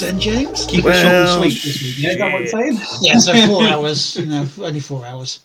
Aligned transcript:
weeks 0.00 0.12
then, 0.12 0.20
James. 0.20 0.66
Keep 0.66 0.84
it 0.84 0.94
short 0.94 1.14
and 1.14 1.28
sweet 1.28 1.62
this 1.62 1.82
week. 1.82 1.94
Yeah, 1.98 2.10
is 2.10 2.18
that 2.18 2.32
what 2.32 2.42
I'm 2.42 2.46
saying? 2.46 2.78
Yeah, 3.00 3.18
so 3.18 3.46
four 3.46 3.66
hours. 3.66 4.16
You 4.16 4.26
know, 4.26 4.46
only 4.60 4.80
four 4.80 5.06
hours. 5.06 5.40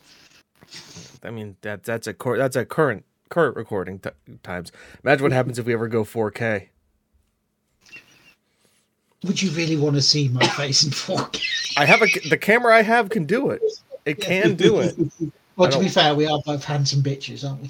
I 1.24 1.30
mean 1.30 1.56
that 1.62 1.84
that's 1.84 2.08
a 2.08 2.14
cor- 2.14 2.38
that's 2.38 2.56
a 2.56 2.66
current 2.66 3.06
current 3.30 3.56
recording 3.56 4.00
t- 4.00 4.10
times. 4.44 4.72
Imagine 5.04 5.24
what 5.24 5.32
happens 5.32 5.60
if 5.60 5.66
we 5.66 5.74
ever 5.74 5.88
go 5.88 6.04
4K. 6.04 6.68
Would 9.24 9.42
you 9.42 9.52
really 9.52 9.78
want 9.78 9.96
to 9.96 10.02
see 10.02 10.30
my 10.30 10.46
face 10.48 10.84
in 10.84 10.90
4K? 10.90 11.78
I 11.78 11.86
have 11.86 12.02
a 12.02 12.08
the 12.30 12.38
camera 12.38 12.76
I 12.76 12.82
have 12.82 13.10
can 13.10 13.26
do 13.26 13.52
it. 13.52 13.62
It 14.06 14.20
can 14.20 14.56
do 14.56 14.80
it. 14.80 14.96
Well, 15.58 15.70
to 15.70 15.80
be 15.80 15.90
fair, 15.90 16.16
we 16.16 16.26
are 16.26 16.42
both 16.44 16.64
handsome 16.64 17.04
bitches, 17.04 17.48
aren't 17.48 17.62
we? 17.62 17.70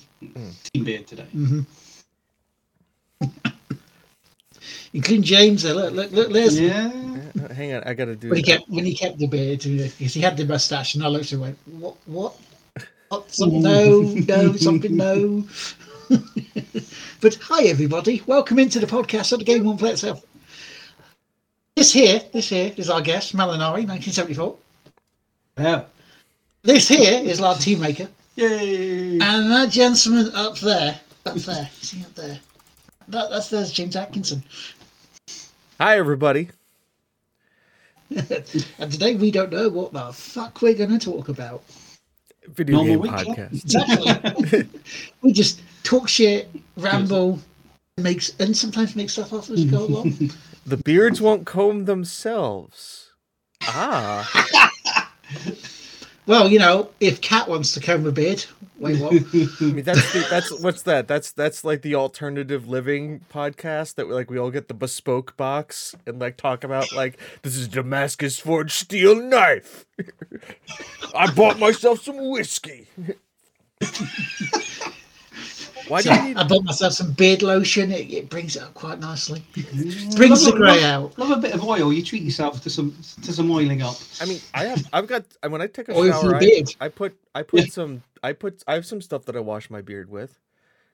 Team 0.71 0.83
beard 0.85 1.07
today. 1.07 1.25
Mm. 1.35 1.65
Including 4.93 5.23
James. 5.23 5.63
there. 5.63 5.73
Look, 5.73 5.93
look, 5.93 6.11
look. 6.11 6.31
There's 6.31 6.59
Yeah. 6.59 6.91
Uh, 7.41 7.53
Hang 7.53 7.73
on, 7.73 7.83
I 7.83 7.93
gotta 7.93 8.15
do. 8.15 8.29
when 8.29 8.37
he 8.37 8.43
kept 8.43 8.67
when 8.69 8.85
he 8.85 8.93
kept 8.95 9.17
the 9.17 9.27
beard 9.27 9.59
because 9.63 10.13
he 10.13 10.19
had 10.21 10.35
the 10.35 10.45
mustache, 10.45 10.95
and 10.95 11.03
I 11.03 11.07
looked 11.07 11.25
at 11.25 11.31
him 11.33 11.43
and 11.43 11.55
went, 11.75 11.81
"What? 11.81 11.95
What? 12.05 12.37
what 13.09 13.31
some, 13.33 13.61
no, 13.61 14.01
no, 14.01 14.55
something, 14.57 14.95
no." 14.97 15.45
but 17.21 17.35
hi, 17.41 17.63
everybody. 17.65 18.21
Welcome 18.25 18.59
into 18.59 18.79
the 18.79 18.87
podcast 18.87 19.31
of 19.31 19.39
the 19.39 19.45
Game 19.45 19.63
One 19.63 19.77
Play 19.77 19.91
Itself. 19.91 20.25
This 21.77 21.93
here, 21.93 22.21
this 22.33 22.49
here 22.49 22.73
is 22.75 22.89
our 22.89 23.01
guest, 23.01 23.33
Malinari, 23.33 23.87
1974. 23.87 24.57
Yeah. 25.57 25.83
This 26.63 26.89
here 26.89 27.21
is 27.23 27.39
our 27.39 27.55
team 27.55 27.79
maker, 27.79 28.09
Yay. 28.35 29.13
and 29.19 29.51
that 29.51 29.69
gentleman 29.71 30.31
up 30.35 30.59
there, 30.59 30.99
up 31.25 31.35
there, 31.35 31.69
see 31.79 32.01
up 32.01 32.13
there, 32.13 32.39
that, 33.07 33.29
that's 33.29 33.49
there's 33.49 33.71
James 33.71 33.95
Atkinson. 33.95 34.43
Hi 35.81 35.97
everybody. 35.97 36.49
And 38.11 38.91
today 38.91 39.15
we 39.15 39.31
don't 39.31 39.51
know 39.51 39.67
what 39.69 39.93
the 39.93 40.13
fuck 40.13 40.61
we're 40.61 40.75
going 40.75 40.91
to 40.91 40.99
talk 40.99 41.27
about. 41.27 41.63
Video 42.49 42.83
Normal 42.83 43.01
game 43.01 43.11
podcast. 43.11 43.63
Exactly. 43.63 44.69
we 45.23 45.31
just 45.31 45.59
talk 45.81 46.07
shit, 46.07 46.49
ramble, 46.77 47.39
makes 47.97 48.39
and 48.39 48.55
sometimes 48.55 48.95
make 48.95 49.09
stuff 49.09 49.33
up 49.33 49.41
as 49.41 49.49
we 49.49 49.65
go 49.65 49.85
along. 49.85 50.29
The 50.67 50.77
beards 50.77 51.19
won't 51.19 51.47
comb 51.47 51.85
themselves. 51.85 53.09
Ah, 53.63 54.69
well, 56.27 56.47
you 56.47 56.59
know, 56.59 56.91
if 56.99 57.21
Cat 57.21 57.47
wants 57.49 57.73
to 57.73 57.79
comb 57.79 58.05
a 58.05 58.11
beard, 58.11 58.45
wait, 58.81 58.99
what? 58.99 59.13
I 59.33 59.63
mean 59.63 59.83
that's 59.83 60.13
the, 60.13 60.27
that's 60.29 60.59
what's 60.59 60.81
that? 60.83 61.07
That's 61.07 61.31
that's 61.31 61.63
like 61.63 61.81
the 61.81 61.95
alternative 61.95 62.67
living 62.67 63.21
podcast 63.31 63.95
that 63.95 64.07
we 64.07 64.13
like 64.13 64.29
we 64.29 64.37
all 64.37 64.51
get 64.51 64.67
the 64.67 64.73
bespoke 64.73 65.37
box 65.37 65.95
and 66.05 66.19
like 66.19 66.37
talk 66.37 66.63
about 66.63 66.91
like 66.91 67.19
this 67.43 67.55
is 67.55 67.67
Damascus 67.67 68.39
forged 68.39 68.73
steel 68.73 69.15
knife. 69.15 69.85
I 71.15 71.31
bought 71.31 71.59
myself 71.59 72.01
some 72.01 72.29
whiskey. 72.29 72.87
Why 75.87 76.01
do 76.01 76.13
you 76.13 76.21
need 76.21 76.37
I 76.37 76.43
bought 76.47 76.63
myself 76.63 76.93
some 76.93 77.11
beard 77.13 77.41
lotion. 77.41 77.91
It, 77.91 78.11
it 78.11 78.29
brings 78.29 78.55
it 78.55 78.63
up 78.63 78.73
quite 78.73 78.99
nicely. 78.99 79.43
Brings 79.53 80.15
the 80.45 80.51
Love 80.51 80.55
a- 80.55 80.57
grey 80.57 80.81
love- 80.81 80.83
out. 80.83 81.17
Love 81.19 81.31
a 81.31 81.41
bit 81.41 81.53
of 81.53 81.63
oil. 81.63 81.91
You 81.93 82.03
treat 82.03 82.23
yourself 82.23 82.61
to 82.63 82.69
some 82.69 82.95
to 83.23 83.33
some 83.33 83.49
oiling 83.51 83.81
up. 83.81 83.95
I 84.19 84.25
mean, 84.25 84.39
I 84.53 84.65
have 84.65 84.87
I've 84.93 85.07
got 85.07 85.25
when 85.47 85.61
I 85.61 85.67
take 85.67 85.89
a 85.89 85.93
Or 85.93 86.05
if 86.07 86.13
you 86.15 86.21
shower, 86.21 86.35
I, 86.35 86.39
did. 86.39 86.75
I 86.79 86.87
put 86.89 87.17
I 87.35 87.43
put 87.43 87.71
some 87.71 88.03
I 88.23 88.33
put 88.33 88.63
I 88.67 88.73
have 88.75 88.85
some 88.85 89.01
stuff 89.01 89.25
that 89.25 89.35
I 89.35 89.39
wash 89.39 89.69
my 89.69 89.81
beard 89.81 90.09
with. 90.09 90.39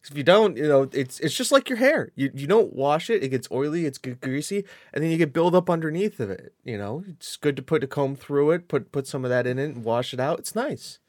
if 0.10 0.16
you 0.16 0.24
don't, 0.24 0.56
you 0.58 0.68
know, 0.68 0.90
it's 0.94 1.20
it's 1.20 1.36
just 1.36 1.52
like 1.52 1.70
your 1.70 1.78
hair. 1.80 2.12
You 2.16 2.32
you 2.34 2.48
don't 2.48 2.74
wash 2.74 3.10
it, 3.10 3.24
it 3.24 3.30
gets 3.30 3.48
oily, 3.52 3.86
it's 3.86 3.98
greasy, 3.98 4.64
and 4.94 5.04
then 5.04 5.12
you 5.12 5.18
get 5.18 5.34
buildup 5.34 5.70
underneath 5.70 6.20
of 6.20 6.30
it. 6.30 6.54
You 6.64 6.78
know, 6.78 7.04
it's 7.10 7.36
good 7.36 7.56
to 7.58 7.62
put 7.62 7.84
a 7.84 7.88
comb 7.88 8.16
through 8.16 8.52
it, 8.52 8.68
put 8.68 8.92
put 8.92 9.06
some 9.08 9.26
of 9.26 9.30
that 9.30 9.46
in 9.46 9.59
it, 9.59 9.66
and 9.76 9.84
wash 9.84 10.14
it 10.14 10.20
out. 10.20 10.40
It's 10.40 10.56
nice. 10.56 11.00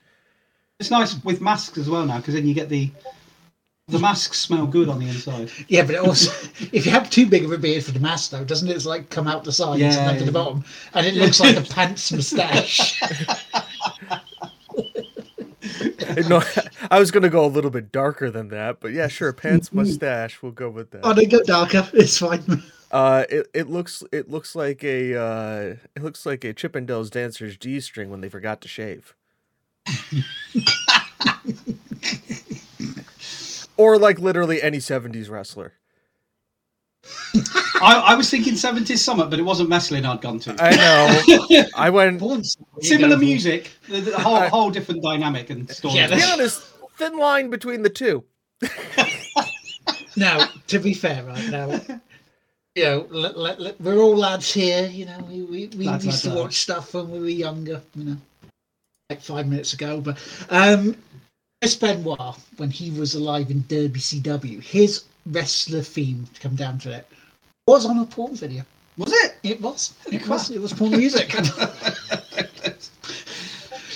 It's 0.81 0.91
nice 0.93 1.22
with 1.25 1.41
masks 1.41 1.77
as 1.78 1.88
well 1.91 2.06
now 2.06 2.19
because 2.19 2.34
then 2.34 2.47
you 2.47 2.55
get 2.55 2.69
the 2.69 2.91
the 3.88 3.99
masks 3.99 4.41
smell 4.41 4.66
good 4.66 4.88
on 4.88 4.99
the 4.99 5.09
inside. 5.09 5.50
Yeah, 5.69 5.84
but 5.84 5.94
it 5.94 5.99
also, 5.99 6.31
if 6.72 6.84
you 6.84 6.93
have 6.93 7.09
too 7.09 7.26
big 7.26 7.44
of 7.44 7.53
a 7.53 7.59
beard 7.59 7.84
for 7.84 7.93
the 7.93 8.00
mask, 8.00 8.31
though, 8.31 8.44
doesn't 8.44 8.69
it? 8.69 8.76
It's 8.76 8.87
like 8.87 9.10
come 9.10 9.26
out 9.26 9.44
the 9.44 9.53
sides 9.53 9.81
Yeah, 9.81 9.88
and 9.88 9.97
then 9.97 10.19
to 10.19 10.25
the 10.25 10.32
bottom, 10.32 10.65
and 10.94 11.06
it 11.06 11.15
looks 11.15 11.41
like 11.41 11.56
a 11.56 11.62
pants 11.75 12.12
moustache. 12.12 13.00
no, 16.28 16.43
I 16.91 16.99
was 16.99 17.10
gonna 17.10 17.31
go 17.31 17.44
a 17.44 17.49
little 17.49 17.71
bit 17.71 17.91
darker 17.91 18.31
than 18.31 18.49
that, 18.49 18.81
but 18.81 18.93
yeah, 18.93 19.09
sure, 19.09 19.32
pants 19.32 19.72
mustache. 19.72 20.43
We'll 20.43 20.53
go 20.53 20.69
with 20.69 20.91
that. 20.91 21.00
oh, 21.05 21.15
they 21.15 21.26
go 21.26 21.43
darker. 21.43 21.88
It's 21.94 22.19
fine. 22.19 22.62
Uh, 22.91 23.25
it, 23.28 23.49
it 23.55 23.69
looks 23.69 24.03
it 24.12 24.31
looks 24.31 24.55
like 24.55 24.84
a 24.84 25.19
uh, 25.19 25.75
it 25.97 26.03
looks 26.03 26.26
like 26.26 26.44
a 26.44 26.55
Chippendales 26.55 27.10
dancer's 27.10 27.56
G 27.56 27.81
string 27.81 28.10
when 28.10 28.20
they 28.20 28.28
forgot 28.28 28.60
to 28.62 28.69
shave. 28.69 29.15
Or 33.78 33.97
like 33.99 34.19
literally 34.19 34.61
any 34.62 34.78
'70s 34.78 35.31
wrestler. 35.31 35.72
I, 37.81 37.94
I 38.09 38.15
was 38.16 38.28
thinking 38.28 38.55
70s 38.55 38.99
Summit, 38.99 39.31
but 39.31 39.39
it 39.39 39.43
wasn't 39.44 39.71
Meslin 39.71 40.05
I'd 40.05 40.21
gone 40.21 40.41
to. 40.41 40.56
I 40.59 40.71
know. 40.75 41.65
I 41.77 41.91
went. 41.91 42.19
Born 42.19 42.43
somewhere, 42.43 42.72
you 42.83 42.88
Similar 42.88 43.17
music, 43.17 43.71
the, 43.88 44.00
the 44.00 44.19
whole 44.19 44.37
I- 44.37 44.49
whole 44.49 44.71
different 44.71 45.03
dynamic 45.03 45.49
and 45.50 45.71
story. 45.71 45.94
Yeah, 45.94 46.09
To 46.09 46.17
be 46.17 46.22
honest, 46.25 46.62
thin 46.99 47.17
line 47.17 47.49
between 47.50 47.83
the 47.83 47.91
two. 47.91 48.25
Now, 50.17 50.49
to 50.67 50.81
be 50.81 50.94
fair, 50.94 51.22
right 51.22 51.49
now, 51.49 51.71
you 52.75 52.83
know, 52.83 53.06
let, 53.11 53.38
let, 53.38 53.61
let- 53.61 53.81
we're 53.81 53.99
all 53.99 54.17
lads 54.17 54.53
here. 54.53 54.88
You 54.88 55.06
know, 55.06 55.19
we 55.31 55.43
we, 55.43 55.67
we 55.77 55.84
Lads, 55.87 56.05
used 56.05 56.06
lads, 56.06 56.22
to 56.22 56.28
lads. 56.31 56.41
watch 56.41 56.55
stuff 56.56 56.94
when 56.94 57.11
we 57.12 57.21
were 57.21 57.28
younger. 57.28 57.81
You 57.94 58.05
know, 58.05 58.17
like 59.11 59.21
five 59.22 59.47
minutes 59.47 59.75
ago. 59.75 60.00
But 60.00 60.19
um, 60.50 60.97
Chris 61.60 61.74
Benoit, 61.74 62.36
when 62.56 62.70
he 62.70 62.91
was 62.92 63.16
alive 63.16 63.50
in 63.50 63.64
Derby 63.66 63.98
CW, 63.98 64.62
his 64.62 65.04
wrestler 65.26 65.82
theme, 65.82 66.28
to 66.32 66.41
come 66.41 66.54
down 66.54 66.78
to 66.78 66.92
it, 66.92 67.08
was 67.66 67.84
on 67.84 67.98
a 67.98 68.06
porn 68.06 68.36
video. 68.36 68.62
Was 68.96 69.12
it? 69.12 69.36
It 69.42 69.60
was. 69.60 69.94
It 70.10 70.26
was. 70.28 70.50
It 70.50 70.60
was 70.60 70.72
porn 70.72 70.92
music. 70.92 71.34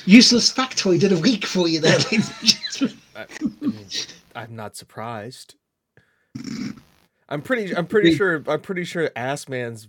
Useless 0.06 0.52
factoid 0.52 1.04
in 1.04 1.12
a 1.12 1.20
week 1.20 1.46
for 1.46 1.68
you 1.68 1.78
there, 1.78 1.98
ladies 1.98 2.32
and 2.40 2.48
gentlemen. 2.48 2.98
I, 3.14 3.20
I 3.40 3.66
mean, 3.66 3.86
I'm 4.34 4.56
not 4.56 4.74
surprised. 4.74 5.54
I'm 7.28 7.42
pretty. 7.42 7.76
I'm 7.76 7.86
pretty 7.86 8.16
sure. 8.16 8.42
I'm 8.48 8.60
pretty 8.60 8.82
sure 8.82 9.08
Ass 9.14 9.48
Man's 9.48 9.86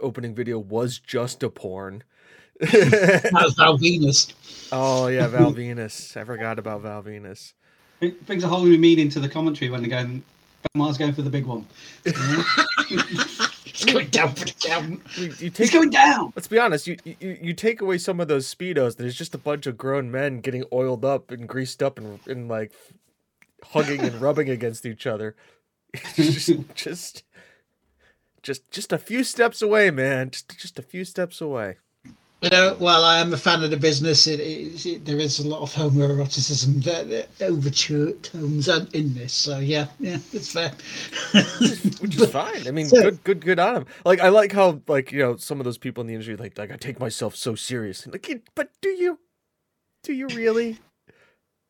opening 0.00 0.32
video 0.32 0.60
was 0.60 1.00
just 1.00 1.42
a 1.42 1.50
porn. 1.50 2.04
That 2.60 3.54
Val 3.56 3.78
Venis. 3.78 4.32
oh 4.72 5.08
yeah, 5.08 5.26
Val 5.26 5.52
Venis. 5.52 6.16
I 6.16 6.24
forgot 6.24 6.58
about 6.58 6.82
Val 6.82 7.02
Venis. 7.02 7.52
It 8.00 8.26
brings 8.26 8.44
a 8.44 8.48
whole 8.48 8.64
new 8.64 8.78
meaning 8.78 9.08
to 9.10 9.20
the 9.20 9.28
commentary 9.28 9.70
when 9.70 9.80
they're 9.80 9.90
going, 9.90 10.22
Mars 10.74 10.98
going 10.98 11.12
for 11.12 11.22
the 11.22 11.30
big 11.30 11.46
one. 11.46 11.66
It's 12.04 13.84
going 13.84 14.08
down 14.08 14.34
for 14.34 14.46
the 14.46 14.54
count. 14.58 15.02
You, 15.16 15.34
you 15.38 15.52
He's 15.54 15.70
going 15.70 15.90
down. 15.90 16.32
Let's 16.34 16.48
be 16.48 16.58
honest. 16.58 16.86
You, 16.86 16.96
you 17.04 17.38
you 17.42 17.52
take 17.52 17.82
away 17.82 17.98
some 17.98 18.20
of 18.20 18.28
those 18.28 18.52
speedos. 18.52 18.96
There's 18.96 19.14
just 19.14 19.34
a 19.34 19.38
bunch 19.38 19.66
of 19.66 19.76
grown 19.76 20.10
men 20.10 20.40
getting 20.40 20.64
oiled 20.72 21.04
up 21.04 21.30
and 21.30 21.46
greased 21.46 21.82
up 21.82 21.98
and, 21.98 22.18
and 22.26 22.48
like 22.48 22.72
hugging 23.62 24.00
and 24.00 24.18
rubbing 24.18 24.48
against 24.48 24.86
each 24.86 25.06
other. 25.06 25.36
just, 26.14 26.50
just, 26.74 27.22
just, 28.42 28.70
just 28.70 28.92
a 28.94 28.98
few 28.98 29.22
steps 29.22 29.60
away, 29.60 29.90
man. 29.90 30.30
Just, 30.30 30.58
just 30.58 30.78
a 30.78 30.82
few 30.82 31.04
steps 31.04 31.42
away. 31.42 31.76
You 32.46 32.50
know, 32.50 32.76
while 32.78 33.02
I 33.02 33.18
am 33.18 33.32
a 33.32 33.36
fan 33.36 33.64
of 33.64 33.70
the 33.72 33.76
business, 33.76 34.28
it, 34.28 34.38
it, 34.38 34.86
it, 34.86 35.04
there 35.04 35.16
is 35.18 35.40
a 35.40 35.48
lot 35.48 35.62
of 35.62 35.72
homoeroticism, 35.72 36.80
that, 36.84 37.28
overture 37.40 38.12
tones 38.12 38.68
in 38.68 38.86
in 38.92 39.14
this. 39.14 39.32
So 39.32 39.58
yeah, 39.58 39.86
yeah, 39.98 40.18
it's 40.32 40.52
fair. 40.52 40.70
which 42.00 42.14
is 42.14 42.30
fine. 42.30 42.68
I 42.68 42.70
mean, 42.70 42.86
So- 42.86 43.02
good, 43.02 43.24
good, 43.24 43.40
good 43.44 43.58
on 43.58 43.78
him. 43.78 43.86
Like, 44.04 44.20
I 44.20 44.28
like 44.28 44.52
how, 44.52 44.80
like, 44.86 45.10
you 45.10 45.18
know, 45.18 45.34
some 45.34 45.58
of 45.58 45.64
those 45.64 45.76
people 45.76 46.02
in 46.02 46.06
the 46.06 46.14
industry, 46.14 46.36
like, 46.36 46.56
like 46.56 46.70
I 46.70 46.76
take 46.76 47.00
myself 47.00 47.34
so 47.34 47.56
serious. 47.56 48.06
Like, 48.06 48.42
but 48.54 48.70
do 48.80 48.90
you? 48.90 49.18
Do 50.04 50.12
you 50.12 50.28
really? 50.28 50.78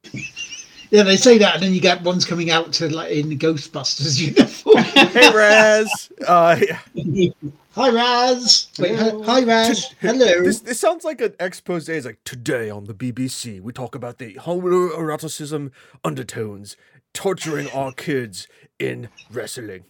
yeah, 0.91 1.03
they 1.03 1.17
say 1.17 1.38
that, 1.38 1.55
and 1.55 1.62
then 1.62 1.73
you 1.73 1.81
get 1.81 2.03
ones 2.03 2.25
coming 2.25 2.50
out 2.50 2.73
to 2.75 2.88
like 2.94 3.11
in 3.12 3.27
Ghostbusters 3.38 4.21
uniform. 4.37 4.83
Hey, 4.83 5.35
Raz. 5.35 6.11
Uh, 6.27 6.59
yeah. 6.94 7.31
hi, 7.75 7.91
Raz. 7.91 8.69
Wait, 8.79 8.97
Hello. 8.97 9.23
hi, 9.23 9.43
Raz. 9.43 9.94
Hello. 10.00 10.43
This, 10.43 10.61
this 10.61 10.81
sounds 10.81 11.05
like 11.05 11.21
an 11.21 11.35
expose. 11.41 11.88
It's 11.88 12.06
like 12.06 12.23
today 12.25 12.71
on 12.71 12.85
the 12.85 12.94
BBC, 12.94 13.61
we 13.61 13.73
talk 13.73 13.94
about 13.94 14.19
the 14.19 14.35
homoeroticism 14.35 15.71
undertones 16.05 16.77
torturing 17.12 17.71
our 17.71 17.93
kids 17.93 18.47
in 18.79 19.09
wrestling. 19.31 19.85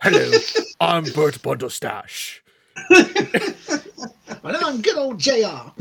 Hello, 0.00 0.32
I'm 0.80 1.04
Bert 1.04 1.42
Bundlestash. 1.42 2.40
And 4.44 4.56
I'm 4.56 4.80
good 4.82 4.96
old 4.96 5.18
JR. 5.18 5.30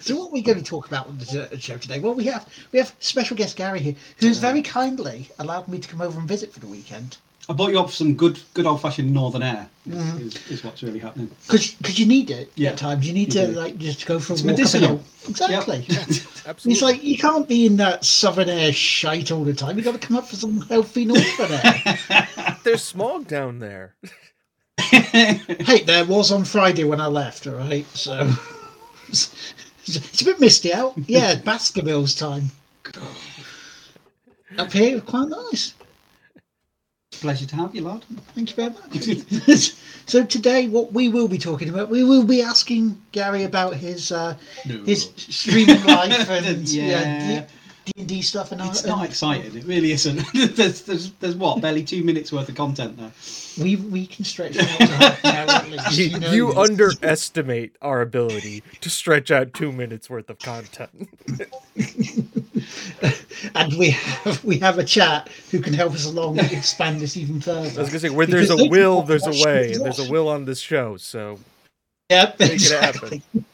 so 0.00 0.16
what 0.16 0.28
are 0.28 0.32
we 0.32 0.40
going 0.42 0.58
to 0.58 0.64
talk 0.64 0.86
about 0.86 1.06
on 1.08 1.18
the 1.18 1.58
show 1.60 1.76
today? 1.76 1.98
Well, 2.00 2.14
we 2.14 2.24
have 2.24 2.48
we 2.72 2.78
have 2.78 2.94
special 3.00 3.36
guest 3.36 3.56
Gary 3.56 3.80
here, 3.80 3.94
who's 4.18 4.38
very 4.38 4.62
kindly 4.62 5.28
allowed 5.38 5.68
me 5.68 5.78
to 5.78 5.88
come 5.88 6.00
over 6.00 6.18
and 6.18 6.26
visit 6.28 6.52
for 6.52 6.60
the 6.60 6.66
weekend. 6.66 7.18
I 7.46 7.52
bought 7.52 7.72
you 7.72 7.78
up 7.78 7.90
some 7.90 8.14
good, 8.14 8.38
good 8.54 8.64
old 8.64 8.80
fashioned 8.80 9.12
Northern 9.12 9.42
Air. 9.42 9.68
Is, 9.86 9.94
Mhm. 9.94 10.20
is, 10.22 10.50
is 10.50 10.64
what's 10.64 10.82
really 10.82 10.98
happening. 10.98 11.30
Because 11.46 11.98
you 11.98 12.06
need 12.06 12.30
it 12.30 12.50
Yeah, 12.54 12.70
at 12.70 12.78
times. 12.78 13.06
You 13.06 13.12
need 13.12 13.34
you 13.34 13.40
to 13.42 13.46
do. 13.48 13.52
like 13.52 13.76
just 13.76 14.06
go 14.06 14.18
for 14.18 14.32
a 14.32 14.36
It's 14.36 14.42
walk 14.42 14.52
medicinal. 14.52 15.02
Exactly. 15.28 15.84
Yep. 15.86 15.98
Absolutely. 16.46 16.72
It's 16.72 16.80
like 16.80 17.04
you 17.04 17.18
can't 17.18 17.46
be 17.46 17.66
in 17.66 17.76
that 17.76 18.02
southern 18.06 18.48
air 18.48 18.72
shite 18.72 19.30
all 19.30 19.44
the 19.44 19.52
time. 19.52 19.76
You 19.76 19.84
got 19.84 19.92
to 19.92 19.98
come 19.98 20.16
up 20.16 20.26
for 20.26 20.36
some 20.36 20.62
healthy 20.62 21.04
northern 21.04 21.52
air. 21.52 21.98
There's 22.64 22.82
smog 22.82 23.28
down 23.28 23.58
there. 23.58 23.94
hey, 24.78 25.82
there 25.84 26.04
was 26.04 26.32
on 26.32 26.44
Friday 26.44 26.84
when 26.84 27.00
I 27.00 27.06
left. 27.06 27.46
All 27.46 27.54
right, 27.54 27.86
so 27.96 28.30
it's, 29.08 30.20
a 30.20 30.24
bit 30.24 30.40
misty 30.40 30.72
out. 30.72 30.94
Yeah, 31.06 31.36
Baskervilles 31.36 32.14
time. 32.14 32.50
Up 34.58 34.72
here, 34.72 35.00
quite 35.00 35.28
nice. 35.28 35.74
Pleasure 37.12 37.46
to 37.46 37.56
have 37.56 37.74
you, 37.74 37.82
lad. 37.82 38.04
Thank 38.34 38.50
you 38.50 38.56
very 38.56 38.70
much. 38.70 39.72
so 40.06 40.24
today, 40.24 40.68
what 40.68 40.92
we 40.92 41.08
will 41.08 41.28
be 41.28 41.38
talking 41.38 41.68
about, 41.68 41.88
we 41.88 42.02
will 42.02 42.24
be 42.24 42.42
asking 42.42 43.00
Gary 43.12 43.44
about 43.44 43.74
his 43.74 44.10
uh, 44.10 44.36
his 44.64 45.10
streaming 45.16 45.84
life 45.84 46.28
and 46.28 46.68
yeah. 46.68 47.28
Yeah. 47.30 47.46
D 47.84 47.92
and 47.96 48.08
D 48.08 48.22
stuff. 48.22 48.52
And 48.52 48.60
It's 48.60 48.82
and 48.82 48.90
not 48.90 49.04
exciting. 49.04 49.56
It 49.56 49.64
really 49.64 49.92
isn't. 49.92 50.20
there's, 50.56 50.82
there's, 50.82 51.12
there's 51.12 51.36
what? 51.36 51.60
Barely 51.60 51.84
two 51.84 52.02
minutes 52.02 52.32
worth 52.32 52.48
of 52.48 52.54
content 52.54 52.96
there. 52.96 53.12
We 53.62 53.76
we 53.76 54.06
can 54.06 54.24
stretch 54.24 54.58
out 54.58 54.66
to 54.66 54.86
half 54.86 55.24
an 55.24 55.36
hour 55.36 55.56
at 55.56 55.70
least. 55.70 55.98
You, 55.98 56.18
know 56.18 56.32
you 56.32 56.52
underestimate 56.54 57.76
our 57.80 58.00
ability 58.00 58.62
to 58.80 58.90
stretch 58.90 59.30
out 59.30 59.54
two 59.54 59.72
minutes 59.72 60.10
worth 60.10 60.30
of 60.30 60.38
content. 60.38 61.08
and 63.54 63.78
we 63.78 63.90
have 63.90 64.42
we 64.44 64.58
have 64.58 64.78
a 64.78 64.84
chat 64.84 65.28
who 65.50 65.60
can 65.60 65.74
help 65.74 65.92
us 65.92 66.06
along 66.06 66.38
and 66.38 66.50
expand 66.52 67.00
this 67.00 67.16
even 67.16 67.40
further. 67.40 67.78
I 67.78 67.82
was 67.82 67.90
gonna 67.90 68.00
say, 68.00 68.10
where 68.10 68.26
there's 68.26 68.50
a 68.50 68.68
will, 68.68 69.02
there's 69.02 69.26
a 69.26 69.44
way, 69.46 69.72
and 69.72 69.84
there's 69.84 70.00
a 70.00 70.10
will 70.10 70.28
on 70.28 70.46
this 70.46 70.60
show. 70.60 70.96
So 70.96 71.38
Yep, 72.10 72.38
Make 72.38 72.50
it 72.50 72.54
exactly. 72.54 73.22
happen. 73.34 73.44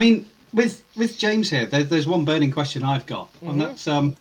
I 0.00 0.04
mean, 0.04 0.26
with 0.54 0.82
with 0.96 1.18
James 1.18 1.50
here, 1.50 1.66
there, 1.66 1.82
there's 1.84 2.06
one 2.06 2.24
burning 2.24 2.50
question 2.52 2.82
I've 2.82 3.04
got, 3.06 3.28
Mhm. 3.42 3.50
and 3.50 3.60
that's 3.60 3.86
um, 3.88 4.16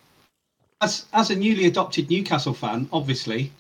as 0.82 1.06
as 1.14 1.30
a 1.30 1.36
newly 1.36 1.66
adopted 1.68 2.10
Newcastle 2.10 2.54
fan, 2.54 2.90
obviously, 2.92 3.52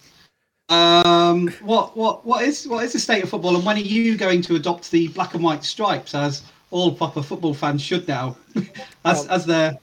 um, 0.70 1.48
what 1.62 1.96
what 1.96 2.25
what 2.25 2.44
is 2.44 2.68
what 2.68 2.84
is 2.84 2.94
the 2.94 3.00
state 3.00 3.24
of 3.24 3.30
football, 3.30 3.56
and 3.56 3.66
when 3.66 3.78
are 3.78 3.80
you 3.80 4.18
going 4.18 4.42
to 4.44 4.56
adopt 4.56 4.92
the 4.92 5.08
black 5.10 5.34
and 5.36 5.44
white 5.44 5.64
stripes 5.64 6.16
as 6.16 6.42
all 6.72 6.92
proper 6.94 7.22
football 7.22 7.54
fans 7.54 7.81
should 7.81 8.08
now, 8.08 8.36
as 9.06 9.22
Um, 9.22 9.28
as 9.30 9.46
they're 9.46 9.78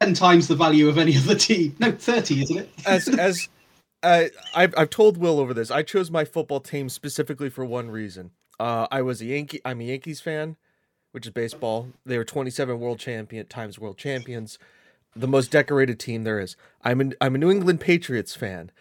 ten 0.00 0.14
times 0.14 0.48
the 0.48 0.56
value 0.56 0.88
of 0.88 0.98
any 0.98 1.16
other 1.22 1.34
team? 1.34 1.76
No, 1.78 1.92
thirty, 1.92 2.42
isn't 2.42 2.58
it? 2.58 2.70
as 2.86 3.08
as 3.18 3.48
uh, 4.02 4.24
I've 4.54 4.74
I've 4.76 4.90
told 4.90 5.18
Will 5.18 5.38
over 5.38 5.52
this. 5.54 5.70
I 5.70 5.82
chose 5.82 6.10
my 6.10 6.24
football 6.24 6.60
team 6.60 6.88
specifically 6.88 7.50
for 7.50 7.64
one 7.64 7.90
reason. 7.90 8.30
Uh, 8.60 8.86
I 8.90 9.02
was 9.02 9.20
a 9.20 9.26
Yankee. 9.26 9.60
I'm 9.64 9.80
a 9.80 9.84
Yankees 9.84 10.20
fan, 10.20 10.56
which 11.14 11.26
is 11.26 11.32
baseball. 11.32 11.86
They 12.04 12.18
were 12.18 12.24
27 12.24 12.80
world 12.80 12.98
champion 12.98 13.46
times 13.46 13.78
world 13.78 13.96
champions, 13.96 14.58
the 15.14 15.28
most 15.28 15.52
decorated 15.52 16.00
team 16.00 16.24
there 16.24 16.40
is. 16.40 16.56
I'm 16.82 17.00
an 17.00 17.14
I'm 17.20 17.36
a 17.36 17.38
New 17.38 17.52
England 17.52 17.80
Patriots 17.80 18.34
fan. 18.34 18.72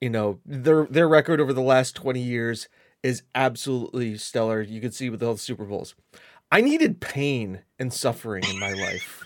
You 0.00 0.08
know 0.08 0.40
their 0.46 0.86
their 0.86 1.06
record 1.06 1.42
over 1.42 1.52
the 1.52 1.60
last 1.60 1.94
20 1.94 2.20
years 2.20 2.68
is 3.02 3.22
absolutely 3.34 4.16
stellar. 4.16 4.62
You 4.62 4.80
can 4.80 4.92
see 4.92 5.10
with 5.10 5.22
all 5.22 5.34
the 5.34 5.38
Super 5.38 5.66
Bowls. 5.66 5.94
I 6.50 6.62
needed 6.62 7.00
pain 7.00 7.60
and 7.78 7.92
suffering 7.92 8.44
in 8.48 8.58
my 8.58 8.72
life. 8.72 9.22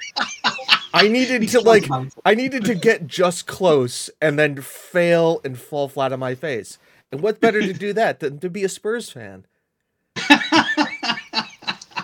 I 0.93 1.06
needed 1.06 1.49
to 1.50 1.60
like 1.60 1.88
I 2.25 2.34
needed 2.34 2.64
to 2.64 2.75
get 2.75 3.06
just 3.06 3.46
close 3.46 4.10
and 4.20 4.37
then 4.37 4.60
fail 4.62 5.40
and 5.44 5.56
fall 5.56 5.87
flat 5.87 6.12
on 6.12 6.19
my 6.19 6.34
face. 6.34 6.76
And 7.12 7.20
what 7.20 7.40
better 7.40 7.60
to 7.60 7.72
do 7.72 7.93
that 7.93 8.19
than 8.19 8.40
to 8.40 8.50
be 8.50 8.64
a 8.64 8.69
Spurs 8.69 9.10
fan? 9.10 9.46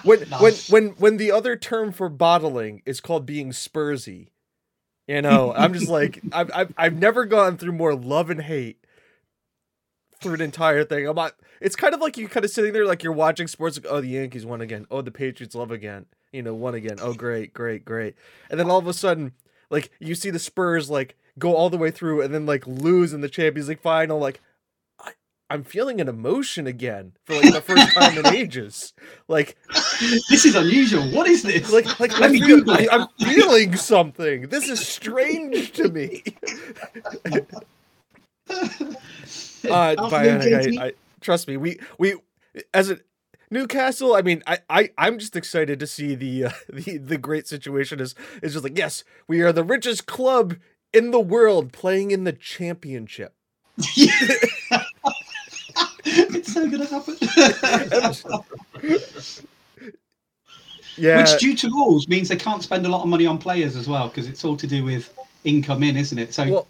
When 0.05 0.21
when 0.41 0.55
when 0.69 0.89
when 0.99 1.17
the 1.17 1.33
other 1.33 1.57
term 1.57 1.93
for 1.93 2.09
bottling 2.09 2.83
is 2.87 3.01
called 3.01 3.27
being 3.27 3.51
Spursy, 3.51 4.29
you 5.07 5.23
know, 5.23 5.53
I'm 5.57 5.75
just 5.75 5.89
like 5.91 6.21
I've 6.33 6.51
I've 6.55 6.75
I've 6.77 6.99
never 6.99 7.25
gone 7.25 7.57
through 7.57 7.73
more 7.73 7.95
love 7.95 8.31
and 8.31 8.43
hate 8.43 8.85
through 10.21 10.35
an 10.35 10.41
entire 10.41 10.85
thing. 10.85 11.07
I'm 11.07 11.17
not. 11.17 11.35
It's 11.61 11.77
kind 11.77 11.95
of 11.95 12.01
like 12.01 12.17
you're 12.17 12.29
kind 12.29 12.45
of 12.45 12.51
sitting 12.51 12.73
there 12.73 12.87
like 12.87 13.03
you're 13.03 13.13
watching 13.13 13.47
sports. 13.47 13.77
Like, 13.77 13.91
oh, 13.91 14.01
the 14.01 14.09
Yankees 14.09 14.47
won 14.47 14.61
again. 14.61 14.87
Oh, 14.91 15.03
the 15.03 15.11
Patriots 15.11 15.55
love 15.55 15.71
again. 15.71 16.07
You 16.33 16.43
know, 16.43 16.55
won 16.55 16.75
again. 16.75 16.97
Oh, 17.01 17.15
great, 17.15 17.55
great, 17.55 17.85
great. 17.85 18.17
And 18.51 18.59
then 18.59 18.71
all 18.71 18.79
of 18.79 18.89
a 18.89 18.93
sudden, 18.93 19.33
like 19.71 19.91
you 20.01 20.15
see 20.15 20.31
the 20.31 20.39
Spurs 20.39 20.91
like 20.91 21.17
go 21.39 21.55
all 21.55 21.71
the 21.71 21.79
way 21.79 21.91
through 21.91 22.23
and 22.23 22.35
then 22.35 22.47
like 22.47 22.67
lose 22.67 23.13
in 23.13 23.21
the 23.21 23.29
Champions 23.29 23.69
League 23.69 23.81
final. 23.81 24.19
Like, 24.19 24.41
I'm 25.55 25.63
feeling 25.63 26.01
an 26.01 26.09
emotion 26.09 26.67
again 26.67 27.13
for 27.27 27.35
like 27.37 27.53
the 27.53 27.61
first 27.61 27.93
time 27.95 28.19
in 28.19 28.27
ages. 28.27 28.93
Like, 29.29 29.57
This 30.29 30.45
is 30.45 30.57
unusual. 30.57 31.05
What 31.13 31.29
is 31.29 31.45
this? 31.45 31.73
like, 31.73 32.01
like 32.01 32.11
Let 32.19 32.25
I 32.31 32.33
me 32.33 32.41
feel, 32.41 32.57
Google 32.59 32.75
it. 32.75 32.89
I'm 32.91 33.07
feeling 33.21 33.77
something. 33.77 34.49
This 34.49 34.69
is 34.69 34.85
strange 34.85 35.71
to 35.73 35.89
me. 35.89 36.25
Uh, 38.51 39.95
Bionic, 39.97 40.79
I, 40.79 40.87
I 40.87 40.93
trust 41.23 41.49
me. 41.49 41.57
We 41.57 41.79
we 41.99 42.17
as 42.75 42.91
a 42.91 42.99
Newcastle. 43.51 44.15
I 44.15 44.21
mean, 44.21 44.43
I 44.47 44.59
I 44.69 44.91
I'm 44.99 45.19
just 45.19 45.37
excited 45.37 45.81
to 45.81 45.87
see 45.87 46.15
the 46.15 46.45
uh, 46.45 46.51
the 46.73 46.99
the 46.99 47.17
great 47.17 47.49
situation 47.49 47.99
is 48.01 48.15
is 48.43 48.53
just 48.53 48.63
like 48.63 48.77
yes, 48.77 49.03
we 49.27 49.41
are 49.41 49.53
the 49.53 49.65
richest 49.65 50.05
club 50.05 50.57
in 50.93 51.13
the 51.13 51.21
world 51.21 51.73
playing 51.73 52.11
in 52.11 52.25
the 52.25 52.33
championship. 52.33 53.35
it's 56.35 56.53
so 56.53 56.69
gonna 56.69 56.87
happen. 56.87 57.17
Yeah, 60.97 61.17
Which, 61.19 61.41
due 61.41 61.57
to 61.57 61.69
rules, 61.69 62.07
means 62.07 62.29
they 62.29 62.37
can't 62.37 62.63
spend 62.63 62.87
a 62.87 62.89
lot 62.89 63.03
of 63.03 63.09
money 63.09 63.27
on 63.27 63.39
players 63.39 63.75
as 63.75 63.89
well, 63.89 64.09
because 64.09 64.29
it's 64.29 64.45
all 64.45 64.57
to 64.57 64.67
do 64.67 64.85
with 64.85 65.13
income 65.43 65.83
in, 65.83 65.97
isn't 65.97 66.19
it? 66.19 66.33
So 66.33 66.45
Well, 66.49 66.69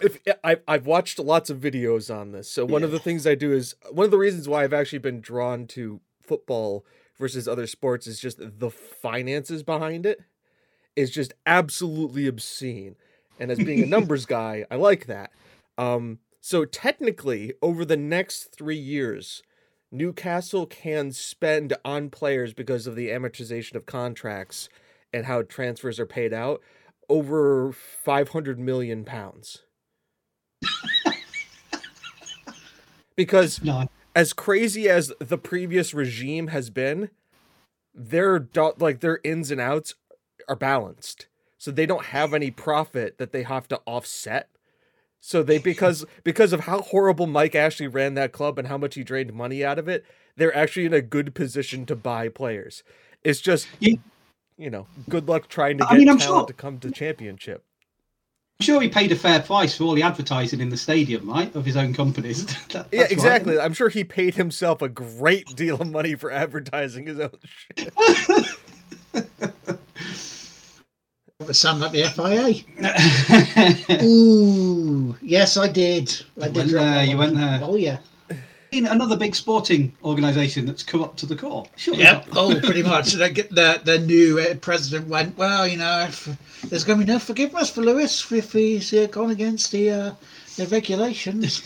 if 0.00 0.18
I've 0.44 0.62
I've 0.68 0.86
watched 0.86 1.18
lots 1.18 1.50
of 1.50 1.58
videos 1.58 2.14
on 2.14 2.32
this, 2.32 2.50
so 2.50 2.64
one 2.64 2.84
of 2.84 2.90
the 2.90 2.98
things 2.98 3.26
I 3.26 3.34
do 3.34 3.52
is 3.52 3.74
one 3.90 4.04
of 4.04 4.10
the 4.10 4.18
reasons 4.18 4.48
why 4.48 4.64
I've 4.64 4.72
actually 4.72 5.00
been 5.00 5.20
drawn 5.20 5.66
to 5.68 6.00
football 6.22 6.84
versus 7.18 7.48
other 7.48 7.66
sports 7.66 8.06
is 8.06 8.20
just 8.20 8.38
the 8.40 8.70
finances 8.70 9.62
behind 9.62 10.06
it 10.06 10.20
is 10.96 11.10
just 11.10 11.32
absolutely 11.46 12.26
obscene. 12.26 12.96
And 13.38 13.50
as 13.50 13.58
being 13.58 13.82
a 13.82 13.86
numbers 13.86 14.26
guy, 14.26 14.66
I 14.70 14.76
like 14.76 15.06
that. 15.06 15.30
Um, 15.78 16.18
so 16.44 16.64
technically, 16.64 17.54
over 17.62 17.84
the 17.84 17.96
next 17.96 18.52
three 18.52 18.76
years, 18.76 19.44
Newcastle 19.92 20.66
can 20.66 21.12
spend 21.12 21.72
on 21.84 22.10
players 22.10 22.52
because 22.52 22.88
of 22.88 22.96
the 22.96 23.10
amortization 23.10 23.76
of 23.76 23.86
contracts 23.86 24.68
and 25.12 25.26
how 25.26 25.42
transfers 25.42 26.00
are 26.00 26.06
paid 26.06 26.32
out 26.32 26.60
over 27.08 27.72
500 27.72 28.58
million 28.58 29.04
pounds. 29.04 29.62
because 33.16 33.62
no, 33.62 33.88
as 34.16 34.32
crazy 34.32 34.88
as 34.88 35.12
the 35.20 35.38
previous 35.38 35.94
regime 35.94 36.48
has 36.48 36.70
been, 36.70 37.10
their 37.94 38.40
do- 38.40 38.74
like 38.78 38.98
their 38.98 39.20
ins 39.22 39.52
and 39.52 39.60
outs 39.60 39.94
are 40.48 40.56
balanced. 40.56 41.28
So 41.56 41.70
they 41.70 41.86
don't 41.86 42.06
have 42.06 42.34
any 42.34 42.50
profit 42.50 43.18
that 43.18 43.30
they 43.30 43.44
have 43.44 43.68
to 43.68 43.80
offset. 43.86 44.48
So 45.24 45.42
they 45.42 45.56
because 45.72 46.04
because 46.24 46.52
of 46.52 46.60
how 46.60 46.82
horrible 46.82 47.26
Mike 47.26 47.54
Ashley 47.54 47.86
ran 47.86 48.14
that 48.14 48.32
club 48.32 48.58
and 48.58 48.68
how 48.68 48.76
much 48.76 48.96
he 48.96 49.04
drained 49.04 49.32
money 49.32 49.64
out 49.64 49.78
of 49.78 49.88
it, 49.88 50.04
they're 50.36 50.54
actually 50.54 50.84
in 50.86 50.92
a 50.92 51.00
good 51.00 51.34
position 51.34 51.86
to 51.86 51.96
buy 51.96 52.28
players. 52.28 52.82
It's 53.22 53.40
just 53.40 53.68
Yeah. 53.78 53.94
you 54.58 54.68
know, 54.68 54.86
good 55.08 55.28
luck 55.28 55.48
trying 55.48 55.78
to 55.78 55.84
I 55.86 55.90
get 55.92 55.98
mean, 55.98 56.08
I'm 56.10 56.18
talent 56.18 56.40
sure- 56.42 56.46
to 56.48 56.52
come 56.54 56.78
to 56.80 56.90
championship. 56.90 57.64
I'm 58.60 58.64
sure 58.64 58.80
he 58.80 58.88
paid 58.88 59.10
a 59.10 59.16
fair 59.16 59.40
price 59.40 59.76
for 59.76 59.84
all 59.84 59.94
the 59.94 60.02
advertising 60.04 60.60
in 60.60 60.68
the 60.68 60.76
stadium, 60.76 61.28
right, 61.28 61.52
of 61.56 61.64
his 61.64 61.76
own 61.76 61.94
companies. 61.94 62.44
That- 62.68 62.86
Yeah, 62.92 63.00
that's 63.00 63.02
right. 63.02 63.12
exactly. 63.12 63.58
I'm 63.58 63.72
sure 63.74 63.88
he 63.88 64.04
paid 64.04 64.34
himself 64.36 64.82
a 64.82 64.88
great 64.88 65.46
deal 65.56 65.80
of 65.80 65.88
money 65.90 66.14
for 66.14 66.30
advertising 66.30 67.06
his 67.06 67.18
own 67.18 67.30
shit. 67.76 67.92
It 71.48 71.54
sound 71.54 71.80
like 71.80 71.92
the 71.92 72.04
FIA. 72.04 74.02
Ooh, 74.04 75.16
yes, 75.22 75.56
I 75.56 75.68
did. 75.68 76.12
I 76.40 76.46
You 76.46 76.52
did. 76.52 76.56
went 76.56 76.70
there, 76.72 77.04
you 77.04 77.16
went 77.18 77.34
there. 77.36 77.60
Oh 77.62 77.76
yeah. 77.76 77.98
In 78.70 78.86
another 78.86 79.16
big 79.18 79.34
sporting 79.34 79.92
organisation 80.02 80.64
that's 80.64 80.82
corrupt 80.82 81.18
to 81.18 81.26
the 81.26 81.36
core. 81.36 81.66
Sure. 81.76 81.94
Yep. 81.94 82.28
Oh, 82.32 82.58
pretty 82.58 82.82
much. 82.94 83.12
The, 83.12 83.28
the, 83.50 83.80
the 83.84 83.98
new 83.98 84.38
uh, 84.40 84.54
president 84.54 85.08
went, 85.08 85.36
well, 85.36 85.66
you 85.68 85.76
know, 85.76 86.06
if, 86.08 86.26
there's 86.70 86.82
going 86.84 86.98
to 87.00 87.04
be 87.04 87.12
no 87.12 87.18
forgiveness 87.18 87.68
for 87.68 87.82
Lewis 87.82 88.32
if 88.32 88.52
he's 88.52 88.94
uh, 88.94 89.08
gone 89.10 89.30
against 89.30 89.72
the 89.72 89.90
uh, 89.90 90.12
the 90.56 90.66
regulations. 90.68 91.60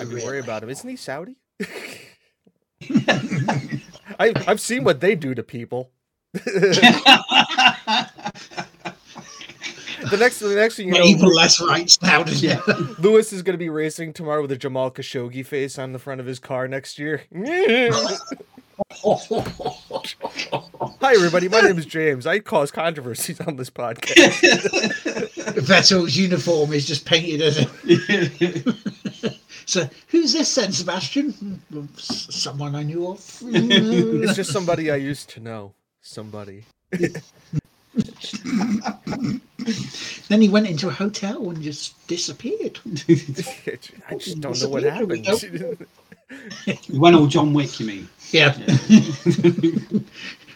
I'd 0.00 0.08
be 0.10 0.24
worried 0.24 0.42
about 0.44 0.62
him. 0.64 0.70
Isn't 0.70 0.88
he 0.90 0.96
Saudi? 0.96 1.36
I, 4.18 4.32
I've 4.46 4.60
seen 4.60 4.84
what 4.84 5.00
they 5.00 5.14
do 5.14 5.34
to 5.34 5.42
people. 5.42 5.90
the 10.10 10.16
next 10.18 10.40
the 10.40 10.54
next 10.54 10.76
thing 10.76 10.88
you 10.88 10.94
know, 10.94 11.02
even 11.02 11.28
less 11.28 11.60
rights 11.60 12.00
now, 12.02 12.22
doesn't 12.22 12.46
Yeah. 12.46 12.60
Lewis 12.98 13.32
is 13.32 13.42
going 13.42 13.54
to 13.54 13.58
be 13.58 13.70
racing 13.70 14.12
tomorrow 14.12 14.42
with 14.42 14.52
a 14.52 14.56
Jamal 14.56 14.90
Khashoggi 14.90 15.44
face 15.44 15.78
on 15.78 15.92
the 15.92 15.98
front 15.98 16.20
of 16.20 16.26
his 16.26 16.38
car 16.38 16.68
next 16.68 16.98
year. 16.98 17.22
Hi, 21.00 21.14
everybody. 21.14 21.48
My 21.48 21.60
name 21.62 21.78
is 21.78 21.86
James. 21.86 22.26
I 22.26 22.40
cause 22.40 22.70
controversies 22.70 23.40
on 23.40 23.56
this 23.56 23.70
podcast. 23.70 24.16
Vettel's 25.56 26.16
uniform 26.16 26.72
is 26.72 26.86
just 26.86 27.06
painted 27.06 27.40
as 27.40 27.58
a. 27.58 28.74
So, 29.64 29.88
who's 30.08 30.32
this 30.32 30.54
then, 30.54 30.72
Sebastian? 30.72 31.62
Someone 31.96 32.74
I 32.74 32.82
knew 32.82 33.08
of. 33.08 33.18
It's 33.42 34.36
just 34.36 34.52
somebody 34.52 34.90
I 34.90 34.96
used 34.96 35.30
to 35.30 35.40
know. 35.40 35.72
Somebody. 36.06 36.64
then 36.92 37.10
he 40.40 40.48
went 40.48 40.68
into 40.68 40.86
a 40.86 40.92
hotel 40.92 41.50
and 41.50 41.60
just 41.60 42.06
disappeared. 42.06 42.78
I 42.86 44.14
just 44.14 44.40
don't 44.40 44.62
know 44.62 44.68
what 44.68 44.84
happened. 44.84 45.26
You 45.26 47.00
went 47.00 47.16
all 47.16 47.26
John 47.26 47.52
Wick, 47.52 47.80
you 47.80 47.86
mean? 47.86 48.08
Yeah. 48.30 48.52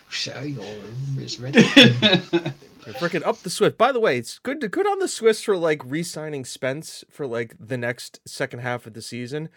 so 0.09 0.41
your 0.41 0.65
room 0.65 1.19
is 1.19 1.41
ready. 1.41 1.63
Freaking 1.63 3.27
up 3.27 3.39
the 3.39 3.51
Swift. 3.51 3.77
By 3.77 3.91
the 3.91 4.01
way, 4.01 4.19
it's 4.19 4.39
good 4.39 4.61
to 4.61 4.69
good 4.69 4.87
on 4.87 5.01
the 5.01 5.09
Swiss 5.09 5.43
for 5.43 5.57
like 5.57 5.83
re-signing 5.85 6.45
Spence 6.45 7.05
for 7.11 7.27
like 7.27 7.57
the 7.59 7.77
next 7.77 8.21
second 8.25 8.61
half 8.61 8.87
of 8.87 8.95
the 8.95 9.03
season. 9.03 9.49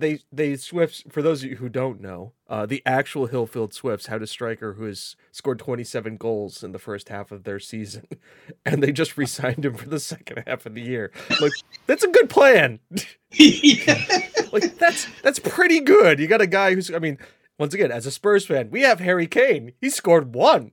They 0.00 0.20
they 0.32 0.56
Swifts 0.56 1.04
for 1.08 1.20
those 1.20 1.44
of 1.44 1.50
you 1.50 1.56
who 1.56 1.68
don't 1.68 2.00
know, 2.00 2.32
uh, 2.48 2.64
the 2.64 2.82
actual 2.86 3.28
Hillfield 3.28 3.72
Swifts 3.74 4.06
had 4.06 4.22
a 4.22 4.26
striker 4.26 4.72
who 4.74 4.84
has 4.84 5.14
scored 5.30 5.58
27 5.58 6.16
goals 6.16 6.64
in 6.64 6.72
the 6.72 6.78
first 6.78 7.10
half 7.10 7.30
of 7.30 7.44
their 7.44 7.58
season, 7.58 8.06
and 8.66 8.82
they 8.82 8.92
just 8.92 9.16
re-signed 9.16 9.64
him 9.64 9.74
for 9.74 9.88
the 9.88 10.00
second 10.00 10.42
half 10.46 10.64
of 10.64 10.74
the 10.74 10.80
year. 10.80 11.12
Like 11.40 11.52
that's 11.86 12.04
a 12.04 12.08
good 12.08 12.30
plan. 12.30 12.80
like 14.52 14.78
that's 14.78 15.06
that's 15.22 15.38
pretty 15.38 15.80
good. 15.80 16.18
You 16.18 16.26
got 16.26 16.40
a 16.40 16.46
guy 16.46 16.74
who's 16.74 16.92
I 16.92 16.98
mean, 16.98 17.18
once 17.58 17.74
again, 17.74 17.92
as 17.92 18.06
a 18.06 18.10
Spurs 18.10 18.46
fan, 18.46 18.70
we 18.70 18.80
have 18.80 19.00
Harry 19.00 19.26
Kane. 19.26 19.72
He 19.80 19.90
scored 19.90 20.34
one. 20.34 20.72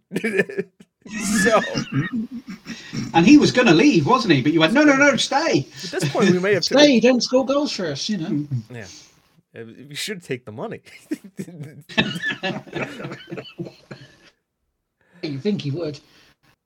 so 1.43 1.62
And 3.13 3.25
he 3.25 3.38
was 3.38 3.51
going 3.51 3.67
to 3.67 3.74
leave, 3.74 4.05
wasn't 4.05 4.34
he? 4.34 4.41
But 4.41 4.53
you 4.53 4.60
went, 4.60 4.74
no, 4.74 4.84
no, 4.84 4.96
no, 4.96 5.15
stay. 5.15 5.67
at 5.84 5.91
this 5.91 6.10
point, 6.10 6.29
we 6.31 6.39
may 6.39 6.53
have. 6.53 6.65
Stay, 6.65 7.00
don't 7.00 7.22
score 7.22 7.46
goals 7.46 7.72
for 7.72 7.88
us, 7.88 8.10
you 8.10 8.17
know. 8.17 8.48
Yeah, 8.69 8.86
You 9.57 9.95
should 9.95 10.23
take 10.23 10.45
the 10.45 10.51
money. 10.51 10.81
You 15.23 15.39
think 15.39 15.61
he 15.63 15.71
would. 15.71 15.99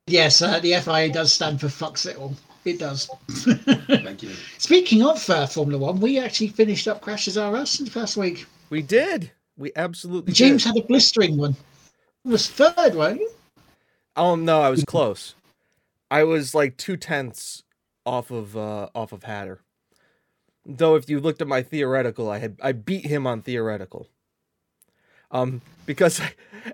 Yes, 0.08 0.42
uh, 0.42 0.60
the 0.60 0.74
FIA 0.74 1.12
does 1.12 1.32
stand 1.32 1.62
for 1.62 1.68
fucks 1.68 2.06
it 2.06 2.18
all. 2.18 2.36
It 2.66 2.80
does. 2.80 3.10
Thank 3.30 4.24
you. 4.24 4.30
Speaking 4.58 5.04
of 5.04 5.28
uh, 5.30 5.48
Formula 5.48 5.82
One, 5.82 6.00
we 6.00 6.20
actually 6.20 6.50
finished 6.50 6.88
up 6.88 7.02
Crashes 7.02 7.38
R 7.38 7.56
Us 7.56 7.80
in 7.80 7.86
the 7.86 7.92
past 7.92 8.18
week. 8.18 8.46
we 8.70 8.82
did. 8.82 9.32
We 9.58 9.72
absolutely 9.76 10.34
James 10.34 10.64
did. 10.64 10.76
had 10.76 10.84
a 10.84 10.88
blistering 10.88 11.38
one. 11.38 11.56
It 12.26 12.30
was 12.30 12.50
third, 12.50 12.96
weren't 12.96 13.22
you? 13.22 13.32
Oh 14.16 14.36
no, 14.36 14.62
I 14.62 14.70
was 14.70 14.84
close. 14.84 15.36
I 16.10 16.24
was 16.24 16.54
like 16.54 16.78
two 16.78 16.98
tenths 16.98 17.64
off 18.06 18.32
of 18.32 18.58
uh 18.58 18.90
off 18.94 19.14
of 19.14 19.24
Hatter. 19.24 19.62
Though 20.66 20.96
if 20.96 21.10
you 21.10 21.20
looked 21.20 21.42
at 21.42 21.48
my 21.48 21.64
theoretical, 21.64 22.30
I 22.30 22.38
had 22.40 22.58
I 22.62 22.72
beat 22.72 23.06
him 23.06 23.26
on 23.26 23.42
theoretical. 23.42 24.08
Um, 25.32 25.62
because 25.86 26.20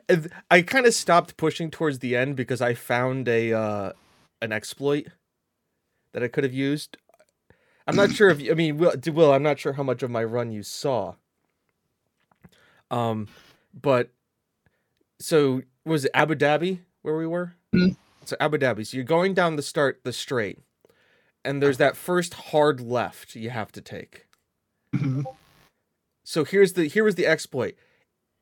I, 0.10 0.22
I 0.50 0.62
kind 0.64 0.86
of 0.86 0.94
stopped 0.94 1.38
pushing 1.38 1.70
towards 1.72 2.00
the 2.00 2.16
end 2.16 2.36
because 2.36 2.62
I 2.62 2.74
found 2.74 3.28
a 3.28 3.54
uh 3.54 3.92
an 4.42 4.52
exploit 4.52 5.08
that 6.14 6.24
I 6.24 6.28
could 6.28 6.44
have 6.44 6.54
used. 6.54 6.98
I'm 7.88 7.96
not 7.96 8.12
sure 8.12 8.30
if 8.30 8.42
you, 8.42 8.52
I 8.52 8.56
mean 8.56 8.78
Will, 8.78 8.94
Will 9.14 9.34
I'm 9.34 9.44
not 9.44 9.60
sure 9.60 9.74
how 9.74 9.84
much 9.84 10.04
of 10.04 10.12
my 10.12 10.24
run 10.24 10.52
you 10.52 10.64
saw. 10.64 11.14
Um, 12.92 13.28
but 13.74 14.10
so 15.20 15.62
was 15.86 16.06
it 16.06 16.12
Abu 16.14 16.36
Dhabi 16.36 16.80
where 17.02 17.16
we 17.16 17.28
were? 17.28 17.54
Mhm. 17.74 17.96
So 18.26 18.36
Abu 18.40 18.58
Dhabi. 18.58 18.86
So 18.86 18.98
you're 18.98 19.06
going 19.06 19.34
down 19.34 19.56
the 19.56 19.62
start 19.62 20.02
the 20.04 20.12
straight, 20.14 20.60
and 21.48 21.64
there's 21.64 21.78
that 21.78 21.96
first 21.96 22.34
hard 22.34 22.82
left 22.82 23.36
you 23.36 23.50
have 23.50 23.72
to 23.72 23.82
take. 23.82 24.28
Mhm. 24.94 25.26
So 26.26 26.44
here's 26.44 26.74
the 26.74 26.88
here 26.88 27.04
was 27.04 27.16
the 27.16 27.26
exploit. 27.26 27.76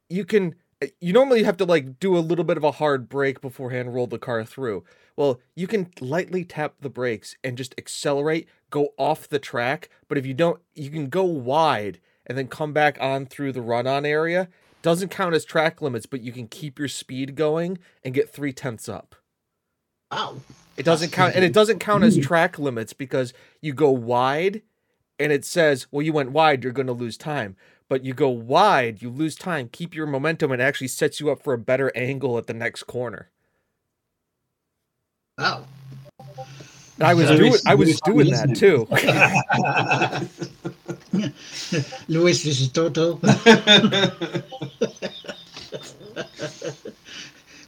You 0.09 0.25
can 0.25 0.55
you 0.99 1.13
normally 1.13 1.43
have 1.43 1.57
to 1.57 1.65
like 1.65 1.99
do 1.99 2.17
a 2.17 2.19
little 2.19 2.43
bit 2.43 2.57
of 2.57 2.63
a 2.63 2.71
hard 2.71 3.07
brake 3.07 3.41
beforehand, 3.41 3.93
roll 3.93 4.07
the 4.07 4.19
car 4.19 4.43
through. 4.43 4.83
Well, 5.15 5.39
you 5.55 5.67
can 5.67 5.91
lightly 6.01 6.43
tap 6.43 6.75
the 6.81 6.89
brakes 6.89 7.35
and 7.43 7.57
just 7.57 7.73
accelerate, 7.77 8.49
go 8.69 8.89
off 8.97 9.29
the 9.29 9.39
track. 9.39 9.89
But 10.07 10.17
if 10.17 10.25
you 10.25 10.33
don't, 10.33 10.61
you 10.73 10.89
can 10.89 11.07
go 11.07 11.23
wide 11.23 12.01
and 12.25 12.37
then 12.37 12.47
come 12.47 12.73
back 12.73 12.97
on 12.99 13.25
through 13.25 13.53
the 13.53 13.61
run 13.61 13.87
on 13.87 14.05
area. 14.05 14.49
Doesn't 14.81 15.09
count 15.09 15.33
as 15.33 15.45
track 15.45 15.81
limits, 15.81 16.05
but 16.05 16.21
you 16.21 16.31
can 16.31 16.47
keep 16.47 16.77
your 16.77 16.87
speed 16.87 17.35
going 17.35 17.77
and 18.03 18.13
get 18.13 18.29
three 18.29 18.51
tenths 18.51 18.89
up. 18.89 19.15
Wow. 20.11 20.41
It 20.77 20.83
doesn't 20.83 21.11
count, 21.11 21.35
and 21.35 21.43
it 21.45 21.53
doesn't 21.53 21.79
count 21.79 22.03
as 22.03 22.17
track 22.17 22.57
limits 22.59 22.93
because 22.93 23.33
you 23.61 23.73
go 23.73 23.91
wide, 23.91 24.61
and 25.19 25.31
it 25.31 25.45
says, 25.45 25.87
"Well, 25.91 26.01
you 26.01 26.11
went 26.13 26.31
wide, 26.31 26.63
you're 26.63 26.73
going 26.73 26.87
to 26.87 26.93
lose 26.93 27.17
time." 27.17 27.55
But 27.87 28.03
you 28.03 28.13
go 28.15 28.29
wide, 28.29 29.01
you 29.03 29.11
lose 29.11 29.35
time, 29.35 29.69
keep 29.71 29.93
your 29.93 30.07
momentum, 30.07 30.51
and 30.51 30.59
it 30.61 30.65
actually 30.65 30.87
sets 30.87 31.19
you 31.19 31.29
up 31.31 31.43
for 31.43 31.53
a 31.53 31.57
better 31.57 31.91
angle 31.95 32.37
at 32.39 32.47
the 32.47 32.53
next 32.53 32.83
corner. 32.83 33.29
Wow. 35.37 35.65
And 36.97 37.07
I 37.07 37.13
was 37.13 37.27
So 37.27 37.37
doing, 37.37 37.53
I 37.67 37.75
was 37.75 37.89
it's 37.89 38.01
doing 38.01 38.31
that 38.31 38.49
it? 38.51 38.55
too. 38.55 38.87
Lewis, 42.07 42.43
this 42.43 42.61
is 42.61 42.69
Toto. 42.69 43.19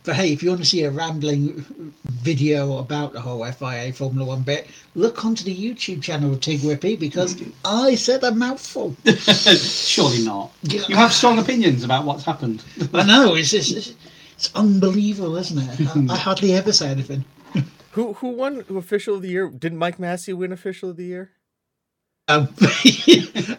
But 0.07 0.15
hey, 0.15 0.31
if 0.31 0.41
you 0.41 0.47
want 0.47 0.61
to 0.61 0.65
see 0.65 0.83
a 0.85 0.89
rambling 0.89 1.65
video 2.05 2.77
about 2.77 3.11
the 3.11 3.19
whole 3.19 3.43
FIA 3.51 3.91
Formula 3.91 4.25
One 4.25 4.41
bit, 4.41 4.67
look 4.95 5.25
onto 5.25 5.43
the 5.43 5.53
YouTube 5.53 6.01
channel 6.01 6.31
of 6.31 6.39
Tig 6.39 6.61
Whippy 6.61 6.97
because 6.97 7.35
I 7.65 7.95
said 7.95 8.23
a 8.23 8.31
mouthful. 8.31 8.95
Surely 9.05 10.23
not. 10.23 10.53
You 10.63 10.95
have 10.95 11.11
strong 11.11 11.39
opinions 11.39 11.83
about 11.83 12.05
what's 12.05 12.23
happened. 12.23 12.63
I 12.93 13.03
know 13.03 13.35
it's 13.35 13.51
it's, 13.51 13.69
it's 14.37 14.49
unbelievable, 14.55 15.35
isn't 15.35 15.57
it? 15.57 16.09
I, 16.09 16.13
I 16.13 16.17
hardly 16.17 16.53
ever 16.53 16.71
say 16.71 16.87
anything. 16.87 17.25
Who 17.91 18.13
who 18.13 18.29
won 18.29 18.63
official 18.77 19.15
of 19.15 19.23
the 19.23 19.27
year? 19.29 19.49
Didn't 19.49 19.77
Mike 19.77 19.97
Masi 19.97 20.33
win 20.33 20.53
official 20.53 20.91
of 20.91 20.95
the 20.95 21.03
year? 21.03 21.31
Um, 22.29 22.47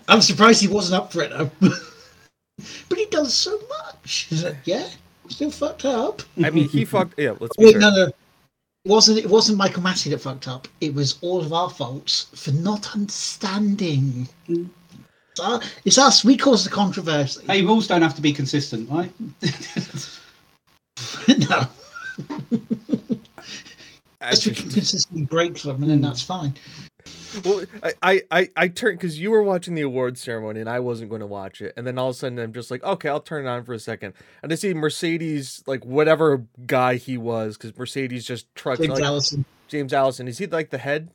I'm 0.08 0.22
surprised 0.22 0.62
he 0.62 0.68
wasn't 0.68 1.02
up 1.02 1.12
for 1.12 1.20
it 1.20 1.28
though. 1.30 1.50
but 1.60 2.96
he 2.98 3.04
does 3.10 3.34
so 3.34 3.58
much. 3.68 4.28
Is 4.30 4.44
it- 4.44 4.56
Yeah, 4.64 4.88
still 5.28 5.50
fucked 5.50 5.84
up. 5.84 6.22
I 6.42 6.50
mean, 6.50 6.68
he 6.68 6.84
fucked. 6.84 7.18
Yeah, 7.18 7.34
let's 7.40 7.56
be 7.56 7.64
Wait, 7.66 7.72
fair. 7.72 7.80
no, 7.80 7.90
no. 7.90 8.06
It 8.06 8.14
wasn't 8.84 9.18
it 9.18 9.28
wasn't 9.28 9.58
Michael 9.58 9.82
Masi 9.82 10.10
that 10.10 10.20
fucked 10.20 10.48
up. 10.48 10.68
It 10.80 10.94
was 10.94 11.18
all 11.20 11.40
of 11.40 11.52
our 11.52 11.68
faults 11.70 12.28
for 12.34 12.52
not 12.52 12.94
understanding. 12.94 14.28
It's, 14.48 15.40
our, 15.40 15.60
it's 15.84 15.98
us. 15.98 16.24
We 16.24 16.36
caused 16.36 16.64
the 16.66 16.70
controversy. 16.70 17.44
Hey, 17.46 17.62
rules 17.62 17.86
don't 17.86 18.02
have 18.02 18.14
to 18.16 18.22
be 18.22 18.32
consistent, 18.32 18.88
right? 18.88 19.10
no, 21.28 21.66
I 24.20 24.30
just 24.30 24.46
we 24.46 24.52
just- 24.52 24.62
can 24.62 24.70
consistently 24.70 25.24
break 25.24 25.54
them, 25.60 25.82
and 25.82 25.90
then 25.90 26.00
that's 26.00 26.22
fine. 26.22 26.54
Well, 27.44 27.64
I 27.82 27.92
I 28.02 28.22
I, 28.30 28.50
I 28.56 28.68
turned 28.68 28.98
because 28.98 29.18
you 29.18 29.30
were 29.30 29.42
watching 29.42 29.74
the 29.74 29.82
awards 29.82 30.20
ceremony 30.20 30.60
and 30.60 30.68
I 30.68 30.80
wasn't 30.80 31.10
going 31.10 31.20
to 31.20 31.26
watch 31.26 31.60
it, 31.60 31.74
and 31.76 31.86
then 31.86 31.98
all 31.98 32.10
of 32.10 32.16
a 32.16 32.18
sudden 32.18 32.38
I'm 32.38 32.52
just 32.52 32.70
like, 32.70 32.82
okay, 32.82 33.08
I'll 33.08 33.20
turn 33.20 33.46
it 33.46 33.48
on 33.48 33.64
for 33.64 33.72
a 33.72 33.78
second, 33.78 34.14
and 34.42 34.52
I 34.52 34.54
see 34.56 34.74
Mercedes, 34.74 35.62
like 35.66 35.84
whatever 35.84 36.44
guy 36.66 36.96
he 36.96 37.18
was, 37.18 37.56
because 37.56 37.76
Mercedes 37.76 38.24
just 38.24 38.52
trucks 38.54 38.80
James 38.80 38.94
like, 38.94 39.02
Allison. 39.02 39.44
James 39.68 39.92
Allison. 39.92 40.28
Is 40.28 40.38
he 40.38 40.46
like 40.46 40.70
the 40.70 40.78
head? 40.78 41.10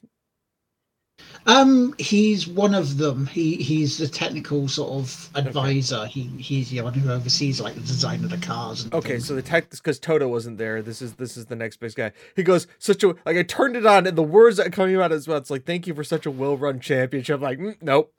Um, 1.46 1.93
he's 1.98 2.48
one 2.48 2.74
of 2.74 2.98
them. 2.98 3.25
He 3.27 3.55
he's 3.55 3.98
the 3.98 4.08
technical 4.08 4.67
sort 4.67 4.91
of 4.91 5.29
advisor. 5.36 6.05
He 6.05 6.24
he's 6.39 6.70
the 6.70 6.82
one 6.82 6.93
who 6.93 7.12
oversees 7.12 7.60
like 7.60 7.75
the 7.75 7.82
design 7.82 8.24
of 8.24 8.29
the 8.29 8.38
cars. 8.38 8.84
And 8.86 8.93
Okay, 8.93 9.10
things. 9.10 9.27
so 9.27 9.36
the 9.36 9.41
tech 9.41 9.70
because 9.70 10.00
Toto 10.00 10.27
wasn't 10.27 10.58
there. 10.58 10.82
This 10.82 11.01
is 11.01 11.13
this 11.15 11.36
is 11.36 11.48
the 11.48 11.55
next 11.55 11.77
best 11.82 11.98
guy. 11.98 12.13
He 12.36 12.43
goes 12.43 12.65
such 12.79 13.03
a 13.03 13.10
like 13.25 13.38
I 13.38 13.43
turned 13.43 13.75
it 13.75 13.86
on 13.86 14.08
and 14.08 14.17
the 14.17 14.24
words 14.24 14.58
that 14.58 14.72
coming 14.72 14.96
out 14.96 15.12
as 15.12 15.27
well. 15.27 15.38
It's 15.38 15.50
like 15.50 15.65
thank 15.65 15.86
you 15.86 15.93
for 15.93 16.03
such 16.03 16.25
a 16.25 16.32
well 16.32 16.55
run 16.58 16.79
championship. 16.79 17.36
I'm 17.36 17.41
like 17.41 17.60
mm, 17.60 17.75
nope, 17.82 18.13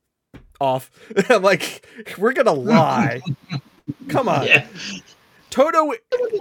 off. 0.60 0.90
I'm 1.30 1.42
like 1.42 1.86
we're 2.18 2.32
gonna 2.34 2.52
lie. 2.52 3.22
Come 4.08 4.28
on, 4.28 4.46
yeah. 4.46 4.66
Toto. 5.50 5.92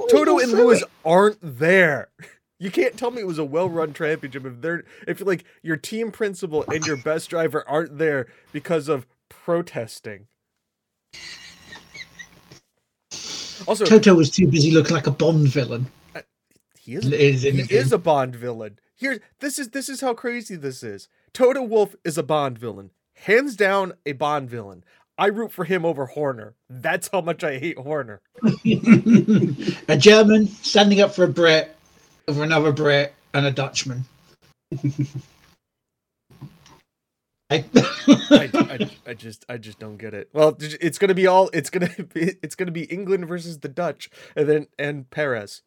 Toto 0.10 0.40
and 0.40 0.52
Lewis 0.52 0.84
aren't 1.06 1.38
there. 1.42 2.10
You 2.60 2.72
can't 2.72 2.98
tell 2.98 3.12
me 3.12 3.22
it 3.22 3.28
was 3.28 3.40
a 3.40 3.46
well-run 3.46 3.94
championship 3.94 4.46
if 4.46 4.62
they're 4.62 4.84
if 5.08 5.22
like 5.26 5.44
your 5.62 5.78
team 5.78 6.12
principal 6.12 6.64
and 6.72 6.86
your 6.86 6.98
best 6.98 7.30
driver 7.30 7.68
aren't 7.68 7.98
there 7.98 8.28
because 8.52 8.88
of 8.88 9.06
protesting. 9.30 10.28
Also, 13.68 13.86
Toto 13.86 14.16
was 14.16 14.30
too 14.30 14.48
busy 14.48 14.72
looking 14.72 14.96
like 14.96 15.08
a 15.08 15.12
Bond 15.12 15.48
villain. 15.48 15.88
Uh, 16.16 16.22
he 16.80 16.96
is. 16.96 17.06
Is 17.12 17.42
he 17.44 17.50
is 17.76 17.92
a 17.92 17.98
Bond 17.98 18.36
villain. 18.36 18.80
Here, 18.96 19.20
this 19.40 19.60
is 19.60 19.70
this 19.70 19.90
is 19.90 20.02
how 20.02 20.14
crazy 20.14 20.56
this 20.56 20.84
is. 20.84 21.08
Toto 21.34 21.62
Wolff 21.62 21.96
is 22.04 22.18
a 22.18 22.24
Bond 22.24 22.58
villain, 22.58 22.92
hands 23.16 23.56
down 23.56 23.94
a 24.06 24.14
Bond 24.14 24.50
villain. 24.50 24.84
I 25.18 25.28
root 25.28 25.52
for 25.52 25.64
him 25.64 25.86
over 25.86 26.08
Horner. 26.08 26.56
That's 26.70 27.10
how 27.12 27.22
much 27.22 27.44
I 27.44 27.60
hate 27.60 27.78
Horner. 27.78 28.22
a 29.88 29.98
German 29.98 30.48
standing 30.48 31.02
up 31.02 31.14
for 31.14 31.26
a 31.26 31.28
Brit 31.28 31.76
over 32.28 32.44
another 32.44 32.72
Brit 32.72 33.14
and 33.34 33.46
a 33.46 33.52
Dutchman. 33.52 34.06
I, 37.50 37.66
I, 37.76 38.50
I, 38.54 38.90
I 39.08 39.14
just 39.14 39.46
I 39.48 39.58
just 39.58 39.80
don't 39.80 39.98
get 39.98 40.14
it. 40.14 40.30
Well, 40.34 40.58
it's 40.60 40.98
gonna 40.98 41.14
be 41.14 41.28
all 41.28 41.50
it's 41.54 41.70
gonna 41.70 41.90
be 42.14 42.36
it's 42.42 42.56
gonna 42.56 42.72
be 42.72 42.84
England 42.86 43.28
versus 43.28 43.60
the 43.60 43.70
Dutch 43.70 44.10
and 44.36 44.50
then 44.50 44.68
and 44.80 45.10
Perez, 45.10 45.62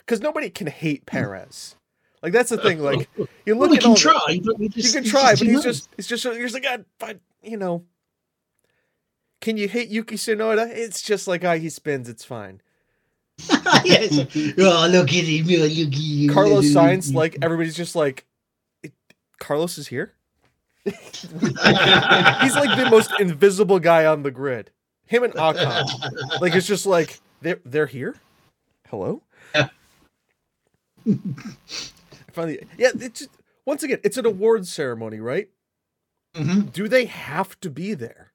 because 0.00 0.20
nobody 0.20 0.50
can 0.50 0.66
hate 0.66 1.06
Perez. 1.06 1.76
Like 2.22 2.32
that's 2.32 2.50
the 2.50 2.58
thing. 2.58 2.80
Like 2.80 3.08
you 3.16 3.54
look 3.54 3.60
well, 3.60 3.70
we 3.70 3.76
at 3.76 3.82
can 3.82 3.90
all 3.90 3.96
try, 3.96 4.18
the, 4.28 4.40
but 4.40 4.58
we 4.58 4.68
just, 4.68 4.86
you 4.88 5.00
can 5.00 5.08
try, 5.08 5.30
just 5.30 5.42
but 5.42 5.48
he's 5.48 5.62
just 5.62 5.88
it's 5.96 6.08
just 6.08 6.24
you're 6.24 6.34
just 6.34 6.54
like 6.54 6.64
God, 6.64 6.84
but 6.98 7.20
you 7.42 7.56
know. 7.56 7.84
Can 9.40 9.56
you 9.56 9.68
hate 9.68 9.88
Yuki 9.88 10.16
Tsunoda? 10.16 10.68
It's 10.68 11.00
just 11.00 11.28
like 11.28 11.44
how 11.44 11.54
he 11.54 11.70
spins. 11.70 12.08
It's 12.08 12.24
fine. 12.24 12.60
yes. 13.84 14.12
Oh, 14.58 14.88
look 14.90 15.08
at 15.08 15.24
him. 15.24 15.46
oh, 15.48 15.64
look 15.64 15.70
at 15.70 15.94
him. 15.94 16.28
Carlos 16.30 16.66
Sainz, 16.66 17.12
like 17.14 17.36
everybody's 17.42 17.76
just 17.76 17.94
like, 17.94 18.26
"It- 18.82 18.92
Carlos 19.38 19.78
is 19.78 19.86
here. 19.88 20.12
He's 20.84 21.24
like 21.34 22.76
the 22.78 22.88
most 22.90 23.10
invisible 23.20 23.78
guy 23.78 24.06
on 24.06 24.22
the 24.22 24.30
grid. 24.30 24.70
Him 25.06 25.22
and 25.24 25.32
Ocon, 25.34 26.40
Like 26.40 26.54
it's 26.54 26.66
just 26.66 26.86
like 26.86 27.20
they're 27.40 27.60
they're 27.64 27.86
here. 27.86 28.16
Hello. 28.88 29.22
Yeah. 29.54 29.68
Finally, 32.32 32.60
yeah. 32.76 32.90
It's 32.94 33.20
just, 33.20 33.30
once 33.66 33.82
again, 33.82 34.00
it's 34.02 34.16
an 34.16 34.26
awards 34.26 34.72
ceremony, 34.72 35.20
right? 35.20 35.48
Mhm. 36.34 36.72
Do 36.72 36.88
they 36.88 37.04
have 37.06 37.58
to 37.60 37.70
be 37.70 37.94
there? 37.94 38.32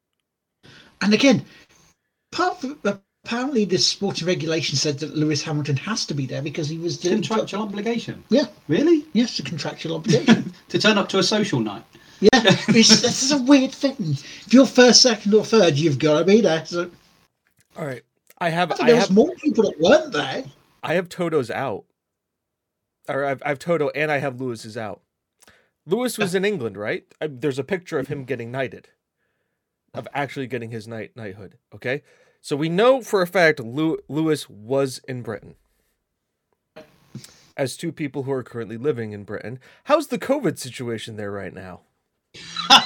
And 1.01 1.13
again, 1.13 1.45
part 2.31 2.63
of, 2.63 3.01
apparently 3.25 3.65
this 3.65 3.85
sporting 3.87 4.27
regulation 4.27 4.75
said 4.75 4.99
that 4.99 5.15
Lewis 5.15 5.41
Hamilton 5.41 5.77
has 5.77 6.05
to 6.07 6.13
be 6.13 6.25
there 6.25 6.41
because 6.41 6.67
he 6.67 6.77
was 6.77 6.99
the 6.99 7.09
Contractual 7.09 7.61
obligation. 7.63 8.23
Yeah, 8.29 8.45
Really? 8.67 9.05
yes, 9.13 9.39
a 9.39 9.43
contractual 9.43 9.95
obligation. 9.95 10.53
To 10.69 10.79
turn 10.79 10.97
up 10.97 11.07
to 11.09 11.19
a 11.19 11.23
social 11.23 11.59
night. 11.59 11.83
yeah, 12.19 12.29
it's, 12.33 13.01
this 13.01 13.21
is 13.21 13.31
a 13.31 13.41
weird 13.43 13.71
thing. 13.71 13.95
If 13.99 14.51
you're 14.51 14.65
first, 14.65 15.03
second, 15.03 15.35
or 15.35 15.45
third, 15.45 15.75
you've 15.75 15.99
got 15.99 16.17
to 16.19 16.25
be 16.25 16.41
there. 16.41 16.65
So 16.65 16.89
All 17.77 17.85
right, 17.85 18.01
I 18.39 18.49
have 18.49 18.71
I 18.71 18.75
think 18.75 18.83
I 18.83 18.87
there 18.87 18.95
was 18.95 19.07
have 19.07 19.15
more 19.15 19.31
people 19.35 19.63
that 19.65 19.79
weren't 19.79 20.11
there. 20.13 20.45
I 20.81 20.95
have 20.95 21.09
Toto's 21.09 21.51
out, 21.51 21.85
or 23.07 23.23
I've 23.23 23.43
I've 23.45 23.59
Toto 23.59 23.89
and 23.89 24.11
I 24.11 24.17
have 24.17 24.41
Lewis's 24.41 24.75
out. 24.77 25.01
Lewis 25.85 26.17
was 26.17 26.33
in 26.33 26.43
England, 26.43 26.75
right? 26.75 27.03
I, 27.21 27.27
there's 27.27 27.59
a 27.59 27.63
picture 27.63 27.99
of 27.99 28.07
him 28.07 28.25
getting 28.25 28.49
knighted, 28.51 28.89
of 29.93 30.07
actually 30.13 30.47
getting 30.47 30.71
his 30.71 30.87
knight 30.87 31.15
knighthood. 31.15 31.59
Okay, 31.75 32.01
so 32.43 32.55
we 32.57 32.67
know 32.69 33.01
for 33.01 33.21
a 33.21 33.27
fact 33.27 33.59
Lew, 33.61 33.97
Lewis 34.09 34.49
was 34.49 34.99
in 35.07 35.21
Britain. 35.23 35.55
As 37.55 37.77
two 37.77 37.91
people 37.93 38.23
who 38.23 38.31
are 38.33 38.43
currently 38.43 38.77
living 38.77 39.13
in 39.13 39.23
Britain, 39.23 39.59
how's 39.85 40.07
the 40.07 40.19
COVID 40.19 40.57
situation 40.59 41.15
there 41.15 41.31
right 41.31 41.53
now? 41.53 41.81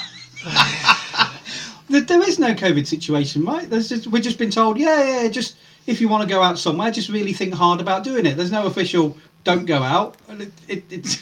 There- 1.90 2.22
is 2.28 2.38
no 2.38 2.52
COVID 2.52 2.86
situation, 2.86 3.44
right? 3.46 3.68
There's 3.68 3.88
just 3.88 4.06
we've 4.08 4.22
just 4.22 4.36
been 4.38 4.50
told, 4.50 4.78
yeah, 4.78 5.22
yeah, 5.22 5.28
just 5.28 5.56
if 5.86 5.98
you 5.98 6.08
want 6.08 6.22
to 6.22 6.28
go 6.28 6.42
out 6.42 6.58
somewhere, 6.58 6.90
just 6.90 7.08
really 7.08 7.32
think 7.32 7.54
hard 7.54 7.80
about 7.80 8.04
doing 8.04 8.26
it. 8.26 8.36
There's 8.36 8.52
no 8.52 8.66
official 8.66 9.16
don't 9.44 9.64
go 9.64 9.82
out, 9.82 10.16
it, 10.28 10.52
it, 10.68 10.84
it's 10.90 11.16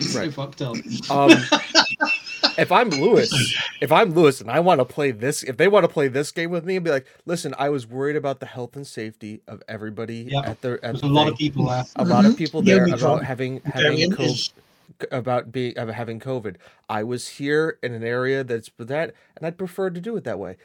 so 0.12 0.20
Right. 0.20 0.32
fucked 0.32 0.62
up. 0.62 0.76
Um, 1.10 1.30
if 2.58 2.72
I'm 2.72 2.90
Lewis, 2.90 3.32
if 3.80 3.92
I'm 3.92 4.12
Lewis 4.12 4.40
and 4.40 4.50
I 4.50 4.60
want 4.60 4.80
to 4.80 4.84
play 4.84 5.10
this, 5.12 5.42
if 5.42 5.56
they 5.56 5.68
want 5.68 5.84
to 5.84 5.88
play 5.88 6.08
this 6.08 6.30
game 6.32 6.50
with 6.50 6.64
me 6.64 6.76
and 6.76 6.84
be 6.84 6.90
like, 6.90 7.06
listen, 7.24 7.54
I 7.58 7.70
was 7.70 7.86
worried 7.86 8.16
about 8.16 8.40
the 8.40 8.46
health 8.46 8.76
and 8.76 8.86
safety 8.86 9.40
of 9.48 9.62
everybody 9.68 10.28
Yeah. 10.30 10.40
at 10.40 10.60
the 10.60 10.72
at 10.74 10.82
There's 10.82 11.00
the 11.00 11.06
a 11.06 11.08
lot 11.08 11.28
of 11.28 11.36
people 11.38 11.66
there. 11.66 11.84
a 11.96 12.04
lot 12.04 12.26
of 12.26 12.32
Mhm. 12.34 12.38
people 12.38 12.62
there 12.62 12.82
Omicron 12.84 13.12
about 13.12 13.24
having 13.24 13.60
having 13.64 14.10
COVID, 14.10 14.20
is- 14.26 14.50
about 15.12 15.52
being 15.52 15.78
of 15.78 15.88
having 15.88 16.18
COVID. 16.20 16.56
I 16.88 17.04
was 17.04 17.28
here 17.28 17.78
in 17.82 17.94
an 17.94 18.02
area 18.02 18.42
that's 18.44 18.68
for 18.68 18.84
that, 18.86 19.14
and 19.36 19.46
I'd 19.46 19.56
prefer 19.56 19.90
to 19.90 20.00
do 20.00 20.16
it 20.16 20.24
that 20.24 20.38
way. 20.38 20.56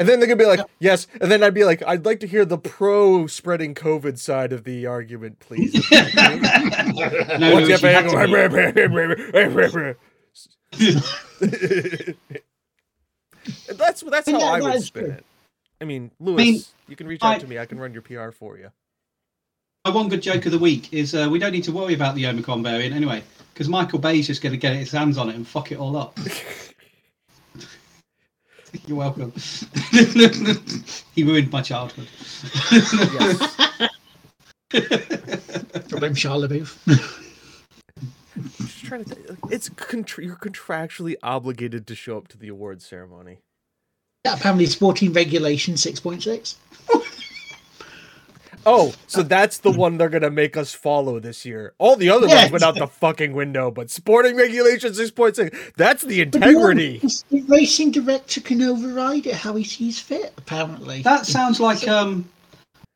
And 0.00 0.08
then 0.08 0.20
they're 0.20 0.28
gonna 0.28 0.36
be 0.36 0.46
like, 0.46 0.60
yes, 0.78 1.08
and 1.20 1.28
then 1.30 1.42
I'd 1.42 1.54
be 1.54 1.64
like, 1.64 1.82
I'd 1.84 2.06
like 2.06 2.20
to 2.20 2.28
hear 2.28 2.44
the 2.44 2.56
pro 2.58 3.26
spreading 3.26 3.74
COVID 3.74 4.16
side 4.16 4.52
of 4.52 4.62
the 4.62 4.86
argument, 4.86 5.40
please. 5.40 5.74
No, 7.38 7.54
What's 7.54 7.68
that's 13.72 14.02
that's 14.02 14.30
how 14.30 14.38
Yeah, 14.38 14.44
I 14.44 14.60
that 14.60 14.64
would 14.64 14.74
is 14.76 14.86
spin 14.86 15.04
true. 15.04 15.12
it. 15.14 15.24
I 15.80 15.84
mean, 15.84 16.10
Lewis, 16.20 16.38
mean, 16.38 16.60
you 16.88 16.96
can 16.96 17.06
reach 17.06 17.22
out 17.22 17.36
I- 17.36 17.38
to 17.38 17.46
me. 17.46 17.58
I 17.58 17.66
can 17.66 17.78
run 17.78 17.92
your 17.92 18.02
PR 18.02 18.30
for 18.30 18.58
you. 18.58 18.70
My 19.84 19.92
one 19.94 20.08
good 20.08 20.20
joke 20.22 20.44
of 20.44 20.52
the 20.52 20.58
week 20.58 20.92
is 20.92 21.14
uh, 21.14 21.28
we 21.30 21.38
don't 21.38 21.52
need 21.52 21.64
to 21.64 21.72
worry 21.72 21.94
about 21.94 22.14
the 22.16 22.26
Omicron 22.26 22.62
variant 22.62 22.94
anyway, 22.94 23.22
because 23.54 23.68
Michael 23.68 23.98
Bay's 24.00 24.26
just 24.26 24.42
going 24.42 24.52
to 24.52 24.58
get 24.58 24.74
his 24.76 24.90
hands 24.90 25.16
on 25.16 25.30
it 25.30 25.36
and 25.36 25.46
fuck 25.46 25.72
it 25.72 25.78
all 25.78 25.96
up. 25.96 26.18
You're 28.86 28.98
welcome. 28.98 29.32
he 31.14 31.22
ruined 31.22 31.50
my 31.50 31.62
childhood. 31.62 32.06
Yes. 32.70 33.56
Problem 35.88 36.14
Charlie 36.14 36.48
Booth. 36.48 36.82
Just 38.58 38.77
trying 38.88 39.04
to. 39.04 39.14
Th- 39.14 39.38
it's 39.50 39.68
contra- 39.68 40.24
you're 40.24 40.36
contractually 40.36 41.14
obligated 41.22 41.86
to 41.86 41.94
show 41.94 42.16
up 42.16 42.28
to 42.28 42.38
the 42.38 42.48
awards 42.48 42.86
ceremony. 42.86 43.38
Yeah, 44.24 44.34
apparently 44.34 44.66
sporting 44.66 45.12
regulation 45.12 45.74
6.6. 45.74 46.56
Oh, 48.66 48.92
so 49.06 49.22
that's 49.22 49.58
the 49.58 49.70
one 49.70 49.96
they're 49.96 50.08
gonna 50.10 50.30
make 50.30 50.56
us 50.56 50.74
follow 50.74 51.20
this 51.20 51.46
year. 51.46 51.72
All 51.78 51.96
the 51.96 52.10
other 52.10 52.26
Yes. 52.26 52.50
ones 52.50 52.52
went 52.52 52.64
out 52.64 52.74
the 52.74 52.86
fucking 52.88 53.32
window, 53.32 53.70
but 53.70 53.88
sporting 53.88 54.36
regulation 54.36 54.92
six 54.92 55.10
point 55.10 55.36
six. 55.36 55.56
That's 55.76 56.02
the 56.02 56.22
But 56.24 56.32
the 56.40 56.48
integrity. 56.48 56.98
The 57.30 57.42
racing 57.42 57.92
director 57.92 58.40
can 58.42 58.60
override 58.60 59.26
it 59.26 59.36
how 59.36 59.54
he 59.54 59.64
sees 59.64 60.00
fit, 60.00 60.34
apparently. 60.36 61.00
That 61.02 61.24
sounds 61.24 61.60
like 61.60 61.86
um, 61.88 62.28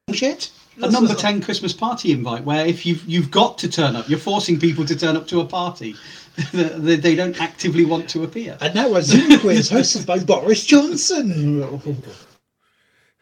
Bullshit. 0.09 0.51
A 0.81 0.91
number 0.91 1.15
10 1.15 1.43
Christmas 1.43 1.73
party 1.73 2.13
invite 2.13 2.45
where 2.45 2.65
if 2.67 2.87
you've, 2.87 3.05
you've 3.05 3.31
got 3.31 3.59
to 3.59 3.69
turn 3.69 3.97
up, 3.97 4.09
you're 4.09 4.19
forcing 4.19 4.59
people 4.59 4.85
to 4.87 4.97
turn 4.97 5.17
up 5.17 5.27
to 5.29 5.41
a 5.41 5.45
party. 5.45 5.95
they, 6.53 6.97
they 6.97 7.15
don't 7.15 7.39
actively 7.41 7.85
want 7.85 8.09
to 8.11 8.25
appear. 8.25 8.57
And 8.61 8.75
now 8.75 8.95
a 8.95 9.03
Zoom 9.03 9.39
quiz 9.41 9.71
hosted 9.71 10.07
by 10.07 10.19
Boris 10.19 10.65
Johnson. 10.65 11.63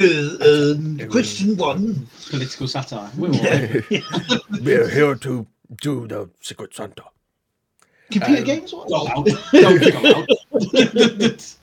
Uh, 0.01 0.07
um, 0.73 0.99
question 1.11 1.57
one. 1.57 2.07
Political 2.31 2.69
satire. 2.69 3.11
We're 3.17 3.31
all 3.33 3.43
right. 3.43 3.85
We're 4.63 4.89
here 4.89 5.15
to 5.17 5.47
do 5.83 6.07
the 6.07 6.31
Secret 6.41 6.75
Santa. 6.75 7.05
Computer 8.11 8.41
Um, 8.41 8.45
games? 8.45 8.73
What? 8.73 8.89
Go 8.89 9.09
out. 9.09 9.27
Don't 9.53 9.93
go 10.03 10.25
out. 11.27 11.57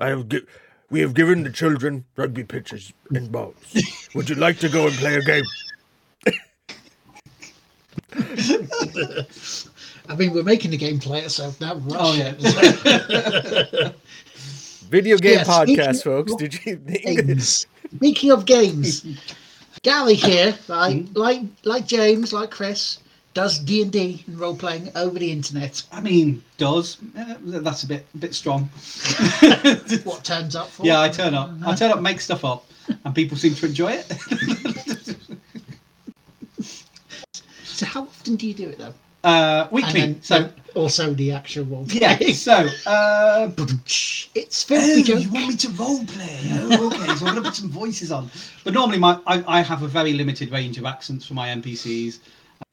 I 0.00 0.08
have 0.08 0.28
gi- 0.28 0.46
we 0.92 1.00
have 1.00 1.14
given 1.14 1.42
the 1.42 1.50
children 1.50 2.04
rugby 2.16 2.44
pitches 2.44 2.92
and 3.14 3.32
balls. 3.32 3.54
Would 4.14 4.28
you 4.28 4.34
like 4.36 4.58
to 4.58 4.68
go 4.68 4.86
and 4.86 4.94
play 4.96 5.14
a 5.16 5.22
game? 5.22 5.44
I 10.08 10.16
mean, 10.16 10.32
we're 10.32 10.42
making 10.42 10.70
the 10.72 10.76
game 10.76 10.98
play 11.00 11.20
itself 11.22 11.60
now. 11.60 11.74
Rush 11.76 11.96
Oh, 11.98 12.14
yeah. 12.14 12.32
Video 14.90 15.16
game 15.16 15.38
Yeah, 15.38 15.44
podcast, 15.44 16.04
folks. 16.04 16.34
Did 16.34 16.54
you 16.66 16.76
think? 16.76 17.26
games. 17.26 17.66
Speaking 17.96 18.30
of 18.30 18.44
games, 18.44 19.06
Gary 19.82 20.14
here, 20.14 20.54
right, 20.68 20.96
Mm-hmm. 21.04 21.18
like 21.18 21.40
like 21.64 21.86
James, 21.86 22.32
like 22.34 22.50
Chris, 22.50 22.98
does 23.34 23.58
D 23.58 23.82
and 23.82 23.90
D 23.92 24.24
and 24.26 24.38
role 24.38 24.56
playing 24.56 24.90
over 24.94 25.18
the 25.18 25.30
internet. 25.32 25.82
I 25.92 26.00
mean, 26.00 26.42
does. 26.58 26.98
Eh, 27.16 27.34
that's 27.40 27.82
a 27.84 27.86
bit 27.86 28.06
a 28.14 28.18
bit 28.18 28.34
strong. 28.34 28.68
What 30.04 30.24
turns 30.24 30.54
up 30.56 30.68
for? 30.68 30.84
yeah, 30.86 31.00
I 31.00 31.08
turn 31.08 31.34
up. 31.34 31.50
I 31.64 31.74
turn 31.74 31.90
up, 31.90 32.00
make 32.00 32.20
stuff 32.20 32.44
up, 32.44 32.66
and 33.04 33.14
people 33.14 33.36
seem 33.36 33.54
to 33.56 33.66
enjoy 33.66 33.92
it. 33.92 34.12
So 37.64 37.86
how 37.86 38.02
often 38.02 38.36
do 38.36 38.46
you 38.46 38.54
do 38.54 38.68
it 38.68 38.78
though? 38.78 38.94
Uh, 39.24 39.66
weekly. 39.72 40.00
then 40.00 40.22
So, 40.22 40.50
also 40.74 41.14
the 41.14 41.32
actual 41.32 41.64
role 41.64 41.84
yeah. 41.88 42.16
So, 42.32 42.68
uh, 42.86 43.50
it's 44.34 44.64
Oh, 44.64 44.68
filthy 44.68 45.02
joke. 45.02 45.20
you 45.22 45.30
want 45.30 45.48
me 45.48 45.56
to 45.56 45.68
role 45.70 46.04
play? 46.04 46.40
Oh, 46.52 46.86
okay, 46.88 47.06
so 47.16 47.26
I'm 47.26 47.34
gonna 47.34 47.42
put 47.42 47.54
some 47.56 47.70
voices 47.70 48.12
on. 48.12 48.30
But 48.64 48.74
normally, 48.74 48.98
my 48.98 49.18
I, 49.26 49.58
I 49.58 49.62
have 49.62 49.82
a 49.82 49.88
very 49.88 50.12
limited 50.12 50.50
range 50.52 50.78
of 50.78 50.84
accents 50.84 51.26
for 51.26 51.34
my 51.34 51.48
NPCs. 51.48 52.18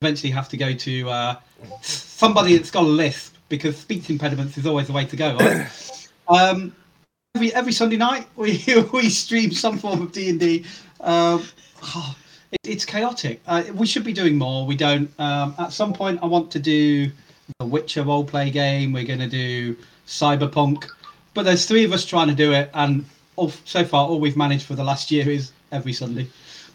Eventually 0.02 0.32
have 0.32 0.50
to 0.50 0.58
go 0.58 0.74
to 0.74 1.10
uh, 1.10 1.36
somebody 1.82 2.56
that's 2.56 2.72
got 2.72 2.84
a 2.84 2.88
lisp 2.88 3.36
because 3.50 3.78
speech 3.78 4.10
impediments 4.10 4.58
is 4.58 4.66
always 4.66 4.88
the 4.88 4.94
way 4.94 5.06
to 5.06 5.16
go, 5.16 5.36
right? 5.36 6.08
um, 6.28 6.76
every 7.36 7.54
every 7.54 7.72
Sunday 7.72 7.98
night 7.98 8.28
we 8.36 8.64
we 8.94 9.10
stream 9.10 9.52
some 9.52 9.78
form 9.78 10.02
of 10.02 10.12
D 10.12 10.30
and 10.30 10.40
D. 10.40 10.66
Um, 11.02 11.46
oh, 11.84 12.16
it, 12.52 12.60
it's 12.64 12.86
chaotic. 12.86 13.42
Uh, 13.48 13.64
we 13.74 13.86
should 13.86 14.04
be 14.04 14.14
doing 14.14 14.38
more. 14.38 14.66
We 14.66 14.76
don't. 14.76 15.12
Um, 15.20 15.56
at 15.58 15.74
some 15.74 15.94
point, 15.94 16.20
I 16.22 16.26
want 16.26 16.52
to 16.52 16.60
do 16.60 17.12
the 17.60 17.66
Witcher 17.66 18.04
role 18.04 18.24
play 18.24 18.50
game. 18.52 18.94
We're 18.94 19.06
going 19.06 19.20
to 19.20 19.28
do 19.28 19.76
Cyberpunk, 20.08 20.88
but 21.34 21.44
there's 21.44 21.66
three 21.66 21.84
of 21.84 21.92
us 21.92 22.06
trying 22.06 22.28
to 22.28 22.36
do 22.36 22.54
it, 22.54 22.70
and 22.74 23.06
all, 23.36 23.50
so 23.66 23.84
far, 23.84 24.08
all 24.08 24.20
we've 24.20 24.38
managed 24.38 24.66
for 24.66 24.76
the 24.76 24.84
last 24.84 25.12
year 25.12 25.30
is 25.30 25.52
every 25.72 25.94
Sunday. 25.94 26.28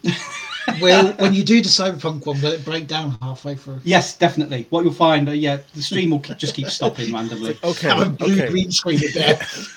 Well, 0.80 1.12
when 1.14 1.34
you 1.34 1.44
do 1.44 1.60
the 1.60 1.68
cyberpunk 1.68 2.26
one, 2.26 2.40
will 2.40 2.52
it 2.52 2.64
break 2.64 2.86
down 2.86 3.18
halfway 3.20 3.54
through? 3.54 3.80
Yes, 3.84 4.16
definitely. 4.16 4.66
What 4.70 4.84
you'll 4.84 4.94
find, 4.94 5.28
uh, 5.28 5.32
yeah, 5.32 5.58
the 5.74 5.82
stream 5.82 6.10
will 6.10 6.20
keep, 6.20 6.38
just 6.38 6.54
keep 6.54 6.68
stopping 6.68 7.12
randomly. 7.12 7.58
Okay, 7.64 7.88
Have 7.88 8.06
a 8.06 8.10
blue 8.10 8.34
okay. 8.34 8.48
green 8.48 8.70
screen 8.70 9.04
of 9.04 9.12
death. 9.12 9.68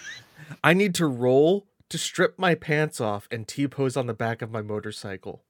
I 0.63 0.73
need 0.73 0.95
to 0.95 1.07
roll 1.07 1.67
to 1.89 1.97
strip 1.97 2.37
my 2.37 2.55
pants 2.55 2.99
off 3.01 3.27
and 3.31 3.47
T 3.47 3.67
pose 3.67 3.95
on 3.97 4.07
the 4.07 4.13
back 4.13 4.41
of 4.41 4.51
my 4.51 4.61
motorcycle. 4.61 5.43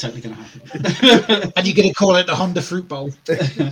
totally 0.00 0.20
going 0.22 0.34
to 0.34 0.42
happen. 0.42 1.52
and 1.56 1.66
you're 1.66 1.76
going 1.76 1.88
to 1.88 1.94
call 1.94 2.16
it 2.16 2.26
the 2.26 2.34
Honda 2.34 2.62
Fruit 2.62 2.88
Bowl. 2.88 3.10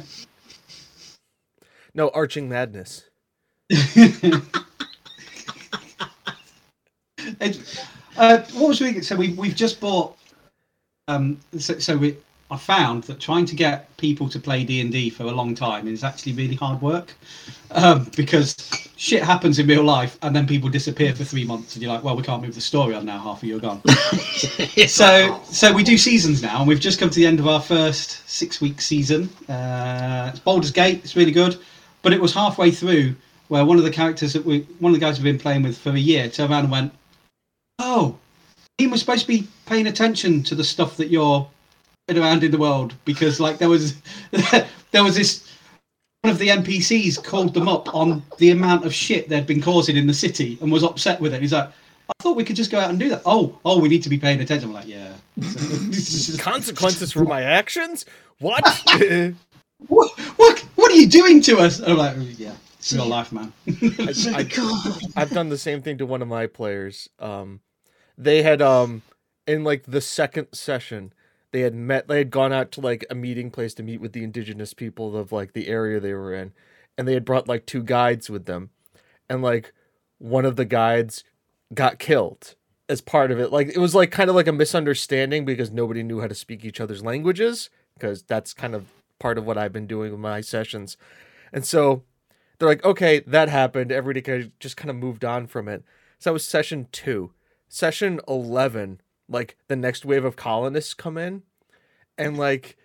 No, 1.94 2.11
arching 2.11 2.48
madness. 2.48 3.09
Uh, 8.16 8.38
what 8.55 8.70
was 8.70 8.81
we? 8.81 9.01
So 9.01 9.14
we 9.14 9.33
we've 9.35 9.55
just 9.55 9.81
bought. 9.81 10.16
Um, 11.07 11.38
so, 11.57 11.79
so 11.79 11.96
we 11.96 12.16
I 12.51 12.57
found 12.57 13.05
that 13.05 13.20
trying 13.20 13.44
to 13.46 13.55
get 13.55 13.94
people 13.98 14.29
to 14.31 14.40
play 14.40 14.64
D 14.64 14.81
and 14.81 14.90
D 14.90 15.11
for 15.11 15.24
a 15.24 15.31
long 15.31 15.55
time 15.55 15.87
is 15.87 16.03
actually 16.03 16.33
really 16.33 16.55
hard 16.55 16.81
work, 16.81 17.14
um, 17.70 18.11
because 18.16 18.57
shit 18.96 19.22
happens 19.22 19.59
in 19.59 19.66
real 19.66 19.85
life 19.85 20.18
and 20.22 20.35
then 20.35 20.46
people 20.46 20.68
disappear 20.68 21.14
for 21.14 21.22
three 21.22 21.44
months 21.44 21.74
and 21.74 21.83
you're 21.83 21.92
like, 21.92 22.03
well, 22.03 22.16
we 22.16 22.22
can't 22.22 22.42
move 22.42 22.55
the 22.55 22.61
story 22.61 22.94
on 22.94 23.05
now. 23.05 23.18
Half 23.18 23.42
of 23.42 23.48
you 23.48 23.59
are 23.59 23.61
gone. 23.61 23.83
so 24.88 25.40
so 25.44 25.72
we 25.72 25.85
do 25.85 25.98
seasons 25.98 26.42
now, 26.42 26.59
and 26.59 26.66
we've 26.66 26.81
just 26.81 26.98
come 26.98 27.11
to 27.11 27.16
the 27.20 27.27
end 27.27 27.38
of 27.38 27.46
our 27.46 27.61
first 27.61 28.29
six 28.29 28.61
week 28.61 28.81
season. 28.81 29.29
Uh, 29.48 30.31
it's 30.33 30.40
Baldur's 30.40 30.72
Gate. 30.72 31.03
It's 31.05 31.14
really 31.14 31.33
good, 31.33 31.59
but 32.03 32.12
it 32.12 32.20
was 32.20 32.35
halfway 32.35 32.70
through 32.70 33.14
where 33.48 33.64
one 33.64 33.79
of 33.79 33.85
the 33.85 33.90
characters 33.90 34.33
that 34.33 34.44
we 34.44 34.61
one 34.79 34.92
of 34.94 34.98
the 34.98 35.05
guys 35.05 35.18
we've 35.18 35.24
been 35.33 35.38
playing 35.38 35.62
with 35.62 35.77
for 35.77 35.90
a 35.90 35.98
year 35.98 36.29
turned 36.29 36.51
around 36.51 36.64
and 36.64 36.72
went, 36.72 36.92
"Oh, 37.78 38.16
Ian 38.80 38.90
was 38.90 39.00
supposed 39.00 39.22
to 39.22 39.28
be 39.28 39.46
paying 39.66 39.86
attention 39.86 40.42
to 40.44 40.54
the 40.54 40.64
stuff 40.64 40.96
that 40.96 41.08
you're 41.08 41.48
around 42.10 42.42
in 42.42 42.50
the 42.50 42.58
world 42.58 42.94
because 43.04 43.40
like 43.40 43.58
there 43.58 43.68
was 43.68 44.00
there 44.90 45.04
was 45.04 45.16
this." 45.16 45.44
One 46.22 46.32
of 46.32 46.38
the 46.38 46.48
NPCs 46.48 47.22
called 47.22 47.54
them 47.54 47.68
up 47.68 47.94
on 47.94 48.24
the 48.38 48.50
amount 48.50 48.84
of 48.84 48.92
shit 48.92 49.28
they'd 49.28 49.46
been 49.46 49.62
causing 49.62 49.96
in 49.96 50.08
the 50.08 50.12
city 50.12 50.58
and 50.60 50.70
was 50.70 50.82
upset 50.82 51.20
with 51.20 51.32
it. 51.32 51.40
He's 51.40 51.52
like, 51.52 51.70
I 52.08 52.22
thought 52.22 52.36
we 52.36 52.44
could 52.44 52.56
just 52.56 52.70
go 52.70 52.78
out 52.78 52.90
and 52.90 52.98
do 52.98 53.08
that. 53.10 53.22
Oh, 53.26 53.58
oh, 53.64 53.78
we 53.78 53.88
need 53.88 54.02
to 54.02 54.08
be 54.08 54.18
paying 54.18 54.40
attention. 54.40 54.70
I'm 54.70 54.74
like, 54.74 54.88
yeah. 54.88 55.12
Consequences 56.38 57.12
for 57.12 57.24
my 57.24 57.42
actions? 57.42 58.06
What? 58.40 58.64
what, 59.88 60.18
what, 60.36 60.58
what 60.74 60.92
are 60.92 60.94
you 60.94 61.06
doing 61.06 61.42
to 61.42 61.58
us? 61.58 61.80
I'm 61.80 61.98
like, 61.98 62.16
yeah, 62.38 62.54
it's 62.78 62.92
real 62.94 63.06
life, 63.06 63.30
man. 63.30 63.52
I, 64.34 64.42
God. 64.42 64.98
I've 65.16 65.30
done 65.30 65.50
the 65.50 65.58
same 65.58 65.82
thing 65.82 65.98
to 65.98 66.06
one 66.06 66.22
of 66.22 66.28
my 66.28 66.46
players. 66.46 67.08
Um, 67.18 67.60
they 68.18 68.42
had 68.42 68.61
um 68.61 69.02
in 69.46 69.64
like 69.64 69.85
the 69.85 70.00
second 70.00 70.48
session, 70.52 71.12
they 71.52 71.61
had 71.61 71.74
met. 71.74 72.09
They 72.09 72.18
had 72.18 72.31
gone 72.31 72.52
out 72.52 72.70
to 72.72 72.81
like 72.81 73.07
a 73.09 73.14
meeting 73.14 73.50
place 73.50 73.72
to 73.74 73.83
meet 73.83 74.00
with 74.00 74.12
the 74.12 74.24
indigenous 74.24 74.74
people 74.74 75.16
of 75.16 75.33
like 75.33 75.52
the 75.54 75.68
area 75.68 76.00
they 76.00 76.12
were 76.12 76.35
in, 76.35 76.52
and 76.98 77.09
they 77.09 77.14
had 77.14 77.24
brought 77.24 77.48
like 77.48 77.64
two 77.64 77.83
guides 77.83 78.28
with 78.28 78.44
them, 78.44 78.70
and 79.31 79.40
like 79.40 79.72
one 80.18 80.44
of 80.44 80.57
the 80.57 80.64
guides 80.64 81.24
got 81.72 81.98
killed 81.98 82.57
as 82.88 83.00
part 83.00 83.31
of 83.31 83.38
it. 83.38 83.52
Like 83.52 83.68
it 83.68 83.78
was 83.78 83.94
like 83.94 84.11
kind 84.11 84.28
of 84.28 84.37
like 84.37 84.48
a 84.48 84.52
misunderstanding 84.52 85.44
because 85.44 85.70
nobody 85.70 86.02
knew 86.02 86.20
how 86.20 86.26
to 86.26 86.35
speak 86.35 86.64
each 86.64 86.81
other's 86.81 87.04
languages 87.04 87.70
because 87.94 88.22
that's 88.22 88.52
kind 88.52 88.74
of 88.74 88.87
part 89.18 89.38
of 89.38 89.46
what 89.46 89.59
I've 89.59 89.72
been 89.72 89.87
doing 89.87 90.11
with 90.11 90.20
my 90.20 90.40
sessions, 90.40 90.96
and 91.52 91.64
so 91.64 92.02
they're 92.59 92.68
like, 92.68 92.85
okay, 92.85 93.20
that 93.20 93.48
happened. 93.48 93.92
Everybody 93.92 94.50
just 94.59 94.76
kind 94.76 94.90
of 94.90 94.96
moved 94.96 95.24
on 95.24 95.46
from 95.46 95.68
it. 95.68 95.85
So 96.18 96.31
that 96.31 96.35
was 96.35 96.44
session 96.44 96.88
two. 96.90 97.31
Session 97.68 98.20
11, 98.26 99.00
like 99.28 99.57
the 99.68 99.76
next 99.76 100.04
wave 100.04 100.24
of 100.24 100.37
colonists 100.37 100.94
come 100.94 101.18
in, 101.18 101.42
and 102.16 102.38
like 102.38 102.76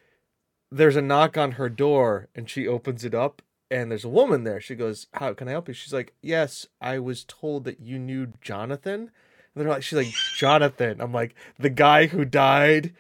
there's 0.71 0.95
a 0.95 1.01
knock 1.01 1.37
on 1.37 1.53
her 1.53 1.69
door, 1.69 2.29
and 2.35 2.49
she 2.49 2.67
opens 2.67 3.05
it 3.05 3.13
up, 3.13 3.41
and 3.69 3.89
there's 3.89 4.05
a 4.05 4.09
woman 4.09 4.43
there. 4.43 4.59
She 4.59 4.75
goes, 4.75 5.07
How 5.13 5.33
can 5.33 5.47
I 5.47 5.51
help 5.51 5.67
you? 5.67 5.73
She's 5.73 5.93
like, 5.93 6.13
Yes, 6.21 6.67
I 6.81 6.99
was 6.99 7.23
told 7.23 7.63
that 7.65 7.79
you 7.79 7.97
knew 7.99 8.33
Jonathan. 8.41 9.01
And 9.01 9.11
they're 9.55 9.67
like, 9.67 9.83
She's 9.83 9.97
like, 9.97 10.13
Jonathan. 10.37 11.01
I'm 11.01 11.13
like, 11.13 11.35
The 11.59 11.69
guy 11.69 12.07
who 12.07 12.25
died 12.25 12.93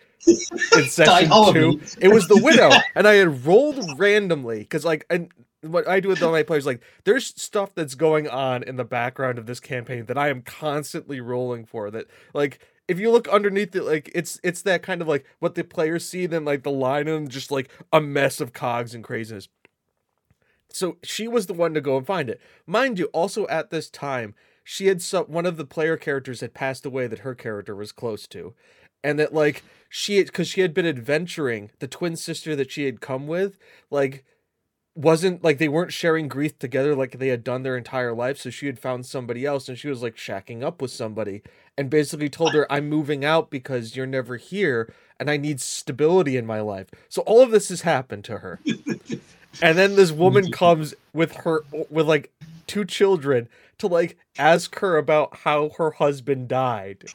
in 0.71 0.85
session 0.89 1.39
two. 1.43 1.79
It 1.99 2.09
was 2.09 2.27
the 2.27 2.37
widow, 2.43 2.71
and 2.95 3.07
I 3.07 3.15
had 3.15 3.45
rolled 3.45 3.99
randomly 3.99 4.59
because 4.59 4.85
like 4.85 5.05
and 5.09 5.31
what 5.61 5.87
I 5.87 5.99
do 5.99 6.09
with 6.09 6.21
all 6.21 6.31
my 6.31 6.43
players 6.43 6.65
like 6.65 6.81
there's 7.05 7.27
stuff 7.41 7.73
that's 7.73 7.95
going 7.95 8.27
on 8.27 8.63
in 8.63 8.75
the 8.75 8.83
background 8.83 9.37
of 9.39 9.45
this 9.45 9.59
campaign 9.59 10.05
that 10.07 10.17
I 10.17 10.29
am 10.29 10.41
constantly 10.41 11.21
rolling 11.21 11.65
for. 11.65 11.91
That 11.91 12.07
like 12.33 12.59
if 12.87 12.99
you 12.99 13.11
look 13.11 13.27
underneath 13.29 13.75
it, 13.75 13.83
like 13.83 14.11
it's 14.13 14.39
it's 14.43 14.61
that 14.63 14.83
kind 14.83 15.01
of 15.01 15.07
like 15.07 15.25
what 15.39 15.55
the 15.55 15.63
players 15.63 16.05
see, 16.05 16.25
then 16.25 16.45
like 16.45 16.63
the 16.63 16.71
line 16.71 17.07
and 17.07 17.29
just 17.29 17.51
like 17.51 17.71
a 17.91 18.01
mess 18.01 18.41
of 18.41 18.53
cogs 18.53 18.93
and 18.93 19.03
craziness. 19.03 19.47
So 20.69 20.97
she 21.03 21.27
was 21.27 21.45
the 21.45 21.53
one 21.53 21.73
to 21.75 21.81
go 21.81 21.97
and 21.97 22.05
find 22.05 22.29
it. 22.29 22.41
Mind 22.65 22.97
you, 22.97 23.05
also 23.07 23.47
at 23.47 23.69
this 23.69 23.89
time, 23.89 24.33
she 24.63 24.87
had 24.87 25.01
some 25.01 25.25
one 25.25 25.45
of 25.45 25.57
the 25.57 25.65
player 25.65 25.97
characters 25.97 26.41
had 26.41 26.53
passed 26.53 26.85
away 26.85 27.07
that 27.07 27.19
her 27.19 27.35
character 27.35 27.75
was 27.75 27.91
close 27.91 28.27
to. 28.27 28.53
And 29.03 29.19
that 29.19 29.33
like 29.33 29.63
she 29.89 30.23
because 30.23 30.47
she 30.47 30.61
had 30.61 30.73
been 30.73 30.85
adventuring, 30.85 31.71
the 31.79 31.87
twin 31.87 32.15
sister 32.15 32.55
that 32.55 32.71
she 32.71 32.85
had 32.85 33.01
come 33.01 33.27
with, 33.27 33.57
like 33.91 34.23
wasn't 34.95 35.43
like 35.43 35.57
they 35.57 35.67
weren't 35.67 35.93
sharing 35.93 36.27
grief 36.27 36.57
together 36.59 36.95
like 36.95 37.17
they 37.17 37.29
had 37.29 37.43
done 37.43 37.63
their 37.63 37.77
entire 37.77 38.13
life. 38.13 38.37
So 38.39 38.49
she 38.49 38.67
had 38.67 38.79
found 38.79 39.05
somebody 39.05 39.45
else 39.45 39.67
and 39.67 39.77
she 39.77 39.87
was 39.87 40.03
like 40.03 40.15
shacking 40.15 40.63
up 40.63 40.81
with 40.81 40.91
somebody 40.91 41.41
and 41.77 41.89
basically 41.89 42.29
told 42.29 42.53
her, 42.53 42.71
I'm 42.71 42.89
moving 42.89 43.25
out 43.25 43.49
because 43.49 43.95
you're 43.95 44.05
never 44.05 44.37
here 44.37 44.93
and 45.19 45.29
I 45.29 45.37
need 45.37 45.59
stability 45.59 46.37
in 46.37 46.45
my 46.45 46.61
life. 46.61 46.87
So 47.09 47.23
all 47.23 47.41
of 47.41 47.51
this 47.51 47.69
has 47.69 47.81
happened 47.81 48.23
to 48.25 48.39
her. 48.39 48.59
and 49.61 49.77
then 49.77 49.95
this 49.95 50.11
woman 50.11 50.51
comes 50.51 50.93
with 51.11 51.33
her 51.37 51.61
with 51.89 52.07
like 52.07 52.31
two 52.67 52.85
children 52.85 53.49
to 53.79 53.87
like 53.87 54.17
ask 54.37 54.77
her 54.79 54.97
about 54.97 55.37
how 55.37 55.69
her 55.77 55.91
husband 55.91 56.47
died. 56.47 57.05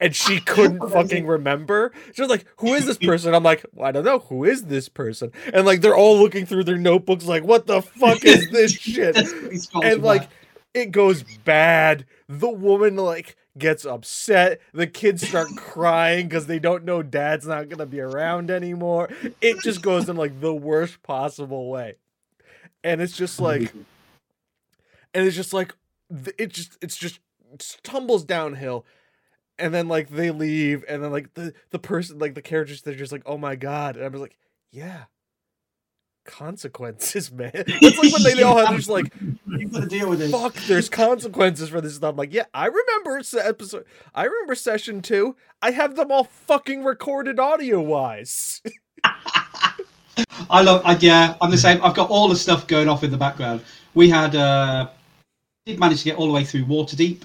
And 0.00 0.16
she 0.16 0.40
couldn't 0.46 0.88
fucking 0.90 1.26
remember. 1.26 1.92
She 2.14 2.22
was 2.22 2.30
like, 2.30 2.46
"Who 2.58 2.74
is 2.74 2.86
this 2.86 2.98
person?" 3.10 3.34
I'm 3.34 3.42
like, 3.42 3.64
well, 3.74 3.86
"I 3.86 3.92
don't 3.92 4.04
know. 4.04 4.20
Who 4.20 4.44
is 4.44 4.64
this 4.64 4.88
person?" 4.88 5.32
And 5.52 5.66
like, 5.66 5.80
they're 5.82 5.96
all 5.96 6.18
looking 6.18 6.46
through 6.46 6.64
their 6.64 6.78
notebooks, 6.78 7.26
like, 7.26 7.44
"What 7.44 7.66
the 7.66 7.82
fuck 7.82 8.24
is 8.24 8.50
this 8.52 8.72
shit?" 8.72 9.16
And 9.16 9.62
back. 9.72 10.02
like 10.02 10.28
it 10.74 10.92
goes 10.92 11.24
bad 11.44 12.06
the 12.28 12.48
woman 12.48 12.96
like 12.96 13.36
gets 13.58 13.84
upset 13.84 14.60
the 14.72 14.86
kids 14.86 15.26
start 15.26 15.48
crying 15.56 16.28
because 16.28 16.46
they 16.46 16.58
don't 16.58 16.84
know 16.84 17.02
dad's 17.02 17.46
not 17.46 17.68
gonna 17.68 17.86
be 17.86 18.00
around 18.00 18.50
anymore 18.50 19.08
it 19.40 19.60
just 19.62 19.82
goes 19.82 20.08
in 20.08 20.16
like 20.16 20.40
the 20.40 20.54
worst 20.54 21.02
possible 21.02 21.68
way 21.68 21.96
and 22.84 23.00
it's 23.00 23.16
just 23.16 23.40
like 23.40 23.72
and 25.12 25.26
it's 25.26 25.34
just 25.36 25.52
like 25.52 25.74
it 26.38 26.52
just 26.52 26.78
it's 26.80 26.96
just 26.96 27.18
tumbles 27.82 28.24
downhill 28.24 28.84
and 29.60 29.74
then 29.74 29.88
like 29.88 30.08
they 30.08 30.30
leave 30.30 30.84
and 30.88 31.02
then 31.02 31.10
like 31.10 31.34
the 31.34 31.52
the 31.70 31.78
person 31.78 32.18
like 32.18 32.34
the 32.34 32.42
characters 32.42 32.82
they're 32.82 32.94
just 32.94 33.12
like 33.12 33.22
oh 33.26 33.38
my 33.38 33.56
god 33.56 33.96
and 33.96 34.04
i 34.04 34.08
was 34.08 34.20
like 34.20 34.36
yeah 34.70 35.04
consequences 36.24 37.32
man 37.32 37.50
it's 37.54 37.98
like 37.98 38.12
when 38.12 38.36
they 38.36 38.42
all 38.42 38.58
have 38.58 38.76
just 38.76 38.88
like 38.88 39.12
to 39.12 39.86
deal 39.86 40.08
with 40.08 40.20
it. 40.20 40.30
fuck 40.30 40.54
there's 40.66 40.88
consequences 40.88 41.68
for 41.68 41.80
this 41.80 41.96
stuff 41.96 42.10
I'm 42.10 42.16
like 42.16 42.32
yeah 42.32 42.44
i 42.52 42.66
remember 42.66 43.20
episode 43.38 43.84
i 44.14 44.24
remember 44.24 44.54
session 44.54 45.02
two 45.02 45.36
i 45.62 45.70
have 45.70 45.96
them 45.96 46.10
all 46.12 46.24
fucking 46.24 46.84
recorded 46.84 47.38
audio 47.40 47.80
wise 47.80 48.62
I 50.50 50.62
love. 50.62 50.82
I, 50.84 50.96
yeah, 50.96 51.36
I'm 51.40 51.50
the 51.50 51.58
same. 51.58 51.82
I've 51.82 51.94
got 51.94 52.10
all 52.10 52.28
the 52.28 52.36
stuff 52.36 52.66
going 52.66 52.88
off 52.88 53.04
in 53.04 53.10
the 53.10 53.16
background. 53.16 53.62
We 53.94 54.08
had 54.08 54.34
uh, 54.34 54.88
did 55.66 55.78
manage 55.78 55.98
to 56.00 56.04
get 56.04 56.16
all 56.16 56.26
the 56.26 56.32
way 56.32 56.44
through 56.44 56.64
Waterdeep. 56.64 57.22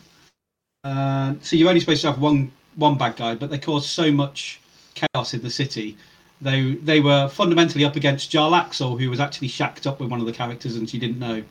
Uh, 0.85 1.33
so 1.41 1.55
you're 1.55 1.67
only 1.67 1.81
supposed 1.81 2.01
to 2.01 2.07
have 2.11 2.21
one 2.21 2.51
one 2.75 2.97
bad 2.97 3.15
guy, 3.15 3.33
but 3.35 3.49
they 3.49 3.57
caused 3.57 3.89
so 3.89 4.11
much 4.11 4.61
chaos 4.93 5.33
in 5.33 5.41
the 5.41 5.49
city. 5.49 5.97
They 6.41 6.75
they 6.75 6.99
were 6.99 7.27
fundamentally 7.27 7.83
up 7.83 7.95
against 7.95 8.31
Jarlaxle, 8.31 8.99
who 8.99 9.09
was 9.09 9.19
actually 9.19 9.47
shacked 9.47 9.87
up 9.87 9.99
with 9.99 10.09
one 10.09 10.19
of 10.19 10.27
the 10.27 10.31
characters, 10.31 10.75
and 10.75 10.87
she 10.87 10.99
didn't 10.99 11.19
know. 11.19 11.43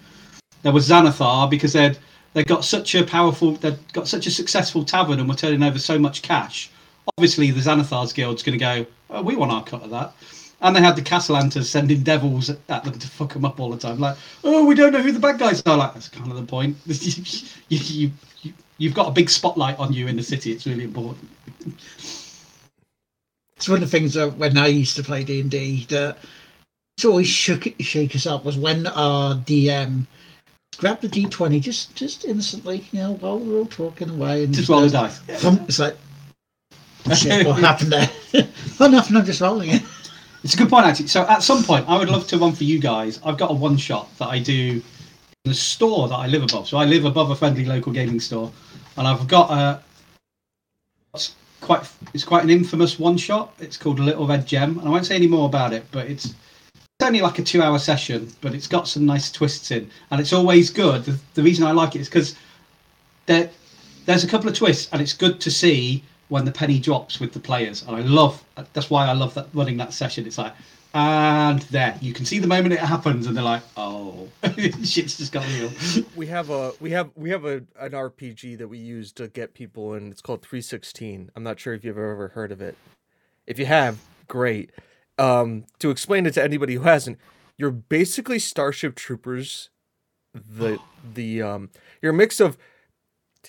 There 0.62 0.72
was 0.72 0.88
Xanathar 0.88 1.50
because 1.50 1.72
they'd 1.72 1.98
they 2.32 2.44
got 2.44 2.64
such 2.64 2.94
a 2.94 3.04
powerful, 3.04 3.52
they'd 3.52 3.78
got 3.92 4.06
such 4.06 4.26
a 4.26 4.30
successful 4.30 4.84
tavern, 4.84 5.18
and 5.18 5.28
were 5.28 5.34
turning 5.34 5.62
over 5.62 5.78
so 5.78 5.98
much 5.98 6.22
cash. 6.22 6.70
Obviously, 7.16 7.50
the 7.50 7.60
Xanathar's 7.60 8.12
guild's 8.12 8.42
going 8.42 8.58
to 8.58 8.64
go. 8.64 8.86
Oh, 9.10 9.22
we 9.22 9.36
want 9.36 9.52
our 9.52 9.64
cut 9.64 9.82
of 9.82 9.90
that. 9.90 10.14
And 10.60 10.74
they 10.74 10.80
had 10.80 10.96
the 10.96 11.02
Cassalanters 11.02 11.66
sending 11.66 12.02
devils 12.02 12.48
at 12.50 12.66
them 12.66 12.98
to 12.98 13.08
fuck 13.08 13.34
them 13.34 13.44
up 13.44 13.60
all 13.60 13.70
the 13.70 13.76
time. 13.76 13.98
Like, 13.98 14.16
oh, 14.42 14.64
we 14.64 14.74
don't 14.74 14.92
know 14.92 15.02
who 15.02 15.12
the 15.12 15.20
bad 15.20 15.38
guys 15.38 15.62
are. 15.66 15.76
Like, 15.76 15.92
that's 15.92 16.08
kind 16.08 16.30
of 16.30 16.36
the 16.36 16.44
point. 16.44 16.76
you, 16.86 17.24
you, 17.68 18.10
you've 18.78 18.94
got 18.94 19.08
a 19.08 19.12
big 19.12 19.30
spotlight 19.30 19.78
on 19.78 19.92
you 19.92 20.08
in 20.08 20.16
the 20.16 20.22
city. 20.22 20.52
It's 20.52 20.66
really 20.66 20.84
important. 20.84 21.28
It's 23.56 23.68
one 23.68 23.76
of 23.76 23.80
the 23.80 23.98
things 23.98 24.14
that 24.14 24.36
when 24.36 24.58
I 24.58 24.66
used 24.66 24.96
to 24.96 25.02
play 25.02 25.24
D 25.24 25.40
and 25.40 25.50
D 25.50 25.86
that 25.90 26.18
it's 26.96 27.04
always 27.04 27.26
shook 27.26 27.66
shake 27.80 28.14
us 28.14 28.26
up 28.26 28.44
was 28.44 28.56
when 28.56 28.86
our 28.86 29.34
DM 29.34 30.06
grabbed 30.76 31.02
the 31.02 31.08
D 31.08 31.26
twenty 31.26 31.60
just 31.60 31.94
just 31.94 32.24
innocently, 32.24 32.84
you 32.92 33.00
know, 33.00 33.12
while 33.14 33.38
we 33.38 33.54
are 33.54 33.58
all 33.58 33.66
talking 33.66 34.10
away 34.10 34.44
and 34.44 34.54
Just 34.54 34.68
roll 34.68 34.82
the 34.82 34.90
dice. 34.90 35.20
it's 35.28 35.78
like 35.78 35.96
shit, 37.14 37.46
what 37.46 37.60
happened 37.60 37.92
there? 37.92 38.10
oh 38.80 38.88
nothing, 38.88 39.16
I'm 39.16 39.24
just 39.24 39.40
rolling 39.40 39.70
it. 39.70 39.82
It's 40.42 40.52
a 40.52 40.58
good 40.58 40.68
point, 40.68 40.84
actually. 40.84 41.06
So 41.06 41.22
at 41.22 41.42
some 41.42 41.64
point, 41.64 41.88
I 41.88 41.96
would 41.98 42.10
love 42.10 42.26
to 42.28 42.36
run 42.36 42.52
for 42.52 42.64
you 42.64 42.78
guys. 42.78 43.18
I've 43.24 43.38
got 43.38 43.50
a 43.50 43.54
one 43.54 43.78
shot 43.78 44.14
that 44.18 44.26
I 44.28 44.38
do 44.38 44.82
the 45.44 45.54
store 45.54 46.08
that 46.08 46.14
I 46.14 46.26
live 46.26 46.42
above. 46.42 46.66
So 46.66 46.78
I 46.78 46.86
live 46.86 47.04
above 47.04 47.30
a 47.30 47.36
friendly 47.36 47.66
local 47.66 47.92
gaming 47.92 48.18
store, 48.18 48.50
and 48.96 49.06
I've 49.06 49.28
got 49.28 49.50
a. 49.50 49.82
It's 51.14 51.34
quite. 51.60 51.86
It's 52.14 52.24
quite 52.24 52.44
an 52.44 52.50
infamous 52.50 52.98
one 52.98 53.18
shot. 53.18 53.52
It's 53.60 53.76
called 53.76 53.98
a 53.98 54.02
Little 54.02 54.26
Red 54.26 54.46
Gem, 54.46 54.78
and 54.78 54.88
I 54.88 54.90
won't 54.90 55.06
say 55.06 55.14
any 55.14 55.26
more 55.26 55.46
about 55.46 55.74
it. 55.74 55.84
But 55.92 56.06
it's 56.06 56.26
it's 56.26 57.06
only 57.06 57.20
like 57.20 57.38
a 57.38 57.42
two 57.42 57.62
hour 57.62 57.78
session, 57.78 58.32
but 58.40 58.54
it's 58.54 58.66
got 58.66 58.88
some 58.88 59.04
nice 59.04 59.30
twists 59.30 59.70
in, 59.70 59.90
and 60.10 60.20
it's 60.20 60.32
always 60.32 60.70
good. 60.70 61.04
The, 61.04 61.18
the 61.34 61.42
reason 61.42 61.66
I 61.66 61.72
like 61.72 61.94
it 61.94 62.00
is 62.00 62.08
because 62.08 62.34
there 63.26 63.50
there's 64.06 64.24
a 64.24 64.28
couple 64.28 64.48
of 64.48 64.56
twists, 64.56 64.88
and 64.92 65.02
it's 65.02 65.12
good 65.12 65.40
to 65.42 65.50
see 65.50 66.02
when 66.28 66.46
the 66.46 66.52
penny 66.52 66.78
drops 66.78 67.20
with 67.20 67.34
the 67.34 67.40
players. 67.40 67.82
And 67.82 67.94
I 67.94 68.00
love 68.00 68.42
that's 68.72 68.88
why 68.88 69.06
I 69.06 69.12
love 69.12 69.34
that 69.34 69.48
running 69.52 69.76
that 69.76 69.92
session. 69.92 70.26
It's 70.26 70.38
like, 70.38 70.54
and 70.94 71.60
there 71.62 71.98
you 72.00 72.12
can 72.12 72.24
see 72.24 72.38
the 72.38 72.46
moment 72.46 72.72
it 72.72 72.78
happens, 72.78 73.26
and 73.26 73.36
they're 73.36 73.44
like, 73.44 73.62
oh, 73.76 74.28
shit's 74.84 75.18
just 75.18 75.32
got 75.32 75.46
real. 75.48 75.70
we 76.16 76.26
have 76.28 76.50
a 76.50 76.72
we 76.80 76.92
have 76.92 77.10
we 77.16 77.30
have 77.30 77.44
a 77.44 77.64
an 77.78 77.90
RPG 77.92 78.58
that 78.58 78.68
we 78.68 78.78
use 78.78 79.12
to 79.12 79.28
get 79.28 79.54
people 79.54 79.92
and 79.94 80.12
it's 80.12 80.22
called 80.22 80.42
316. 80.42 81.30
I'm 81.34 81.42
not 81.42 81.58
sure 81.58 81.74
if 81.74 81.84
you've 81.84 81.98
ever 81.98 82.28
heard 82.28 82.52
of 82.52 82.60
it. 82.60 82.76
If 83.46 83.58
you 83.58 83.66
have, 83.66 83.98
great. 84.28 84.70
Um, 85.18 85.64
to 85.80 85.90
explain 85.90 86.26
it 86.26 86.34
to 86.34 86.42
anybody 86.42 86.74
who 86.74 86.82
hasn't, 86.82 87.18
you're 87.56 87.70
basically 87.70 88.38
Starship 88.38 88.94
Troopers. 88.94 89.70
The 90.32 90.78
the 91.14 91.42
um, 91.42 91.70
you're 92.00 92.12
a 92.12 92.16
mix 92.16 92.38
of 92.38 92.56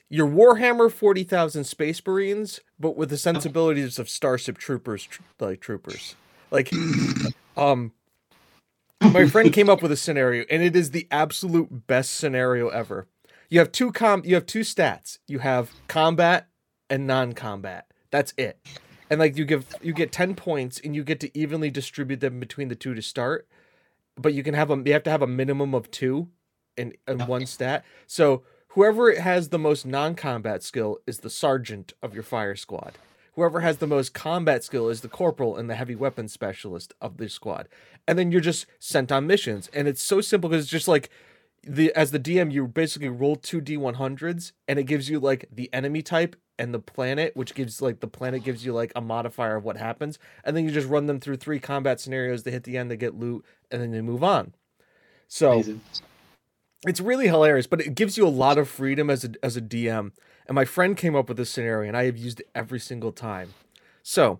your 0.09 0.27
Warhammer 0.27 0.91
40,000 0.91 1.63
Space 1.63 2.05
Marines, 2.05 2.59
but 2.77 2.97
with 2.97 3.09
the 3.09 3.17
sensibilities 3.17 3.97
of 3.97 4.09
Starship 4.09 4.57
Troopers, 4.57 5.05
tr- 5.05 5.21
like 5.39 5.61
troopers. 5.61 6.15
Like, 6.51 6.71
um, 7.57 7.91
my 9.01 9.27
friend 9.27 9.51
came 9.51 9.69
up 9.69 9.81
with 9.81 9.91
a 9.91 9.97
scenario, 9.97 10.45
and 10.49 10.63
it 10.63 10.75
is 10.75 10.91
the 10.91 11.07
absolute 11.11 11.87
best 11.87 12.15
scenario 12.15 12.69
ever. 12.69 13.07
You 13.49 13.59
have 13.59 13.71
two 13.71 13.91
com, 13.91 14.23
you 14.25 14.35
have 14.35 14.45
two 14.45 14.61
stats. 14.61 15.19
You 15.27 15.39
have 15.39 15.71
combat 15.87 16.47
and 16.89 17.05
non-combat. 17.05 17.87
That's 18.11 18.33
it. 18.37 18.59
And 19.09 19.19
like 19.19 19.37
you 19.37 19.45
give, 19.45 19.67
you 19.81 19.93
get 19.93 20.11
ten 20.11 20.35
points, 20.35 20.79
and 20.83 20.95
you 20.95 21.03
get 21.03 21.19
to 21.19 21.37
evenly 21.37 21.69
distribute 21.69 22.21
them 22.21 22.39
between 22.39 22.69
the 22.69 22.75
two 22.75 22.93
to 22.93 23.01
start. 23.01 23.47
But 24.17 24.33
you 24.33 24.43
can 24.43 24.53
have 24.53 24.69
them. 24.69 24.85
you 24.87 24.93
have 24.93 25.03
to 25.03 25.11
have 25.11 25.21
a 25.21 25.27
minimum 25.27 25.75
of 25.75 25.91
two 25.91 26.29
in, 26.77 26.93
in 27.07 27.19
one 27.27 27.45
stat. 27.45 27.83
So 28.07 28.43
whoever 28.69 29.13
has 29.19 29.49
the 29.49 29.59
most 29.59 29.85
non-combat 29.85 30.63
skill 30.63 30.99
is 31.05 31.19
the 31.19 31.29
sergeant 31.29 31.93
of 32.01 32.13
your 32.13 32.23
fire 32.23 32.55
squad. 32.55 32.93
Whoever 33.35 33.59
has 33.59 33.77
the 33.77 33.87
most 33.87 34.13
combat 34.13 34.63
skill 34.63 34.87
is 34.89 35.01
the 35.01 35.09
corporal 35.09 35.57
and 35.57 35.69
the 35.69 35.75
heavy 35.75 35.95
weapons 35.95 36.31
specialist 36.31 36.93
of 37.01 37.17
the 37.17 37.27
squad. 37.27 37.67
And 38.07 38.17
then 38.17 38.31
you're 38.31 38.41
just 38.41 38.65
sent 38.79 39.11
on 39.11 39.27
missions. 39.27 39.69
And 39.73 39.87
it's 39.87 40.01
so 40.01 40.21
simple 40.21 40.49
because 40.49 40.63
it's 40.63 40.71
just 40.71 40.87
like 40.87 41.09
the 41.61 41.93
as 41.95 42.11
the 42.11 42.19
DM, 42.19 42.51
you 42.51 42.67
basically 42.67 43.09
roll 43.09 43.35
two 43.35 43.59
D100s 43.59 44.53
and 44.67 44.79
it 44.79 44.83
gives 44.83 45.09
you 45.09 45.19
like 45.19 45.49
the 45.51 45.69
enemy 45.73 46.01
type 46.01 46.37
and 46.57 46.73
the 46.73 46.79
planet, 46.79 47.35
which 47.35 47.53
gives 47.53 47.81
like 47.81 47.99
the 47.99 48.07
planet 48.07 48.43
gives 48.43 48.65
you 48.65 48.71
like 48.71 48.93
a 48.95 49.01
modifier 49.01 49.57
of 49.57 49.65
what 49.65 49.77
happens. 49.77 50.17
And 50.43 50.55
then 50.55 50.63
you 50.63 50.71
just 50.71 50.87
run 50.87 51.07
them 51.07 51.19
through 51.19 51.35
three 51.37 51.59
combat 51.59 51.99
scenarios. 51.99 52.43
They 52.43 52.51
hit 52.51 52.63
the 52.63 52.77
end, 52.77 52.89
they 52.89 52.97
get 52.97 53.15
loot, 53.15 53.43
and 53.69 53.81
then 53.81 53.91
they 53.91 54.01
move 54.01 54.23
on. 54.23 54.53
So 55.27 55.53
Amazing. 55.53 55.81
it's 56.87 57.01
really 57.01 57.27
hilarious, 57.27 57.67
but 57.67 57.81
it 57.81 57.95
gives 57.95 58.17
you 58.17 58.25
a 58.25 58.29
lot 58.29 58.57
of 58.57 58.69
freedom 58.69 59.09
as 59.09 59.25
a 59.25 59.31
as 59.43 59.57
a 59.57 59.61
DM. 59.61 60.11
And 60.47 60.55
my 60.55 60.65
friend 60.65 60.95
came 60.95 61.15
up 61.15 61.27
with 61.27 61.37
this 61.37 61.49
scenario, 61.49 61.87
and 61.87 61.97
I 61.97 62.05
have 62.05 62.17
used 62.17 62.39
it 62.39 62.49
every 62.53 62.79
single 62.79 63.11
time. 63.11 63.53
So 64.03 64.39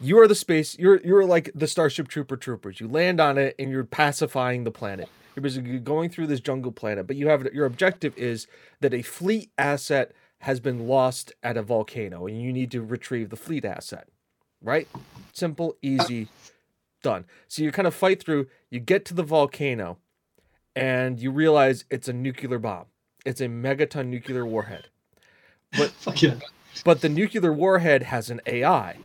you 0.00 0.18
are 0.20 0.28
the 0.28 0.34
space. 0.34 0.78
You're 0.78 1.00
you're 1.02 1.24
like 1.24 1.50
the 1.54 1.66
Starship 1.66 2.08
Trooper 2.08 2.36
troopers. 2.36 2.80
You 2.80 2.88
land 2.88 3.20
on 3.20 3.38
it, 3.38 3.54
and 3.58 3.70
you're 3.70 3.84
pacifying 3.84 4.64
the 4.64 4.70
planet. 4.70 5.08
You're 5.34 5.42
basically 5.42 5.78
going 5.78 6.10
through 6.10 6.28
this 6.28 6.40
jungle 6.40 6.72
planet, 6.72 7.06
but 7.06 7.16
you 7.16 7.28
have 7.28 7.44
your 7.52 7.66
objective 7.66 8.16
is 8.16 8.46
that 8.80 8.94
a 8.94 9.02
fleet 9.02 9.50
asset 9.58 10.12
has 10.40 10.60
been 10.60 10.86
lost 10.86 11.32
at 11.42 11.56
a 11.56 11.62
volcano, 11.62 12.26
and 12.26 12.40
you 12.40 12.52
need 12.52 12.70
to 12.72 12.82
retrieve 12.82 13.30
the 13.30 13.36
fleet 13.36 13.64
asset. 13.64 14.08
Right? 14.62 14.88
Simple, 15.32 15.76
easy, 15.82 16.28
done. 17.02 17.24
So 17.48 17.62
you 17.62 17.72
kind 17.72 17.86
of 17.86 17.94
fight 17.94 18.22
through. 18.22 18.48
You 18.70 18.80
get 18.80 19.04
to 19.06 19.14
the 19.14 19.22
volcano 19.22 19.98
and 20.74 21.18
you 21.18 21.30
realize 21.30 21.84
it's 21.90 22.08
a 22.08 22.12
nuclear 22.12 22.58
bomb. 22.58 22.86
It's 23.24 23.40
a 23.40 23.46
megaton 23.46 24.08
nuclear 24.08 24.44
warhead. 24.44 24.88
But 25.72 25.92
yeah. 26.22 26.34
but 26.84 27.00
the 27.00 27.08
nuclear 27.08 27.52
warhead 27.52 28.04
has 28.04 28.30
an 28.30 28.40
AI 28.46 28.96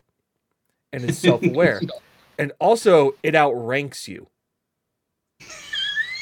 and 0.92 1.04
is 1.04 1.18
self-aware. 1.18 1.80
and 2.38 2.52
also 2.58 3.14
it 3.22 3.34
outranks 3.34 4.08
you. 4.08 4.28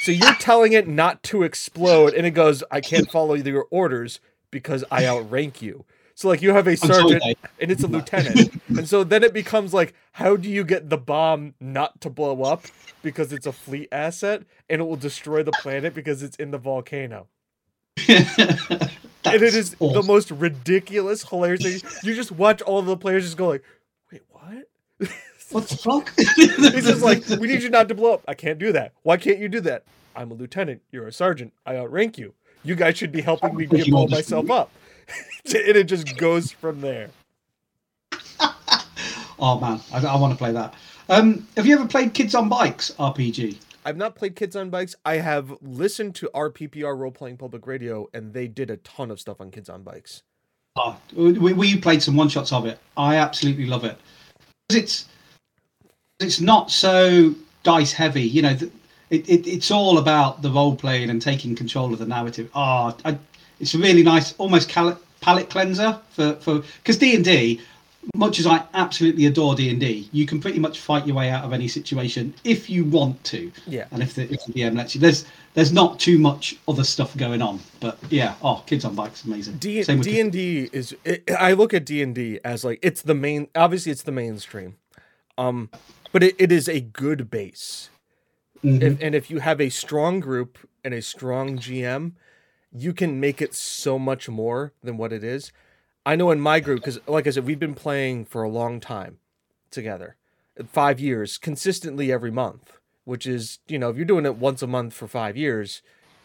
So 0.02 0.12
you're 0.12 0.34
telling 0.36 0.72
it 0.72 0.88
not 0.88 1.22
to 1.24 1.42
explode 1.42 2.14
and 2.14 2.26
it 2.26 2.30
goes, 2.30 2.64
I 2.70 2.80
can't 2.80 3.10
follow 3.10 3.34
your 3.34 3.66
orders 3.70 4.20
because 4.50 4.82
I 4.90 5.06
outrank 5.06 5.60
you. 5.60 5.84
So 6.14 6.28
like 6.28 6.42
you 6.42 6.52
have 6.52 6.66
a 6.66 6.76
sergeant 6.76 7.22
and 7.60 7.70
it's 7.70 7.82
a 7.82 7.86
lieutenant. 7.86 8.60
and 8.68 8.88
so 8.88 9.04
then 9.04 9.22
it 9.22 9.32
becomes 9.32 9.72
like, 9.72 9.94
how 10.12 10.36
do 10.36 10.50
you 10.50 10.64
get 10.64 10.90
the 10.90 10.98
bomb 10.98 11.54
not 11.60 12.00
to 12.02 12.10
blow 12.10 12.42
up 12.42 12.64
because 13.02 13.32
it's 13.32 13.46
a 13.46 13.52
fleet 13.52 13.88
asset 13.92 14.42
and 14.68 14.80
it 14.80 14.84
will 14.84 14.96
destroy 14.96 15.42
the 15.42 15.52
planet 15.52 15.94
because 15.94 16.22
it's 16.22 16.36
in 16.36 16.50
the 16.50 16.58
volcano? 16.58 17.28
and 19.24 19.42
it 19.42 19.54
is 19.54 19.74
the 19.74 20.02
most 20.04 20.30
ridiculous, 20.30 21.22
hilarious 21.28 21.62
thing. 21.62 21.90
You 22.02 22.14
just 22.14 22.32
watch 22.32 22.62
all 22.62 22.78
of 22.78 22.86
the 22.86 22.96
players 22.96 23.24
just 23.24 23.36
go 23.36 23.48
like, 23.48 23.64
wait, 24.12 24.22
what? 24.30 25.10
What 25.50 25.66
the 25.66 25.76
fuck? 25.76 26.12
He's 26.36 26.84
just 26.86 27.02
like, 27.02 27.26
we 27.40 27.48
need 27.48 27.62
you 27.64 27.70
not 27.70 27.88
to 27.88 27.94
blow 27.96 28.14
up. 28.14 28.22
I 28.28 28.34
can't 28.34 28.56
do 28.60 28.70
that. 28.70 28.92
Why 29.02 29.16
can't 29.16 29.40
you 29.40 29.48
do 29.48 29.60
that? 29.62 29.82
I'm 30.14 30.30
a 30.30 30.34
lieutenant. 30.34 30.80
You're 30.92 31.08
a 31.08 31.12
sergeant. 31.12 31.52
I 31.66 31.76
outrank 31.76 32.18
you. 32.18 32.34
You 32.62 32.76
guys 32.76 32.96
should 32.96 33.10
be 33.10 33.20
helping 33.20 33.56
me 33.56 33.66
get 33.66 33.88
blow 33.88 34.02
all 34.02 34.06
just- 34.06 34.30
myself 34.30 34.48
up. 34.48 34.70
and 35.46 35.76
it 35.76 35.84
just 35.84 36.16
goes 36.16 36.52
from 36.52 36.80
there. 36.80 37.10
Oh 39.42 39.58
man, 39.58 39.80
I, 39.90 40.04
I 40.06 40.16
want 40.20 40.34
to 40.34 40.36
play 40.38 40.52
that. 40.52 40.74
Um, 41.08 41.48
have 41.56 41.64
you 41.64 41.74
ever 41.74 41.86
played 41.88 42.12
Kids 42.12 42.34
on 42.34 42.50
Bikes 42.50 42.90
RPG? 42.98 43.56
I've 43.84 43.96
not 43.96 44.14
played 44.14 44.36
Kids 44.36 44.56
on 44.56 44.70
Bikes. 44.70 44.94
I 45.04 45.16
have 45.16 45.52
listened 45.62 46.14
to 46.16 46.30
RPPR 46.34 46.96
Role 46.96 47.10
Playing 47.10 47.38
Public 47.38 47.66
Radio, 47.66 48.08
and 48.12 48.32
they 48.34 48.46
did 48.46 48.70
a 48.70 48.76
ton 48.78 49.10
of 49.10 49.20
stuff 49.20 49.40
on 49.40 49.50
Kids 49.50 49.68
on 49.68 49.82
Bikes. 49.82 50.22
Oh, 50.76 50.96
we, 51.14 51.52
we 51.52 51.76
played 51.78 52.02
some 52.02 52.16
one 52.16 52.28
shots 52.28 52.52
of 52.52 52.66
it. 52.66 52.78
I 52.96 53.16
absolutely 53.16 53.66
love 53.66 53.84
it. 53.84 53.98
It's 54.68 55.08
it's 56.20 56.40
not 56.40 56.70
so 56.70 57.34
dice 57.62 57.92
heavy. 57.92 58.22
You 58.22 58.42
know, 58.42 58.56
it, 59.10 59.28
it, 59.28 59.46
it's 59.46 59.70
all 59.70 59.98
about 59.98 60.42
the 60.42 60.50
role 60.50 60.76
playing 60.76 61.10
and 61.10 61.20
taking 61.20 61.56
control 61.56 61.92
of 61.92 61.98
the 61.98 62.06
narrative. 62.06 62.50
Oh, 62.54 62.96
it's 63.58 63.74
a 63.74 63.78
really 63.78 64.02
nice, 64.02 64.34
almost 64.38 64.68
cal- 64.68 65.00
palate 65.20 65.50
cleanser 65.50 65.98
for 66.10 66.34
for 66.34 66.62
because 66.78 66.98
D 66.98 67.16
and 67.16 67.24
D. 67.24 67.60
Much 68.16 68.38
as 68.38 68.46
I 68.46 68.64
absolutely 68.72 69.26
adore 69.26 69.54
D 69.54 69.68
and 69.70 69.78
D, 69.78 70.08
you 70.12 70.26
can 70.26 70.40
pretty 70.40 70.58
much 70.58 70.80
fight 70.80 71.06
your 71.06 71.16
way 71.16 71.28
out 71.28 71.44
of 71.44 71.52
any 71.52 71.68
situation 71.68 72.32
if 72.44 72.70
you 72.70 72.84
want 72.84 73.22
to. 73.24 73.52
Yeah. 73.66 73.86
And 73.90 74.02
if 74.02 74.14
the 74.14 74.22
if 74.32 74.44
the 74.46 74.52
DM 74.54 74.76
lets 74.76 74.94
you, 74.94 75.00
there's 75.00 75.26
there's 75.52 75.72
not 75.72 76.00
too 76.00 76.18
much 76.18 76.56
other 76.66 76.84
stuff 76.84 77.14
going 77.16 77.42
on. 77.42 77.60
But 77.78 77.98
yeah, 78.08 78.36
oh, 78.42 78.62
kids 78.66 78.86
on 78.86 78.94
bikes, 78.94 79.24
amazing. 79.24 79.58
D 79.58 79.82
D 79.82 80.20
and 80.20 80.32
D 80.32 80.70
is. 80.72 80.96
It, 81.04 81.30
I 81.30 81.52
look 81.52 81.74
at 81.74 81.84
D 81.84 82.02
and 82.02 82.14
D 82.14 82.40
as 82.42 82.64
like 82.64 82.78
it's 82.82 83.02
the 83.02 83.14
main. 83.14 83.48
Obviously, 83.54 83.92
it's 83.92 84.02
the 84.02 84.12
mainstream. 84.12 84.76
Um, 85.36 85.68
but 86.12 86.22
it, 86.22 86.36
it 86.38 86.50
is 86.50 86.68
a 86.68 86.80
good 86.80 87.30
base. 87.30 87.90
Mhm. 88.64 88.82
If, 88.82 89.02
and 89.02 89.14
if 89.14 89.30
you 89.30 89.40
have 89.40 89.60
a 89.60 89.68
strong 89.68 90.20
group 90.20 90.58
and 90.84 90.94
a 90.94 91.02
strong 91.02 91.58
GM, 91.58 92.12
you 92.72 92.92
can 92.92 93.20
make 93.20 93.42
it 93.42 93.54
so 93.54 93.98
much 93.98 94.28
more 94.28 94.72
than 94.82 94.96
what 94.96 95.12
it 95.12 95.24
is. 95.24 95.52
I 96.06 96.16
know 96.16 96.30
in 96.30 96.40
my 96.40 96.60
group, 96.60 96.80
because 96.80 96.98
like 97.06 97.26
I 97.26 97.30
said, 97.30 97.44
we've 97.44 97.58
been 97.58 97.74
playing 97.74 98.24
for 98.24 98.42
a 98.42 98.48
long 98.48 98.80
time 98.80 99.18
together, 99.70 100.16
five 100.66 100.98
years, 100.98 101.38
consistently 101.38 102.10
every 102.10 102.30
month, 102.30 102.78
which 103.04 103.26
is, 103.26 103.58
you 103.68 103.78
know, 103.78 103.90
if 103.90 103.96
you're 103.96 104.04
doing 104.04 104.26
it 104.26 104.36
once 104.36 104.62
a 104.62 104.66
month 104.66 104.94
for 104.94 105.06
five 105.06 105.36
years, 105.36 105.82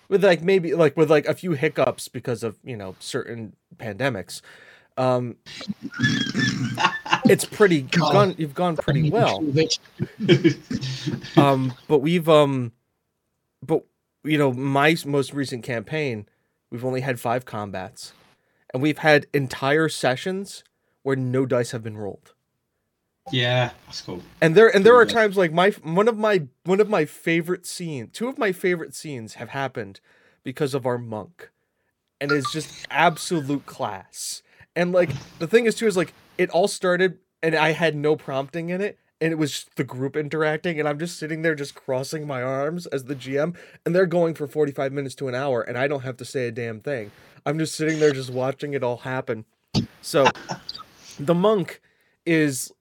with 0.08 0.24
like 0.24 0.42
maybe 0.42 0.74
like 0.74 0.96
with 0.96 1.10
like 1.10 1.26
a 1.26 1.34
few 1.34 1.52
hiccups 1.54 2.08
because 2.08 2.44
of, 2.44 2.58
you 2.64 2.78
know, 2.78 2.96
certain 3.00 3.56
pandemics, 3.78 4.42
um, 4.98 5.36
it's 7.26 7.44
pretty, 7.44 7.78
you've 7.78 7.92
gone, 7.92 8.36
you've 8.38 8.54
gone 8.56 8.78
pretty 8.78 9.10
well. 9.10 9.44
Um 11.38 11.74
but 11.88 12.00
we've 12.00 12.28
um 12.30 12.72
but 13.62 13.84
you 14.24 14.38
know 14.38 14.54
my 14.54 14.96
most 15.06 15.34
recent 15.34 15.64
campaign 15.64 16.28
we've 16.72 16.86
only 16.86 17.02
had 17.02 17.20
five 17.20 17.46
combats 17.46 18.14
and 18.76 18.82
we've 18.82 18.98
had 18.98 19.26
entire 19.34 19.88
sessions 19.88 20.66
where 21.02 21.16
no 21.16 21.46
dice 21.46 21.72
have 21.72 21.82
been 21.82 21.96
rolled. 21.96 22.34
Yeah, 23.32 23.70
that's 23.86 24.02
cool. 24.02 24.22
And 24.42 24.54
there 24.54 24.68
and 24.68 24.86
there 24.86 24.98
are 24.98 25.06
times 25.06 25.38
like 25.38 25.54
my 25.54 25.70
one 25.82 26.10
of 26.10 26.18
my 26.18 26.48
one 26.66 26.82
of 26.82 26.90
my 26.90 27.06
favorite 27.06 27.66
scenes, 27.66 28.10
two 28.12 28.28
of 28.28 28.38
my 28.38 28.52
favorite 28.52 28.94
scenes 28.94 29.36
have 29.36 29.48
happened 29.48 30.02
because 30.44 30.74
of 30.74 30.86
our 30.86 30.98
monk. 30.98 31.52
And 32.20 32.34
it's 32.34 32.52
just 32.52 32.86
absolute 32.92 33.66
class. 33.66 34.44
And 34.76 34.92
like 34.92 35.12
the 35.40 35.48
thing 35.48 35.68
is 35.68 35.76
too 35.76 35.88
is 35.88 35.96
like 35.96 36.14
it 36.38 36.50
all 36.50 36.68
started 36.68 37.20
and 37.42 37.56
I 37.56 37.72
had 37.72 37.96
no 37.96 38.18
prompting 38.18 38.72
in 38.72 38.82
it 38.82 39.00
and 39.26 39.32
it 39.32 39.38
was 39.38 39.66
the 39.76 39.84
group 39.84 40.16
interacting 40.16 40.80
and 40.80 40.88
I'm 40.88 41.00
just 41.00 41.18
sitting 41.18 41.42
there 41.42 41.56
just 41.56 41.74
crossing 41.74 42.28
my 42.28 42.44
arms 42.44 42.86
as 42.86 43.06
the 43.06 43.16
GM 43.16 43.56
and 43.84 43.96
they're 43.96 44.06
going 44.06 44.36
for 44.36 44.46
45 44.46 44.94
minutes 44.94 45.16
to 45.16 45.28
an 45.28 45.34
hour 45.34 45.64
and 45.64 45.80
I 45.80 45.88
don't 45.88 46.04
have 46.04 46.18
to 46.18 46.26
say 46.26 46.48
a 46.48 46.52
damn 46.52 46.80
thing. 46.80 47.10
I'm 47.44 47.58
just 47.58 47.74
sitting 47.74 48.00
there 48.00 48.12
just 48.12 48.30
watching 48.30 48.76
it 48.76 48.84
all 48.84 48.98
happen. 48.98 49.46
So 50.04 50.28
the 51.20 51.34
monk 51.34 51.82
is 52.24 52.72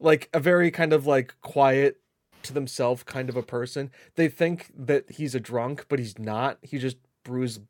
like 0.00 0.28
a 0.34 0.40
very 0.40 0.72
kind 0.72 0.92
of 0.92 1.06
like 1.06 1.36
quiet 1.40 2.00
to 2.42 2.52
themselves 2.52 3.04
kind 3.04 3.28
of 3.28 3.36
a 3.36 3.42
person. 3.44 3.92
They 4.16 4.28
think 4.28 4.72
that 4.76 5.08
he's 5.08 5.36
a 5.36 5.40
drunk, 5.40 5.86
but 5.88 6.00
he's 6.00 6.18
not. 6.18 6.58
He 6.62 6.78
just 6.78 6.96
brews 7.22 7.60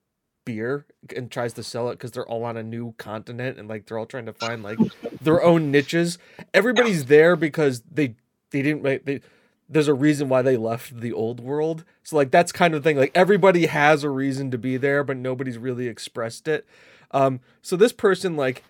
beer 0.44 0.86
and 1.14 1.30
tries 1.30 1.52
to 1.52 1.62
sell 1.62 1.88
it 1.90 1.92
because 1.92 2.12
they're 2.12 2.26
all 2.26 2.44
on 2.44 2.56
a 2.56 2.62
new 2.62 2.94
continent 2.98 3.58
and 3.58 3.68
like 3.68 3.86
they're 3.86 3.98
all 3.98 4.06
trying 4.06 4.26
to 4.26 4.32
find 4.32 4.62
like 4.62 4.78
their 5.20 5.42
own 5.42 5.70
niches. 5.70 6.18
Everybody's 6.54 7.06
there 7.06 7.36
because 7.36 7.82
they 7.90 8.16
they 8.52 8.62
didn't 8.62 8.82
make 8.82 9.04
they 9.04 9.20
there's 9.68 9.88
a 9.88 9.94
reason 9.94 10.28
why 10.28 10.42
they 10.42 10.56
left 10.56 11.00
the 11.00 11.12
old 11.12 11.40
world. 11.40 11.84
So 12.02 12.16
like 12.16 12.30
that's 12.30 12.52
kind 12.52 12.74
of 12.74 12.84
thing. 12.84 12.96
Like 12.96 13.12
everybody 13.14 13.66
has 13.66 14.04
a 14.04 14.10
reason 14.10 14.50
to 14.50 14.58
be 14.58 14.76
there, 14.76 15.02
but 15.02 15.16
nobody's 15.16 15.58
really 15.58 15.88
expressed 15.88 16.46
it. 16.46 16.66
Um 17.10 17.40
so 17.62 17.76
this 17.76 17.92
person 17.92 18.36
like 18.36 18.64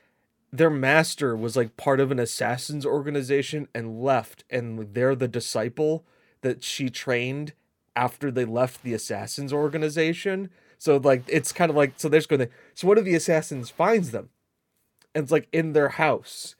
their 0.52 0.70
master 0.70 1.34
was 1.34 1.56
like 1.56 1.76
part 1.76 1.98
of 1.98 2.10
an 2.10 2.18
assassins 2.18 2.84
organization 2.84 3.68
and 3.74 4.02
left 4.02 4.44
and 4.50 4.94
they're 4.94 5.14
the 5.14 5.28
disciple 5.28 6.04
that 6.42 6.62
she 6.62 6.90
trained 6.90 7.54
after 7.96 8.30
they 8.30 8.44
left 8.44 8.82
the 8.82 8.92
assassins 8.92 9.52
organization 9.52 10.50
so 10.78 10.98
like 10.98 11.24
it's 11.26 11.52
kind 11.52 11.70
of 11.70 11.76
like 11.76 11.94
so 11.96 12.08
there's 12.08 12.26
going 12.26 12.40
to 12.40 12.48
so 12.74 12.86
one 12.86 12.98
of 12.98 13.04
the 13.04 13.14
assassins 13.14 13.70
finds 13.70 14.10
them 14.10 14.28
and 15.14 15.22
it's 15.22 15.32
like 15.32 15.48
in 15.52 15.72
their 15.72 15.90
house 15.90 16.54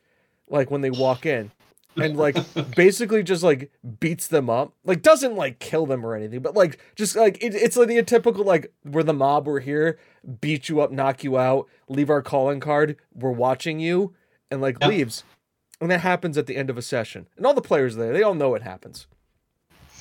like 0.49 0.71
when 0.71 0.81
they 0.81 0.91
walk 0.91 1.27
in 1.27 1.51
and 1.97 2.17
like 2.17 2.37
basically 2.75 3.23
just 3.23 3.43
like 3.43 3.71
beats 4.01 4.29
them 4.29 4.49
up. 4.49 4.73
Like 4.85 5.03
doesn't 5.03 5.37
like 5.37 5.59
kill 5.59 5.87
them 5.87 6.05
or 6.05 6.15
anything 6.15 6.41
but 6.41 6.55
like 6.55 6.79
just 6.95 7.17
like 7.17 7.43
it, 7.43 7.55
it's 7.55 7.77
like 7.77 7.89
the 7.89 8.03
typical 8.03 8.45
like 8.45 8.73
we're 8.85 9.03
the 9.03 9.13
mob 9.13 9.47
we're 9.47 9.61
here 9.61 9.99
beat 10.41 10.69
you 10.69 10.81
up 10.81 10.91
knock 10.91 11.25
you 11.25 11.39
out 11.39 11.69
leave 11.89 12.11
our 12.11 12.23
calling 12.23 12.61
card 12.61 12.97
we're 13.15 13.31
watching 13.31 13.81
you 13.81 14.15
and 14.51 14.61
like 14.61 14.85
leaves. 14.85 15.25
And 15.81 15.91
that 15.91 16.01
happens 16.01 16.39
at 16.39 16.47
the 16.47 16.57
end 16.57 16.71
of 16.71 16.79
a 16.79 16.83
session. 16.83 17.27
And 17.37 17.45
all 17.45 17.55
the 17.55 17.61
players 17.61 17.97
there. 17.97 18.13
They 18.13 18.23
all 18.23 18.35
know 18.35 18.55
it 18.55 18.63
happens. 18.63 19.09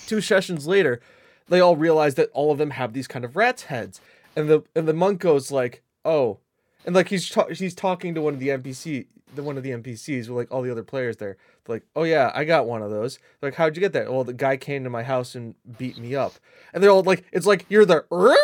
Two 0.05 0.21
sessions 0.21 0.67
later 0.67 1.01
they 1.47 1.59
all 1.59 1.75
realize 1.75 2.15
that 2.15 2.29
all 2.33 2.51
of 2.51 2.57
them 2.57 2.69
have 2.71 2.93
these 2.93 3.07
kind 3.07 3.25
of 3.25 3.35
rat's 3.35 3.63
heads. 3.63 3.99
And 4.35 4.49
the 4.49 4.63
and 4.75 4.87
the 4.87 4.93
monk 4.93 5.19
goes 5.19 5.51
like 5.51 5.81
oh 6.05 6.39
and 6.85 6.95
like 6.95 7.09
he's 7.09 7.29
ta- 7.29 7.47
he's 7.47 7.75
talking 7.75 8.15
to 8.15 8.21
one 8.21 8.33
of 8.33 8.39
the 8.39 8.49
npc 8.49 9.05
the 9.35 9.43
one 9.43 9.57
of 9.57 9.63
the 9.63 9.71
npcs 9.71 10.27
with 10.27 10.29
like 10.29 10.51
all 10.51 10.61
the 10.61 10.71
other 10.71 10.83
players 10.83 11.17
there. 11.17 11.37
They're 11.65 11.75
like 11.77 11.83
oh 11.95 12.03
yeah 12.03 12.31
i 12.35 12.43
got 12.43 12.67
one 12.67 12.81
of 12.81 12.91
those. 12.91 13.17
They're 13.39 13.49
like 13.49 13.57
how'd 13.57 13.75
you 13.75 13.79
get 13.79 13.93
that? 13.93 14.11
Well 14.11 14.23
the 14.23 14.33
guy 14.33 14.57
came 14.57 14.83
to 14.83 14.89
my 14.89 15.03
house 15.03 15.35
and 15.35 15.55
beat 15.77 15.97
me 15.97 16.15
up. 16.15 16.33
And 16.73 16.83
they're 16.83 16.91
all 16.91 17.03
like 17.03 17.23
it's 17.31 17.45
like 17.45 17.65
you're 17.69 17.85
the 17.85 18.05
"Er?" 18.11 18.35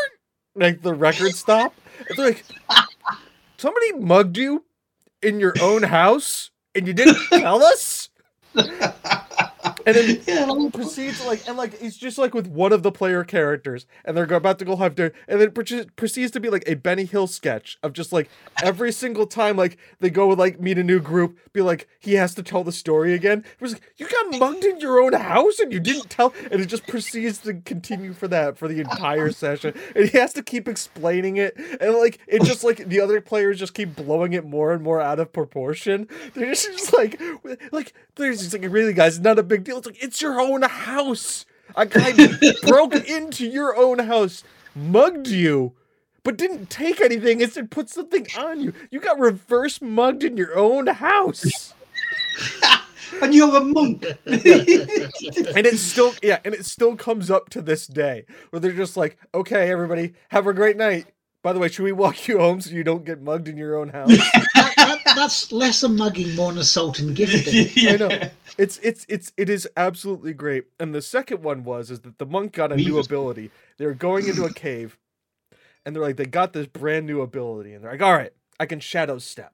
like 0.55 0.81
the 0.81 0.93
record 0.93 1.35
stop. 1.35 1.73
And 2.09 2.17
they're 2.17 2.27
like 2.27 2.45
somebody 3.57 3.93
mugged 3.93 4.37
you 4.37 4.63
in 5.21 5.39
your 5.39 5.53
own 5.61 5.83
house 5.83 6.51
and 6.75 6.87
you 6.87 6.93
didn't 6.93 7.17
tell 7.29 7.63
us 7.63 8.09
and 9.87 9.95
then 9.95 10.21
Yeah, 10.27 10.69
proceeds 10.73 11.25
like 11.25 11.47
and 11.47 11.57
like 11.57 11.81
it's 11.81 11.97
just 11.97 12.17
like 12.17 12.33
with 12.33 12.47
one 12.47 12.73
of 12.73 12.83
the 12.83 12.91
player 12.91 13.23
characters 13.23 13.85
and 14.03 14.15
they're 14.15 14.25
about 14.25 14.59
to 14.59 14.65
go 14.65 14.75
have 14.75 14.95
dinner 14.95 15.13
and 15.27 15.39
then 15.39 15.51
proce- 15.51 15.87
proceeds 15.95 16.31
to 16.31 16.39
be 16.39 16.49
like 16.49 16.63
a 16.67 16.75
benny 16.75 17.05
hill 17.05 17.27
sketch 17.27 17.77
of 17.81 17.93
just 17.93 18.11
like 18.11 18.29
every 18.61 18.91
single 18.91 19.25
time 19.25 19.55
like 19.55 19.77
they 19.99 20.09
go 20.09 20.27
with 20.27 20.39
like 20.39 20.59
meet 20.59 20.77
a 20.77 20.83
new 20.83 20.99
group 20.99 21.37
be 21.53 21.61
like 21.61 21.87
he 21.99 22.15
has 22.15 22.35
to 22.35 22.43
tell 22.43 22.63
the 22.63 22.71
story 22.71 23.13
again. 23.13 23.39
It 23.39 23.61
was 23.61 23.73
like 23.73 23.81
you 23.97 24.07
got 24.07 24.39
mugged 24.39 24.65
in 24.65 24.79
your 24.79 24.99
own 25.01 25.13
house 25.13 25.59
and 25.59 25.71
you 25.71 25.79
didn't 25.79 26.09
tell 26.09 26.33
and 26.51 26.61
it 26.61 26.65
just 26.65 26.85
proceeds 26.85 27.39
to 27.39 27.55
continue 27.55 28.13
for 28.13 28.27
that 28.27 28.57
for 28.57 28.67
the 28.67 28.81
entire 28.81 29.31
session 29.31 29.73
and 29.95 30.09
he 30.09 30.17
has 30.17 30.33
to 30.33 30.43
keep 30.43 30.67
explaining 30.67 31.37
it 31.37 31.55
and 31.79 31.93
like 31.95 32.19
it 32.27 32.43
just 32.43 32.63
like 32.63 32.89
the 32.89 32.99
other 32.99 33.21
players 33.21 33.57
just 33.59 33.73
keep 33.73 33.95
blowing 33.95 34.33
it 34.33 34.45
more 34.45 34.73
and 34.73 34.83
more 34.83 34.99
out 35.01 35.19
of 35.19 35.31
proportion. 35.31 36.07
They're 36.33 36.47
just, 36.53 36.65
just 36.65 36.93
like 36.93 37.21
like 37.71 37.93
there's 38.15 38.39
just 38.41 38.53
like 38.53 38.69
really 38.71 38.93
guys 38.93 39.15
it's 39.17 39.23
not 39.23 39.39
a 39.39 39.43
big 39.43 39.63
deal 39.63 39.76
it's 39.77 39.87
like 39.87 40.03
it's 40.03 40.21
your 40.21 40.39
own 40.39 40.63
house. 40.63 41.45
A 41.75 41.85
guy 41.85 42.13
broke 42.63 42.95
into 42.95 43.45
your 43.45 43.75
own 43.75 43.99
house 43.99 44.43
mugged 44.75 45.27
you 45.27 45.73
but 46.27 46.35
didn't 46.35 46.69
take 46.69 46.99
anything 46.99 47.39
instead 47.39 47.71
put 47.71 47.89
something 47.89 48.27
on 48.37 48.59
you. 48.59 48.73
You 48.91 48.99
got 48.99 49.17
reverse 49.17 49.81
mugged 49.81 50.25
in 50.25 50.35
your 50.35 50.57
own 50.57 50.87
house. 50.87 51.73
And 53.21 53.33
you're 53.33 53.55
a 53.55 53.61
monk. 53.61 54.03
and 54.25 55.65
it 55.65 55.77
still 55.77 56.13
yeah 56.21 56.39
and 56.43 56.53
it 56.53 56.65
still 56.65 56.97
comes 56.97 57.31
up 57.31 57.49
to 57.51 57.61
this 57.61 57.87
day 57.87 58.25
where 58.49 58.59
they're 58.59 58.73
just 58.73 58.97
like 58.97 59.17
okay 59.33 59.71
everybody 59.71 60.13
have 60.27 60.45
a 60.45 60.53
great 60.53 60.75
night. 60.75 61.07
By 61.41 61.53
the 61.53 61.59
way 61.59 61.69
should 61.69 61.85
we 61.85 61.93
walk 61.93 62.27
you 62.27 62.37
home 62.37 62.59
so 62.59 62.71
you 62.71 62.83
don't 62.83 63.05
get 63.05 63.21
mugged 63.21 63.47
in 63.47 63.55
your 63.55 63.77
own 63.77 63.89
house 63.89 64.19
that's 65.17 65.51
less 65.51 65.83
a 65.83 65.89
mugging, 65.89 66.35
more 66.35 66.51
an 66.51 66.57
assault 66.57 66.99
and 66.99 67.15
gifting. 67.15 67.69
yeah. 67.75 67.93
I 67.93 67.97
know. 67.97 68.29
It's 68.57 68.79
it's 68.81 69.05
it's 69.09 69.31
it 69.37 69.49
is 69.49 69.67
absolutely 69.77 70.33
great. 70.33 70.65
And 70.79 70.93
the 70.93 71.01
second 71.01 71.43
one 71.43 71.63
was 71.63 71.91
is 71.91 72.01
that 72.01 72.17
the 72.17 72.25
monk 72.25 72.53
got 72.53 72.71
a 72.71 72.75
new 72.75 72.85
Weavers. 72.85 73.05
ability. 73.07 73.51
They 73.77 73.85
were 73.85 73.93
going 73.93 74.27
into 74.27 74.45
a 74.45 74.53
cave, 74.53 74.97
and 75.85 75.95
they're 75.95 76.03
like 76.03 76.17
they 76.17 76.25
got 76.25 76.53
this 76.53 76.67
brand 76.67 77.05
new 77.05 77.21
ability, 77.21 77.73
and 77.73 77.83
they're 77.83 77.91
like, 77.91 78.01
all 78.01 78.13
right, 78.13 78.33
I 78.59 78.65
can 78.65 78.79
shadow 78.79 79.17
step. 79.17 79.53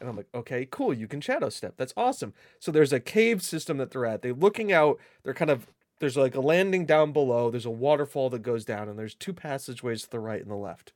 And 0.00 0.08
I'm 0.08 0.16
like, 0.16 0.26
okay, 0.34 0.66
cool, 0.68 0.92
you 0.92 1.06
can 1.06 1.20
shadow 1.20 1.48
step. 1.48 1.74
That's 1.76 1.94
awesome. 1.96 2.34
So 2.58 2.72
there's 2.72 2.92
a 2.92 2.98
cave 2.98 3.40
system 3.40 3.76
that 3.76 3.92
they're 3.92 4.04
at. 4.04 4.22
They're 4.22 4.32
looking 4.32 4.72
out. 4.72 4.98
They're 5.22 5.34
kind 5.34 5.50
of 5.50 5.68
there's 6.00 6.16
like 6.16 6.34
a 6.34 6.40
landing 6.40 6.86
down 6.86 7.12
below. 7.12 7.50
There's 7.50 7.66
a 7.66 7.70
waterfall 7.70 8.28
that 8.30 8.42
goes 8.42 8.64
down, 8.64 8.88
and 8.88 8.98
there's 8.98 9.14
two 9.14 9.32
passageways 9.32 10.02
to 10.02 10.10
the 10.10 10.18
right 10.18 10.42
and 10.42 10.50
the 10.50 10.56
left. 10.56 10.92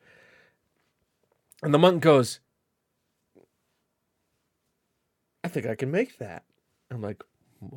And 1.62 1.72
the 1.72 1.78
monk 1.78 2.02
goes, 2.02 2.40
I 5.46 5.48
think 5.48 5.66
I 5.66 5.76
can 5.76 5.92
make 5.92 6.18
that. 6.18 6.42
I'm 6.90 7.00
like, 7.00 7.22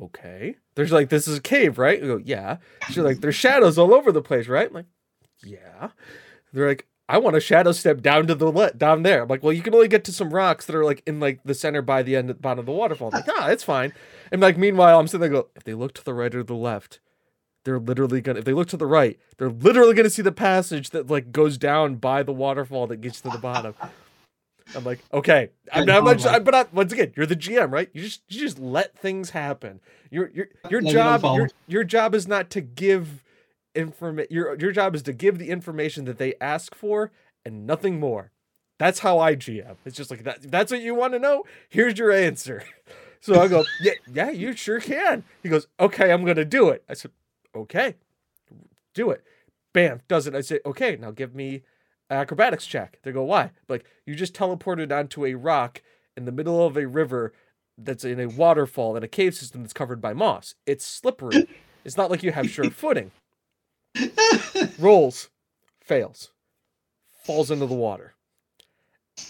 okay. 0.02 0.56
There's 0.74 0.90
like, 0.90 1.08
this 1.08 1.28
is 1.28 1.38
a 1.38 1.40
cave, 1.40 1.78
right? 1.78 2.02
I 2.02 2.06
go, 2.06 2.20
yeah. 2.24 2.56
She's 2.88 2.98
like, 2.98 3.20
there's 3.20 3.36
shadows 3.36 3.78
all 3.78 3.94
over 3.94 4.10
the 4.10 4.20
place, 4.20 4.48
right? 4.48 4.66
I'm 4.66 4.74
like, 4.74 4.86
yeah. 5.44 5.90
They're 6.52 6.66
like, 6.66 6.88
I 7.08 7.18
want 7.18 7.34
to 7.34 7.40
shadow 7.40 7.70
step 7.70 8.00
down 8.00 8.26
to 8.26 8.34
the 8.34 8.50
le- 8.50 8.72
down 8.72 9.04
there. 9.04 9.22
I'm 9.22 9.28
like, 9.28 9.44
well, 9.44 9.52
you 9.52 9.62
can 9.62 9.72
only 9.72 9.86
get 9.86 10.02
to 10.04 10.12
some 10.12 10.34
rocks 10.34 10.66
that 10.66 10.74
are 10.74 10.84
like 10.84 11.04
in 11.06 11.20
like 11.20 11.44
the 11.44 11.54
center 11.54 11.80
by 11.80 12.02
the 12.02 12.16
end 12.16 12.42
bottom 12.42 12.58
of 12.58 12.66
the 12.66 12.72
waterfall. 12.72 13.10
I'm 13.12 13.20
like, 13.20 13.28
ah, 13.38 13.50
it's 13.50 13.62
fine. 13.62 13.92
And 14.32 14.40
like, 14.40 14.58
meanwhile, 14.58 14.98
I'm 14.98 15.06
sitting 15.06 15.20
there, 15.20 15.42
go, 15.42 15.48
if 15.54 15.62
they 15.62 15.74
look 15.74 15.94
to 15.94 16.04
the 16.04 16.12
right 16.12 16.34
or 16.34 16.42
the 16.42 16.54
left, 16.54 16.98
they're 17.64 17.78
literally 17.78 18.20
gonna. 18.20 18.40
If 18.40 18.46
they 18.46 18.52
look 18.52 18.68
to 18.68 18.76
the 18.76 18.86
right, 18.86 19.16
they're 19.38 19.48
literally 19.48 19.94
gonna 19.94 20.10
see 20.10 20.22
the 20.22 20.32
passage 20.32 20.90
that 20.90 21.08
like 21.08 21.30
goes 21.30 21.56
down 21.56 21.96
by 21.96 22.24
the 22.24 22.32
waterfall 22.32 22.88
that 22.88 23.00
gets 23.00 23.20
to 23.20 23.28
the 23.30 23.38
bottom. 23.38 23.74
I'm 24.74 24.84
like, 24.84 25.00
okay, 25.12 25.50
I'm 25.72 25.86
not 25.86 26.04
much, 26.04 26.24
Right. 26.24 26.42
but 26.44 26.54
I, 26.54 26.64
once 26.72 26.92
again, 26.92 27.12
you're 27.16 27.26
the 27.26 27.36
GM, 27.36 27.70
right? 27.72 27.88
You 27.92 28.02
just 28.02 28.22
you 28.28 28.40
just 28.40 28.58
let 28.58 28.96
things 28.98 29.30
happen. 29.30 29.80
Your 30.10 30.30
your 30.30 30.46
your 30.68 30.80
job 30.80 31.22
your, 31.22 31.48
your 31.66 31.84
job 31.84 32.14
is 32.14 32.26
not 32.28 32.50
to 32.50 32.60
give 32.60 33.24
informa- 33.74 34.26
Your 34.30 34.56
your 34.58 34.72
job 34.72 34.94
is 34.94 35.02
to 35.02 35.12
give 35.12 35.38
the 35.38 35.50
information 35.50 36.04
that 36.06 36.18
they 36.18 36.34
ask 36.40 36.74
for 36.74 37.10
and 37.44 37.66
nothing 37.66 37.98
more. 38.00 38.32
That's 38.78 39.00
how 39.00 39.18
I 39.18 39.36
GM. 39.36 39.76
It's 39.84 39.96
just 39.96 40.10
like 40.10 40.24
that. 40.24 40.50
That's 40.50 40.72
what 40.72 40.80
you 40.80 40.94
want 40.94 41.12
to 41.12 41.18
know. 41.18 41.44
Here's 41.68 41.98
your 41.98 42.12
answer. 42.12 42.62
So 43.22 43.38
I 43.38 43.48
go, 43.48 43.64
yeah, 43.82 43.92
yeah, 44.10 44.30
you 44.30 44.56
sure 44.56 44.80
can. 44.80 45.24
He 45.42 45.50
goes, 45.50 45.66
okay, 45.78 46.10
I'm 46.10 46.24
gonna 46.24 46.42
do 46.46 46.70
it. 46.70 46.82
I 46.88 46.94
said, 46.94 47.10
okay, 47.54 47.96
do 48.94 49.10
it. 49.10 49.22
Bam, 49.74 50.00
does 50.08 50.26
it. 50.26 50.34
I 50.34 50.40
say, 50.40 50.60
okay, 50.64 50.96
now 50.98 51.10
give 51.10 51.34
me 51.34 51.60
acrobatics 52.10 52.66
check. 52.66 52.98
They 53.02 53.12
go, 53.12 53.22
why? 53.24 53.52
Like, 53.68 53.84
you 54.06 54.14
just 54.14 54.34
teleported 54.34 54.96
onto 54.96 55.24
a 55.24 55.34
rock 55.34 55.82
in 56.16 56.24
the 56.24 56.32
middle 56.32 56.64
of 56.66 56.76
a 56.76 56.86
river 56.86 57.32
that's 57.78 58.04
in 58.04 58.20
a 58.20 58.26
waterfall 58.26 58.96
in 58.96 59.02
a 59.02 59.08
cave 59.08 59.34
system 59.34 59.62
that's 59.62 59.72
covered 59.72 60.00
by 60.00 60.12
moss. 60.12 60.54
It's 60.66 60.84
slippery. 60.84 61.48
It's 61.82 61.96
not 61.96 62.10
like 62.10 62.22
you 62.22 62.30
have 62.32 62.50
sure 62.50 62.68
footing. 62.68 63.10
Rolls, 64.78 65.30
fails, 65.80 66.30
falls 67.24 67.50
into 67.50 67.64
the 67.64 67.74
water. 67.74 68.12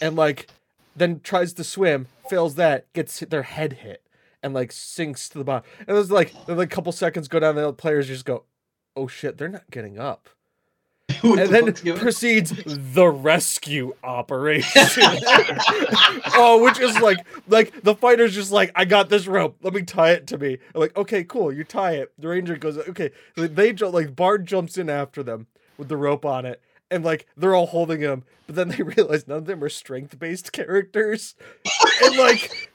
And 0.03 0.17
like 0.17 0.49
then 0.97 1.21
tries 1.21 1.53
to 1.55 1.63
swim, 1.63 2.09
fails 2.29 2.57
that, 2.57 2.93
gets 2.93 3.21
hit- 3.21 3.31
their 3.31 3.45
head 3.45 3.75
hit, 3.75 4.03
and 4.43 4.53
like 4.53 4.73
sinks 4.73 5.29
to 5.29 5.39
the 5.39 5.45
bottom. 5.45 5.69
And 5.87 5.97
there's 5.97 6.11
like 6.11 6.35
then 6.47 6.57
like 6.57 6.73
a 6.73 6.75
couple 6.75 6.91
seconds 6.91 7.29
go 7.29 7.39
down, 7.39 7.57
and 7.57 7.67
the 7.67 7.73
players 7.73 8.09
just 8.09 8.25
go, 8.25 8.45
"Oh 8.97 9.07
shit, 9.07 9.39
they're 9.39 9.49
not 9.49 9.71
getting 9.71 9.99
up." 9.99 10.29
And 11.23 11.51
then 11.51 11.97
proceeds 11.97 12.53
the 12.67 13.09
rescue 13.09 13.95
operation. 14.03 14.71
oh, 16.35 16.61
which 16.63 16.81
is 16.81 16.99
like 17.01 17.19
like 17.49 17.83
the 17.83 17.95
fighter's 17.95 18.35
just 18.35 18.53
like, 18.53 18.73
I 18.75 18.85
got 18.85 19.09
this 19.09 19.27
rope. 19.27 19.57
Let 19.63 19.75
me 19.75 19.83
tie 19.83 20.13
it 20.13 20.27
to 20.29 20.39
me. 20.39 20.59
I'm 20.75 20.81
like, 20.81 20.97
okay, 20.97 21.25
cool. 21.25 21.53
You 21.53 21.65
tie 21.65 21.93
it. 21.93 22.13
The 22.19 22.29
ranger 22.29 22.57
goes, 22.57 22.79
okay. 22.79 23.11
They 23.37 23.73
jump 23.73 23.95
like 23.95 24.17
Bard 24.17 24.47
jumps 24.47 24.79
in 24.79 24.89
after 24.89 25.23
them 25.23 25.47
with 25.77 25.89
the 25.89 25.97
rope 25.97 26.25
on 26.25 26.47
it. 26.47 26.63
And 26.91 27.05
like 27.05 27.27
they're 27.37 27.55
all 27.55 27.67
holding 27.67 28.01
him, 28.01 28.25
but 28.47 28.57
then 28.57 28.69
they 28.69 28.83
realize 28.83 29.29
none 29.29 29.39
of 29.39 29.47
them 29.47 29.63
are 29.63 29.69
strength 29.69 30.19
based 30.19 30.53
characters. 30.53 31.35
and 32.03 32.17
like 32.17 32.70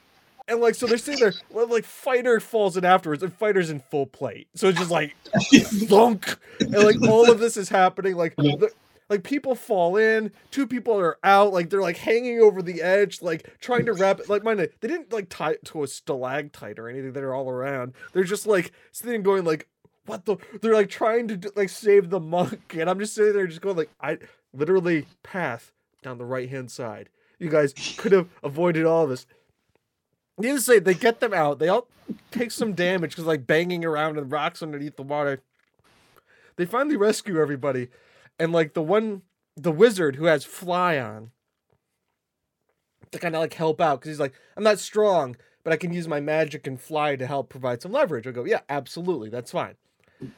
and 0.48 0.60
like 0.60 0.76
so 0.76 0.86
they're 0.86 0.98
sitting 0.98 1.20
there 1.20 1.34
like 1.68 1.86
fighter 1.86 2.40
falls 2.40 2.78
in 2.78 2.86
afterwards 2.86 3.24
and 3.24 3.34
fighter's 3.34 3.70
in 3.70 3.80
full 3.80 4.06
plate. 4.06 4.48
So 4.56 4.68
it's 4.70 4.80
just 4.80 4.92
like 4.92 5.16
thunk. 5.54 6.38
And 6.60 6.74
like 6.74 7.02
all 7.08 7.30
of 7.30 7.40
this 7.40 7.58
is 7.58 7.70
happening. 7.70 8.16
Like 8.16 8.36
the, 8.36 8.72
like 9.10 9.24
people 9.24 9.56
fall 9.56 9.98
in, 9.98 10.32
two 10.52 10.66
people 10.66 10.98
are 11.00 11.18
out, 11.24 11.54
like 11.54 11.70
they're 11.70 11.82
like 11.82 11.98
hanging 11.98 12.40
over 12.40 12.62
the 12.62 12.82
edge, 12.82 13.22
like 13.22 13.60
trying 13.60 13.86
to 13.86 13.94
wrap 13.94 14.20
it. 14.20 14.30
Like 14.30 14.44
mine, 14.44 14.58
they 14.58 14.88
didn't 14.88 15.14
like 15.14 15.30
tie 15.30 15.52
it 15.52 15.66
to 15.66 15.84
a 15.84 15.88
stalactite 15.88 16.80
or 16.80 16.90
anything. 16.90 17.14
They're 17.14 17.34
all 17.34 17.50
around. 17.50 17.94
They're 18.14 18.24
just 18.24 18.48
like 18.48 18.72
sitting 18.92 19.24
going 19.24 19.46
like, 19.46 19.68
what 20.06 20.26
the? 20.26 20.38
They're 20.62 20.74
like 20.74 20.90
trying 20.90 21.28
to 21.30 21.38
do- 21.38 21.52
like 21.56 21.70
save 21.70 22.10
the 22.10 22.20
monk, 22.20 22.76
and 22.78 22.90
I'm 22.90 23.00
just 23.00 23.16
sitting 23.16 23.34
there 23.34 23.48
just 23.48 23.62
going 23.62 23.78
like, 23.78 23.92
I 24.02 24.20
literally 24.54 25.08
path 25.24 25.72
down 26.02 26.18
the 26.18 26.26
right 26.26 26.50
hand 26.50 26.72
side. 26.72 27.10
You 27.40 27.50
guys 27.50 27.74
could 27.98 28.12
have 28.12 28.30
avoided 28.44 28.86
all 28.86 29.04
of 29.04 29.10
this. 29.10 29.26
Needless 30.38 30.66
to 30.66 30.72
say, 30.74 30.80
they 30.80 30.94
get 30.94 31.20
them 31.20 31.34
out. 31.34 31.60
They 31.60 31.70
all 31.70 31.88
take 32.32 32.52
some 32.52 32.74
damage 32.74 33.12
because 33.12 33.26
like 33.26 33.48
banging 33.48 33.86
around 33.86 34.18
and 34.18 34.32
rocks 34.32 34.62
underneath 34.62 34.96
the 34.96 35.04
water. 35.04 35.42
They 36.58 36.66
finally 36.66 36.98
rescue 36.98 37.42
everybody, 37.42 37.90
and 38.40 38.52
like 38.52 38.74
the 38.74 38.82
one, 38.82 39.24
the 39.56 39.72
wizard 39.72 40.16
who 40.16 40.26
has 40.26 40.46
fly 40.46 40.98
on, 40.98 41.32
to 43.12 43.20
kind 43.20 43.36
of 43.36 43.42
like 43.42 43.54
help 43.54 43.82
out 43.82 44.00
because 44.00 44.10
he's 44.10 44.20
like, 44.20 44.34
I'm 44.56 44.64
not 44.64 44.80
strong, 44.80 45.36
but 45.64 45.74
I 45.74 45.78
can 45.78 45.94
use 45.94 46.08
my 46.08 46.20
magic 46.20 46.66
and 46.68 46.80
fly 46.80 47.16
to 47.16 47.28
help 47.28 47.50
provide 47.50 47.82
some 47.82 47.92
leverage. 47.92 48.28
I 48.28 48.32
go, 48.32 48.46
yeah, 48.46 48.62
absolutely, 48.70 49.30
that's 49.30 49.52
fine. 49.52 49.76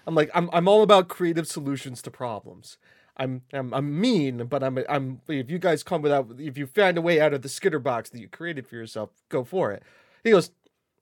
I'm 0.06 0.16
like, 0.16 0.32
I'm 0.34 0.50
I'm 0.54 0.68
all 0.68 0.82
about 0.82 1.08
creative 1.08 1.48
solutions 1.48 2.02
to 2.04 2.12
problems. 2.12 2.78
I'm 3.18 3.42
I'm, 3.52 3.74
I'm 3.74 4.00
mean, 4.00 4.46
but 4.46 4.64
I'm 4.64 4.80
I'm 4.88 5.22
if 5.28 5.50
you 5.50 5.60
guys 5.60 5.84
come 5.84 6.02
without 6.02 6.30
if 6.38 6.58
you 6.58 6.68
find 6.68 6.98
a 6.98 7.02
way 7.02 7.20
out 7.20 7.34
of 7.34 7.42
the 7.42 7.50
skitter 7.50 7.80
box 7.80 8.10
that 8.12 8.20
you 8.20 8.28
created 8.28 8.68
for 8.68 8.76
yourself, 8.76 9.10
go 9.30 9.44
for 9.44 9.72
it. 9.72 9.84
He 10.24 10.32
goes, 10.32 10.52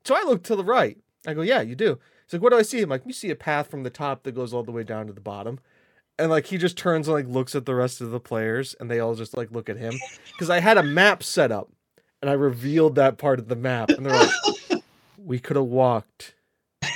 so 0.03 0.15
I 0.15 0.23
look 0.23 0.43
to 0.43 0.55
the 0.55 0.63
right. 0.63 0.97
I 1.27 1.33
go, 1.33 1.41
yeah, 1.41 1.61
you 1.61 1.75
do. 1.75 1.99
He's 2.25 2.33
like, 2.33 2.41
what 2.41 2.51
do 2.51 2.57
I 2.57 2.61
see? 2.61 2.81
I'm 2.81 2.89
like, 2.89 3.03
you 3.05 3.13
see 3.13 3.29
a 3.29 3.35
path 3.35 3.69
from 3.69 3.83
the 3.83 3.89
top 3.89 4.23
that 4.23 4.33
goes 4.33 4.53
all 4.53 4.63
the 4.63 4.71
way 4.71 4.83
down 4.83 5.07
to 5.07 5.13
the 5.13 5.21
bottom. 5.21 5.59
And 6.17 6.31
like 6.31 6.45
he 6.45 6.57
just 6.57 6.77
turns 6.77 7.07
and 7.07 7.15
like 7.15 7.27
looks 7.27 7.55
at 7.55 7.65
the 7.65 7.75
rest 7.75 8.01
of 8.01 8.11
the 8.11 8.19
players 8.19 8.75
and 8.79 8.89
they 8.89 8.99
all 8.99 9.15
just 9.15 9.35
like 9.35 9.51
look 9.51 9.69
at 9.69 9.77
him. 9.77 9.93
Because 10.31 10.49
I 10.49 10.59
had 10.59 10.77
a 10.77 10.83
map 10.83 11.23
set 11.23 11.51
up 11.51 11.69
and 12.21 12.29
I 12.29 12.33
revealed 12.33 12.95
that 12.95 13.17
part 13.17 13.39
of 13.39 13.47
the 13.47 13.55
map. 13.55 13.89
And 13.89 14.05
they're 14.05 14.17
like, 14.17 14.83
we 15.17 15.39
could 15.39 15.57
have 15.57 15.65
walked 15.65 16.35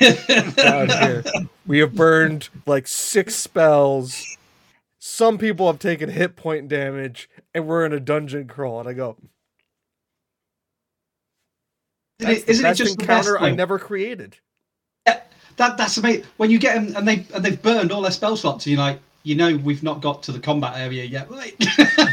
down 0.56 0.90
here. 0.90 1.24
We 1.68 1.80
have 1.80 1.96
burned 1.96 2.50
like 2.66 2.88
six 2.88 3.36
spells. 3.36 4.38
Some 5.10 5.38
people 5.38 5.68
have 5.68 5.80
taken 5.80 6.10
hit 6.10 6.36
point 6.36 6.70
damage, 6.70 7.30
and 7.54 7.68
we're 7.68 7.86
in 7.86 7.92
a 7.92 8.00
dungeon 8.00 8.48
crawl. 8.48 8.80
And 8.80 8.88
I 8.88 8.94
go, 8.94 9.18
Isn't 12.20 12.32
that's 12.32 12.44
the 12.44 12.52
isn't 12.52 12.66
it 12.66 12.70
best 12.70 12.78
just 12.78 13.00
the 13.00 13.38
I 13.40 13.52
never 13.52 13.80
created. 13.80 14.38
Yeah, 15.08 15.22
That 15.58 15.78
that's 15.78 15.98
amazing. 15.98 16.26
When 16.38 16.52
you 16.52 16.60
get 16.60 16.76
them 16.76 16.96
and 16.96 17.08
they 17.08 17.26
and 17.34 17.44
they've 17.44 17.62
burned 17.62 17.92
all 17.92 18.02
their 18.02 18.12
spell 18.12 18.38
slots, 18.38 18.66
and 18.66 18.74
you're 18.74 18.82
like, 18.82 19.00
you 19.24 19.36
know, 19.36 19.58
we've 19.58 19.84
not 19.84 20.00
got 20.00 20.22
to 20.24 20.32
the 20.32 20.40
combat 20.40 20.78
area 20.78 21.04
yet, 21.04 21.30
right? 21.30 21.56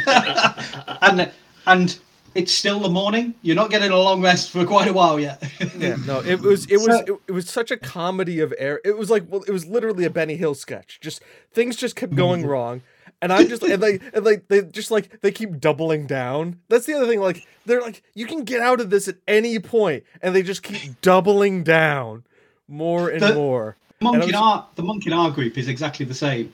and 1.02 1.30
and 1.66 1.98
it's 2.36 2.52
still 2.52 2.80
the 2.80 2.88
morning. 2.88 3.34
You're 3.42 3.56
not 3.56 3.70
getting 3.70 3.90
a 3.90 3.96
long 3.96 4.22
rest 4.22 4.50
for 4.50 4.64
quite 4.64 4.88
a 4.88 4.92
while 4.92 5.18
yet. 5.18 5.42
Yeah, 5.78 5.96
no, 6.06 6.20
it 6.22 6.40
was 6.50 6.66
it 6.66 6.76
was 6.76 6.86
So- 6.86 7.14
it, 7.14 7.20
it 7.28 7.32
was 7.32 7.48
such 7.48 7.70
a 7.70 7.76
comedy 7.76 8.40
of 8.40 8.54
error. 8.58 8.80
It 8.84 8.96
was 8.96 9.10
like 9.10 9.24
well, 9.28 9.42
it 9.42 9.50
was 9.50 9.66
literally 9.66 10.04
a 10.04 10.10
Benny 10.10 10.36
Hill 10.36 10.54
sketch. 10.54 10.98
Just 11.00 11.22
things 11.52 11.76
just 11.76 11.96
kept 11.96 12.14
going 12.14 12.42
mm. 12.42 12.48
wrong, 12.48 12.82
and 13.20 13.32
I'm 13.32 13.48
just 13.48 13.62
and 13.62 13.80
like 13.82 14.02
and 14.14 14.24
like 14.24 14.48
they 14.48 14.62
just 14.62 14.90
like 14.90 15.20
they 15.20 15.30
keep 15.32 15.58
doubling 15.60 16.06
down. 16.06 16.60
That's 16.68 16.86
the 16.86 16.94
other 16.94 17.06
thing. 17.06 17.20
Like 17.20 17.46
they're 17.66 17.82
like 17.82 18.02
you 18.14 18.26
can 18.26 18.44
get 18.44 18.60
out 18.60 18.80
of 18.80 18.90
this 18.90 19.08
at 19.08 19.16
any 19.28 19.58
point, 19.58 20.04
and 20.22 20.34
they 20.34 20.42
just 20.42 20.62
keep 20.62 21.00
doubling 21.00 21.62
down 21.64 22.24
more 22.68 23.08
and 23.10 23.20
The- 23.22 23.34
more. 23.34 23.76
monk 24.00 24.16
And 24.16 24.24
in 24.24 24.34
our 24.34 24.66
the 24.76 24.82
monk 24.82 25.06
in 25.06 25.12
our 25.12 25.30
group 25.30 25.56
is 25.58 25.68
exactly 25.68 26.06
the 26.06 26.14
same. 26.14 26.52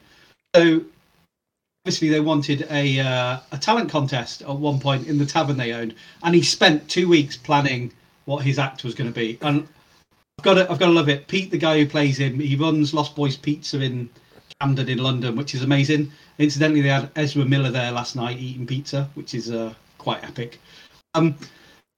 So 0.55 0.83
obviously 1.85 2.09
they 2.09 2.21
wanted 2.21 2.65
a 2.71 3.01
uh, 3.01 3.39
a 3.51 3.59
talent 3.59 3.91
contest 3.91 4.43
at 4.43 4.49
one 4.55 4.79
point 4.79 5.09
in 5.09 5.19
the 5.19 5.27
tavern 5.27 5.57
they 5.57 5.73
owned, 5.73 5.95
and 6.23 6.35
he 6.35 6.43
spent 6.43 6.89
two 6.89 7.09
weeks 7.09 7.37
planning 7.37 7.93
what 8.25 8.45
his 8.45 8.59
act 8.59 8.85
was 8.85 8.95
going 8.95 9.11
to 9.11 9.15
be. 9.15 9.37
And 9.43 9.67
I've 10.39 10.45
got 10.45 10.55
to 10.55 10.71
I've 10.71 10.79
got 10.79 10.87
to 10.87 10.93
love 10.93 11.09
it. 11.09 11.27
Pete, 11.27 11.51
the 11.51 11.59
guy 11.59 11.79
who 11.79 11.87
plays 11.87 12.19
him, 12.19 12.39
he 12.39 12.55
runs 12.55 12.95
Lost 12.95 13.17
Boys 13.17 13.37
Pizza 13.37 13.81
in 13.81 14.09
Camden 14.61 14.89
in 14.89 14.99
London, 14.99 15.35
which 15.35 15.57
is 15.57 15.65
amazing. 15.65 16.13
Incidentally, 16.39 16.83
they 16.83 16.89
had 16.89 17.11
Ezra 17.17 17.45
Miller 17.45 17.71
there 17.71 17.91
last 17.91 18.15
night 18.15 18.39
eating 18.39 18.67
pizza, 18.67 19.11
which 19.15 19.35
is 19.35 19.51
uh, 19.51 19.75
quite 19.99 20.23
epic. 20.23 20.61
Um, 21.15 21.37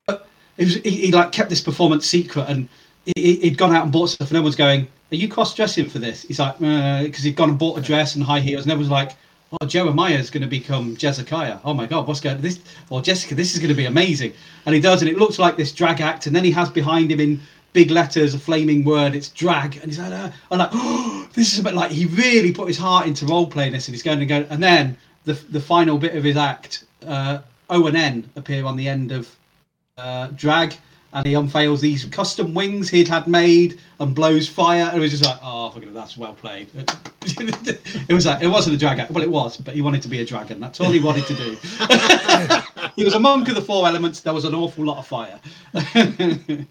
but 0.07 0.26
it 0.57 0.64
was, 0.64 0.74
he, 0.76 0.91
he 0.91 1.12
like 1.12 1.30
kept 1.30 1.51
this 1.51 1.61
performance 1.61 2.07
secret, 2.07 2.47
and 2.49 2.70
he, 3.05 3.37
he'd 3.37 3.59
gone 3.59 3.74
out 3.74 3.82
and 3.82 3.93
bought 3.93 4.09
stuff, 4.09 4.28
and 4.28 4.37
everyone's 4.39 4.57
going, 4.57 4.89
"Are 5.12 5.16
you 5.16 5.28
cross-dressing 5.28 5.91
for 5.91 5.99
this?" 5.99 6.22
He's 6.22 6.39
like, 6.39 6.59
"Because 6.59 7.22
he'd 7.22 7.37
gone 7.37 7.51
and 7.51 7.59
bought 7.59 7.78
a 7.78 7.82
dress 7.82 8.14
and 8.14 8.24
high 8.24 8.41
heels," 8.41 8.62
and 8.62 8.72
everyone's 8.72 8.91
like, 8.91 9.14
"Oh, 9.61 9.66
is 9.66 10.30
going 10.30 10.42
to 10.42 10.48
become 10.48 10.96
Jezekiah. 10.96 11.59
Oh 11.64 11.74
my 11.74 11.86
God, 11.86 12.07
what's 12.07 12.20
going 12.20 12.40
this? 12.40 12.61
Or 12.90 13.02
Jessica, 13.02 13.34
this 13.34 13.55
is 13.55 13.59
going 13.59 13.68
to 13.68 13.74
be 13.74 13.86
amazing." 13.86 14.32
And 14.66 14.74
he 14.74 14.80
does, 14.80 15.02
and 15.02 15.11
it 15.11 15.18
looks 15.18 15.38
like 15.38 15.57
this 15.57 15.72
drag 15.72 16.00
act, 16.00 16.26
and 16.26 16.34
then 16.34 16.44
he 16.44 16.50
has 16.52 16.70
behind 16.70 17.11
him 17.11 17.20
in 17.20 17.40
big 17.72 17.90
letters 17.90 18.34
a 18.34 18.38
flaming 18.38 18.84
word. 18.84 19.14
It's 19.14 19.28
drag, 19.28 19.76
and 19.76 19.86
he's 19.86 19.98
like, 19.98 20.12
uh, 20.12 20.30
"I'm 20.50 20.59
like, 20.59 20.70
oh, 20.72 21.28
this 21.34 21.52
is 21.52 21.59
a 21.59 21.62
bit 21.62 21.74
like 21.74 21.90
he 21.90 22.07
really 22.07 22.52
put 22.52 22.68
his 22.68 22.78
heart 22.78 23.07
into 23.07 23.26
role 23.26 23.46
playing 23.46 23.72
this, 23.72 23.88
and 23.88 23.94
he's 23.94 24.02
going 24.02 24.20
to 24.20 24.26
go, 24.26 24.46
and 24.50 24.62
then 24.62 24.96
the 25.24 25.34
the 25.50 25.61
final 25.61 25.98
bit 25.98 26.14
of 26.14 26.24
his 26.24 26.36
act, 26.36 26.84
uh, 27.07 27.38
O 27.70 27.86
and 27.86 27.96
N 27.96 28.30
appear 28.36 28.64
on 28.64 28.76
the 28.76 28.88
end 28.88 29.12
of 29.12 29.34
uh, 29.98 30.28
drag 30.28 30.76
and 31.14 31.26
he 31.26 31.34
unveils 31.34 31.80
these 31.80 32.04
custom 32.04 32.52
wings 32.52 32.90
he'd 32.90 33.08
had 33.08 33.26
made 33.26 33.80
and 34.00 34.14
blows 34.14 34.48
fire. 34.48 34.84
And 34.84 34.98
it 34.98 35.00
was 35.00 35.12
just 35.12 35.24
like 35.24 35.38
oh 35.42 35.70
hell, 35.70 35.82
that's 35.92 36.16
well 36.16 36.34
played. 36.34 36.68
It 37.26 38.12
was 38.12 38.26
like 38.26 38.42
it 38.42 38.48
wasn't 38.48 38.76
a 38.76 38.78
dragon. 38.78 39.06
Well 39.10 39.24
it 39.24 39.30
was 39.30 39.56
but 39.56 39.74
he 39.74 39.80
wanted 39.80 40.02
to 40.02 40.08
be 40.08 40.20
a 40.20 40.26
dragon. 40.26 40.60
That's 40.60 40.78
all 40.78 40.90
he 40.90 41.00
wanted 41.00 41.24
to 41.26 41.34
do. 41.34 41.56
He 42.96 43.02
was 43.02 43.14
a 43.14 43.18
monk 43.18 43.48
of 43.48 43.56
the 43.56 43.62
four 43.62 43.88
elements. 43.88 44.20
There 44.20 44.34
was 44.34 44.44
an 44.44 44.54
awful 44.54 44.84
lot 44.84 44.98
of 44.98 45.06
fire. 45.06 45.40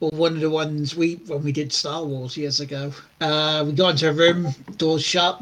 Well, 0.00 0.10
one 0.10 0.32
of 0.34 0.40
the 0.40 0.50
ones 0.50 0.96
we 0.96 1.20
when 1.28 1.44
we 1.44 1.52
did 1.52 1.72
Star 1.72 2.02
Wars 2.04 2.36
years 2.36 2.58
ago, 2.58 2.92
uh, 3.20 3.62
we 3.64 3.70
got 3.72 3.90
into 3.90 4.10
a 4.10 4.12
room, 4.12 4.48
doors 4.76 5.04
shut, 5.04 5.40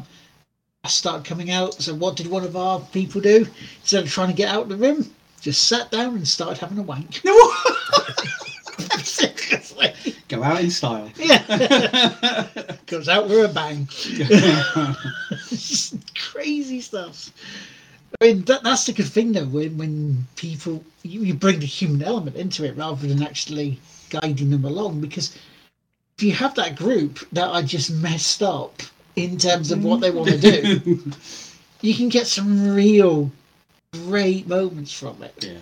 started 0.85 1.25
coming 1.25 1.49
out. 1.49 1.73
So 1.81 1.95
what 1.95 2.15
did 2.15 2.27
one 2.27 2.43
of 2.43 2.55
our 2.55 2.79
people 2.79 3.21
do? 3.21 3.47
Instead 3.79 4.03
of 4.03 4.11
trying 4.11 4.27
to 4.27 4.35
get 4.35 4.49
out 4.49 4.63
of 4.63 4.69
the 4.69 4.75
room, 4.75 5.09
just 5.41 5.67
sat 5.67 5.91
down 5.91 6.15
and 6.15 6.27
started 6.27 6.59
having 6.59 6.77
a 6.77 6.83
wank. 6.83 7.21
Seriously. 9.03 9.93
go 10.27 10.43
out 10.43 10.61
in 10.61 10.69
style 10.69 11.09
yeah, 11.17 12.47
goes 12.85 13.09
out 13.09 13.27
with 13.27 13.49
a 13.49 13.53
bang. 13.53 13.87
Just 15.49 15.95
crazy 16.15 16.81
stuff. 16.81 17.31
I 18.19 18.25
mean, 18.25 18.41
that, 18.43 18.63
that's 18.63 18.85
the 18.85 18.93
good 18.93 19.07
thing 19.07 19.31
though, 19.31 19.45
when, 19.45 19.77
when 19.77 20.27
people, 20.35 20.83
you, 21.03 21.21
you 21.21 21.33
bring 21.33 21.59
the 21.59 21.65
human 21.65 22.03
element 22.03 22.35
into 22.35 22.65
it 22.65 22.75
rather 22.75 23.07
than 23.07 23.23
actually 23.23 23.79
guiding 24.09 24.49
them 24.49 24.65
along. 24.65 25.01
Because 25.01 25.35
if 26.17 26.23
you 26.23 26.33
have 26.33 26.55
that 26.55 26.75
group 26.75 27.19
that 27.31 27.47
are 27.47 27.63
just 27.63 27.91
messed 27.91 28.43
up 28.43 28.81
in 29.15 29.37
terms 29.37 29.71
of 29.71 29.83
what 29.83 30.01
they 30.01 30.11
want 30.11 30.29
to 30.29 30.37
do, 30.37 30.99
you 31.81 31.95
can 31.95 32.09
get 32.09 32.27
some 32.27 32.73
real 32.75 33.31
great 33.93 34.47
moments 34.47 34.91
from 34.93 35.21
it. 35.21 35.43
yeah 35.43 35.57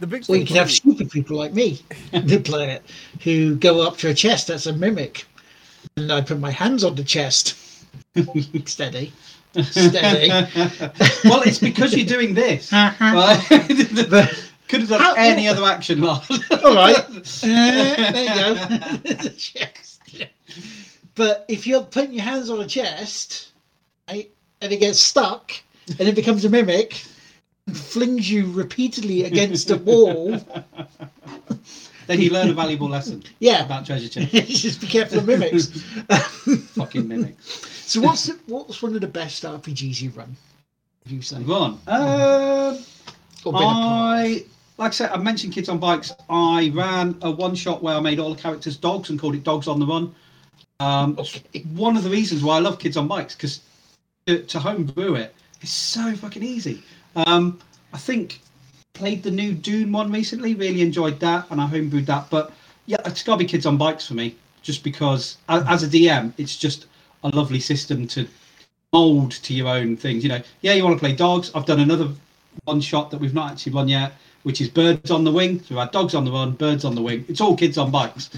The 0.00 0.06
big 0.06 0.24
Or 0.28 0.36
you 0.36 0.44
can 0.46 0.56
have 0.56 0.70
stupid 0.70 1.10
people 1.10 1.36
like 1.36 1.52
me 1.54 1.80
that 2.12 2.44
play 2.44 2.70
it, 2.72 2.82
who 3.22 3.56
go 3.56 3.86
up 3.86 3.96
to 3.98 4.08
a 4.10 4.14
chest 4.14 4.48
that's 4.48 4.66
a 4.66 4.72
mimic, 4.72 5.24
and 5.96 6.12
I 6.12 6.20
put 6.20 6.38
my 6.38 6.50
hands 6.50 6.84
on 6.84 6.94
the 6.94 7.04
chest. 7.04 7.56
Steady, 8.66 9.12
steady. 9.62 10.28
well 11.24 11.42
it's 11.42 11.58
because 11.58 11.94
you're 11.96 12.06
doing 12.06 12.34
this 12.34 12.72
All 12.72 12.90
right? 13.00 13.42
But- 14.10 14.44
could 14.68 14.80
have 14.80 14.90
done 14.90 15.00
How- 15.00 15.14
any 15.14 15.48
other 15.48 15.64
action 15.64 16.02
Lars. 16.02 16.28
all 16.62 16.74
right. 16.74 16.98
Uh, 16.98 17.22
there 17.42 18.22
you 18.24 18.34
go. 18.34 18.54
the 19.14 19.34
chest. 19.38 19.94
But 21.14 21.46
if 21.48 21.66
you're 21.66 21.82
putting 21.82 22.12
your 22.12 22.22
hands 22.24 22.50
on 22.50 22.60
a 22.60 22.66
chest, 22.66 23.52
right, 24.10 24.30
and 24.60 24.70
it 24.70 24.76
gets 24.76 25.00
stuck, 25.00 25.52
and 25.98 26.06
it 26.06 26.14
becomes 26.14 26.44
a 26.44 26.50
mimic, 26.50 26.92
and 26.92 27.07
flings 27.74 28.30
you 28.30 28.50
repeatedly 28.52 29.24
against 29.24 29.70
a 29.70 29.76
wall, 29.76 30.30
then 32.06 32.20
you 32.20 32.30
learn 32.30 32.48
a 32.48 32.52
valuable 32.52 32.88
lesson 32.88 33.22
yeah, 33.40 33.64
about 33.64 33.86
treasure 33.86 34.08
chest 34.26 34.32
just 34.32 34.80
be 34.80 34.86
careful 34.86 35.18
of 35.18 35.26
mimics. 35.26 35.66
fucking 36.74 37.06
mimics. 37.06 37.66
So 37.86 38.00
what's 38.00 38.26
the, 38.26 38.38
what's 38.46 38.82
one 38.82 38.94
of 38.94 39.00
the 39.00 39.06
best 39.06 39.44
RPGs 39.44 40.00
you've 40.00 40.16
run? 40.16 40.36
You 41.06 41.22
say? 41.22 41.42
Go 41.42 41.54
on. 41.54 41.80
Or 43.44 43.52
been 43.52 43.62
a 43.62 43.64
part 43.64 43.64
of? 43.64 43.82
I 43.82 44.44
like 44.78 44.88
I 44.88 44.94
said, 44.94 45.10
I 45.10 45.16
mentioned 45.18 45.52
Kids 45.52 45.68
on 45.68 45.78
Bikes. 45.78 46.12
I 46.30 46.70
ran 46.74 47.16
a 47.22 47.30
one 47.30 47.54
shot 47.54 47.82
where 47.82 47.96
I 47.96 48.00
made 48.00 48.20
all 48.20 48.32
the 48.32 48.40
characters 48.40 48.76
dogs 48.76 49.10
and 49.10 49.18
called 49.18 49.34
it 49.34 49.42
Dogs 49.42 49.66
on 49.66 49.80
the 49.80 49.86
Run. 49.86 50.14
Um, 50.80 51.16
Okay. 51.18 51.62
One 51.74 51.96
of 51.96 52.04
the 52.04 52.10
reasons 52.10 52.44
why 52.44 52.56
I 52.56 52.60
love 52.60 52.78
Kids 52.78 52.96
on 52.96 53.08
Bikes 53.08 53.34
because 53.34 53.60
to, 54.26 54.42
to 54.44 54.58
homebrew 54.60 55.16
it 55.16 55.34
is 55.60 55.70
so 55.70 56.14
fucking 56.14 56.44
easy. 56.44 56.82
Um, 57.26 57.58
I 57.92 57.98
think 57.98 58.40
played 58.94 59.22
the 59.22 59.30
new 59.30 59.52
Dune 59.52 59.92
one 59.92 60.12
recently. 60.12 60.54
Really 60.54 60.82
enjoyed 60.82 61.20
that, 61.20 61.46
and 61.50 61.60
I 61.60 61.66
homebrewed 61.66 62.06
that. 62.06 62.30
But 62.30 62.52
yeah, 62.86 62.98
it's 63.04 63.22
got 63.22 63.34
to 63.34 63.38
be 63.38 63.44
Kids 63.44 63.66
on 63.66 63.76
Bikes 63.76 64.06
for 64.06 64.14
me, 64.14 64.36
just 64.62 64.84
because 64.84 65.36
as 65.48 65.82
a 65.82 65.88
DM, 65.88 66.32
it's 66.38 66.56
just 66.56 66.86
a 67.24 67.28
lovely 67.28 67.60
system 67.60 68.06
to 68.08 68.26
mold 68.92 69.32
to 69.32 69.54
your 69.54 69.68
own 69.68 69.96
things. 69.96 70.22
You 70.22 70.30
know, 70.30 70.42
yeah, 70.62 70.74
you 70.74 70.84
want 70.84 70.96
to 70.96 71.00
play 71.00 71.14
dogs. 71.14 71.50
I've 71.54 71.66
done 71.66 71.80
another 71.80 72.10
one 72.64 72.80
shot 72.80 73.10
that 73.10 73.20
we've 73.20 73.34
not 73.34 73.52
actually 73.52 73.72
run 73.72 73.88
yet, 73.88 74.12
which 74.42 74.60
is 74.60 74.68
birds 74.68 75.10
on 75.10 75.24
the 75.24 75.32
wing. 75.32 75.60
So 75.60 75.74
we 75.74 75.80
had 75.80 75.90
dogs 75.90 76.14
on 76.14 76.24
the 76.24 76.32
run, 76.32 76.52
birds 76.52 76.84
on 76.84 76.94
the 76.94 77.02
wing. 77.02 77.24
It's 77.28 77.40
all 77.40 77.56
kids 77.56 77.78
on 77.78 77.90
bikes. 77.90 78.30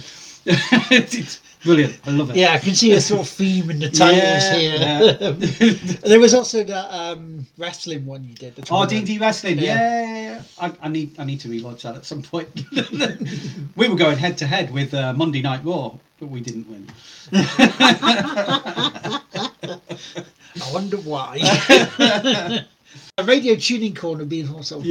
it's 0.46 1.40
brilliant. 1.64 1.98
I 2.06 2.10
love 2.10 2.30
it. 2.30 2.36
Yeah, 2.36 2.52
I 2.52 2.58
can 2.58 2.74
see 2.74 2.92
a 2.92 3.00
sort 3.00 3.22
of 3.22 3.28
theme 3.28 3.70
in 3.70 3.78
the 3.78 3.88
titles 3.90 4.22
Yeah, 4.22 4.58
here. 4.58 5.32
there 6.02 6.20
was 6.20 6.34
also 6.34 6.64
that 6.64 6.92
um, 6.92 7.46
wrestling 7.58 8.06
one 8.06 8.24
you 8.24 8.34
did. 8.34 8.54
Oh. 8.70 8.86
D&D 8.86 9.18
wrestling. 9.18 9.58
Yeah. 9.58 9.74
Yeah, 9.74 10.02
yeah, 10.02 10.22
yeah. 10.22 10.42
I, 10.60 10.72
I 10.82 10.88
need 10.88 11.18
I 11.18 11.24
need 11.24 11.40
to 11.40 11.48
rewatch 11.48 11.82
that 11.82 11.96
at 11.96 12.04
some 12.04 12.22
point. 12.22 12.48
we 13.76 13.88
were 13.88 13.96
going 13.96 14.18
head 14.18 14.38
to 14.38 14.46
head 14.46 14.72
with 14.72 14.94
uh, 14.94 15.12
Monday 15.12 15.42
Night 15.42 15.64
Raw, 15.64 15.94
but 16.18 16.28
we 16.28 16.40
didn't 16.40 16.68
win. 16.68 16.86
I 17.32 19.20
wonder 20.72 20.96
why. 20.98 21.38
a 23.18 23.24
radio 23.24 23.54
tuning 23.54 23.94
corner 23.94 24.24
being 24.24 24.48
also. 24.48 24.82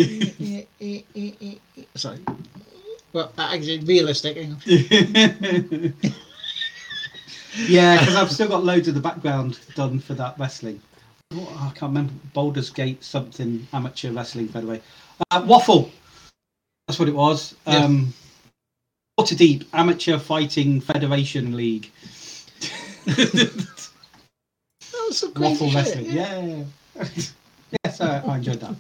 Sorry. 1.96 2.20
Well, 3.12 3.32
actually, 3.38 3.80
realistic. 3.80 4.38
Yeah, 7.56 8.00
because 8.00 8.16
I've 8.18 8.32
still 8.32 8.48
got 8.48 8.64
loads 8.64 8.88
of 8.88 8.94
the 8.96 9.02
background 9.02 9.60
done 9.76 10.00
for 10.00 10.14
that 10.16 10.38
wrestling. 10.38 10.82
What- 11.32 11.52
I 11.54 11.70
can't 11.76 11.92
remember 11.92 12.14
Baldur's 12.34 12.70
Gate 12.70 13.04
something 13.04 13.68
amateur 13.74 14.12
wrestling 14.12 14.48
By 14.48 14.62
federation. 14.62 14.84
Uh, 15.32 15.44
Waffle. 15.46 15.92
That's 16.88 17.00
what 17.00 17.08
it 17.08 17.16
was. 17.16 17.56
Yeah. 17.68 17.86
Um, 17.86 18.14
Waterdeep 19.20 19.66
Amateur 19.74 20.18
Fighting 20.18 20.82
Federation 20.82 21.56
League. 21.56 21.92
That 24.92 25.06
was 25.08 25.20
some 25.20 25.34
Waffle 25.36 25.68
shit, 25.68 25.76
wrestling. 25.76 26.06
Yeah. 26.06 26.64
yes, 27.86 28.02
uh, 28.02 28.24
I 28.28 28.38
enjoyed 28.38 28.60
that. 28.62 28.76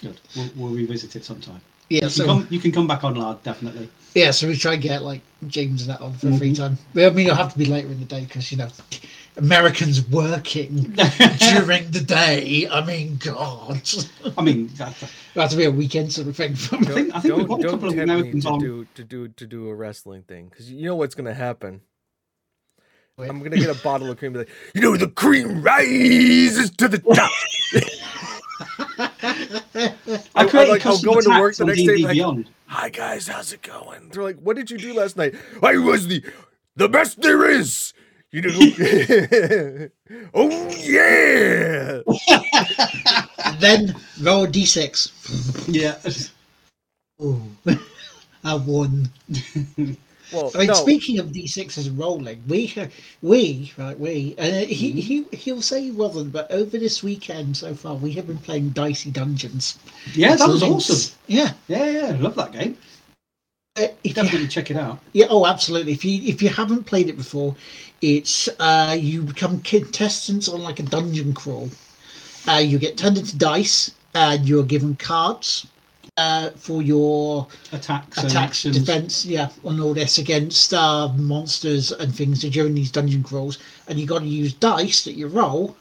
Good. 0.00 0.20
We'll, 0.36 0.50
we'll 0.56 0.72
revisit 0.74 1.16
it 1.16 1.24
sometime. 1.24 1.60
Yeah, 1.90 2.04
You, 2.04 2.08
so 2.08 2.24
can 2.24 2.34
come, 2.34 2.46
you 2.50 2.60
can 2.60 2.72
come 2.72 2.86
back 2.86 3.02
on, 3.04 3.16
lad. 3.16 3.42
Definitely. 3.42 3.90
yeah, 4.14 4.30
so 4.30 4.46
we 4.46 4.56
try 4.56 4.74
and 4.74 4.82
get 4.82 5.02
like 5.02 5.20
James 5.48 5.82
and 5.82 5.90
that 5.90 6.00
on 6.00 6.12
for 6.14 6.32
free 6.38 6.52
mm-hmm. 6.52 6.62
time. 6.62 6.78
I 6.94 7.10
mean, 7.10 7.26
it'll 7.26 7.36
have 7.36 7.52
to 7.52 7.58
be 7.58 7.66
later 7.66 7.88
in 7.88 7.98
the 7.98 8.06
day 8.06 8.24
because 8.24 8.50
you 8.52 8.58
know 8.58 8.68
Americans 9.36 10.08
working 10.08 10.76
during 11.52 11.90
the 11.90 12.04
day. 12.06 12.68
I 12.70 12.84
mean, 12.84 13.18
God, 13.18 13.82
I 14.38 14.42
mean, 14.42 14.68
that, 14.76 14.94
it'll 15.34 15.48
to 15.48 15.56
be 15.56 15.64
a 15.64 15.70
weekend 15.70 16.12
sort 16.12 16.28
of 16.28 16.36
thing. 16.36 16.54
For 16.54 16.78
me. 16.78 16.86
I 16.86 16.90
think- 16.92 17.14
I 17.16 17.20
think 17.20 17.36
we've 17.36 17.48
got 17.48 17.60
a 17.60 17.70
couple 17.70 17.88
of 17.88 17.94
tempt 17.94 18.10
Americans 18.10 18.44
to 18.44 18.50
on. 18.50 18.60
do 18.60 18.86
to 18.94 19.04
do 19.04 19.28
to 19.28 19.46
do 19.46 19.68
a 19.68 19.74
wrestling 19.74 20.22
thing 20.22 20.48
because 20.48 20.70
you 20.70 20.86
know 20.86 20.94
what's 20.94 21.16
gonna 21.16 21.34
happen. 21.34 21.80
Wait. 23.16 23.28
I'm 23.28 23.42
gonna 23.42 23.56
get 23.56 23.68
a 23.68 23.82
bottle 23.82 24.10
of 24.10 24.16
cream. 24.16 24.36
and 24.36 24.46
be 24.46 24.50
Like, 24.50 24.74
you 24.74 24.80
know, 24.80 24.96
the 24.96 25.08
cream 25.08 25.60
rises 25.60 26.70
to 26.76 26.86
the 26.88 26.98
top. 26.98 27.30
I 29.22 29.94
I- 30.04 30.22
I 30.34 30.46
created 30.46 30.72
like- 30.72 30.86
I'll 30.86 30.92
custom 30.92 31.12
go 31.12 31.18
into 31.18 31.30
work 31.30 31.56
the 31.56 31.64
next 31.64 31.78
D&D 31.78 32.02
day, 32.06 32.22
like- 32.22 32.46
Hi 32.66 32.88
guys, 32.88 33.26
how's 33.28 33.52
it 33.52 33.62
going? 33.62 34.10
They're 34.10 34.22
like, 34.22 34.38
what 34.38 34.56
did 34.56 34.70
you 34.70 34.78
do 34.78 34.94
last 34.94 35.16
night? 35.16 35.34
I 35.62 35.76
was 35.78 36.06
the 36.06 36.22
the 36.76 36.88
best 36.88 37.20
there 37.20 37.48
is. 37.50 37.92
You 38.32 38.42
know. 38.42 39.88
oh 40.34 40.70
yeah. 40.78 42.00
Then 43.60 43.94
roll 44.22 44.44
a 44.44 44.48
d6. 44.48 45.10
Yeah. 45.68 45.98
Oh, 47.18 47.42
I 48.44 48.54
won. 48.54 49.10
Well, 50.32 50.50
I 50.54 50.58
mean, 50.58 50.66
no. 50.68 50.74
speaking 50.74 51.18
of 51.18 51.28
d6s 51.28 51.90
rolling, 51.98 52.42
we 52.46 52.72
we 53.22 53.72
right 53.76 53.98
we 53.98 54.34
uh, 54.38 54.64
he 54.66 54.92
he 55.00 55.24
he'll 55.32 55.62
say 55.62 55.82
he 55.82 55.90
wasn't, 55.90 56.32
but 56.32 56.50
over 56.50 56.78
this 56.78 57.02
weekend 57.02 57.56
so 57.56 57.74
far 57.74 57.94
we 57.94 58.12
have 58.12 58.26
been 58.26 58.38
playing 58.38 58.70
Dicey 58.70 59.10
Dungeons. 59.10 59.78
Yeah, 60.14 60.36
that 60.36 60.48
was 60.48 60.62
Links- 60.62 60.90
awesome. 60.90 61.18
Yeah. 61.26 61.52
Yeah, 61.68 61.90
yeah, 61.90 62.16
love 62.18 62.34
that 62.36 62.52
game. 62.52 62.76
Uh, 63.76 63.86
you, 64.02 64.12
Definitely 64.12 64.48
check 64.48 64.70
it 64.70 64.76
out. 64.76 64.98
yeah, 65.12 65.26
oh, 65.30 65.46
absolutely. 65.46 65.92
If 65.92 66.04
you 66.04 66.20
if 66.28 66.42
you 66.42 66.48
haven't 66.48 66.84
played 66.84 67.08
it 67.08 67.16
before, 67.16 67.54
it's 68.02 68.48
uh, 68.58 68.96
you 68.98 69.22
become 69.22 69.60
contestants 69.60 70.48
on 70.48 70.60
like 70.62 70.80
a 70.80 70.82
dungeon 70.82 71.32
crawl. 71.32 71.70
Uh, 72.48 72.54
you 72.56 72.78
get 72.78 72.96
turned 72.96 73.16
into 73.18 73.36
dice, 73.38 73.92
and 74.14 74.48
you're 74.48 74.64
given 74.64 74.96
cards 74.96 75.66
uh, 76.20 76.50
for 76.50 76.82
your 76.82 77.48
Attacks, 77.72 78.18
attacks, 78.18 78.36
actions. 78.36 78.78
defense, 78.78 79.24
yeah, 79.24 79.48
on 79.64 79.80
all 79.80 79.94
this 79.94 80.18
against 80.18 80.74
uh, 80.74 81.08
monsters 81.14 81.92
and 81.92 82.14
things 82.14 82.42
during 82.42 82.74
these 82.74 82.90
dungeon 82.90 83.22
crawls, 83.22 83.58
and 83.88 83.98
you 83.98 84.06
got 84.06 84.20
to 84.20 84.26
use 84.26 84.52
dice 84.52 85.04
that 85.04 85.14
you 85.14 85.28
roll 85.28 85.76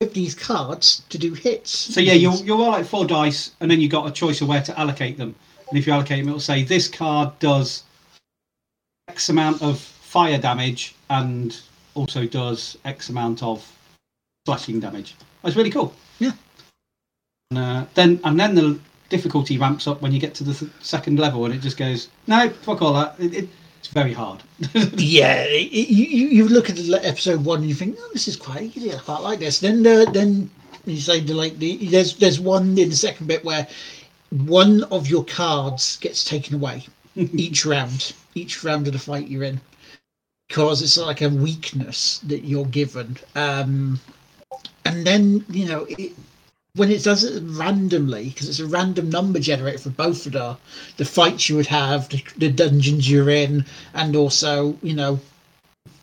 with 0.00 0.14
these 0.14 0.34
cards 0.34 1.02
to 1.10 1.18
do 1.18 1.34
hits. 1.34 1.70
So 1.70 2.00
yeah, 2.00 2.14
you'll 2.14 2.38
you'll 2.44 2.58
roll 2.58 2.70
like 2.70 2.86
four 2.86 3.06
dice, 3.06 3.52
and 3.60 3.70
then 3.70 3.80
you 3.80 3.88
got 3.88 4.08
a 4.08 4.10
choice 4.10 4.40
of 4.40 4.48
where 4.48 4.62
to 4.62 4.78
allocate 4.80 5.18
them. 5.18 5.34
And 5.68 5.78
if 5.78 5.86
you 5.86 5.92
allocate 5.92 6.20
them, 6.20 6.28
it'll 6.28 6.40
say 6.40 6.62
this 6.62 6.88
card 6.88 7.38
does 7.38 7.82
X 9.08 9.28
amount 9.28 9.62
of 9.62 9.78
fire 9.78 10.38
damage 10.38 10.94
and 11.10 11.60
also 11.94 12.26
does 12.26 12.78
X 12.84 13.10
amount 13.10 13.42
of 13.42 13.70
slashing 14.46 14.80
damage. 14.80 15.14
That's 15.42 15.56
really 15.56 15.70
cool. 15.70 15.92
Yeah. 16.18 16.32
And, 17.50 17.58
uh, 17.58 17.84
then 17.94 18.20
and 18.24 18.38
then 18.40 18.54
the 18.54 18.78
difficulty 19.08 19.58
ramps 19.58 19.86
up 19.86 20.02
when 20.02 20.12
you 20.12 20.20
get 20.20 20.34
to 20.34 20.44
the 20.44 20.54
th- 20.54 20.70
second 20.80 21.18
level, 21.18 21.44
and 21.44 21.54
it 21.54 21.60
just 21.60 21.76
goes 21.76 22.08
no, 22.26 22.48
fuck 22.50 22.82
all 22.82 22.92
that. 22.94 23.14
It, 23.18 23.34
it, 23.34 23.48
it's 23.78 23.88
very 23.88 24.12
hard. 24.12 24.42
yeah, 24.96 25.44
it, 25.44 25.70
you 25.72 26.28
you 26.28 26.48
look 26.48 26.70
at 26.70 26.78
episode 27.04 27.44
one 27.44 27.60
and 27.60 27.68
you 27.68 27.74
think, 27.74 27.96
oh, 27.98 28.10
this 28.12 28.28
is 28.28 28.36
quite 28.36 28.62
easy. 28.62 28.92
I 28.92 28.98
quite 28.98 29.20
like 29.20 29.38
this. 29.38 29.60
Then 29.60 29.86
uh, 29.86 30.10
then 30.10 30.50
you 30.86 30.98
say 30.98 31.20
the, 31.20 31.34
like 31.34 31.58
the, 31.58 31.76
there's 31.88 32.16
there's 32.16 32.40
one 32.40 32.78
in 32.78 32.88
the 32.88 32.96
second 32.96 33.26
bit 33.26 33.44
where 33.44 33.66
one 34.30 34.82
of 34.84 35.08
your 35.08 35.24
cards 35.24 35.98
gets 35.98 36.24
taken 36.24 36.54
away 36.54 36.84
each 37.14 37.64
round, 37.64 38.12
each 38.34 38.64
round 38.64 38.86
of 38.86 38.92
the 38.92 38.98
fight 38.98 39.28
you're 39.28 39.44
in, 39.44 39.60
because 40.48 40.82
it's 40.82 40.96
like 40.96 41.22
a 41.22 41.28
weakness 41.28 42.18
that 42.20 42.44
you're 42.44 42.66
given. 42.66 43.16
Um, 43.34 44.00
and 44.84 45.06
then 45.06 45.44
you 45.50 45.66
know 45.66 45.86
it, 45.88 46.12
when 46.76 46.90
it 46.90 47.02
does 47.02 47.24
it 47.24 47.42
randomly, 47.46 48.28
because 48.28 48.48
it's 48.48 48.60
a 48.60 48.66
random 48.66 49.10
number 49.10 49.40
generator 49.40 49.78
for 49.78 49.90
both 49.90 50.26
of 50.26 50.32
the 50.32 50.56
the 50.98 51.04
fights 51.04 51.48
you 51.48 51.56
would 51.56 51.66
have, 51.66 52.08
the, 52.10 52.22
the 52.36 52.50
dungeons 52.50 53.10
you're 53.10 53.30
in, 53.30 53.64
and 53.94 54.14
also 54.16 54.76
you 54.82 54.94
know 54.94 55.18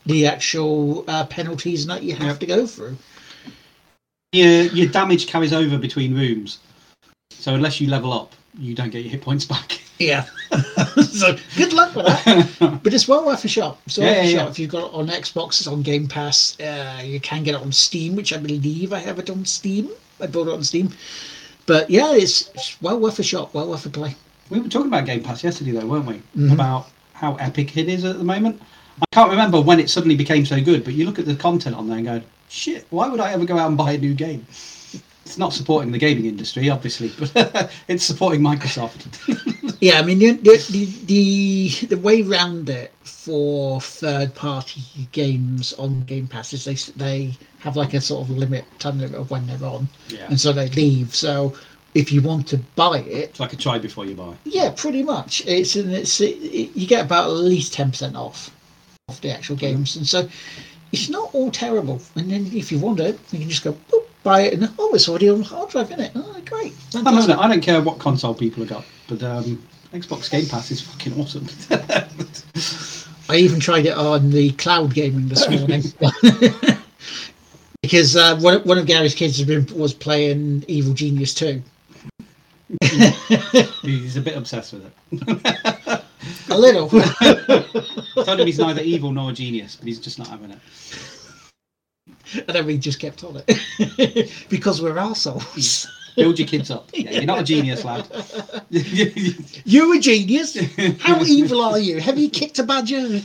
the 0.06 0.26
actual 0.26 1.04
uh, 1.08 1.24
penalties 1.26 1.86
that 1.86 2.02
you 2.02 2.14
have 2.14 2.38
to 2.40 2.46
go 2.46 2.66
through. 2.66 2.96
your 4.32 4.62
your 4.78 4.88
damage 4.88 5.26
carries 5.26 5.52
over 5.52 5.78
between 5.78 6.14
rooms, 6.14 6.58
so 7.30 7.54
unless 7.54 7.80
you 7.80 7.88
level 7.88 8.12
up, 8.12 8.32
you 8.58 8.74
don't 8.74 8.90
get 8.90 9.02
your 9.02 9.10
hit 9.12 9.22
points 9.22 9.44
back. 9.44 9.80
Yeah. 10.00 10.24
so 11.12 11.36
good 11.56 11.72
luck 11.72 11.94
with 11.94 12.06
that. 12.06 12.80
But 12.82 12.92
it's 12.92 13.06
well 13.06 13.24
worth 13.24 13.44
a 13.44 13.48
shot. 13.48 13.78
So 13.86 14.02
Yeah, 14.02 14.22
yeah, 14.22 14.22
shot. 14.22 14.32
yeah. 14.32 14.48
If 14.50 14.58
you've 14.58 14.70
got 14.72 14.88
it 14.88 14.92
on 14.92 15.06
Xbox, 15.06 15.60
it's 15.60 15.68
on 15.68 15.82
Game 15.82 16.08
Pass. 16.08 16.58
Uh, 16.58 17.00
you 17.04 17.20
can 17.20 17.44
get 17.44 17.54
it 17.54 17.60
on 17.60 17.70
Steam, 17.70 18.16
which 18.16 18.32
I 18.32 18.38
believe 18.38 18.92
I 18.92 18.98
have 18.98 19.20
it 19.20 19.30
on 19.30 19.44
Steam. 19.44 19.88
I 20.20 20.26
bought 20.26 20.48
it 20.48 20.54
on 20.54 20.64
Steam. 20.64 20.90
But 21.66 21.88
yeah, 21.90 22.14
it's, 22.14 22.48
it's 22.54 22.80
well 22.82 22.98
worth 22.98 23.18
a 23.18 23.22
shot. 23.22 23.54
Well 23.54 23.68
worth 23.68 23.86
a 23.86 23.90
play. 23.90 24.14
We 24.50 24.60
were 24.60 24.68
talking 24.68 24.88
about 24.88 25.06
Game 25.06 25.22
Pass 25.22 25.42
yesterday, 25.42 25.72
though, 25.72 25.86
weren't 25.86 26.06
we? 26.06 26.22
Mhm. 26.36 26.52
About 26.52 26.88
how 27.14 27.36
epic 27.36 27.76
it 27.76 27.88
is 27.88 28.04
at 28.04 28.18
the 28.18 28.24
moment. 28.24 28.60
I 29.00 29.04
can't 29.12 29.30
remember 29.30 29.60
when 29.60 29.80
it 29.80 29.90
suddenly 29.90 30.14
became 30.16 30.44
so 30.44 30.60
good, 30.62 30.84
but 30.84 30.94
you 30.94 31.04
look 31.06 31.18
at 31.18 31.26
the 31.26 31.34
content 31.34 31.74
on 31.74 31.88
there 31.88 31.96
and 31.96 32.06
go, 32.06 32.22
"Shit, 32.48 32.86
why 32.90 33.08
would 33.08 33.20
I 33.20 33.32
ever 33.32 33.44
go 33.44 33.58
out 33.58 33.68
and 33.68 33.76
buy 33.76 33.92
a 33.92 33.98
new 33.98 34.14
game?" 34.14 34.46
It's 35.24 35.38
not 35.38 35.54
supporting 35.54 35.90
the 35.90 35.98
gaming 35.98 36.26
industry, 36.26 36.68
obviously, 36.68 37.10
but 37.18 37.72
it's 37.88 38.04
supporting 38.04 38.42
Microsoft. 38.42 39.06
Yeah, 39.84 39.98
I 39.98 40.02
mean 40.02 40.18
the 40.18 40.32
the 40.32 40.84
the, 41.04 41.68
the 41.88 41.98
way 41.98 42.22
round 42.22 42.70
it 42.70 42.90
for 43.02 43.82
third 43.82 44.34
party 44.34 44.80
games 45.12 45.74
on 45.74 46.04
Game 46.04 46.26
Pass 46.26 46.54
is 46.54 46.64
they 46.64 46.76
they 46.96 47.36
have 47.58 47.76
like 47.76 47.92
a 47.92 48.00
sort 48.00 48.22
of 48.22 48.30
limit 48.34 48.64
time 48.78 48.98
limit 48.98 49.20
of 49.20 49.30
when 49.30 49.46
they're 49.46 49.68
on, 49.68 49.86
yeah, 50.08 50.24
and 50.28 50.40
so 50.40 50.54
they 50.54 50.70
leave. 50.70 51.14
So 51.14 51.54
if 51.92 52.10
you 52.12 52.22
want 52.22 52.48
to 52.48 52.56
buy 52.76 53.00
it, 53.00 53.08
it's 53.08 53.40
like 53.40 53.52
a 53.52 53.56
try 53.56 53.78
before 53.78 54.06
you 54.06 54.14
buy. 54.14 54.34
Yeah, 54.44 54.72
pretty 54.74 55.02
much. 55.02 55.42
It's 55.46 55.76
and 55.76 55.92
it's 55.92 56.18
it, 56.18 56.38
you 56.74 56.86
get 56.86 57.04
about 57.04 57.26
at 57.26 57.32
least 57.32 57.74
ten 57.74 57.90
percent 57.90 58.16
off 58.16 58.50
off 59.10 59.20
the 59.20 59.32
actual 59.32 59.56
games, 59.56 59.96
and 59.96 60.06
so 60.06 60.26
it's 60.92 61.10
not 61.10 61.28
all 61.34 61.50
terrible. 61.50 62.00
And 62.14 62.30
then 62.30 62.50
if 62.54 62.72
you 62.72 62.78
want 62.78 63.00
it, 63.00 63.20
you 63.32 63.40
can 63.40 63.50
just 63.50 63.62
go 63.62 63.74
boop, 63.90 64.06
buy 64.22 64.44
it, 64.44 64.54
and 64.54 64.72
oh, 64.78 64.94
it's 64.94 65.10
already 65.10 65.28
on 65.28 65.42
hard 65.42 65.68
drive, 65.68 65.90
isn't 65.90 66.00
it? 66.00 66.12
Oh, 66.14 66.40
great. 66.46 66.72
I 66.94 67.02
don't, 67.02 67.28
know, 67.28 67.38
I 67.38 67.48
don't 67.48 67.60
care 67.60 67.82
what 67.82 67.98
console 67.98 68.32
people 68.32 68.64
have 68.64 68.70
got, 68.70 68.84
but 69.08 69.22
um, 69.22 69.62
Xbox 69.94 70.28
Game 70.28 70.46
Pass 70.46 70.72
is 70.72 70.80
fucking 70.80 71.20
awesome. 71.20 71.46
I 73.28 73.36
even 73.36 73.60
tried 73.60 73.86
it 73.86 73.96
on 73.96 74.30
the 74.30 74.50
cloud 74.52 74.92
gaming 74.92 75.28
this 75.28 75.48
morning. 75.48 75.84
because 77.80 78.16
uh, 78.16 78.36
one, 78.40 78.60
one 78.64 78.76
of 78.76 78.86
Gary's 78.86 79.14
kids 79.14 79.38
has 79.38 79.46
been, 79.46 79.66
was 79.78 79.94
playing 79.94 80.64
Evil 80.66 80.94
Genius 80.94 81.32
2. 81.34 81.62
He's 83.82 84.16
a 84.16 84.20
bit 84.20 84.36
obsessed 84.36 84.72
with 84.72 84.86
it. 84.86 86.02
a 86.50 86.58
little. 86.58 86.88
I 86.92 88.24
Told 88.24 88.40
him 88.40 88.46
he's 88.46 88.58
neither 88.58 88.82
evil 88.82 89.12
nor 89.12 89.30
a 89.30 89.32
genius, 89.32 89.76
but 89.76 89.86
he's 89.86 90.00
just 90.00 90.18
not 90.18 90.26
having 90.26 90.50
it. 90.50 90.58
And 92.34 92.48
then 92.48 92.66
we 92.66 92.78
just 92.78 92.98
kept 92.98 93.22
on 93.22 93.42
it 93.46 94.32
because 94.48 94.82
we're 94.82 94.98
assholes. 94.98 95.86
Build 96.16 96.38
your 96.38 96.46
kids 96.46 96.70
up. 96.70 96.90
Yeah, 96.92 97.10
you're 97.10 97.24
not 97.24 97.40
a 97.40 97.44
genius, 97.44 97.84
lad. 97.84 98.06
You're 99.64 99.96
a 99.96 99.98
genius. 99.98 100.56
How 101.00 101.20
evil 101.22 101.60
are 101.60 101.78
you? 101.78 102.00
Have 102.00 102.18
you 102.18 102.30
kicked 102.30 102.58
a 102.60 102.62
badger? 102.62 103.18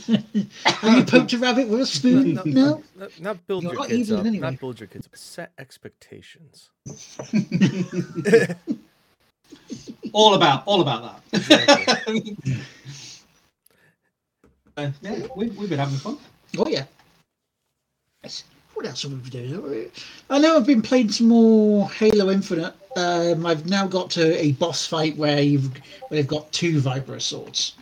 Have 0.64 0.96
you 0.98 1.04
poked 1.04 1.32
a 1.32 1.38
rabbit 1.38 1.68
with 1.68 1.80
a 1.80 1.86
spoon? 1.86 2.34
No. 2.34 2.42
no? 2.44 2.82
Not, 2.96 3.20
not 3.20 3.46
build 3.46 3.62
You're 3.62 3.72
your 3.72 3.80
not 3.82 3.88
kids 3.90 4.10
evil 4.10 4.20
up. 4.20 4.26
anyway. 4.26 4.50
Not 4.50 4.60
build 4.60 4.80
your 4.80 4.88
kids 4.88 5.06
up. 5.06 5.16
Set 5.16 5.52
expectations. 5.58 6.70
all 10.12 10.34
about, 10.34 10.64
all 10.66 10.80
about 10.80 11.22
that. 11.30 11.40
Exactly. 11.40 12.36
Uh, 14.76 14.90
yeah, 15.02 15.26
we, 15.36 15.50
we've 15.50 15.68
been 15.68 15.80
having 15.80 15.96
fun. 15.98 16.16
Oh 16.56 16.66
yeah. 16.68 16.84
Yes. 18.22 18.44
What 18.80 18.88
else 18.88 19.02
have 19.02 19.12
we 19.12 19.18
been 19.18 19.50
doing? 19.50 19.90
I 20.30 20.38
know 20.38 20.56
I've 20.56 20.64
been 20.64 20.80
playing 20.80 21.10
some 21.10 21.28
more 21.28 21.90
Halo 21.90 22.30
Infinite. 22.30 22.72
Um, 22.96 23.44
I've 23.44 23.68
now 23.68 23.86
got 23.86 24.08
to 24.12 24.34
a 24.38 24.52
boss 24.52 24.86
fight 24.86 25.14
where 25.18 25.42
you've 25.42 25.70
where 26.08 26.16
they've 26.16 26.26
got 26.26 26.50
two 26.50 26.80
Vibra 26.80 27.20
swords. 27.20 27.74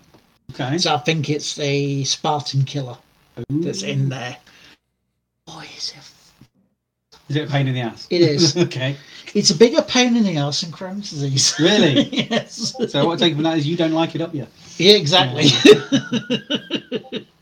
Okay. 0.51 0.77
So 0.77 0.93
I 0.93 0.99
think 0.99 1.31
it's 1.31 1.55
the 1.55 2.03
Spartan 2.03 2.65
killer 2.65 2.99
that's 3.49 3.85
in 3.85 4.09
there. 4.09 4.39
Boy, 5.47 5.69
is 5.77 5.95
it! 5.97 6.49
Is 7.29 7.37
it 7.37 7.49
a 7.49 7.53
pain 7.53 7.69
in 7.69 7.75
the 7.75 7.83
ass? 7.83 8.09
It 8.11 8.23
is. 8.23 8.57
okay. 8.67 8.97
It's 9.35 9.51
a 9.51 9.57
bigger 9.57 9.83
pain 9.83 10.17
in 10.17 10.25
the 10.25 10.37
ass 10.39 10.63
than 10.63 10.73
Crohn's 10.73 11.13
disease. 11.13 11.55
Really? 11.61 12.09
yes. 12.29 12.75
So 12.89 13.07
what 13.07 13.23
I 13.23 13.27
take 13.27 13.35
from 13.35 13.45
that 13.45 13.57
is 13.57 13.69
you 13.69 13.77
don't 13.77 13.93
like 13.93 14.17
it 14.17 14.21
up 14.21 14.35
yet. 14.35 14.49
Yeah, 14.79 14.95
exactly. 14.95 15.45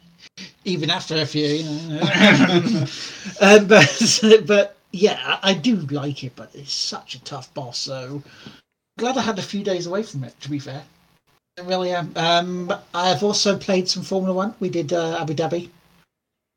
Even 0.67 0.91
after 0.91 1.15
a 1.15 1.25
few, 1.25 1.47
you 1.47 1.89
know. 1.89 2.01
um, 3.41 3.67
but 3.69 4.21
but 4.47 4.77
yeah, 4.91 5.39
I 5.43 5.51
I 5.51 5.55
do 5.55 5.77
like 5.77 6.25
it, 6.25 6.35
but 6.35 6.51
it's 6.55 6.73
such 6.73 7.15
a 7.15 7.23
tough 7.23 7.55
boss. 7.55 7.79
So 7.79 8.23
glad 8.99 9.17
I 9.17 9.23
had 9.23 9.39
a 9.39 9.43
few 9.43 9.63
days 9.63 9.87
away 9.87 10.03
from 10.03 10.25
it. 10.25 10.39
To 10.41 10.51
be 10.51 10.59
fair, 10.59 10.83
I 11.59 11.63
really 11.63 11.93
am. 11.93 12.13
Um, 12.17 12.75
I've 12.93 13.23
also 13.23 13.57
played 13.57 13.89
some 13.89 14.03
Formula 14.03 14.35
One. 14.35 14.55
We 14.59 14.69
did 14.69 14.93
uh, 14.93 15.19
Abu 15.21 15.35
Dhabi. 15.35 15.71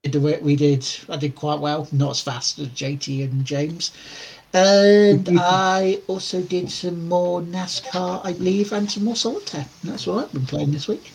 Did 0.04 0.14
the 0.14 0.22
work 0.22 0.42
we 0.42 0.56
did. 0.56 0.88
I 1.08 1.18
did 1.18 1.36
quite 1.36 1.60
well. 1.60 1.88
Not 1.92 2.12
as 2.12 2.22
fast 2.22 2.58
as 2.58 2.70
JT 2.70 3.24
and 3.26 3.46
James. 3.46 3.92
And 4.54 5.30
I 5.40 6.00
also 6.08 6.42
did 6.42 6.72
some 6.72 7.08
more 7.08 7.42
NASCAR, 7.42 8.22
I 8.26 8.34
believe, 8.34 8.72
and 8.72 8.90
some 8.90 9.04
more 9.04 9.16
solitaire. 9.16 9.68
That's 9.84 10.08
what 10.08 10.26
I've 10.26 10.34
been 10.34 10.48
playing 10.48 10.72
this 10.72 10.88
week. 10.88 11.12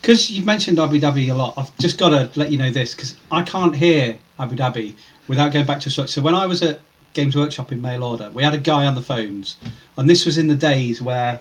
Because 0.00 0.30
you've 0.30 0.46
mentioned 0.46 0.78
Abu 0.78 0.98
Dhabi 0.98 1.30
a 1.30 1.34
lot, 1.34 1.54
I've 1.56 1.76
just 1.78 1.98
got 1.98 2.10
to 2.10 2.30
let 2.38 2.50
you 2.50 2.58
know 2.58 2.70
this 2.70 2.94
because 2.94 3.16
I 3.30 3.42
can't 3.42 3.76
hear 3.76 4.18
Abu 4.38 4.56
Dhabi 4.56 4.94
without 5.28 5.52
going 5.52 5.66
back 5.66 5.80
to 5.80 5.90
structure. 5.90 6.12
So 6.12 6.22
when 6.22 6.34
I 6.34 6.46
was 6.46 6.62
at 6.62 6.80
Games 7.12 7.36
Workshop 7.36 7.70
in 7.72 7.82
mail 7.82 8.02
order, 8.02 8.30
we 8.30 8.42
had 8.42 8.54
a 8.54 8.58
guy 8.58 8.86
on 8.86 8.94
the 8.94 9.02
phones, 9.02 9.56
and 9.98 10.08
this 10.08 10.24
was 10.24 10.38
in 10.38 10.46
the 10.46 10.54
days 10.54 11.02
where 11.02 11.40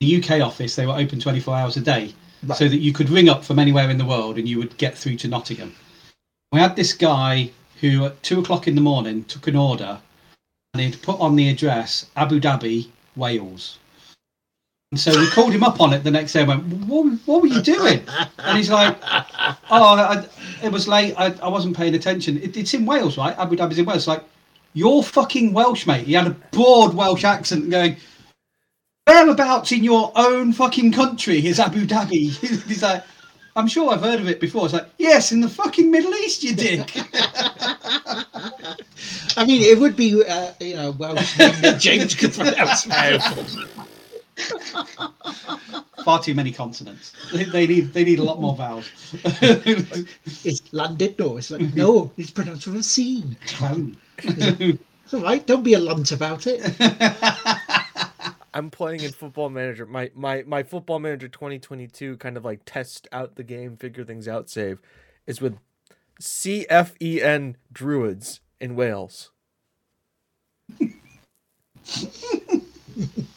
the 0.00 0.16
UK 0.16 0.40
office 0.40 0.74
they 0.74 0.86
were 0.86 0.94
open 0.94 1.20
24 1.20 1.54
hours 1.56 1.76
a 1.76 1.80
day, 1.80 2.12
Right. 2.42 2.58
so 2.58 2.68
that 2.68 2.78
you 2.80 2.92
could 2.92 3.08
ring 3.08 3.28
up 3.28 3.44
from 3.44 3.58
anywhere 3.58 3.88
in 3.88 3.96
the 3.96 4.04
world 4.04 4.36
and 4.38 4.46
you 4.48 4.58
would 4.58 4.76
get 4.76 4.98
through 4.98 5.16
to 5.18 5.28
Nottingham. 5.28 5.74
We 6.52 6.60
had 6.60 6.76
this 6.76 6.92
guy 6.92 7.52
who 7.80 8.04
at 8.06 8.22
two 8.22 8.40
o'clock 8.40 8.66
in 8.68 8.74
the 8.74 8.80
morning 8.82 9.24
took 9.24 9.46
an 9.46 9.56
order 9.56 9.98
and 10.74 10.82
he'd 10.82 11.00
put 11.00 11.18
on 11.20 11.36
the 11.36 11.48
address 11.48 12.06
Abu 12.16 12.40
Dhabi, 12.40 12.88
Wales. 13.16 13.78
And 14.94 15.00
so 15.00 15.10
we 15.18 15.26
called 15.30 15.52
him 15.52 15.64
up 15.64 15.80
on 15.80 15.92
it 15.92 16.04
the 16.04 16.10
next 16.12 16.34
day 16.34 16.42
and 16.42 16.48
went, 16.48 16.62
What, 16.86 17.18
what 17.26 17.42
were 17.42 17.48
you 17.48 17.60
doing? 17.60 18.00
And 18.38 18.56
he's 18.56 18.70
like, 18.70 18.96
Oh, 19.02 19.96
I, 19.96 20.24
it 20.62 20.70
was 20.70 20.86
late. 20.86 21.14
I, 21.18 21.34
I 21.42 21.48
wasn't 21.48 21.76
paying 21.76 21.96
attention. 21.96 22.40
It, 22.40 22.56
it's 22.56 22.74
in 22.74 22.86
Wales, 22.86 23.18
right? 23.18 23.36
Abu 23.36 23.56
Dhabi's 23.56 23.76
in 23.80 23.86
Wales. 23.86 24.02
It's 24.02 24.06
like, 24.06 24.22
You're 24.72 25.02
fucking 25.02 25.52
Welsh, 25.52 25.88
mate. 25.88 26.06
He 26.06 26.12
had 26.12 26.28
a 26.28 26.36
broad 26.52 26.94
Welsh 26.94 27.24
accent 27.24 27.70
going, 27.70 27.96
Whereabouts 29.08 29.72
in 29.72 29.82
your 29.82 30.12
own 30.14 30.52
fucking 30.52 30.92
country 30.92 31.44
is 31.44 31.58
Abu 31.58 31.86
Dhabi? 31.86 32.28
He's 32.68 32.84
like, 32.84 33.02
I'm 33.56 33.66
sure 33.66 33.92
I've 33.92 34.02
heard 34.02 34.20
of 34.20 34.28
it 34.28 34.38
before. 34.38 34.66
It's 34.66 34.74
like, 34.74 34.86
Yes, 34.98 35.32
in 35.32 35.40
the 35.40 35.48
fucking 35.48 35.90
Middle 35.90 36.14
East, 36.14 36.44
you 36.44 36.54
dick. 36.54 36.92
I 39.36 39.44
mean, 39.44 39.60
it 39.60 39.76
would 39.76 39.96
be, 39.96 40.22
uh, 40.22 40.52
you 40.60 40.76
know, 40.76 40.92
Welsh 40.92 41.36
James 41.78 42.14
could 42.14 42.32
pronounce. 42.32 42.86
Far 46.04 46.22
too 46.22 46.34
many 46.34 46.52
consonants. 46.52 47.12
They, 47.32 47.44
they 47.44 47.66
need 47.66 47.92
they 47.92 48.04
need 48.04 48.18
a 48.18 48.22
lot 48.22 48.40
more 48.40 48.56
vowels. 48.56 48.90
It's 50.44 50.72
London, 50.72 51.14
no. 51.18 51.38
It's 51.38 51.50
like, 51.50 51.74
no, 51.74 52.12
it's 52.16 52.30
pronounced 52.30 52.66
with 52.66 52.76
a 52.76 52.82
C. 52.82 53.24
Clown. 53.46 53.96
It's 54.18 55.14
all 55.14 55.20
right, 55.20 55.46
don't 55.46 55.62
be 55.62 55.74
a 55.74 55.78
lunt 55.78 56.12
about 56.12 56.46
it. 56.46 56.62
I'm 58.54 58.70
playing 58.70 59.00
in 59.00 59.12
Football 59.12 59.50
Manager. 59.50 59.86
My 59.86 60.10
my 60.14 60.44
my 60.46 60.62
Football 60.62 61.00
Manager 61.00 61.28
2022 61.28 62.16
kind 62.18 62.36
of 62.36 62.44
like 62.44 62.60
test 62.64 63.08
out 63.12 63.36
the 63.36 63.42
game, 63.42 63.76
figure 63.76 64.04
things 64.04 64.28
out 64.28 64.48
save 64.48 64.80
is 65.26 65.40
with 65.40 65.58
CFEN 66.20 67.56
Druids 67.72 68.40
in 68.60 68.76
Wales. 68.76 69.32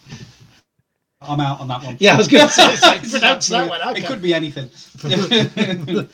I'm 1.27 1.39
out 1.39 1.59
on 1.59 1.67
that 1.67 1.83
one. 1.83 1.97
Yeah, 1.99 2.13
I 2.13 2.17
was 2.17 2.27
going 2.27 2.47
to 2.47 2.53
say, 2.53 2.63
it's 2.73 2.81
like, 2.81 3.09
pronounce 3.09 3.47
that 3.49 3.69
one. 3.69 3.97
It 3.97 4.05
could 4.05 4.21
be 4.21 4.33
anything. 4.33 4.69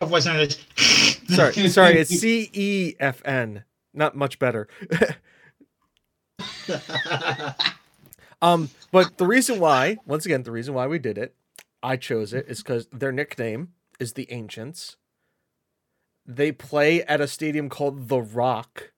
Otherwise 0.00 0.26
known 0.26 0.36
as. 0.40 0.58
Sorry, 1.28 1.68
sorry, 1.68 1.98
it's 1.98 2.12
CEFN. 2.14 3.64
Not 3.94 4.14
much 4.16 4.38
better. 4.38 4.68
um, 8.42 8.68
but 8.92 9.16
the 9.16 9.26
reason 9.26 9.58
why, 9.58 9.98
once 10.04 10.26
again, 10.26 10.42
the 10.42 10.50
reason 10.50 10.74
why 10.74 10.86
we 10.86 10.98
did 10.98 11.16
it, 11.16 11.34
I 11.82 11.96
chose 11.96 12.32
it 12.34 12.46
is 12.48 12.62
because 12.62 12.86
their 12.92 13.12
nickname 13.12 13.68
is 13.98 14.12
the 14.14 14.30
Ancients. 14.30 14.96
They 16.26 16.52
play 16.52 17.02
at 17.04 17.20
a 17.20 17.28
stadium 17.28 17.68
called 17.68 18.08
The 18.08 18.20
Rock. 18.20 18.92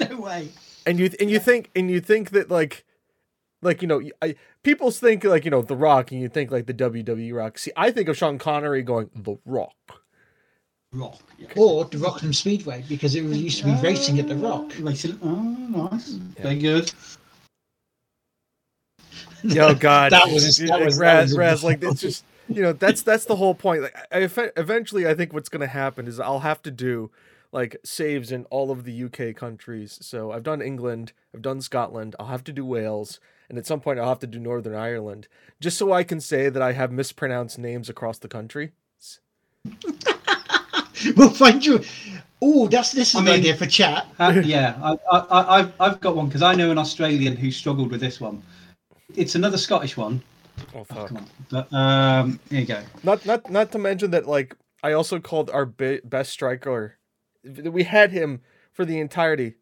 no 0.00 0.20
way. 0.20 0.48
and 0.86 0.98
you 0.98 1.10
and 1.18 1.30
you 1.30 1.38
think 1.38 1.70
and 1.74 1.90
you 1.90 2.00
think 2.00 2.30
that 2.30 2.50
like 2.50 2.84
like 3.62 3.82
you 3.82 3.88
know 3.88 4.02
I, 4.22 4.34
people 4.62 4.90
think 4.90 5.24
like 5.24 5.44
you 5.44 5.50
know 5.50 5.62
the 5.62 5.76
rock 5.76 6.12
and 6.12 6.20
you 6.20 6.28
think 6.28 6.50
like 6.50 6.66
the 6.66 6.74
wwe 6.74 7.34
rock 7.34 7.58
see 7.58 7.72
i 7.76 7.90
think 7.90 8.08
of 8.08 8.16
sean 8.16 8.38
connery 8.38 8.82
going 8.82 9.10
the 9.14 9.36
rock 9.44 9.74
Rock. 10.92 11.20
Yeah. 11.36 11.48
Or 11.56 11.84
the 11.84 11.98
Rockingham 11.98 12.32
Speedway, 12.32 12.82
because 12.88 13.16
it 13.16 13.22
used 13.24 13.58
to 13.58 13.66
be 13.66 13.74
racing 13.82 14.18
at 14.18 14.28
the 14.28 14.36
Rock. 14.36 14.70
Ah, 14.70 14.80
racing. 14.80 15.18
Oh, 15.22 15.34
nice. 15.90 16.10
Very 16.40 16.58
good. 16.58 16.90
oh 19.58 19.74
god 19.74 20.12
That 20.12 20.28
was- 20.28 20.56
that 20.56 20.80
was- 20.80 20.96
that 20.96 21.02
Raz, 21.02 21.28
was 21.30 21.38
Raz, 21.38 21.64
like 21.64 21.82
it's 21.82 22.00
just 22.00 22.24
you 22.48 22.62
know 22.62 22.72
that's 22.72 23.02
that's 23.02 23.24
the 23.26 23.36
whole 23.36 23.54
point 23.54 23.82
like 23.82 23.96
I, 24.12 24.24
I- 24.24 24.50
eventually 24.56 25.06
i 25.06 25.14
think 25.14 25.32
what's 25.32 25.48
going 25.48 25.60
to 25.60 25.66
happen 25.66 26.06
is 26.06 26.18
i'll 26.20 26.40
have 26.40 26.62
to 26.62 26.70
do 26.70 27.10
like 27.52 27.76
saves 27.84 28.32
in 28.32 28.44
all 28.46 28.70
of 28.70 28.84
the 28.84 29.04
uk 29.04 29.36
countries 29.36 29.98
so 30.00 30.30
i've 30.32 30.44
done 30.44 30.62
england 30.62 31.12
i've 31.34 31.42
done 31.42 31.60
scotland 31.60 32.16
i'll 32.18 32.26
have 32.26 32.44
to 32.44 32.52
do 32.52 32.64
wales 32.64 33.20
and 33.48 33.58
at 33.58 33.66
some 33.66 33.80
point 33.80 33.98
i'll 33.98 34.08
have 34.08 34.18
to 34.18 34.26
do 34.26 34.38
northern 34.38 34.74
ireland 34.74 35.28
just 35.60 35.76
so 35.78 35.92
i 35.92 36.02
can 36.02 36.20
say 36.20 36.48
that 36.48 36.62
i 36.62 36.72
have 36.72 36.92
mispronounced 36.92 37.58
names 37.58 37.88
across 37.88 38.18
the 38.18 38.28
country 38.28 38.72
We'll 41.16 41.30
find 41.30 41.64
you. 41.64 41.82
Oh, 42.42 42.68
that's 42.68 42.92
this 42.92 43.10
is 43.10 43.16
I 43.16 43.20
an 43.20 43.28
idea 43.28 43.56
for 43.56 43.66
chat. 43.66 44.06
Uh, 44.18 44.40
yeah, 44.44 44.78
I, 44.82 44.92
I, 45.10 45.18
I, 45.18 45.58
I've, 45.58 45.72
I've 45.80 46.00
got 46.00 46.16
one 46.16 46.26
because 46.26 46.42
I 46.42 46.54
know 46.54 46.70
an 46.70 46.78
Australian 46.78 47.36
who 47.36 47.50
struggled 47.50 47.90
with 47.90 48.00
this 48.00 48.20
one. 48.20 48.42
It's 49.14 49.34
another 49.34 49.58
Scottish 49.58 49.96
one. 49.96 50.22
oh 50.74 50.80
Oh, 50.80 50.84
fuck 50.84 51.08
come 51.08 51.16
on. 51.18 51.26
But 51.50 51.72
um, 51.72 52.40
here 52.50 52.60
you 52.60 52.66
go. 52.66 52.82
Not 53.02 53.24
not 53.26 53.50
not 53.50 53.72
to 53.72 53.78
mention 53.78 54.10
that 54.12 54.26
like 54.26 54.56
I 54.82 54.92
also 54.92 55.20
called 55.20 55.50
our 55.50 55.66
be- 55.66 56.00
best 56.04 56.32
striker. 56.32 56.98
We 57.44 57.84
had 57.84 58.10
him 58.12 58.40
for 58.72 58.84
the 58.84 58.98
entirety. 58.98 59.54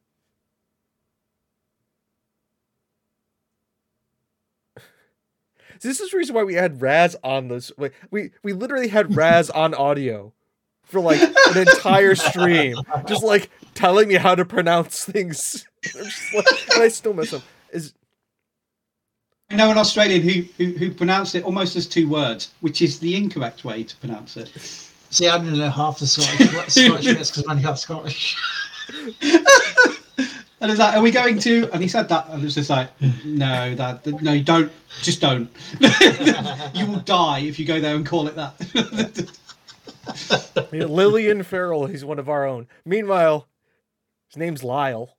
This 5.81 6.01
is 6.01 6.11
the 6.11 6.17
reason 6.17 6.35
why 6.35 6.45
we 6.45 6.55
had 6.55 6.81
Raz 6.81 7.17
on 7.23 7.49
this. 7.49 7.73
like, 7.79 7.95
We 8.11 8.31
we 8.43 8.53
literally 8.53 8.89
had 8.89 9.17
Raz 9.17 9.51
on 9.51 9.75
audio 9.75 10.33
for 10.83 11.01
like 11.01 11.21
an 11.21 11.59
entire 11.59 12.15
stream, 12.15 12.77
just 13.07 13.23
like 13.23 13.51
telling 13.75 14.09
me 14.09 14.15
how 14.15 14.35
to 14.35 14.45
pronounce 14.45 15.05
things. 15.05 15.67
I'm 15.97 16.05
just 16.05 16.35
like, 16.35 16.75
and 16.75 16.83
I 16.83 16.89
still 16.89 17.15
miss 17.15 17.33
him. 17.33 17.43
Is 17.73 17.95
I 19.51 19.57
know 19.57 19.71
an 19.71 19.79
Australian 19.79 20.23
who, 20.23 20.43
who 20.59 20.73
who 20.79 20.91
pronounced 20.93 21.35
it 21.35 21.45
almost 21.45 21.77
as 21.77 21.87
two 21.87 22.09
words, 22.09 22.53
which 22.61 22.83
is 22.83 22.99
the 22.99 23.17
incorrect 23.17 23.65
way 23.65 23.85
to 23.85 23.97
pronounce 23.97 24.37
it. 24.37 24.51
See, 25.11 25.29
I 25.29 25.37
don't 25.39 25.57
know 25.57 25.71
half 25.71 25.99
the 25.99 26.07
Scottish 26.07 26.73
Scottish 26.73 27.07
because 27.07 27.39
I'm 27.45 27.51
only 27.51 27.63
half 27.63 27.79
Scottish. 27.79 28.37
And 30.65 30.71
it's 30.71 30.81
like, 30.81 30.97
are 30.97 31.03
we 31.03 31.11
going 31.11 31.39
to? 31.41 31.69
And 31.75 31.83
he 31.83 31.89
said 31.89 32.09
that, 32.09 32.27
and 32.31 32.43
it's 32.43 32.55
just 32.55 32.71
like, 32.71 32.89
no, 33.23 33.75
that 33.75 34.07
no, 34.23 34.33
you 34.33 34.43
don't, 34.43 34.73
just 35.03 35.21
don't. 35.21 35.51
you 36.75 36.87
will 36.87 37.01
die 37.01 37.41
if 37.41 37.59
you 37.59 37.67
go 37.67 37.81
there 37.81 37.95
and 37.95 38.07
call 38.07 38.27
it 38.29 38.35
that. 38.35 39.29
Lillian 40.73 41.43
Farrell? 41.43 41.85
He's 41.85 42.03
one 42.03 42.19
of 42.19 42.31
our 42.31 42.47
own. 42.47 42.67
Meanwhile, 42.87 43.47
his 44.31 44.39
name's 44.39 44.65
Lyle. 44.65 45.19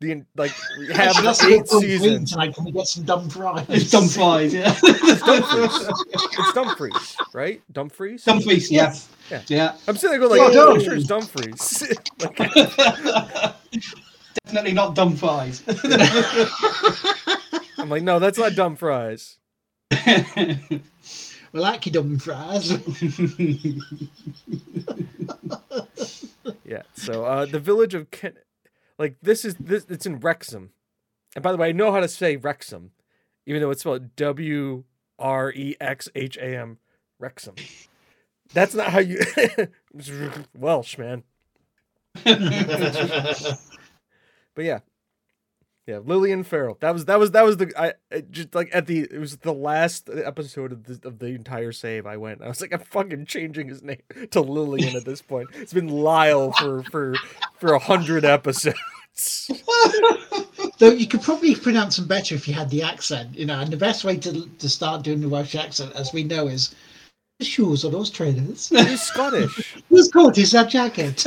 The 0.00 0.22
like 0.36 0.52
we 0.78 0.86
have 0.94 0.98
Actually, 1.16 1.24
that's 1.24 1.44
eight 1.44 1.62
what 1.62 1.72
we're 1.72 1.80
doing 1.80 1.98
seasons. 1.98 2.30
tonight. 2.30 2.54
Can 2.54 2.64
we 2.64 2.70
get 2.70 2.86
some 2.86 3.02
dumb 3.04 3.28
fries? 3.28 3.66
it's 3.68 3.90
Dumfries, 3.90 4.54
yeah. 4.54 4.74
Dumfries. 4.80 5.88
it's 6.12 6.52
Dumfries, 6.52 7.16
right? 7.32 7.62
Dumfries. 7.72 8.22
Dumfries, 8.22 8.70
yeah. 8.70 8.94
Yeah. 9.28 9.42
Yeah. 9.48 9.76
I'm 9.88 9.96
sitting 9.96 10.20
there 10.20 10.28
going 10.28 10.40
Oh, 10.40 10.44
like, 10.44 10.54
no. 10.54 10.72
I'm 10.74 10.80
sure 10.80 10.94
it's 10.94 11.06
Dumfries. 11.06 11.92
like, 12.20 13.54
Definitely 14.44 14.72
not 14.72 14.94
dumb 14.94 15.16
fries. 15.16 15.62
I'm 17.78 17.88
like, 17.88 18.02
no, 18.02 18.18
that's 18.18 18.38
not 18.38 18.54
dumb 18.54 18.76
fries. 18.76 19.38
We 21.54 21.60
like 21.60 21.86
your 21.86 21.92
dumb 21.92 22.18
fries. 22.18 22.72
Yeah. 26.64 26.82
So 26.94 27.24
uh 27.24 27.46
the 27.46 27.60
village 27.60 27.94
of 27.94 28.10
Ken 28.10 28.34
like 28.98 29.16
this 29.22 29.44
is 29.44 29.54
this 29.56 29.86
it's 29.88 30.06
in 30.06 30.18
Wrexham. 30.18 30.70
And 31.36 31.42
by 31.42 31.52
the 31.52 31.58
way, 31.58 31.68
I 31.68 31.72
know 31.72 31.92
how 31.92 32.00
to 32.00 32.08
say 32.08 32.36
Wrexham, 32.36 32.92
even 33.46 33.60
though 33.60 33.70
it's 33.70 33.80
spelled 33.80 34.16
W 34.16 34.84
R 35.18 35.52
E 35.52 35.76
X 35.80 36.08
H 36.14 36.36
A 36.38 36.58
M 36.58 36.78
Wrexham. 37.18 37.54
That's 38.52 38.74
not 38.74 38.88
how 38.88 39.00
you 39.00 39.20
Welsh, 40.54 40.98
man. 40.98 41.22
But 44.54 44.64
yeah. 44.64 44.80
Yeah, 45.86 45.98
Lillian 46.02 46.44
Farrell. 46.44 46.78
That 46.80 46.94
was 46.94 47.04
that 47.04 47.18
was 47.18 47.32
that 47.32 47.44
was 47.44 47.58
the 47.58 47.70
I 47.76 47.92
just 48.30 48.54
like 48.54 48.70
at 48.72 48.86
the 48.86 49.00
it 49.00 49.18
was 49.18 49.36
the 49.36 49.52
last 49.52 50.08
episode 50.08 50.72
of 50.72 50.84
the 50.84 51.06
of 51.06 51.18
the 51.18 51.26
entire 51.26 51.72
save 51.72 52.06
I 52.06 52.16
went. 52.16 52.40
I 52.40 52.48
was 52.48 52.62
like 52.62 52.72
I'm 52.72 52.80
fucking 52.80 53.26
changing 53.26 53.68
his 53.68 53.82
name 53.82 54.00
to 54.30 54.40
Lillian 54.40 54.96
at 54.96 55.04
this 55.04 55.20
point. 55.20 55.50
It's 55.52 55.74
been 55.74 55.88
Lyle 55.88 56.52
for 56.52 56.84
for 56.84 57.14
for 57.58 57.74
a 57.74 57.78
hundred 57.78 58.24
episodes. 58.24 58.78
Though 60.78 60.90
you 60.90 61.06
could 61.06 61.20
probably 61.20 61.54
pronounce 61.54 61.96
them 61.96 62.06
better 62.06 62.34
if 62.34 62.48
you 62.48 62.54
had 62.54 62.70
the 62.70 62.82
accent, 62.82 63.36
you 63.36 63.44
know. 63.44 63.60
And 63.60 63.70
the 63.70 63.76
best 63.76 64.04
way 64.04 64.16
to 64.16 64.46
to 64.46 64.68
start 64.70 65.02
doing 65.02 65.20
the 65.20 65.28
Welsh 65.28 65.54
accent, 65.54 65.92
as 65.94 66.14
we 66.14 66.24
know, 66.24 66.46
is 66.46 66.74
the 67.38 67.44
shoes 67.44 67.84
are 67.84 67.90
those 67.90 68.08
trainers. 68.08 68.70
He's 68.70 69.02
Scottish. 69.02 69.76
Whose 69.90 70.08
coat 70.08 70.38
is 70.38 70.52
that 70.52 70.70
jacket? 70.70 71.22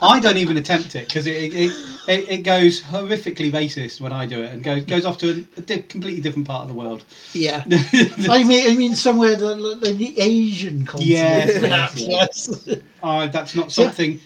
I 0.00 0.20
don't 0.20 0.36
even 0.36 0.56
attempt 0.56 0.94
it 0.94 1.08
because 1.08 1.26
it, 1.26 1.54
it, 1.54 1.72
it, 2.08 2.28
it 2.28 2.42
goes 2.42 2.82
horrifically 2.82 3.50
racist 3.50 4.00
when 4.00 4.12
I 4.12 4.26
do 4.26 4.42
it 4.42 4.52
and 4.52 4.62
goes 4.62 4.84
goes 4.84 5.04
off 5.04 5.18
to 5.18 5.30
a, 5.30 5.58
a 5.58 5.62
di- 5.62 5.82
completely 5.82 6.20
different 6.20 6.46
part 6.46 6.62
of 6.62 6.68
the 6.68 6.74
world. 6.74 7.04
yeah, 7.32 7.64
I 8.28 8.44
mean, 8.44 8.70
I 8.70 8.74
mean 8.76 8.94
somewhere 8.94 9.36
the, 9.36 9.78
the, 9.80 9.92
the 9.92 10.20
Asian 10.20 10.84
continent. 10.84 11.08
Yes, 11.10 11.96
yes, 11.98 12.48
yes. 12.66 12.68
Uh, 13.02 13.26
that's 13.28 13.54
not 13.54 13.70
something, 13.70 14.18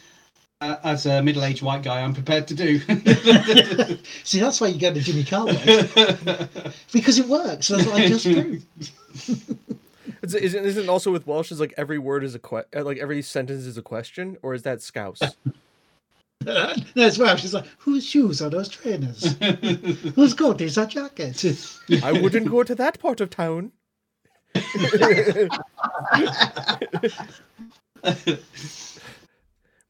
uh, 0.62 0.76
as 0.84 1.04
a 1.04 1.22
middle-aged 1.22 1.60
white 1.62 1.82
guy, 1.82 2.00
I'm 2.00 2.14
prepared 2.14 2.48
to 2.48 2.54
do. 2.54 2.78
See, 4.24 4.40
that's 4.40 4.58
why 4.60 4.68
you 4.68 4.80
go 4.80 4.94
to 4.94 5.00
Jimmy 5.00 5.24
Carver 5.24 5.52
because 6.92 7.18
it 7.18 7.26
works. 7.26 7.68
That's 7.68 7.84
what 7.84 8.00
I 8.00 8.08
just 8.08 8.24
proved. 8.24 8.64
Is, 10.22 10.34
isn't 10.34 10.64
isn't 10.64 10.84
it 10.84 10.88
also 10.88 11.10
with 11.10 11.26
Welsh 11.26 11.50
is 11.50 11.60
like 11.60 11.74
every 11.76 11.98
word 11.98 12.24
is 12.24 12.34
a 12.34 12.38
que- 12.38 12.64
uh, 12.74 12.84
like 12.84 12.98
every 12.98 13.22
sentence 13.22 13.64
is 13.64 13.78
a 13.78 13.82
question, 13.82 14.36
or 14.42 14.54
is 14.54 14.62
that 14.62 14.82
Scouse? 14.82 15.20
That's 16.40 17.18
Welsh. 17.18 17.44
It's 17.44 17.52
like, 17.52 17.66
whose 17.78 18.04
shoes 18.06 18.40
are 18.40 18.48
those 18.50 18.68
trainers? 18.68 19.34
Whose 20.14 20.32
coat 20.32 20.60
is 20.60 20.74
that 20.76 20.88
jacket? 20.88 21.44
I 22.02 22.12
wouldn't 22.12 22.50
go 22.50 22.62
to 22.62 22.74
that 22.74 22.98
part 22.98 23.20
of 23.20 23.28
town. 23.30 23.72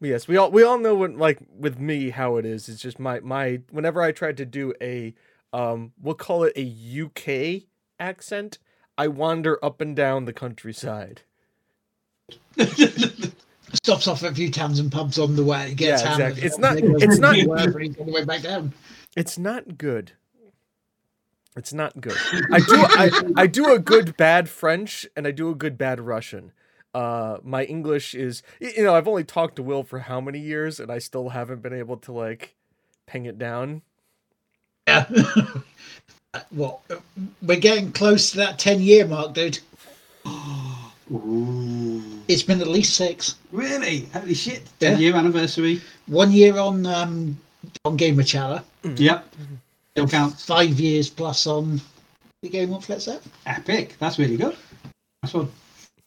yes, 0.00 0.26
we 0.26 0.36
all 0.36 0.50
we 0.50 0.62
all 0.64 0.78
know 0.78 0.96
what 0.96 1.16
like 1.16 1.38
with 1.56 1.78
me 1.78 2.10
how 2.10 2.36
it 2.36 2.44
is. 2.44 2.68
It's 2.68 2.82
just 2.82 2.98
my 2.98 3.20
my 3.20 3.60
whenever 3.70 4.02
I 4.02 4.10
tried 4.10 4.36
to 4.38 4.44
do 4.44 4.74
a 4.80 5.14
um 5.52 5.92
we'll 6.00 6.14
call 6.16 6.42
it 6.42 6.52
a 6.56 7.04
UK 7.04 7.62
accent, 8.00 8.58
I 9.00 9.08
wander 9.08 9.58
up 9.64 9.80
and 9.80 9.96
down 9.96 10.26
the 10.26 10.32
countryside. 10.34 11.22
Stops 13.72 14.06
off 14.06 14.22
at 14.22 14.32
a 14.32 14.34
few 14.34 14.50
towns 14.50 14.78
and 14.78 14.92
pubs 14.92 15.18
on 15.18 15.36
the 15.36 15.42
way. 15.42 15.72
Gets 15.74 16.02
Yeah, 16.02 16.10
exactly. 16.12 16.42
It's 16.42 16.58
not- 16.58 16.76
it's 16.76 17.16
not- 17.18 17.38
on 17.38 18.06
the 18.06 18.12
way 18.12 18.24
back 18.26 18.42
down. 18.42 18.74
It's 19.16 19.38
not 19.38 19.78
good. 19.78 20.12
It's 21.56 21.72
not 21.72 21.98
good. 21.98 22.18
I 22.52 22.58
do 22.58 22.74
I, 22.76 23.10
I 23.42 23.46
do 23.46 23.72
a 23.72 23.78
good 23.78 24.18
bad 24.18 24.50
French 24.50 25.06
and 25.16 25.26
I 25.26 25.30
do 25.30 25.48
a 25.48 25.54
good 25.54 25.78
bad 25.78 25.98
Russian. 25.98 26.52
Uh 26.92 27.38
my 27.42 27.64
English 27.64 28.14
is 28.14 28.42
you 28.60 28.82
know, 28.84 28.94
I've 28.94 29.08
only 29.08 29.24
talked 29.24 29.56
to 29.56 29.62
Will 29.62 29.82
for 29.82 30.00
how 30.00 30.20
many 30.20 30.40
years 30.40 30.78
and 30.78 30.92
I 30.92 30.98
still 30.98 31.30
haven't 31.30 31.62
been 31.62 31.72
able 31.72 31.96
to 31.96 32.12
like 32.12 32.54
ping 33.06 33.24
it 33.24 33.38
down. 33.38 33.80
Yeah. 34.86 35.06
well, 36.52 36.82
uh, 36.90 36.96
we're 37.42 37.58
getting 37.58 37.92
close 37.92 38.30
to 38.30 38.36
that 38.38 38.58
10 38.58 38.80
year 38.80 39.06
mark, 39.06 39.34
dude. 39.34 39.58
Ooh. 41.12 42.02
It's 42.28 42.42
been 42.42 42.60
at 42.60 42.68
least 42.68 42.94
six. 42.94 43.34
Really? 43.50 44.06
Holy 44.12 44.34
shit! 44.34 44.62
Yeah. 44.78 44.90
Ten 44.90 45.00
year 45.00 45.16
anniversary. 45.16 45.80
One 46.06 46.30
year 46.30 46.56
on 46.56 46.86
um, 46.86 47.36
on 47.84 47.96
Game 47.96 48.20
of 48.20 48.26
Challa, 48.26 48.62
Yep. 48.84 49.34
Still 49.90 50.06
counts. 50.08 50.44
five 50.44 50.78
years 50.78 51.10
plus 51.10 51.48
on 51.48 51.80
the 52.42 52.48
Game 52.48 52.72
of 52.72 52.88
Let's 52.88 53.06
Say. 53.06 53.18
Epic. 53.46 53.96
That's 53.98 54.20
really 54.20 54.36
good. 54.36 54.56
That's 55.22 55.34
one. 55.34 55.50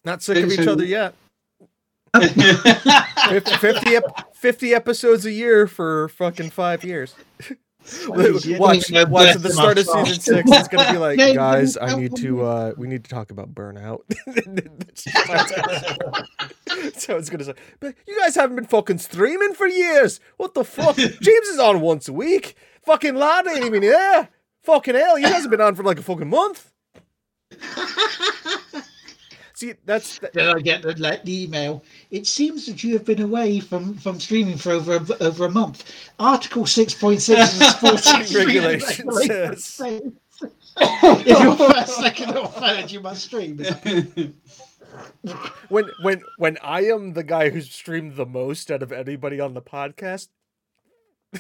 Not 0.06 0.24
sick 0.24 0.38
of 0.38 0.50
each 0.52 0.64
So- 0.64 0.72
other 0.72 0.86
yet. 0.86 1.16
50, 2.16 3.56
50, 3.58 3.98
50 4.36 4.74
episodes 4.74 5.26
a 5.26 5.32
year 5.32 5.66
for 5.68 6.08
fucking 6.10 6.52
5 6.52 6.84
years. 6.84 7.16
shit. 7.86 8.60
watch, 8.60 8.92
watch 9.10 9.36
at 9.36 9.42
the 9.42 9.50
start 9.52 9.78
of 9.78 9.86
season 9.86 10.20
six. 10.20 10.50
It's 10.52 10.68
gonna 10.68 10.92
be 10.92 10.98
like, 11.08 11.18
No, 11.18 11.34
guys, 11.34 11.78
I 11.78 11.96
need 11.96 12.16
to. 12.18 12.44
uh 12.46 12.74
We 12.78 12.88
need 12.88 13.04
to 13.04 13.10
talk 13.10 13.32
about 13.32 13.54
burnout. 13.54 14.02
That's 14.26 15.06
how 15.16 15.36
it's 15.36 15.52
gonna 15.52 16.24
so 16.96 17.18
it's 17.18 17.30
gonna 17.30 17.44
say, 17.44 17.54
but 17.80 17.96
you 18.08 18.18
guys 18.20 18.36
haven't 18.36 18.56
been 18.56 18.66
fucking 18.66 18.98
streaming 19.00 19.54
for 19.54 19.68
years. 19.68 20.20
What 20.38 20.54
the 20.54 20.64
fuck? 20.64 20.96
James 20.98 21.48
is 21.48 21.60
on 21.60 21.82
once 21.82 22.08
a 22.08 22.14
week. 22.14 22.56
Fucking 22.84 23.16
lad 23.16 23.48
ain't 23.48 23.66
even 23.66 23.84
here. 23.84 24.30
Fucking 24.64 24.96
hell, 24.96 25.16
he 25.18 25.24
hasn't 25.24 25.52
been 25.52 25.62
on 25.62 25.76
for 25.76 25.84
like 25.84 26.00
a 26.00 26.04
fucking 26.04 26.30
month. 26.30 26.72
See, 29.64 29.76
that's 29.86 30.20
that, 30.20 30.34
Then 30.34 30.50
I 30.50 30.60
get 30.60 30.82
the, 30.82 30.94
like, 31.00 31.24
the 31.24 31.44
email. 31.44 31.86
It 32.12 32.28
seems 32.28 32.66
that 32.66 32.84
you 32.84 32.92
have 32.94 33.06
been 33.06 33.22
away 33.22 33.62
from, 33.62 33.94
from 33.96 34.20
streaming 34.20 34.58
for 34.58 34.74
over 34.74 34.96
a, 34.96 35.24
over 35.24 35.46
a 35.46 35.50
month. 35.50 35.90
Article 36.20 36.64
6.6 36.64 37.32
of 37.32 37.60
the 37.60 37.70
sports 37.70 38.36
Regulations 38.36 40.12
if 40.42 41.28
you're 41.28 41.56
first, 41.56 41.96
second, 41.96 42.36
or 42.36 42.48
third, 42.48 42.92
you 42.92 43.00
must 43.00 43.24
stream. 43.24 43.58
when 45.70 45.86
when 46.02 46.22
when 46.38 46.58
I 46.62 46.82
am 46.86 47.14
the 47.14 47.24
guy 47.24 47.50
who's 47.50 47.72
streamed 47.72 48.16
the 48.16 48.26
most 48.26 48.70
out 48.70 48.84
of 48.84 48.92
anybody 48.92 49.40
on 49.40 49.54
the 49.54 49.62
podcast. 49.62 50.28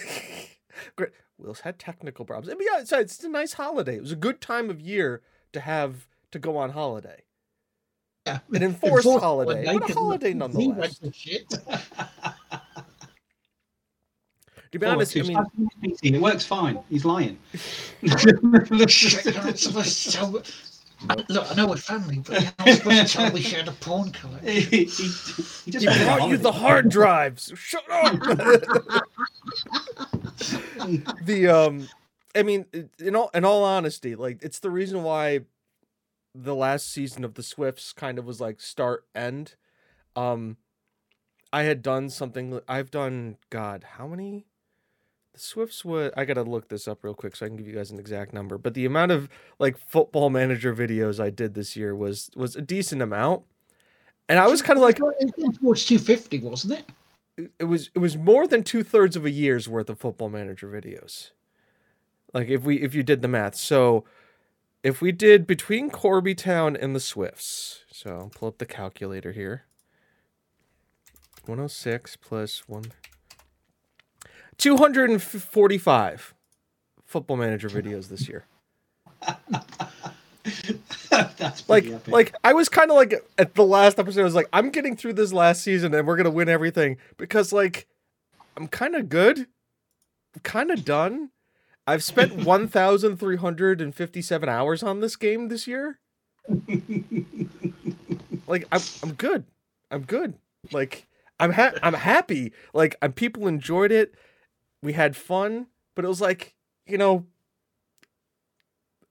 Great. 0.95 1.09
Will's 1.37 1.61
had 1.61 1.79
technical 1.79 2.23
problems. 2.23 2.47
And 2.47 2.61
yeah, 2.61 2.85
so 2.85 2.99
it's 2.99 3.21
a 3.23 3.27
nice 3.27 3.53
holiday. 3.53 3.97
It 3.97 4.01
was 4.01 4.11
a 4.13 4.15
good 4.15 4.39
time 4.39 4.69
of 4.69 4.79
year 4.79 5.21
to 5.51 5.59
have 5.59 6.07
to 6.31 6.39
go 6.39 6.55
on 6.55 6.69
holiday. 6.69 7.23
Yeah. 8.25 8.39
An 8.53 8.63
enforced 8.63 9.05
Enforced 9.05 9.23
holiday, 9.23 9.65
but 9.77 9.89
a 9.89 9.93
holiday 9.93 10.33
nonetheless. 10.33 10.97
to 10.99 11.11
shit. 11.11 11.45
To 14.71 14.79
be 14.79 14.87
Oh, 14.87 14.91
honest, 14.93 15.15
I 15.15 15.21
mean, 15.21 15.37
it 16.01 16.19
works 16.19 16.45
fine. 16.45 16.79
He's 16.89 17.05
lying. 17.05 17.37
So, 18.07 18.31
look, 21.29 21.51
I 21.51 21.53
know 21.55 21.67
we're 21.67 21.77
family, 21.77 22.23
but 22.25 22.41
you're 22.41 22.51
not 22.57 22.77
supposed 22.77 23.07
to 23.07 23.17
tell 23.17 23.31
we 23.31 23.41
shared 23.41 23.67
a 23.67 23.71
porn 23.73 24.09
collection. 24.11 24.47
he, 24.51 24.85
he, 24.85 24.85
he 24.85 25.69
just 25.69 25.87
he 25.87 26.03
brought 26.05 26.27
you 26.27 26.37
the 26.37 26.51
hard 26.51 26.89
drives. 26.89 27.51
Shut 27.55 27.83
up. 27.91 28.13
the 31.23 31.47
um, 31.49 31.87
I 32.33 32.41
mean, 32.41 32.65
in 32.97 33.15
all 33.15 33.29
in 33.35 33.45
all 33.45 33.63
honesty, 33.63 34.15
like 34.15 34.41
it's 34.41 34.57
the 34.57 34.71
reason 34.71 35.03
why 35.03 35.41
the 36.35 36.55
last 36.55 36.91
season 36.91 37.23
of 37.23 37.35
the 37.35 37.43
Swifts 37.43 37.93
kind 37.93 38.17
of 38.17 38.25
was 38.25 38.41
like 38.41 38.59
start 38.59 39.05
end. 39.13 39.55
Um, 40.15 40.57
I 41.51 41.63
had 41.63 41.81
done 41.81 42.09
something. 42.09 42.59
I've 42.67 42.91
done 42.91 43.37
God, 43.49 43.85
how 43.97 44.07
many? 44.07 44.45
The 45.33 45.39
Swifts 45.39 45.83
would. 45.83 46.13
I 46.15 46.25
gotta 46.25 46.43
look 46.43 46.69
this 46.69 46.87
up 46.87 47.03
real 47.03 47.13
quick 47.13 47.35
so 47.35 47.45
I 47.45 47.49
can 47.49 47.57
give 47.57 47.67
you 47.67 47.75
guys 47.75 47.91
an 47.91 47.99
exact 47.99 48.33
number. 48.33 48.57
But 48.57 48.73
the 48.73 48.85
amount 48.85 49.11
of 49.11 49.29
like 49.59 49.77
football 49.77 50.29
manager 50.29 50.75
videos 50.75 51.19
I 51.19 51.29
did 51.29 51.53
this 51.53 51.75
year 51.75 51.95
was 51.95 52.29
was 52.35 52.55
a 52.55 52.61
decent 52.61 53.01
amount, 53.01 53.43
and 54.29 54.39
I 54.39 54.47
was 54.47 54.61
kind 54.61 54.77
of 54.77 54.83
like 54.83 54.99
it 54.99 55.61
was 55.61 55.85
two 55.85 55.99
fifty, 55.99 56.39
wasn't 56.39 56.79
it? 56.79 56.85
it 57.59 57.65
was 57.65 57.89
it 57.95 57.99
was 57.99 58.17
more 58.17 58.47
than 58.47 58.63
two 58.63 58.83
thirds 58.83 59.15
of 59.15 59.25
a 59.25 59.31
year's 59.31 59.67
worth 59.67 59.89
of 59.89 59.99
football 59.99 60.29
manager 60.29 60.67
videos. 60.67 61.31
Like 62.33 62.49
if 62.49 62.63
we 62.63 62.81
if 62.81 62.93
you 62.93 63.03
did 63.03 63.21
the 63.21 63.27
math, 63.27 63.55
so 63.55 64.05
if 64.83 65.01
we 65.01 65.11
did 65.11 65.47
between 65.47 65.89
Corby 65.89 66.35
Town 66.35 66.75
and 66.75 66.95
the 66.95 66.99
Swifts, 66.99 67.83
so 67.91 68.09
I'll 68.11 68.31
pull 68.35 68.49
up 68.49 68.57
the 68.57 68.65
calculator 68.65 69.31
here. 69.31 69.63
106 71.45 72.15
plus 72.17 72.69
1 72.69 72.85
245 74.57 76.33
football 77.03 77.35
manager 77.37 77.69
videos 77.69 78.07
this 78.07 78.29
year. 78.29 78.45
Like 81.67 81.85
epic. 81.85 82.07
like 82.07 82.35
I 82.43 82.53
was 82.53 82.67
kind 82.69 82.89
of 82.91 82.97
like 82.97 83.13
at 83.37 83.55
the 83.55 83.63
last 83.63 83.97
episode 83.99 84.21
I 84.21 84.25
was 84.25 84.35
like 84.35 84.49
I'm 84.51 84.71
getting 84.71 84.95
through 84.97 85.13
this 85.13 85.31
last 85.31 85.63
season 85.63 85.93
and 85.93 86.05
we're 86.07 86.15
going 86.15 86.25
to 86.25 86.31
win 86.31 86.49
everything 86.49 86.97
because 87.17 87.53
like 87.53 87.87
I'm 88.57 88.67
kind 88.67 88.95
of 88.95 89.09
good. 89.09 89.47
kind 90.43 90.71
of 90.71 90.83
done. 90.83 91.29
I've 91.85 92.03
spent 92.03 92.33
1357 92.45 94.49
hours 94.49 94.83
on 94.83 94.99
this 94.99 95.15
game 95.15 95.49
this 95.49 95.67
year. 95.67 95.99
like 98.47 98.65
I'm 98.71 98.81
I'm 99.01 99.13
good. 99.13 99.45
I'm 99.91 100.03
good. 100.03 100.35
Like 100.71 101.07
I'm 101.39 101.51
ha- 101.51 101.73
I'm 101.81 101.93
happy. 101.93 102.53
Like 102.73 102.95
I'm 103.01 103.13
people 103.13 103.47
enjoyed 103.47 103.91
it. 103.91 104.15
We 104.81 104.93
had 104.93 105.15
fun, 105.15 105.67
but 105.95 106.05
it 106.05 106.07
was 106.07 106.21
like, 106.21 106.55
you 106.85 106.97
know, 106.97 107.25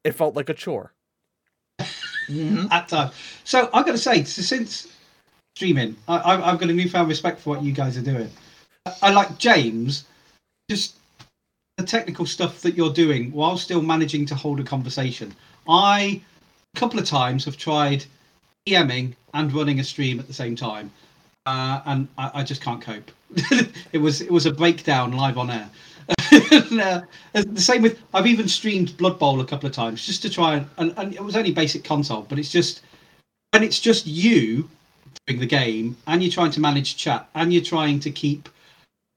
it 0.05 0.13
felt 0.13 0.37
like 0.37 0.49
a 0.49 0.55
chore. 0.55 0.93
Mhm. 2.29 2.71
at 2.71 2.89
time. 2.89 3.11
So 3.45 3.69
I've 3.75 3.85
got 3.85 3.93
to 3.93 3.99
say, 3.99 4.23
since 4.25 4.87
streaming, 5.57 5.97
I, 6.07 6.35
I've, 6.35 6.43
I've 6.43 6.61
got 6.61 6.71
a 6.71 6.73
newfound 6.73 7.09
respect 7.09 7.41
for 7.41 7.51
what 7.51 7.63
you 7.65 7.73
guys 7.73 7.99
are 7.99 8.03
doing. 8.03 8.31
I, 8.87 8.95
I 9.03 9.13
like 9.13 9.39
James, 9.39 10.05
just 10.71 10.97
the 11.83 11.89
technical 11.89 12.25
stuff 12.25 12.61
that 12.61 12.77
you're 12.77 12.93
doing 12.93 13.33
while 13.33 13.59
still 13.59 13.83
managing 13.83 14.25
to 14.27 14.35
hold 14.35 14.61
a 14.61 14.65
conversation. 14.65 15.35
I, 15.69 16.21
a 16.75 16.79
couple 16.79 16.99
of 16.99 17.07
times, 17.07 17.45
have 17.45 17.57
tried 17.57 18.05
DMing 18.67 19.15
and 19.35 19.53
running 19.53 19.81
a 19.81 19.85
stream 19.85 20.21
at 20.21 20.29
the 20.29 20.33
same 20.33 20.55
time, 20.55 20.91
uh, 21.47 21.81
and 21.87 22.09
I, 22.17 22.31
I 22.35 22.43
just 22.45 22.63
can't 22.63 22.81
cope. 22.81 23.11
it 23.93 23.99
was 23.99 24.21
it 24.21 24.31
was 24.31 24.47
a 24.47 24.53
breakdown 24.53 25.13
live 25.13 25.39
on 25.39 25.51
air. 25.51 25.69
and, 26.53 26.81
uh, 26.81 27.03
the 27.33 27.61
same 27.61 27.83
with 27.83 27.99
I've 28.15 28.27
even 28.27 28.47
streamed 28.49 28.97
Blood 28.97 29.19
Bowl 29.19 29.41
a 29.41 29.45
couple 29.45 29.67
of 29.67 29.75
times 29.75 30.05
just 30.05 30.23
to 30.23 30.31
try 30.31 30.55
and, 30.55 30.69
and, 30.79 30.95
and 30.97 31.15
it 31.15 31.23
was 31.23 31.37
only 31.37 31.53
basic 31.53 31.83
console, 31.85 32.23
but 32.23 32.39
it's 32.39 32.51
just 32.51 32.83
and 33.53 33.65
it's 33.65 33.81
just 33.81 34.07
you 34.07 34.69
doing 35.27 35.41
the 35.41 35.47
game 35.47 35.97
and 36.07 36.23
you're 36.23 36.33
trying 36.33 36.51
to 36.53 36.61
manage 36.61 36.97
chat 36.97 37.29
and 37.35 37.53
you're 37.53 37.63
trying 37.63 37.99
to 38.01 38.11
keep 38.11 38.49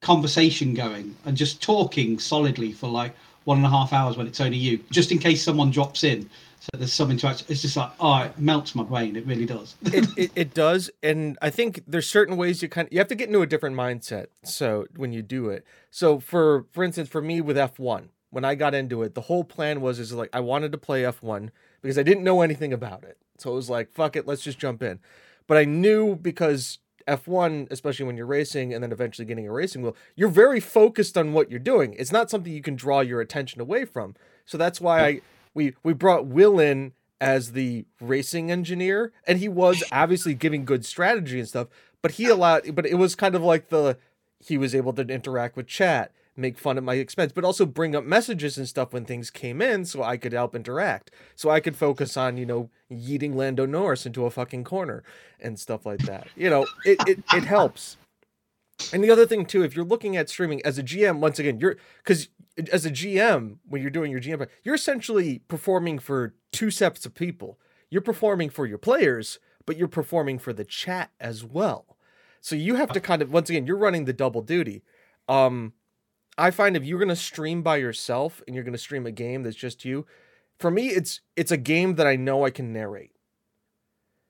conversation 0.01 0.73
going 0.73 1.15
and 1.25 1.35
just 1.35 1.61
talking 1.61 2.19
solidly 2.19 2.71
for 2.71 2.89
like 2.89 3.15
one 3.45 3.57
and 3.57 3.65
a 3.65 3.69
half 3.69 3.93
hours 3.93 4.17
when 4.17 4.27
it's 4.27 4.41
only 4.41 4.57
you, 4.57 4.79
just 4.91 5.11
in 5.11 5.19
case 5.19 5.43
someone 5.43 5.71
drops 5.71 6.03
in. 6.03 6.29
So 6.59 6.69
there's 6.77 6.93
some 6.93 7.11
interaction. 7.11 7.45
It's 7.49 7.61
just 7.61 7.77
like, 7.77 7.91
oh, 7.99 8.23
it 8.23 8.39
melts 8.39 8.73
my 8.73 8.83
brain. 8.83 9.15
It 9.15 9.25
really 9.27 9.45
does. 9.45 9.75
it, 9.83 10.07
it 10.17 10.31
it 10.35 10.53
does 10.53 10.89
and 11.03 11.37
i 11.41 11.49
think 11.49 11.81
there's 11.87 12.09
certain 12.09 12.37
ways 12.37 12.61
you 12.61 12.69
kind 12.69 12.87
of 12.87 12.93
you 12.93 12.99
have 12.99 13.07
to 13.07 13.15
get 13.15 13.27
into 13.27 13.41
a 13.41 13.47
different 13.47 13.75
mindset 13.75 14.27
so 14.43 14.85
when 14.95 15.11
you 15.11 15.21
do 15.21 15.49
it 15.49 15.65
so 15.91 16.19
for 16.19 16.65
for 16.71 16.83
instance 16.83 17.07
for 17.07 17.21
me 17.21 17.41
with 17.41 17.55
f1 17.57 18.09
when 18.31 18.43
i 18.43 18.55
got 18.55 18.73
into 18.73 19.03
it 19.03 19.13
the 19.13 19.21
whole 19.21 19.43
plan 19.43 19.81
was 19.81 19.99
is 19.99 20.11
like 20.13 20.29
i 20.33 20.39
wanted 20.39 20.71
to 20.71 20.77
play 20.77 21.03
f1 21.03 21.49
because 21.81 21.97
i 21.97 22.03
didn't 22.03 22.23
know 22.23 22.41
anything 22.41 22.73
about 22.73 23.03
it 23.03 23.17
so 23.37 23.51
it 23.51 23.55
was 23.55 23.69
like 23.69 23.91
fuck 23.91 24.15
it 24.15 24.27
let's 24.27 24.41
just 24.41 24.59
jump 24.59 24.81
in 24.81 24.99
but 25.47 25.57
i 25.57 25.65
knew 25.65 26.15
because 26.15 26.79
f1 27.07 27.67
especially 27.71 28.05
when 28.05 28.17
you're 28.17 28.25
racing 28.25 28.73
and 28.73 28.83
then 28.83 28.91
eventually 28.91 29.25
getting 29.25 29.47
a 29.47 29.51
racing 29.51 29.81
wheel 29.81 29.95
you're 30.15 30.29
very 30.29 30.59
focused 30.59 31.17
on 31.17 31.33
what 31.33 31.49
you're 31.49 31.59
doing. 31.59 31.95
It's 31.97 32.11
not 32.11 32.29
something 32.29 32.51
you 32.51 32.61
can 32.61 32.75
draw 32.75 33.01
your 33.01 33.21
attention 33.21 33.61
away 33.61 33.85
from. 33.85 34.15
So 34.45 34.57
that's 34.57 34.81
why 34.81 35.05
i 35.05 35.21
we 35.55 35.73
we 35.83 35.93
brought 35.93 36.27
will 36.27 36.59
in 36.59 36.93
as 37.19 37.53
the 37.53 37.85
racing 38.01 38.51
engineer 38.51 39.11
and 39.25 39.39
he 39.39 39.47
was 39.47 39.83
obviously 39.91 40.33
giving 40.33 40.65
good 40.65 40.85
strategy 40.85 41.39
and 41.39 41.47
stuff 41.47 41.69
but 42.01 42.11
he 42.11 42.27
allowed 42.27 42.75
but 42.75 42.85
it 42.85 42.95
was 42.95 43.15
kind 43.15 43.33
of 43.35 43.41
like 43.41 43.69
the 43.69 43.97
he 44.39 44.57
was 44.57 44.75
able 44.75 44.93
to 44.93 45.01
interact 45.03 45.55
with 45.55 45.65
chat 45.65 46.11
make 46.35 46.57
fun 46.57 46.77
at 46.77 46.83
my 46.83 46.95
expense 46.95 47.31
but 47.31 47.43
also 47.43 47.65
bring 47.65 47.95
up 47.95 48.03
messages 48.03 48.57
and 48.57 48.67
stuff 48.67 48.93
when 48.93 49.05
things 49.05 49.29
came 49.29 49.61
in 49.61 49.85
so 49.85 50.03
i 50.03 50.17
could 50.17 50.33
help 50.33 50.55
interact 50.55 51.11
so 51.35 51.49
i 51.49 51.59
could 51.59 51.75
focus 51.75 52.17
on 52.17 52.37
you 52.37 52.45
know 52.45 52.69
yeeting 52.91 53.35
lando 53.35 53.65
norris 53.65 54.05
into 54.05 54.25
a 54.25 54.31
fucking 54.31 54.63
corner 54.63 55.03
and 55.39 55.59
stuff 55.59 55.85
like 55.85 55.99
that 55.99 56.27
you 56.35 56.49
know 56.49 56.65
it 56.85 56.97
it, 57.07 57.23
it 57.33 57.43
helps 57.43 57.97
and 58.91 59.03
the 59.03 59.11
other 59.11 59.25
thing 59.25 59.45
too, 59.45 59.63
if 59.63 59.75
you're 59.75 59.85
looking 59.85 60.17
at 60.17 60.29
streaming 60.29 60.65
as 60.65 60.77
a 60.77 60.83
GM, 60.83 61.19
once 61.19 61.39
again, 61.39 61.59
you're 61.59 61.77
because 62.03 62.29
as 62.71 62.85
a 62.85 62.91
GM, 62.91 63.57
when 63.67 63.81
you're 63.81 63.91
doing 63.91 64.11
your 64.11 64.21
GM, 64.21 64.47
you're 64.63 64.75
essentially 64.75 65.39
performing 65.47 65.99
for 65.99 66.33
two 66.51 66.71
sets 66.71 67.05
of 67.05 67.15
people. 67.15 67.59
You're 67.89 68.01
performing 68.01 68.49
for 68.49 68.65
your 68.65 68.77
players, 68.77 69.39
but 69.65 69.77
you're 69.77 69.87
performing 69.87 70.39
for 70.39 70.53
the 70.53 70.65
chat 70.65 71.11
as 71.19 71.43
well. 71.43 71.97
So 72.41 72.55
you 72.55 72.75
have 72.75 72.91
to 72.91 72.99
kind 72.99 73.21
of 73.21 73.31
once 73.31 73.49
again, 73.49 73.65
you're 73.65 73.77
running 73.77 74.05
the 74.05 74.13
double 74.13 74.41
duty. 74.41 74.83
Um, 75.27 75.73
I 76.37 76.51
find 76.51 76.75
if 76.75 76.83
you're 76.83 76.99
gonna 76.99 77.15
stream 77.15 77.61
by 77.61 77.77
yourself 77.77 78.41
and 78.45 78.55
you're 78.55 78.63
gonna 78.63 78.77
stream 78.77 79.05
a 79.05 79.11
game 79.11 79.43
that's 79.43 79.55
just 79.55 79.85
you, 79.85 80.05
for 80.57 80.71
me, 80.71 80.87
it's 80.87 81.21
it's 81.35 81.51
a 81.51 81.57
game 81.57 81.95
that 81.95 82.07
I 82.07 82.15
know 82.15 82.45
I 82.45 82.49
can 82.49 82.73
narrate. 82.73 83.11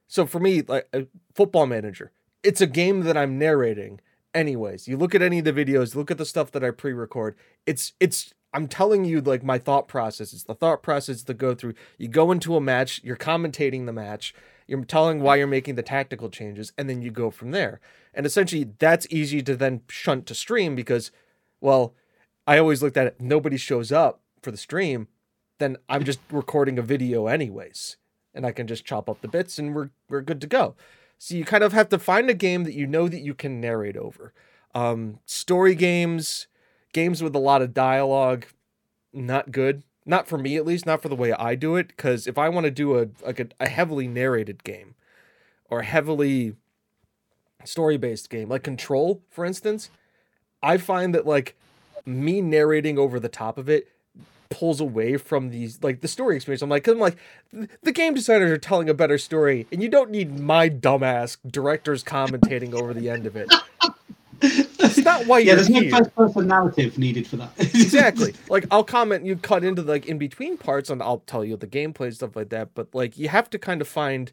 So 0.07 0.25
for 0.25 0.39
me, 0.39 0.61
like 0.61 0.87
a 0.93 1.07
football 1.33 1.65
manager, 1.65 2.11
it's 2.43 2.61
a 2.61 2.67
game 2.67 3.01
that 3.01 3.17
I'm 3.17 3.39
narrating 3.39 3.99
anyways. 4.35 4.87
You 4.87 4.97
look 4.97 5.15
at 5.15 5.21
any 5.21 5.39
of 5.39 5.45
the 5.45 5.53
videos 5.53 5.95
look 5.95 6.11
at 6.11 6.17
the 6.17 6.25
stuff 6.25 6.51
that 6.51 6.63
i 6.63 6.69
pre-record 6.69 7.35
it's 7.65 7.93
it's 7.99 8.33
i'm 8.53 8.67
telling 8.67 9.05
you 9.05 9.21
like 9.21 9.43
my 9.43 9.57
thought 9.57 9.87
process. 9.87 10.33
It's 10.33 10.43
the 10.43 10.53
thought 10.53 10.83
process 10.83 11.23
to 11.23 11.33
go 11.33 11.55
through. 11.55 11.73
You 11.97 12.09
go 12.09 12.31
into 12.31 12.55
a 12.55 12.61
match 12.61 13.01
you're 13.03 13.15
commentating 13.15 13.85
the 13.85 13.93
match 13.93 14.35
you're 14.67 14.83
telling 14.83 15.21
why 15.21 15.37
you're 15.37 15.47
making 15.47 15.75
the 15.75 15.83
tactical 15.83 16.29
changes 16.29 16.73
and 16.77 16.89
then 16.89 17.01
you 17.01 17.11
go 17.11 17.31
from 17.31 17.51
there. 17.51 17.79
And 18.13 18.25
essentially 18.25 18.69
that's 18.77 19.07
easy 19.09 19.41
to 19.43 19.55
then 19.55 19.81
shunt 19.87 20.25
to 20.27 20.35
stream 20.35 20.75
because 20.75 21.11
well 21.65 21.93
i 22.47 22.57
always 22.57 22.81
looked 22.81 22.97
at 22.97 23.07
it 23.07 23.19
nobody 23.19 23.57
shows 23.57 23.91
up 23.91 24.21
for 24.41 24.51
the 24.51 24.57
stream 24.57 25.07
then 25.59 25.77
i'm 25.89 26.03
just 26.03 26.19
recording 26.31 26.79
a 26.79 26.83
video 26.83 27.27
anyways 27.27 27.97
and 28.33 28.45
i 28.45 28.51
can 28.51 28.67
just 28.67 28.85
chop 28.85 29.09
up 29.09 29.21
the 29.21 29.27
bits 29.27 29.59
and 29.59 29.75
we're 29.75 29.89
we're 30.09 30.21
good 30.21 30.39
to 30.39 30.47
go 30.47 30.75
so 31.17 31.35
you 31.35 31.45
kind 31.45 31.63
of 31.63 31.73
have 31.73 31.89
to 31.89 31.99
find 31.99 32.29
a 32.29 32.33
game 32.33 32.63
that 32.63 32.73
you 32.73 32.87
know 32.87 33.07
that 33.07 33.21
you 33.21 33.33
can 33.33 33.61
narrate 33.61 33.97
over. 33.97 34.33
Um, 34.73 35.19
story 35.25 35.75
games, 35.75 36.47
games 36.93 37.23
with 37.23 37.35
a 37.35 37.39
lot 37.39 37.61
of 37.61 37.73
dialogue, 37.73 38.45
not 39.13 39.51
good. 39.51 39.83
Not 40.05 40.27
for 40.27 40.37
me 40.37 40.55
at 40.55 40.65
least, 40.65 40.85
not 40.85 41.01
for 41.01 41.09
the 41.09 41.15
way 41.15 41.33
I 41.33 41.55
do 41.55 41.77
it. 41.77 41.87
Because 41.87 42.27
if 42.27 42.37
I 42.37 42.49
want 42.49 42.65
to 42.65 42.71
do 42.71 42.99
a 42.99 43.07
like 43.25 43.39
a, 43.39 43.47
a 43.59 43.67
heavily 43.67 44.07
narrated 44.07 44.63
game, 44.63 44.95
or 45.69 45.79
a 45.79 45.85
heavily 45.85 46.55
story 47.63 47.97
based 47.97 48.29
game, 48.29 48.49
like 48.49 48.61
Control, 48.61 49.23
for 49.31 49.45
instance, 49.45 49.89
I 50.65 50.77
find 50.77 51.13
that 51.15 51.25
like 51.25 51.55
me 52.05 52.41
narrating 52.41 52.97
over 52.97 53.19
the 53.19 53.29
top 53.29 53.57
of 53.57 53.69
it 53.69 53.87
pulls 54.49 54.79
away 54.79 55.17
from 55.17 55.49
these 55.49 55.83
like 55.83 56.01
the 56.01 56.07
story 56.07 56.35
experience. 56.35 56.61
I'm 56.61 56.69
like, 56.69 56.83
cause 56.83 56.93
I'm 56.93 56.99
like, 56.99 57.17
the 57.83 57.91
game 57.91 58.13
designers 58.13 58.51
are 58.51 58.57
telling 58.57 58.89
a 58.89 58.93
better 58.93 59.17
story, 59.17 59.67
and 59.71 59.81
you 59.83 59.89
don't 59.89 60.09
need 60.09 60.39
my 60.39 60.69
dumbass 60.69 61.37
directors 61.49 62.03
commentating 62.03 62.73
over 62.73 62.93
the 62.93 63.09
end 63.09 63.25
of 63.25 63.35
it. 63.35 63.51
That's 64.77 64.97
not 64.99 65.25
why 65.27 65.39
yeah, 65.39 65.53
you're 65.53 65.55
there's 65.55 65.69
no 65.69 65.97
first 65.97 66.15
person 66.15 66.47
narrative 66.47 66.97
needed 66.97 67.27
for 67.27 67.37
that. 67.37 67.51
exactly. 67.57 68.33
Like 68.49 68.65
I'll 68.71 68.83
comment, 68.83 69.25
you 69.25 69.35
cut 69.35 69.63
into 69.63 69.81
the, 69.81 69.91
like 69.93 70.05
in 70.05 70.17
between 70.17 70.57
parts, 70.57 70.89
and 70.89 71.01
I'll 71.01 71.19
tell 71.19 71.43
you 71.43 71.57
the 71.57 71.67
gameplay 71.67 72.05
and 72.07 72.15
stuff 72.15 72.35
like 72.35 72.49
that. 72.49 72.73
But 72.73 72.93
like 72.93 73.17
you 73.17 73.29
have 73.29 73.49
to 73.51 73.59
kind 73.59 73.81
of 73.81 73.87
find 73.87 74.31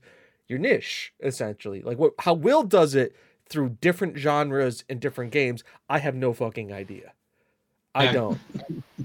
your 0.48 0.58
niche 0.58 1.12
essentially. 1.20 1.82
Like 1.82 1.98
what 1.98 2.14
how 2.20 2.34
Will 2.34 2.62
does 2.62 2.94
it 2.94 3.14
through 3.52 3.76
different 3.80 4.16
genres 4.16 4.84
and 4.88 4.98
different 5.00 5.30
games. 5.30 5.62
I 5.88 5.98
have 5.98 6.14
no 6.14 6.32
fucking 6.32 6.72
idea. 6.72 7.12
I 7.94 8.04
Yeah. 8.04 8.12
don't. 8.12 8.40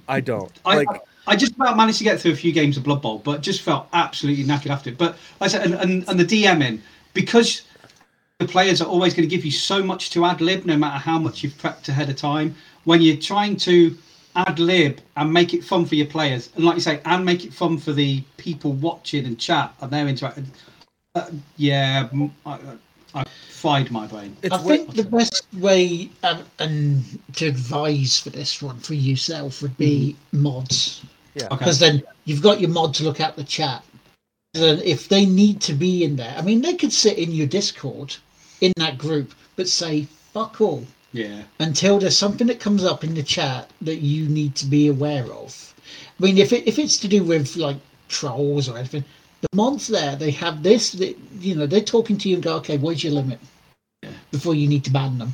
I 0.07 0.21
don't. 0.21 0.51
I, 0.65 0.77
Like 0.77 1.01
I 1.27 1.35
just 1.35 1.55
about 1.55 1.75
managed 1.75 1.97
to 1.97 2.05
get 2.05 2.19
through 2.19 2.31
a 2.31 2.35
few 2.35 2.53
games 2.53 2.77
of 2.77 2.83
Blood 2.83 3.01
Bowl, 3.01 3.19
but 3.19 3.41
just 3.41 3.61
felt 3.61 3.87
absolutely 3.93 4.45
knackered 4.45 4.69
after 4.69 4.89
it. 4.89 4.97
But 4.97 5.17
like 5.39 5.49
I 5.49 5.51
said, 5.51 5.65
and, 5.65 5.73
and, 5.75 6.07
and 6.07 6.19
the 6.19 6.23
DMing, 6.23 6.79
because 7.13 7.63
the 8.39 8.47
players 8.47 8.81
are 8.81 8.87
always 8.87 9.13
going 9.13 9.27
to 9.27 9.35
give 9.35 9.43
you 9.43 9.51
so 9.51 9.83
much 9.83 10.11
to 10.11 10.23
ad 10.25 10.39
lib, 10.39 10.65
no 10.65 10.77
matter 10.77 10.97
how 10.97 11.19
much 11.19 11.43
you've 11.43 11.57
prepped 11.57 11.89
ahead 11.89 12.09
of 12.09 12.15
time. 12.15 12.55
When 12.85 13.01
you're 13.01 13.17
trying 13.17 13.57
to 13.57 13.97
ad 14.37 14.59
lib 14.59 14.99
and 15.17 15.33
make 15.33 15.53
it 15.53 15.63
fun 15.63 15.85
for 15.85 15.95
your 15.95 16.07
players, 16.07 16.49
and 16.55 16.63
like 16.63 16.75
you 16.75 16.81
say, 16.81 17.01
and 17.03 17.25
make 17.25 17.43
it 17.43 17.53
fun 17.53 17.77
for 17.77 17.91
the 17.91 18.23
people 18.37 18.71
watching 18.73 19.25
and 19.25 19.37
chat 19.37 19.73
and 19.81 19.91
they're 19.91 20.07
interacting. 20.07 20.45
Uh, 21.15 21.29
yeah, 21.57 22.07
I, 22.45 22.59
I 23.17 23.25
fried 23.49 23.89
my 23.91 24.05
brain. 24.07 24.37
It's 24.43 24.53
I 24.53 24.57
think 24.59 24.93
the 24.95 25.03
best 25.03 25.47
way 25.53 26.09
um, 26.23 26.43
and 26.59 27.19
to 27.35 27.47
advise 27.47 28.19
for 28.19 28.29
this 28.29 28.61
one 28.61 28.79
for 28.79 28.93
yourself 28.93 29.61
would 29.61 29.77
be 29.77 30.15
mods, 30.31 31.01
yeah. 31.35 31.45
Okay. 31.45 31.55
because 31.57 31.79
then 31.79 32.03
you've 32.25 32.43
got 32.43 32.61
your 32.61 32.69
mod 32.69 32.93
to 32.95 33.03
look 33.03 33.19
at 33.19 33.35
the 33.35 33.43
chat. 33.43 33.83
Then 34.53 34.79
if 34.83 35.09
they 35.09 35.25
need 35.25 35.61
to 35.61 35.73
be 35.73 36.03
in 36.03 36.15
there, 36.15 36.35
I 36.37 36.41
mean, 36.41 36.61
they 36.61 36.75
could 36.75 36.93
sit 36.93 37.17
in 37.17 37.31
your 37.31 37.47
Discord 37.47 38.15
in 38.61 38.71
that 38.77 38.97
group, 38.97 39.33
but 39.55 39.67
say 39.67 40.07
fuck 40.33 40.61
all 40.61 40.85
Yeah. 41.13 41.43
until 41.59 41.99
there's 41.99 42.17
something 42.17 42.47
that 42.47 42.59
comes 42.59 42.83
up 42.83 43.03
in 43.03 43.13
the 43.15 43.23
chat 43.23 43.69
that 43.81 43.97
you 43.97 44.27
need 44.29 44.55
to 44.55 44.65
be 44.65 44.87
aware 44.87 45.25
of. 45.31 45.73
I 46.19 46.23
mean, 46.23 46.37
if 46.37 46.53
it, 46.53 46.67
if 46.67 46.79
it's 46.79 46.97
to 46.97 47.07
do 47.07 47.23
with 47.23 47.55
like 47.55 47.77
trolls 48.07 48.69
or 48.69 48.77
anything, 48.77 49.03
the 49.41 49.47
mods 49.55 49.87
there 49.87 50.15
they 50.15 50.31
have 50.31 50.63
this. 50.63 50.91
That, 50.93 51.17
you 51.39 51.55
know, 51.55 51.65
they're 51.65 51.81
talking 51.81 52.17
to 52.17 52.29
you 52.29 52.35
and 52.35 52.43
go, 52.43 52.55
okay, 52.57 52.77
where's 52.77 53.03
your 53.03 53.13
limit 53.13 53.39
before 54.31 54.55
you 54.55 54.67
need 54.67 54.83
to 54.85 54.91
ban 54.91 55.17
them. 55.17 55.33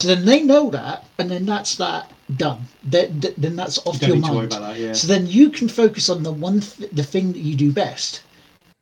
So 0.00 0.08
then 0.08 0.24
they 0.26 0.42
know 0.42 0.68
that, 0.70 1.04
and 1.18 1.30
then 1.30 1.46
that's 1.46 1.76
that 1.76 2.12
done. 2.36 2.60
Then, 2.84 3.22
then 3.38 3.56
that's 3.56 3.78
off 3.86 4.00
You 4.02 4.08
your 4.08 4.16
don't 4.16 4.20
need 4.20 4.26
to 4.28 4.34
worry 4.34 4.46
mind. 4.48 4.62
that. 4.62 4.78
Yeah. 4.78 4.92
So 4.92 5.06
then 5.06 5.26
you 5.26 5.50
can 5.50 5.68
focus 5.68 6.10
on 6.10 6.22
the 6.22 6.32
one, 6.32 6.60
th- 6.60 6.90
the 6.90 7.02
thing 7.02 7.32
that 7.32 7.38
you 7.38 7.56
do 7.56 7.72
best, 7.72 8.22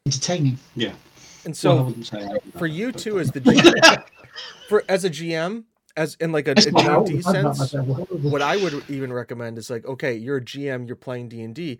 entertaining. 0.07 0.59
Yeah. 0.75 0.93
And 1.45 1.57
so 1.57 1.85
wouldn't 1.85 2.07
say 2.07 2.21
that. 2.21 2.43
for 2.59 2.67
you 2.67 2.91
too, 2.91 3.21
as 3.21 3.31
the 3.31 3.41
GM, 3.43 4.05
for 4.69 4.83
as 4.89 5.05
a 5.05 5.11
GM, 5.11 5.65
as 5.97 6.17
in 6.19 6.33
like 6.33 6.49
a, 6.49 6.53
a 6.53 6.55
D&D 6.55 7.23
sense, 7.23 7.73
what 7.75 8.43
I 8.43 8.57
would 8.57 8.83
even 8.89 9.12
recommend 9.12 9.59
is 9.59 9.71
like, 9.71 9.85
okay, 9.87 10.15
you're 10.15 10.39
a 10.39 10.45
GM, 10.45 10.87
you're 10.87 10.97
playing 10.97 11.29
D 11.29 11.43
and 11.43 11.55
D. 11.55 11.79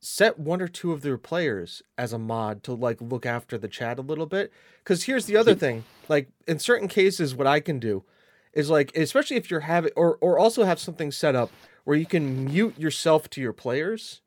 Set 0.00 0.38
one 0.38 0.62
or 0.62 0.68
two 0.68 0.92
of 0.92 1.02
their 1.02 1.18
players 1.18 1.82
as 1.98 2.12
a 2.12 2.18
mod 2.18 2.62
to 2.64 2.72
like 2.72 3.00
look 3.00 3.26
after 3.26 3.58
the 3.58 3.68
chat 3.68 3.98
a 3.98 4.02
little 4.02 4.26
bit. 4.26 4.50
Because 4.82 5.04
here's 5.04 5.26
the 5.26 5.36
other 5.36 5.54
thing: 5.54 5.84
like 6.08 6.28
in 6.46 6.58
certain 6.58 6.88
cases, 6.88 7.34
what 7.34 7.46
I 7.46 7.60
can 7.60 7.78
do 7.78 8.04
is 8.52 8.70
like, 8.70 8.96
especially 8.96 9.36
if 9.36 9.50
you're 9.50 9.60
having, 9.60 9.92
or 9.96 10.16
or 10.20 10.38
also 10.38 10.64
have 10.64 10.80
something 10.80 11.12
set 11.12 11.34
up 11.34 11.50
where 11.84 11.96
you 11.96 12.06
can 12.06 12.46
mute 12.46 12.78
yourself 12.78 13.28
to 13.30 13.40
your 13.40 13.52
players, 13.52 14.22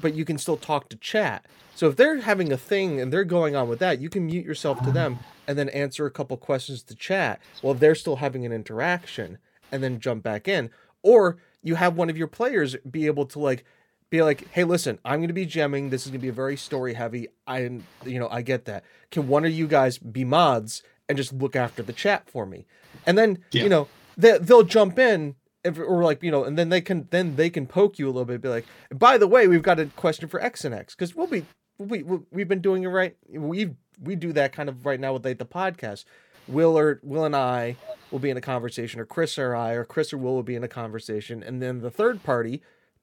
but 0.00 0.14
you 0.14 0.24
can 0.24 0.38
still 0.38 0.56
talk 0.56 0.88
to 0.90 0.96
chat. 0.96 1.46
So 1.74 1.88
if 1.88 1.96
they're 1.96 2.20
having 2.20 2.52
a 2.52 2.56
thing 2.56 3.00
and 3.00 3.12
they're 3.12 3.24
going 3.24 3.56
on 3.56 3.68
with 3.68 3.78
that, 3.78 4.00
you 4.00 4.08
can 4.08 4.26
mute 4.26 4.44
yourself 4.44 4.82
to 4.84 4.92
them 4.92 5.18
and 5.48 5.58
then 5.58 5.68
answer 5.70 6.06
a 6.06 6.10
couple 6.10 6.36
questions 6.36 6.82
to 6.84 6.94
chat 6.94 7.40
while 7.60 7.74
they're 7.74 7.94
still 7.94 8.16
having 8.16 8.44
an 8.44 8.52
interaction 8.52 9.38
and 9.70 9.82
then 9.82 10.00
jump 10.00 10.22
back 10.22 10.46
in. 10.46 10.70
Or 11.02 11.38
you 11.62 11.76
have 11.76 11.96
one 11.96 12.10
of 12.10 12.16
your 12.16 12.28
players 12.28 12.76
be 12.88 13.06
able 13.06 13.26
to 13.26 13.38
like 13.38 13.64
be 14.12 14.22
like, 14.22 14.46
"Hey, 14.52 14.62
listen, 14.62 14.98
I'm 15.04 15.18
going 15.18 15.28
to 15.28 15.34
be 15.34 15.46
gemming. 15.46 15.90
This 15.90 16.02
is 16.04 16.08
going 16.12 16.20
to 16.20 16.22
be 16.22 16.28
a 16.28 16.32
very 16.32 16.56
story 16.56 16.94
heavy. 16.94 17.28
I 17.46 17.58
you 18.04 18.20
know, 18.20 18.28
I 18.30 18.42
get 18.42 18.66
that. 18.66 18.84
Can 19.10 19.26
one 19.26 19.44
of 19.44 19.50
you 19.50 19.66
guys 19.66 19.98
be 19.98 20.24
mods 20.24 20.82
and 21.08 21.16
just 21.18 21.32
look 21.32 21.56
after 21.56 21.82
the 21.82 21.92
chat 21.92 22.28
for 22.30 22.46
me?" 22.46 22.66
And 23.06 23.18
then, 23.18 23.38
Yeah. 23.50 23.64
you 23.64 23.68
know, 23.68 23.88
they 24.16 24.38
they'll 24.38 24.62
jump 24.62 24.98
in 24.98 25.34
if, 25.64 25.78
or 25.78 26.02
like, 26.04 26.22
you 26.22 26.30
know, 26.30 26.44
and 26.44 26.56
then 26.58 26.68
they 26.68 26.80
can 26.80 27.08
then 27.10 27.36
they 27.36 27.48
can 27.50 27.66
poke 27.66 27.98
you 27.98 28.06
a 28.06 28.12
little 28.12 28.24
bit 28.26 28.40
be 28.42 28.48
like, 28.48 28.66
"By 28.94 29.16
the 29.18 29.26
way, 29.26 29.48
we've 29.48 29.62
got 29.62 29.80
a 29.80 29.86
question 29.86 30.28
for 30.28 30.40
X 30.40 30.64
and 30.64 30.74
X 30.74 30.94
cuz 30.94 31.14
we'll 31.16 31.26
be 31.26 31.44
we 31.78 32.02
we- 32.02 32.20
we've 32.30 32.48
been 32.48 32.60
doing 32.60 32.82
it 32.84 32.88
right. 32.88 33.16
We 33.28 33.70
we 34.00 34.14
do 34.14 34.32
that 34.34 34.52
kind 34.52 34.68
of 34.68 34.84
right 34.84 35.00
now 35.00 35.14
with 35.14 35.24
like 35.24 35.38
the 35.38 35.46
podcast. 35.46 36.04
Will 36.48 36.76
or 36.76 36.98
Will 37.04 37.24
and 37.24 37.36
I 37.36 37.76
will 38.10 38.18
be 38.18 38.28
in 38.28 38.36
a 38.36 38.40
conversation, 38.40 39.00
or 39.00 39.06
Chris 39.06 39.38
or 39.38 39.54
I, 39.54 39.72
or 39.74 39.84
Chris 39.84 40.12
or 40.12 40.18
Will 40.18 40.34
will 40.34 40.42
be 40.42 40.56
in 40.56 40.64
a 40.64 40.68
conversation, 40.68 41.40
and 41.42 41.62
then 41.62 41.80
the 41.80 41.90
third 41.90 42.24
party, 42.24 42.60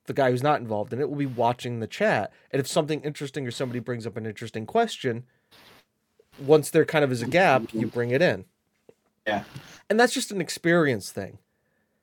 the 0.10 0.14
guy 0.14 0.32
who's 0.32 0.44
not 0.44 0.60
involved 0.60 0.92
in 0.92 1.00
it, 1.00 1.08
will 1.10 1.16
be 1.16 1.26
watching 1.26 1.80
the 1.80 1.88
chat. 1.88 2.34
And 2.52 2.60
if 2.60 2.68
something 2.68 3.02
interesting 3.02 3.48
or 3.48 3.52
somebody 3.52 3.80
brings 3.80 4.06
up 4.06 4.18
an 4.18 4.26
interesting 4.26 4.66
question, 4.66 5.24
once 6.38 6.70
there 6.70 6.84
kind 6.84 7.06
of 7.06 7.12
is 7.12 7.22
a 7.22 7.28
gap, 7.28 7.74
you 7.74 7.82
mm-hmm. 7.82 7.90
bring 7.90 8.12
it 8.12 8.22
in. 8.22 8.44
Yeah. 9.26 9.44
And 9.90 10.00
that's 10.00 10.14
just 10.14 10.32
an 10.32 10.42
experience 10.42 11.12
thing, 11.12 11.38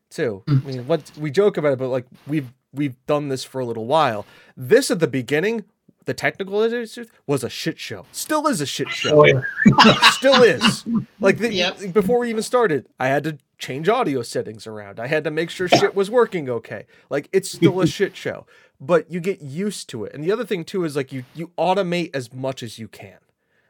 too. 0.09 0.45
I 0.49 0.53
mm. 0.53 0.65
mean, 0.65 0.87
what 0.87 1.11
we 1.19 1.31
joke 1.31 1.57
about 1.57 1.73
it, 1.73 1.79
but 1.79 1.89
like 1.89 2.07
we've 2.27 2.53
we've 2.73 2.97
done 3.07 3.29
this 3.29 3.45
for 3.45 3.61
a 3.61 3.65
little 3.65 3.87
while. 3.87 4.25
This 4.57 4.91
at 4.91 5.01
the 5.01 5.07
beginning, 5.07 5.65
the 6.05 6.15
technical 6.15 6.61
issues 6.63 7.09
was 7.27 7.43
a 7.43 7.51
shit 7.51 7.79
show. 7.79 8.07
Still 8.13 8.47
is 8.47 8.61
a 8.61 8.67
shit 8.67 8.91
show. 8.91 9.27
Oh, 9.27 10.11
Still 10.13 10.43
is. 10.43 10.85
Like 11.21 11.39
the, 11.39 11.53
Yep. 11.53 11.93
before 11.93 12.21
we 12.21 12.31
even 12.31 12.43
started, 12.43 12.87
I 12.99 13.09
had 13.09 13.25
to 13.25 13.39
change 13.59 13.89
audio 13.89 14.23
settings 14.23 14.67
around. 14.67 15.01
I 15.01 15.07
had 15.07 15.25
to 15.25 15.31
make 15.31 15.51
sure 15.51 15.69
shit 15.69 15.95
was 15.95 16.11
working 16.11 16.49
okay. 16.49 16.87
Like 17.11 17.29
it's 17.33 17.51
still 17.51 17.81
a 17.81 17.87
shit 17.87 18.17
show, 18.17 18.47
but 18.81 19.11
you 19.11 19.21
get 19.21 19.41
used 19.41 19.89
to 19.91 20.05
it. 20.05 20.15
And 20.15 20.23
the 20.23 20.33
other 20.33 20.45
thing 20.45 20.65
too 20.65 20.85
is 20.85 20.97
like 20.97 21.13
you 21.13 21.25
you 21.35 21.53
automate 21.59 22.11
as 22.15 22.33
much 22.33 22.63
as 22.63 22.79
you 22.79 22.89
can. 22.89 23.19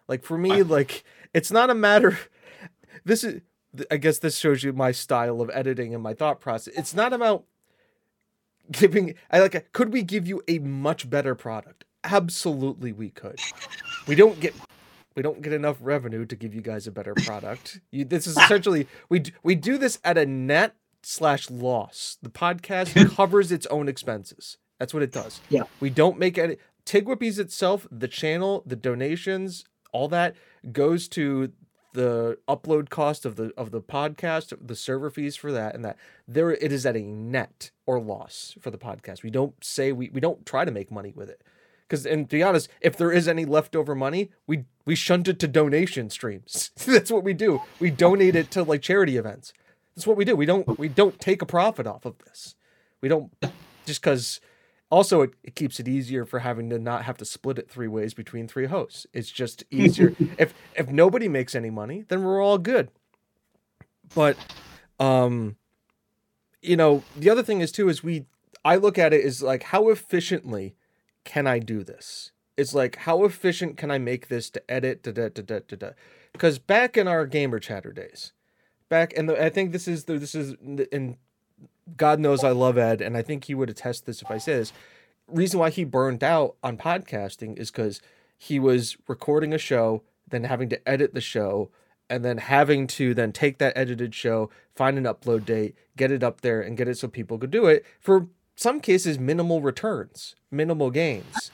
Like 0.08 0.22
for 0.22 0.38
me, 0.38 0.62
like 0.62 1.04
it's 1.34 1.50
not 1.50 1.70
a 1.70 1.74
matter. 1.74 2.18
This 3.04 3.22
is. 3.22 3.42
I 3.90 3.98
guess 3.98 4.18
this 4.18 4.38
shows 4.38 4.64
you 4.64 4.72
my 4.72 4.90
style 4.90 5.42
of 5.42 5.50
editing 5.52 5.92
and 5.92 6.02
my 6.02 6.14
thought 6.14 6.40
process. 6.40 6.74
It's 6.74 6.94
not 6.94 7.12
about 7.12 7.44
giving. 8.72 9.14
I 9.30 9.38
like. 9.38 9.70
Could 9.72 9.92
we 9.92 10.02
give 10.02 10.26
you 10.26 10.42
a 10.48 10.58
much 10.60 11.08
better 11.08 11.34
product? 11.34 11.84
Absolutely, 12.02 12.90
we 12.92 13.10
could. 13.10 13.38
We 14.08 14.14
don't 14.14 14.40
get 14.40 14.54
we 15.16 15.22
don't 15.22 15.42
get 15.42 15.52
enough 15.52 15.78
revenue 15.80 16.26
to 16.26 16.36
give 16.36 16.54
you 16.54 16.60
guys 16.60 16.86
a 16.86 16.92
better 16.92 17.14
product. 17.14 17.80
You, 17.90 18.04
this 18.04 18.26
is 18.26 18.36
essentially 18.36 18.86
we 19.08 19.24
we 19.42 19.54
do 19.54 19.78
this 19.78 19.98
at 20.04 20.18
a 20.18 20.26
net 20.26 20.76
slash 21.02 21.50
loss. 21.50 22.18
The 22.22 22.30
podcast 22.30 23.14
covers 23.16 23.50
its 23.50 23.66
own 23.66 23.88
expenses. 23.88 24.58
That's 24.78 24.92
what 24.92 25.02
it 25.02 25.12
does. 25.12 25.40
Yeah. 25.48 25.64
We 25.80 25.90
don't 25.90 26.18
make 26.18 26.36
any 26.36 26.58
Tigwhippies 26.84 27.38
itself, 27.38 27.88
the 27.90 28.08
channel, 28.08 28.62
the 28.66 28.76
donations, 28.76 29.64
all 29.92 30.08
that 30.08 30.36
goes 30.70 31.08
to 31.08 31.52
the 31.94 32.38
upload 32.46 32.90
cost 32.90 33.24
of 33.24 33.36
the 33.36 33.52
of 33.56 33.70
the 33.70 33.80
podcast, 33.80 34.54
the 34.64 34.76
server 34.76 35.10
fees 35.10 35.34
for 35.34 35.50
that, 35.50 35.74
and 35.74 35.84
that 35.84 35.96
there 36.28 36.50
it 36.52 36.70
is 36.70 36.84
at 36.84 36.94
a 36.94 37.00
net 37.02 37.70
or 37.86 37.98
loss 37.98 38.54
for 38.60 38.70
the 38.70 38.78
podcast. 38.78 39.22
We 39.22 39.30
don't 39.30 39.54
say 39.64 39.92
we 39.92 40.10
we 40.10 40.20
don't 40.20 40.44
try 40.44 40.66
to 40.66 40.70
make 40.70 40.90
money 40.90 41.12
with 41.16 41.30
it. 41.30 41.42
Because 41.88 42.04
and 42.04 42.28
to 42.28 42.36
be 42.36 42.42
honest, 42.42 42.68
if 42.80 42.96
there 42.96 43.12
is 43.12 43.28
any 43.28 43.44
leftover 43.44 43.94
money, 43.94 44.30
we 44.46 44.64
we 44.84 44.94
shunt 44.94 45.28
it 45.28 45.38
to 45.40 45.48
donation 45.48 46.10
streams. 46.10 46.72
That's 46.86 47.10
what 47.10 47.24
we 47.24 47.32
do. 47.32 47.62
We 47.78 47.90
donate 47.90 48.34
it 48.34 48.50
to 48.52 48.62
like 48.62 48.82
charity 48.82 49.16
events. 49.16 49.52
That's 49.94 50.06
what 50.06 50.16
we 50.16 50.24
do. 50.24 50.34
We 50.36 50.46
don't 50.46 50.78
we 50.78 50.88
don't 50.88 51.20
take 51.20 51.42
a 51.42 51.46
profit 51.46 51.86
off 51.86 52.04
of 52.04 52.18
this. 52.18 52.54
We 53.00 53.08
don't 53.08 53.32
just 53.84 54.02
because. 54.02 54.40
Also, 54.88 55.22
it, 55.22 55.30
it 55.42 55.56
keeps 55.56 55.80
it 55.80 55.88
easier 55.88 56.24
for 56.24 56.38
having 56.38 56.70
to 56.70 56.78
not 56.78 57.02
have 57.02 57.16
to 57.16 57.24
split 57.24 57.58
it 57.58 57.68
three 57.68 57.88
ways 57.88 58.14
between 58.14 58.46
three 58.46 58.66
hosts. 58.66 59.04
It's 59.12 59.32
just 59.32 59.64
easier. 59.68 60.14
if 60.38 60.54
if 60.76 60.88
nobody 60.88 61.28
makes 61.28 61.56
any 61.56 61.70
money, 61.70 62.04
then 62.06 62.22
we're 62.22 62.40
all 62.40 62.56
good. 62.56 62.92
But, 64.14 64.36
um, 65.00 65.56
you 66.62 66.76
know, 66.76 67.02
the 67.16 67.30
other 67.30 67.42
thing 67.42 67.60
is 67.60 67.72
too 67.72 67.88
is 67.88 68.04
we. 68.04 68.26
I 68.64 68.76
look 68.76 68.98
at 68.98 69.12
it 69.12 69.24
as 69.24 69.42
like 69.42 69.64
how 69.64 69.88
efficiently 69.90 70.76
can 71.26 71.46
I 71.46 71.58
do 71.58 71.82
this? 71.82 72.32
It's 72.56 72.72
like 72.72 72.96
how 72.96 73.24
efficient 73.24 73.76
can 73.76 73.90
I 73.90 73.98
make 73.98 74.28
this 74.28 74.48
to 74.50 74.70
edit. 74.70 75.02
Because 76.32 76.58
back 76.58 76.96
in 76.96 77.06
our 77.06 77.26
gamer 77.26 77.58
chatter 77.58 77.92
days, 77.92 78.32
back 78.88 79.12
and 79.14 79.30
I 79.30 79.50
think 79.50 79.72
this 79.72 79.86
is 79.86 80.04
the, 80.04 80.18
this 80.18 80.34
is 80.34 80.54
in 80.90 81.18
God 81.96 82.18
knows 82.18 82.42
I 82.42 82.50
love 82.50 82.78
Ed, 82.78 83.00
and 83.00 83.16
I 83.16 83.22
think 83.22 83.44
he 83.44 83.54
would 83.54 83.70
attest 83.70 84.06
this 84.06 84.22
if 84.22 84.30
I 84.30 84.38
say 84.38 84.54
this. 84.54 84.72
Reason 85.28 85.60
why 85.60 85.70
he 85.70 85.84
burned 85.84 86.24
out 86.24 86.56
on 86.62 86.78
podcasting 86.78 87.58
is 87.58 87.70
because 87.70 88.00
he 88.38 88.58
was 88.58 88.96
recording 89.08 89.52
a 89.52 89.58
show, 89.58 90.02
then 90.28 90.44
having 90.44 90.68
to 90.70 90.88
edit 90.88 91.14
the 91.14 91.20
show, 91.20 91.70
and 92.08 92.24
then 92.24 92.38
having 92.38 92.86
to 92.86 93.14
then 93.14 93.32
take 93.32 93.58
that 93.58 93.76
edited 93.76 94.14
show, 94.14 94.50
find 94.74 94.96
an 94.98 95.04
upload 95.04 95.44
date, 95.44 95.74
get 95.96 96.12
it 96.12 96.22
up 96.22 96.40
there, 96.40 96.60
and 96.60 96.76
get 96.76 96.88
it 96.88 96.96
so 96.96 97.08
people 97.08 97.38
could 97.38 97.50
do 97.50 97.66
it 97.66 97.84
for 98.00 98.28
some 98.56 98.80
cases 98.80 99.18
minimal 99.18 99.60
returns, 99.60 100.34
minimal 100.50 100.90
gains. 100.90 101.50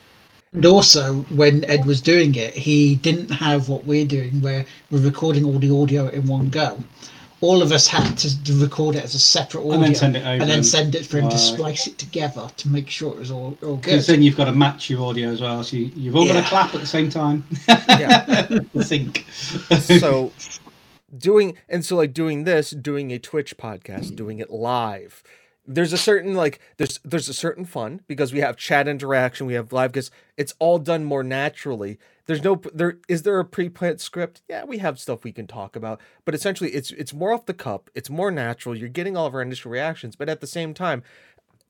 And 0.53 0.67
also, 0.67 1.23
when 1.31 1.65
Ed 1.65 1.87
was 1.87 2.01
doing 2.01 2.35
it, 2.35 2.55
he 2.55 2.95
didn't 2.97 3.31
have 3.31 3.69
what 3.69 3.85
we're 3.87 4.05
doing, 4.07 4.41
where 4.43 4.67
we're 4.91 5.01
recording 5.01 5.45
all 5.45 5.59
the 5.59 5.71
audio 5.75 6.09
in 6.09 6.27
one 6.27 6.51
go. 6.51 6.79
All 7.41 7.61
of 7.61 7.73
us 7.73 7.89
had 7.89 8.17
to 8.19 8.55
record 8.55 8.95
it 8.95 9.03
as 9.03 9.17
a 9.17 9.19
separate 9.19 9.63
audio 9.63 9.73
And 9.73 9.83
then 9.83 9.95
send 9.97 10.17
it 10.17 10.21
over 10.21 10.43
and 10.43 10.49
then 10.49 10.63
send 10.63 10.95
it 10.95 11.05
for 11.07 11.19
him 11.19 11.29
to 11.29 11.39
splice 11.39 11.89
it 11.89 11.99
together 11.99 12.49
to 12.59 12.69
make 12.69 12.89
sure 12.89 13.13
it 13.15 13.19
was 13.19 13.33
all, 13.33 13.59
all 13.65 13.77
Because 13.77 14.07
good. 14.07 14.15
then 14.15 14.23
you've 14.23 14.37
got 14.37 14.45
to 14.45 14.53
match 14.53 14.89
your 14.89 15.05
audio 15.09 15.31
as 15.31 15.41
well. 15.41 15.65
So 15.65 15.77
you, 15.77 15.91
you've 15.97 16.15
all 16.15 16.25
got 16.27 16.41
to 16.41 16.49
clap 16.49 16.73
at 16.75 16.81
the 16.81 16.87
same 16.87 17.11
time. 17.11 17.45
Yeah. 17.89 18.47
Sync. 18.83 19.27
so 19.81 20.31
doing 21.19 21.57
and 21.69 21.85
so 21.85 21.97
like 21.97 22.15
doing 22.15 22.45
this 22.45 22.71
doing 22.71 23.11
a 23.13 23.19
twitch 23.19 23.57
podcast 23.59 24.15
doing 24.17 24.39
it 24.39 24.51
live 24.51 25.23
there's 25.67 25.93
a 25.93 25.99
certain 25.99 26.35
like 26.35 26.59
there's 26.77 26.99
there's 27.05 27.29
a 27.29 27.35
certain 27.35 27.65
fun 27.65 28.01
because 28.09 28.33
we 28.33 28.41
have 28.41 28.57
chat 28.57 28.89
interaction 28.89 29.47
we 29.47 29.55
have 29.55 29.73
live 29.73 29.93
because 29.93 30.11
it's 30.37 30.55
all 30.59 30.79
done 30.79 31.05
more 31.05 31.23
naturally 31.23 31.99
there's 32.27 32.43
no 32.43 32.61
there 32.75 32.99
is 33.09 33.23
there 33.23 33.39
a 33.39 33.45
pre-planned 33.45 34.01
script 34.01 34.43
yeah 34.49 34.65
we 34.65 34.79
have 34.79 34.99
stuff 34.99 35.23
we 35.23 35.33
can 35.33 35.47
talk 35.47 35.77
about 35.77 36.01
but 36.25 36.35
essentially 36.35 36.71
it's 36.71 36.91
it's 36.93 37.15
more 37.15 37.33
off 37.33 37.47
the 37.47 37.55
cup 37.55 37.91
it's 37.95 38.11
more 38.11 38.31
natural 38.31 38.77
you're 38.77 38.89
getting 38.89 39.17
all 39.17 39.27
of 39.27 39.35
our 39.35 39.43
initial 39.43 39.71
reactions 39.71 40.17
but 40.17 40.29
at 40.29 40.41
the 40.41 40.47
same 40.47 40.75
time 40.75 41.03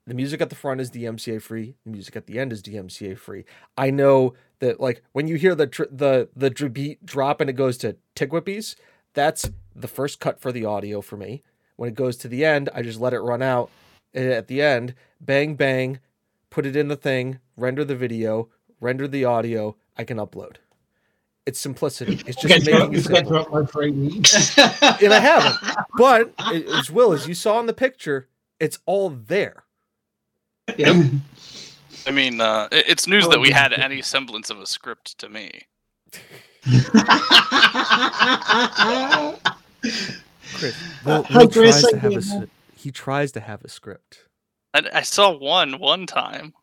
the 0.05 0.13
music 0.13 0.41
at 0.41 0.49
the 0.49 0.55
front 0.55 0.81
is 0.81 0.91
DMCA 0.91 1.41
free. 1.41 1.75
The 1.85 1.91
music 1.91 2.15
at 2.15 2.27
the 2.27 2.37
end 2.37 2.51
is 2.51 2.61
DMCA 2.61 3.17
free. 3.17 3.45
I 3.77 3.89
know 3.89 4.33
that 4.59 4.79
like 4.79 5.01
when 5.13 5.27
you 5.27 5.37
hear 5.37 5.55
the 5.55 5.67
tr- 5.67 5.83
the 5.89 6.29
the 6.35 6.49
beat 6.69 7.05
drop 7.05 7.39
and 7.39 7.49
it 7.49 7.53
goes 7.53 7.77
to 7.79 7.95
Tigwhippies, 8.15 8.75
that's 9.13 9.49
the 9.75 9.87
first 9.87 10.19
cut 10.19 10.41
for 10.41 10.51
the 10.51 10.65
audio 10.65 11.01
for 11.01 11.15
me. 11.15 11.43
When 11.77 11.89
it 11.89 11.95
goes 11.95 12.17
to 12.17 12.27
the 12.27 12.43
end, 12.45 12.69
I 12.73 12.81
just 12.81 12.99
let 12.99 13.13
it 13.13 13.19
run 13.19 13.41
out. 13.41 13.69
And 14.13 14.31
at 14.31 14.47
the 14.47 14.61
end, 14.61 14.95
bang 15.19 15.55
bang, 15.55 15.99
put 16.49 16.65
it 16.65 16.75
in 16.75 16.87
the 16.87 16.95
thing, 16.95 17.39
render 17.57 17.83
the 17.85 17.95
video, 17.95 18.49
render 18.79 19.07
the 19.07 19.25
audio. 19.25 19.75
I 19.97 20.03
can 20.03 20.17
upload. 20.17 20.57
It's 21.45 21.59
simplicity. 21.59 22.13
It's 22.25 22.41
just 22.41 22.41
Forget 22.41 22.63
to, 22.63 22.71
making 22.71 22.93
it 22.95 23.03
simple. 23.03 23.45
upload 23.45 23.69
for 23.69 23.83
eight 23.83 23.93
weeks. 23.95 24.57
And 24.57 25.13
I 25.13 25.19
haven't. 25.19 25.55
But 25.97 26.33
as 26.39 26.89
Will, 26.89 27.11
as 27.11 27.27
you 27.27 27.33
saw 27.33 27.59
in 27.59 27.65
the 27.65 27.73
picture, 27.73 28.29
it's 28.59 28.79
all 28.85 29.09
there. 29.09 29.63
yeah. 30.77 31.03
I 32.07 32.11
mean, 32.11 32.39
uh, 32.41 32.67
it's 32.71 33.07
news 33.07 33.25
Oh, 33.25 33.31
that 33.31 33.39
we 33.39 33.49
yeah. 33.49 33.59
had 33.61 33.73
any 33.73 34.01
semblance 34.01 34.49
of 34.49 34.59
a 34.59 34.65
script 34.67 35.17
to 35.19 35.29
me. 35.29 35.63
Chris, 40.53 40.75
Will, 41.05 41.23
Hi, 41.23 41.47
Chris, 41.47 41.81
tries 41.81 41.91
to 41.91 41.99
have 41.99 42.11
a 42.15 42.21
doing, 42.21 42.41
s- 42.43 42.47
he 42.83 42.91
tries 42.91 43.31
to 43.31 43.39
have 43.39 43.63
a 43.63 43.69
script. 43.69 44.27
I, 44.73 44.83
I 44.93 45.01
saw 45.03 45.31
one 45.37 45.79
one 45.79 46.05
time, 46.05 46.53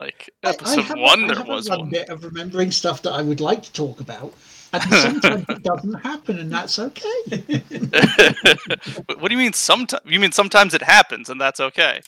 like 0.00 0.30
I- 0.42 0.48
I 0.48 0.52
episode 0.52 0.84
have 0.84 0.98
one. 0.98 1.26
There 1.26 1.36
have 1.36 1.46
was 1.48 1.68
one. 1.70 1.88
bit 1.90 2.08
of 2.08 2.24
remembering 2.24 2.70
stuff 2.72 3.02
that 3.02 3.12
I 3.12 3.22
would 3.22 3.40
like 3.40 3.62
to 3.62 3.72
talk 3.72 4.00
about, 4.00 4.34
and 4.72 4.82
sometimes 4.92 5.44
it 5.48 5.62
doesn't 5.62 5.94
happen, 5.94 6.38
and 6.38 6.50
that's 6.52 6.78
okay. 6.78 7.18
what 9.18 9.28
do 9.28 9.32
you 9.32 9.38
mean? 9.38 9.52
Sometimes 9.52 10.02
you 10.04 10.18
mean 10.20 10.32
sometimes 10.32 10.74
it 10.74 10.82
happens, 10.82 11.30
and 11.30 11.40
that's 11.40 11.60
okay. 11.60 12.00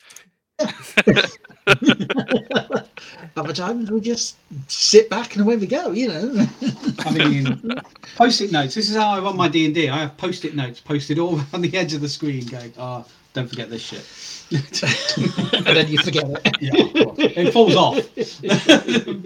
Other 3.36 3.52
times 3.54 3.90
we 3.90 4.00
just 4.00 4.36
sit 4.68 5.08
back 5.08 5.34
and 5.34 5.42
away 5.44 5.56
we 5.56 5.66
go. 5.66 5.92
You 5.92 6.08
know. 6.08 6.46
I 6.98 7.10
mean, 7.12 7.80
post-it 8.16 8.52
notes. 8.52 8.74
This 8.74 8.90
is 8.90 8.96
how 8.96 9.10
I 9.10 9.20
run 9.20 9.36
my 9.36 9.48
D 9.48 9.66
and 9.66 9.94
I 9.94 10.00
have 10.00 10.16
post-it 10.16 10.54
notes 10.54 10.80
posted 10.80 11.18
all 11.18 11.36
around 11.36 11.62
the 11.62 11.74
edge 11.76 11.94
of 11.94 12.00
the 12.00 12.08
screen, 12.08 12.44
going, 12.46 12.72
"Oh, 12.78 13.06
don't 13.32 13.48
forget 13.48 13.70
this 13.70 13.82
shit." 13.82 14.04
and 15.52 15.64
then 15.64 15.86
you 15.88 15.98
forget 15.98 16.24
it. 16.28 16.56
yeah, 16.60 16.72
it 17.44 17.52
falls 17.52 17.76
off. 17.76 17.98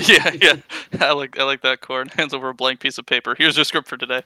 Yeah, 0.07 0.31
yeah. 0.41 0.57
I 1.01 1.13
like 1.13 1.39
I 1.39 1.45
like 1.45 1.63
that 1.63 1.81
chord. 1.81 2.13
Hands 2.13 2.35
over 2.35 2.51
a 2.51 2.55
blank 2.55 2.81
piece 2.81 2.99
of 2.99 3.07
paper. 3.07 3.35
Here's 3.35 3.57
your 3.57 3.65
script 3.65 3.89
for 3.89 3.97
today. 3.97 4.23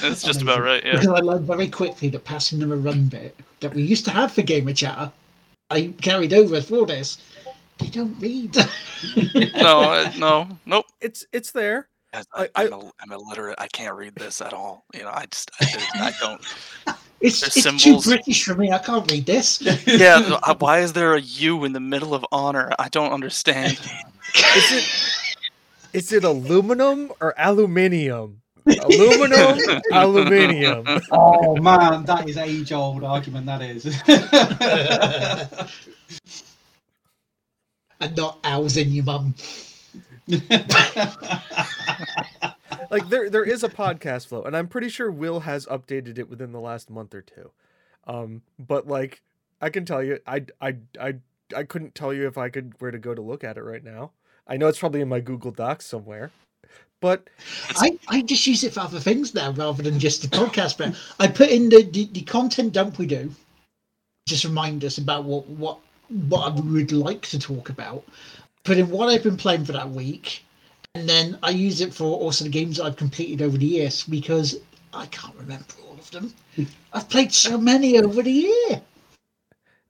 That's 0.00 0.22
just 0.22 0.42
about 0.42 0.62
right. 0.62 0.84
Yeah. 0.84 0.92
Because 0.92 1.08
I 1.08 1.20
learned 1.20 1.46
very 1.46 1.68
quickly 1.68 2.08
that 2.08 2.24
passing 2.24 2.58
them 2.58 2.72
a 2.72 2.76
run 2.76 3.06
bit 3.06 3.36
that 3.60 3.72
we 3.72 3.82
used 3.82 4.04
to 4.06 4.10
have 4.10 4.32
for 4.32 4.42
Gamer 4.42 4.72
Chatter, 4.72 5.12
I 5.70 5.92
carried 6.00 6.32
over 6.32 6.60
for 6.60 6.86
this. 6.86 7.18
They 7.78 7.86
don't 7.88 8.18
read. 8.20 8.56
No, 9.56 9.80
uh, 9.80 10.12
no, 10.18 10.48
nope. 10.66 10.86
It's 11.00 11.24
it's 11.32 11.52
there. 11.52 11.88
I, 12.12 12.22
I- 12.34 12.48
I, 12.56 12.64
am 12.64 12.72
a, 12.72 12.92
I'm 13.00 13.12
illiterate. 13.12 13.56
I 13.58 13.68
can't 13.68 13.94
read 13.96 14.14
this 14.14 14.40
at 14.40 14.52
all. 14.52 14.84
You 14.94 15.02
know, 15.02 15.10
I 15.12 15.26
just 15.30 15.50
I, 15.60 15.86
I 15.94 16.12
don't. 16.20 16.40
It's, 17.20 17.42
it's 17.42 17.62
symbols. 17.62 18.04
too 18.04 18.10
British 18.10 18.44
for 18.44 18.54
me. 18.54 18.72
I 18.72 18.78
can't 18.78 19.08
read 19.10 19.26
this. 19.26 19.60
Yeah. 19.86 20.38
uh, 20.42 20.54
Why 20.58 20.80
is 20.80 20.94
there 20.94 21.14
a 21.14 21.20
U 21.20 21.64
in 21.64 21.72
the 21.74 21.80
middle 21.80 22.14
of 22.14 22.24
honor? 22.32 22.70
I 22.78 22.88
don't 22.88 23.12
understand. 23.12 23.72
Is 24.56 24.72
it 24.72 24.88
is 25.92 26.12
it 26.12 26.24
aluminum 26.24 27.12
or 27.20 27.34
aluminium? 27.38 28.40
Aluminum, 28.66 29.58
aluminium. 29.92 30.84
Oh 31.10 31.56
man, 31.56 32.04
that 32.04 32.28
is 32.28 32.36
age-old 32.36 33.02
argument. 33.04 33.46
That 33.46 33.62
is. 33.62 33.86
and 38.00 38.16
not 38.16 38.38
owls 38.44 38.76
in 38.76 38.90
your 38.92 39.04
mum. 39.04 39.34
Like 42.90 43.08
there 43.08 43.30
there 43.30 43.44
is 43.44 43.62
a 43.62 43.68
podcast 43.68 44.26
flow, 44.26 44.42
and 44.42 44.56
I'm 44.56 44.66
pretty 44.66 44.88
sure 44.88 45.10
Will 45.10 45.40
has 45.40 45.64
updated 45.66 46.18
it 46.18 46.28
within 46.28 46.50
the 46.52 46.60
last 46.60 46.90
month 46.90 47.14
or 47.14 47.22
two. 47.22 47.52
Um, 48.06 48.42
but 48.58 48.88
like 48.88 49.22
I 49.60 49.70
can 49.70 49.84
tell 49.84 50.02
you, 50.02 50.18
I 50.26 50.44
I 50.60 50.76
I 51.00 51.14
I 51.54 51.62
couldn't 51.62 51.94
tell 51.94 52.12
you 52.12 52.26
if 52.26 52.36
I 52.36 52.48
could 52.48 52.74
where 52.80 52.90
to 52.90 52.98
go 52.98 53.14
to 53.14 53.22
look 53.22 53.44
at 53.44 53.56
it 53.56 53.62
right 53.62 53.84
now. 53.84 54.10
I 54.48 54.56
know 54.56 54.66
it's 54.66 54.78
probably 54.80 55.00
in 55.00 55.08
my 55.08 55.20
Google 55.20 55.52
Docs 55.52 55.86
somewhere, 55.86 56.32
but 57.00 57.28
I, 57.76 57.98
I 58.08 58.22
just 58.22 58.46
use 58.46 58.64
it 58.64 58.74
for 58.74 58.80
other 58.80 58.98
things 58.98 59.34
now 59.34 59.52
rather 59.52 59.82
than 59.84 60.00
just 60.00 60.22
the 60.22 60.28
podcast. 60.28 60.76
But 60.76 60.96
I 61.20 61.28
put 61.28 61.50
in 61.50 61.68
the, 61.68 61.82
the, 61.82 62.06
the 62.06 62.22
content 62.22 62.72
dump 62.72 62.98
we 62.98 63.06
do, 63.06 63.30
just 64.26 64.44
remind 64.44 64.84
us 64.84 64.98
about 64.98 65.24
what 65.24 65.46
what 65.46 65.78
what 66.08 66.52
I 66.52 66.60
would 66.60 66.90
like 66.90 67.22
to 67.28 67.38
talk 67.38 67.68
about. 67.68 68.02
Put 68.64 68.78
in 68.78 68.90
what 68.90 69.08
I've 69.08 69.22
been 69.22 69.36
playing 69.36 69.64
for 69.64 69.72
that 69.72 69.90
week, 69.90 70.44
and 70.94 71.08
then 71.08 71.38
I 71.42 71.50
use 71.50 71.80
it 71.80 71.94
for 71.94 72.04
also 72.18 72.44
the 72.44 72.50
games 72.50 72.80
I've 72.80 72.96
completed 72.96 73.42
over 73.42 73.56
the 73.56 73.66
years 73.66 74.04
because 74.04 74.58
I 74.92 75.06
can't 75.06 75.34
remember 75.36 75.64
all 75.86 75.94
of 75.94 76.10
them. 76.10 76.34
I've 76.92 77.08
played 77.08 77.32
so 77.32 77.58
many 77.58 77.98
over 77.98 78.22
the 78.22 78.32
year. 78.32 78.82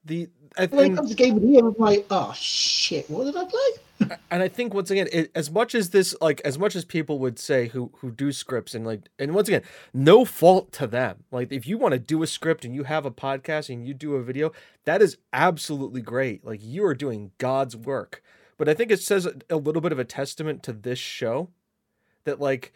the 0.05 0.29
I 0.57 0.67
think, 0.67 0.73
When 0.73 0.91
it 0.91 0.95
comes 0.95 1.09
to 1.09 1.15
game 1.15 1.37
of 1.37 1.41
the 1.41 1.47
year, 1.47 1.65
I'm 1.65 1.75
like, 1.77 2.05
oh 2.11 2.33
shit, 2.35 3.09
what 3.09 3.23
did 3.25 3.37
I 3.37 3.45
play? 3.45 4.17
and 4.31 4.43
I 4.43 4.47
think 4.47 4.73
once 4.73 4.91
again, 4.91 5.07
it, 5.11 5.31
as 5.33 5.49
much 5.49 5.75
as 5.75 5.91
this, 5.91 6.13
like, 6.19 6.41
as 6.43 6.59
much 6.59 6.75
as 6.75 6.83
people 6.83 7.19
would 7.19 7.39
say 7.39 7.67
who 7.69 7.91
who 7.97 8.11
do 8.11 8.31
scripts 8.31 8.75
and 8.75 8.85
like, 8.85 9.01
and 9.17 9.33
once 9.33 9.47
again, 9.47 9.61
no 9.93 10.25
fault 10.25 10.71
to 10.73 10.87
them. 10.87 11.23
Like, 11.31 11.51
if 11.51 11.67
you 11.67 11.77
want 11.77 11.93
to 11.93 11.99
do 11.99 12.21
a 12.21 12.27
script 12.27 12.65
and 12.65 12.75
you 12.75 12.83
have 12.83 13.05
a 13.05 13.11
podcast 13.11 13.69
and 13.69 13.87
you 13.87 13.93
do 13.93 14.15
a 14.15 14.23
video, 14.23 14.51
that 14.85 15.01
is 15.01 15.17
absolutely 15.31 16.01
great. 16.01 16.45
Like, 16.45 16.59
you 16.61 16.85
are 16.85 16.95
doing 16.95 17.31
God's 17.37 17.77
work. 17.77 18.21
But 18.61 18.69
I 18.69 18.75
think 18.75 18.91
it 18.91 19.01
says 19.01 19.27
a, 19.49 19.55
little 19.55 19.81
bit 19.81 19.91
of 19.91 19.97
a 19.97 20.05
testament 20.05 20.61
to 20.61 20.71
this 20.71 20.99
show 20.99 21.49
that 22.25 22.39
like 22.39 22.73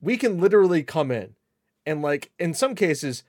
we 0.00 0.16
can 0.16 0.40
literally 0.40 0.84
come 0.84 1.10
in 1.10 1.34
and 1.84 2.02
like 2.02 2.30
in 2.38 2.54
some 2.54 2.76
cases 2.76 3.24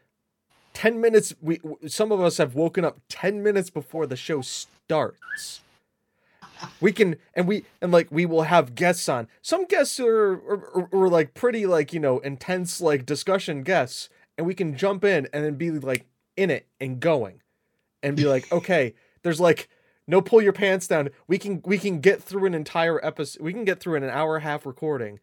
10 0.73 1.01
minutes 1.01 1.33
we 1.41 1.59
some 1.87 2.11
of 2.11 2.21
us 2.21 2.37
have 2.37 2.53
woken 2.53 2.85
up 2.85 2.99
10 3.09 3.41
minutes 3.41 3.71
before 3.71 4.05
the 4.05 4.15
show 4.15 4.41
starts. 4.41 5.61
We 6.79 6.91
can 6.91 7.15
and 7.33 7.47
we 7.47 7.65
and 7.81 7.91
like 7.91 8.11
we 8.11 8.27
will 8.27 8.43
have 8.43 8.75
guests 8.75 9.09
on. 9.09 9.27
Some 9.41 9.65
guests 9.65 9.99
are 9.99 10.33
are, 10.33 10.63
are, 10.75 10.89
are 10.91 11.09
like 11.09 11.33
pretty 11.33 11.65
like 11.65 11.91
you 11.91 11.99
know 11.99 12.19
intense 12.19 12.79
like 12.79 13.07
discussion 13.07 13.63
guests 13.63 14.09
and 14.37 14.45
we 14.45 14.53
can 14.53 14.77
jump 14.77 15.03
in 15.03 15.27
and 15.33 15.43
then 15.43 15.55
be 15.55 15.71
like 15.71 16.05
in 16.37 16.51
it 16.51 16.67
and 16.79 16.99
going 16.99 17.41
and 18.03 18.15
be 18.15 18.25
like 18.25 18.51
okay 18.51 18.93
there's 19.23 19.39
like 19.39 19.67
no 20.07 20.21
pull 20.21 20.41
your 20.41 20.53
pants 20.53 20.87
down 20.87 21.09
we 21.27 21.37
can 21.37 21.61
we 21.65 21.77
can 21.77 21.99
get 21.99 22.21
through 22.21 22.45
an 22.45 22.53
entire 22.53 23.03
episode 23.05 23.41
we 23.41 23.53
can 23.53 23.65
get 23.65 23.79
through 23.79 23.95
an 23.95 24.03
hour 24.03 24.35
and 24.35 24.45
a 24.45 24.47
half 24.47 24.65
recording 24.65 25.19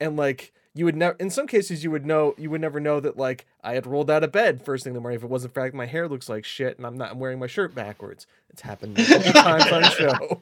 and 0.00 0.16
like 0.16 0.52
you 0.74 0.84
would 0.84 0.96
never 0.96 1.16
in 1.18 1.30
some 1.30 1.46
cases 1.46 1.82
you 1.82 1.90
would 1.90 2.04
know 2.04 2.34
you 2.36 2.50
would 2.50 2.60
never 2.60 2.80
know 2.80 3.00
that 3.00 3.16
like 3.16 3.46
i 3.64 3.74
had 3.74 3.86
rolled 3.86 4.10
out 4.10 4.22
of 4.22 4.32
bed 4.32 4.64
first 4.64 4.84
thing 4.84 4.90
in 4.90 4.94
the 4.94 5.00
morning 5.00 5.16
if 5.16 5.24
it 5.24 5.30
wasn't 5.30 5.52
for 5.52 5.60
the 5.60 5.64
fact 5.64 5.74
my 5.74 5.86
hair 5.86 6.08
looks 6.08 6.28
like 6.28 6.44
shit 6.44 6.76
and 6.76 6.86
i'm 6.86 6.96
not 6.96 7.12
I'm 7.12 7.18
wearing 7.18 7.38
my 7.38 7.46
shirt 7.46 7.74
backwards 7.74 8.26
it's 8.50 8.62
happened 8.62 8.96
times 8.96 9.72
on 9.72 9.82
the 9.82 9.90
show 9.90 10.40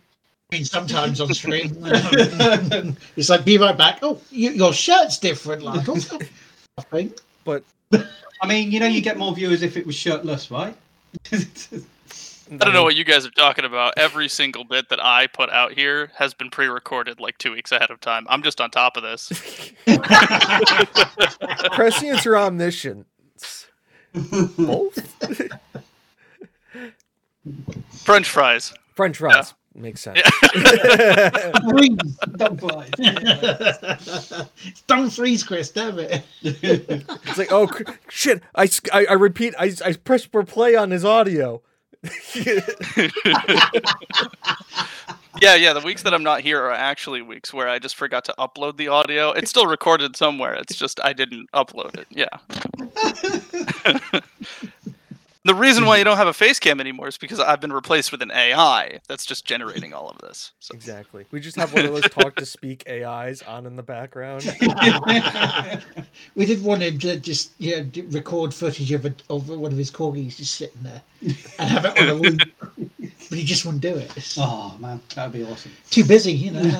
I 0.52 0.56
mean, 0.56 0.64
sometimes 0.66 1.20
on 1.20 1.32
screen. 1.34 1.76
it's 3.16 3.28
like, 3.28 3.44
be 3.44 3.56
right 3.58 3.76
back. 3.76 4.00
Oh, 4.02 4.20
you, 4.30 4.50
your 4.50 4.72
shirt's 4.72 5.18
different, 5.18 5.62
like. 5.62 5.88
oh, 5.88 5.94
nothing. 5.94 7.14
but 7.44 7.64
I 8.40 8.46
mean, 8.46 8.70
you 8.70 8.78
know, 8.78 8.86
you 8.86 9.00
get 9.00 9.16
more 9.16 9.34
viewers 9.34 9.62
if 9.62 9.76
it 9.76 9.86
was 9.86 9.94
shirtless, 9.94 10.50
right? 10.50 10.76
I 12.50 12.56
don't 12.56 12.72
know 12.72 12.82
mhm. 12.82 12.84
what 12.84 12.96
you 12.96 13.04
guys 13.04 13.24
are 13.24 13.30
talking 13.30 13.64
about. 13.64 13.94
Every 13.96 14.28
single 14.28 14.64
bit 14.64 14.88
that 14.90 15.02
I 15.02 15.26
put 15.28 15.50
out 15.50 15.72
here 15.72 16.10
has 16.16 16.34
been 16.34 16.50
pre-recorded 16.50 17.20
like 17.20 17.38
two 17.38 17.52
weeks 17.52 17.72
ahead 17.72 17.90
of 17.90 18.00
time. 18.00 18.26
I'm 18.28 18.42
just 18.42 18.60
on 18.60 18.70
top 18.70 18.96
of 18.96 19.02
this. 19.02 19.32
prescience 21.72 22.26
or 22.26 22.36
omniscience 22.36 23.06
both 24.14 24.98
French 28.04 28.28
fries. 28.28 28.72
french 28.94 29.16
fries 29.16 29.54
makes 29.74 30.00
sense 30.00 30.20
Freeze, 31.68 31.96
don't 32.36 32.60
fly. 32.60 32.88
Don't 34.86 35.10
freeze, 35.10 35.42
Chris, 35.42 35.70
damn 35.70 35.98
it. 35.98 36.22
It's 36.42 37.36
like, 37.36 37.50
oh 37.50 37.66
cr- 37.66 37.82
shit! 38.08 38.40
I 38.54 38.68
repeat, 39.14 39.52
I, 39.58 39.72
I 39.84 39.94
press 39.94 40.24
for 40.24 40.44
play 40.44 40.76
on 40.76 40.92
his 40.92 41.04
audio. 41.04 41.60
Yeah, 45.42 45.56
yeah. 45.56 45.72
The 45.72 45.80
weeks 45.80 46.02
that 46.04 46.14
I'm 46.14 46.22
not 46.22 46.42
here 46.42 46.60
are 46.62 46.72
actually 46.72 47.22
weeks 47.22 47.52
where 47.54 47.68
I 47.68 47.78
just 47.78 47.96
forgot 47.96 48.24
to 48.26 48.34
upload 48.38 48.76
the 48.76 48.88
audio. 48.88 49.32
It's 49.32 49.50
still 49.50 49.66
recorded 49.66 50.16
somewhere. 50.16 50.54
It's 50.54 50.76
just 50.76 51.00
I 51.04 51.12
didn't 51.12 51.50
upload 51.52 51.96
it. 51.98 52.08
Yeah. 52.10 52.28
The 55.46 55.54
reason 55.54 55.84
why 55.84 55.96
mm-hmm. 55.96 55.98
you 55.98 56.04
don't 56.04 56.16
have 56.16 56.26
a 56.26 56.32
face 56.32 56.58
cam 56.58 56.80
anymore 56.80 57.08
is 57.08 57.18
because 57.18 57.38
I've 57.38 57.60
been 57.60 57.72
replaced 57.72 58.12
with 58.12 58.22
an 58.22 58.30
AI 58.30 59.00
that's 59.08 59.26
just 59.26 59.44
generating 59.44 59.92
all 59.92 60.08
of 60.08 60.16
this. 60.18 60.52
So 60.58 60.74
Exactly. 60.74 61.26
We 61.30 61.40
just 61.40 61.56
have 61.56 61.74
one 61.74 61.84
of 61.84 61.92
those 61.92 62.08
talk 62.08 62.36
to 62.36 62.46
speak 62.46 62.88
AIs 62.88 63.42
on 63.42 63.66
in 63.66 63.76
the 63.76 63.82
background. 63.82 64.44
we 66.34 66.46
did 66.46 66.64
want 66.64 66.82
him 66.82 66.98
to 67.00 67.18
just 67.18 67.52
yeah 67.58 67.80
d- 67.80 68.02
record 68.02 68.54
footage 68.54 68.90
of, 68.92 69.04
a, 69.04 69.14
of 69.28 69.50
one 69.50 69.70
of 69.70 69.76
his 69.76 69.90
corgis 69.90 70.36
just 70.36 70.54
sitting 70.54 70.82
there 70.82 71.02
and 71.20 71.68
have 71.68 71.84
it 71.84 72.00
on 72.00 72.08
a 72.08 72.14
loop, 72.14 72.40
but 72.78 73.38
he 73.38 73.44
just 73.44 73.66
wouldn't 73.66 73.82
do 73.82 73.94
it. 73.94 74.34
Oh 74.38 74.74
man, 74.80 74.98
that'd 75.14 75.34
be 75.34 75.44
awesome. 75.44 75.72
too 75.90 76.04
busy, 76.04 76.32
you 76.32 76.52
know. 76.52 76.62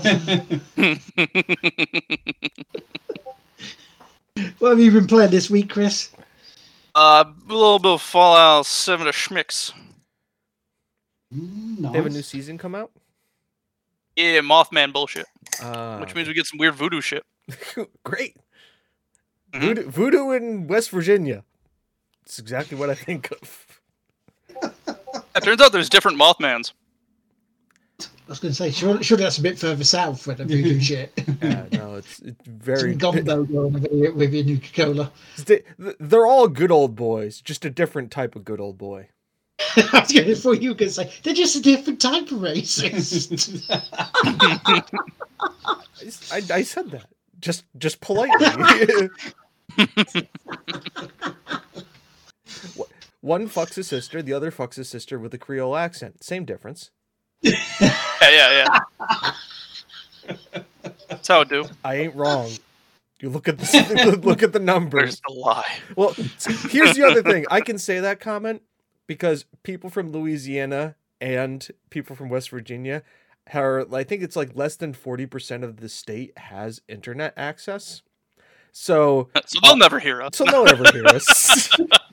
what 4.59 4.71
have 4.71 4.81
you 4.81 4.91
been 4.91 5.07
playing 5.07 5.31
this 5.31 5.51
week, 5.51 5.69
Chris? 5.69 6.11
Uh, 6.95 7.25
a 7.27 7.53
little 7.53 7.79
bit 7.79 7.93
of 7.93 8.03
Fallout 8.03 8.67
7 8.67 9.07
to 9.07 9.13
schmicks. 9.13 9.73
Mm, 11.35 11.91
They 11.93 11.99
have 11.99 12.07
a 12.07 12.11
new 12.11 12.23
season 12.23 12.59
come 12.59 12.75
out. 12.75 12.91
Yeah, 14.17 14.41
Mothman 14.41 14.93
bullshit. 14.93 15.27
Uh, 15.61 15.99
Which 15.99 16.15
means 16.15 16.29
we 16.29 16.35
get 16.35 16.47
some 16.47 16.59
weird 16.59 16.75
voodoo 16.75 17.01
shit. 17.01 17.25
great. 18.05 18.37
Mhm. 19.53 19.61
Voodoo, 19.61 19.91
voodoo 19.91 20.31
in 20.31 20.67
West 20.69 20.91
Virginia. 20.91 21.43
It's 22.25 22.39
exactly 22.39 22.79
what 22.79 22.91
I 22.91 22.95
think 22.95 23.31
of. 23.33 23.67
It 25.37 25.43
turns 25.43 25.61
out 25.61 25.73
there's 25.73 25.89
different 25.91 26.19
Mothmans. 26.19 26.73
I 28.27 28.31
was 28.31 28.41
going 28.41 28.53
to 28.53 28.57
say, 28.57 28.71
surely, 28.71 29.03
surely 29.03 29.25
that's 29.25 29.37
a 29.37 29.43
bit 29.43 29.59
further 29.59 29.85
south 29.85 30.23
for 30.23 30.33
the 30.33 30.47
voodoo 30.47 30.81
shit. 30.81 31.13
Yeah, 31.43 31.67
no, 31.73 31.97
it's 31.97 32.21
it's 32.21 32.47
very. 32.47 32.93
Some 32.93 32.99
gumbo 32.99 33.45
going 33.53 33.73
with 33.75 33.93
your, 33.93 34.15
with 34.15 34.33
your 34.33 34.45
Nuka 34.45 34.73
Cola. 34.73 35.13
They, 35.45 35.63
they're 35.79 36.27
all 36.27 36.49
good 36.49 36.71
old 36.71 36.97
boys, 36.97 37.43
just 37.43 37.67
a 37.67 37.71
different 37.71 38.11
type 38.11 38.35
of 38.35 38.45
good 38.45 38.61
old 38.61 38.79
boy. 38.79 39.09
I 39.77 40.01
was 40.01 40.11
going 40.11 40.27
to 40.27 40.37
thought 40.37 40.63
you 40.63 40.71
were 40.71 40.75
going 40.75 40.89
to 40.89 40.95
say 40.95 41.13
they're 41.23 41.35
just 41.35 41.55
a 41.57 41.61
different 41.61 42.01
type 42.01 42.33
of 42.33 42.39
racist. 42.39 43.71
I 46.51 46.63
said 46.63 46.91
that 46.93 47.07
just 47.41 47.65
just 47.77 48.01
politely. 48.01 49.11
One 53.21 53.49
fucks 53.49 53.75
his 53.75 53.89
sister, 53.89 54.23
the 54.23 54.33
other 54.33 54.51
fucks 54.51 54.77
his 54.77 54.89
sister 54.89 55.19
with 55.19 55.35
a 55.35 55.39
Creole 55.39 55.77
accent. 55.77 56.25
Same 56.25 56.45
difference. 56.47 56.91
Yeah, 57.45 58.31
yeah, 58.31 58.69
yeah. 60.27 60.63
That's 61.09 61.29
how 61.29 61.43
it 61.43 61.49
do. 61.49 61.67
I 61.85 61.97
ain't 61.97 62.15
wrong. 62.15 62.51
You 63.21 63.29
look 63.31 63.49
at 63.49 63.59
the 63.59 64.21
look 64.23 64.43
at 64.43 64.53
the 64.53 64.59
numbers. 64.59 65.03
There's 65.03 65.21
the 65.29 65.33
lie. 65.35 65.79
Well, 65.97 66.15
here's 66.71 66.95
the 66.95 67.07
other 67.07 67.23
thing. 67.23 67.47
I 67.51 67.61
can 67.61 67.79
say 67.79 68.01
that 68.01 68.21
comment 68.21 68.63
because 69.07 69.45
people 69.63 69.91
from 69.91 70.11
Louisiana 70.13 70.97
and 71.21 71.67
people 71.91 72.17
from 72.17 72.29
West 72.29 72.51
Virginia 72.51 73.03
are, 73.53 73.87
I 73.95 74.05
think 74.05 74.23
it's 74.23 74.37
like 74.37 74.57
less 74.57 74.77
than 74.77 74.95
40% 74.95 75.63
of 75.63 75.79
the 75.79 75.89
state 75.89 76.37
has 76.39 76.81
internet 76.89 77.35
access. 77.37 78.03
So, 78.73 79.29
So 79.47 79.61
they'll 79.63 79.73
uh, 79.73 79.77
never 79.77 80.01
hear 80.01 80.21
us. 80.23 80.37
so 80.37 80.45
they'll 80.45 80.65
never 80.65 80.85
hear 80.93 81.07
us. 81.07 81.71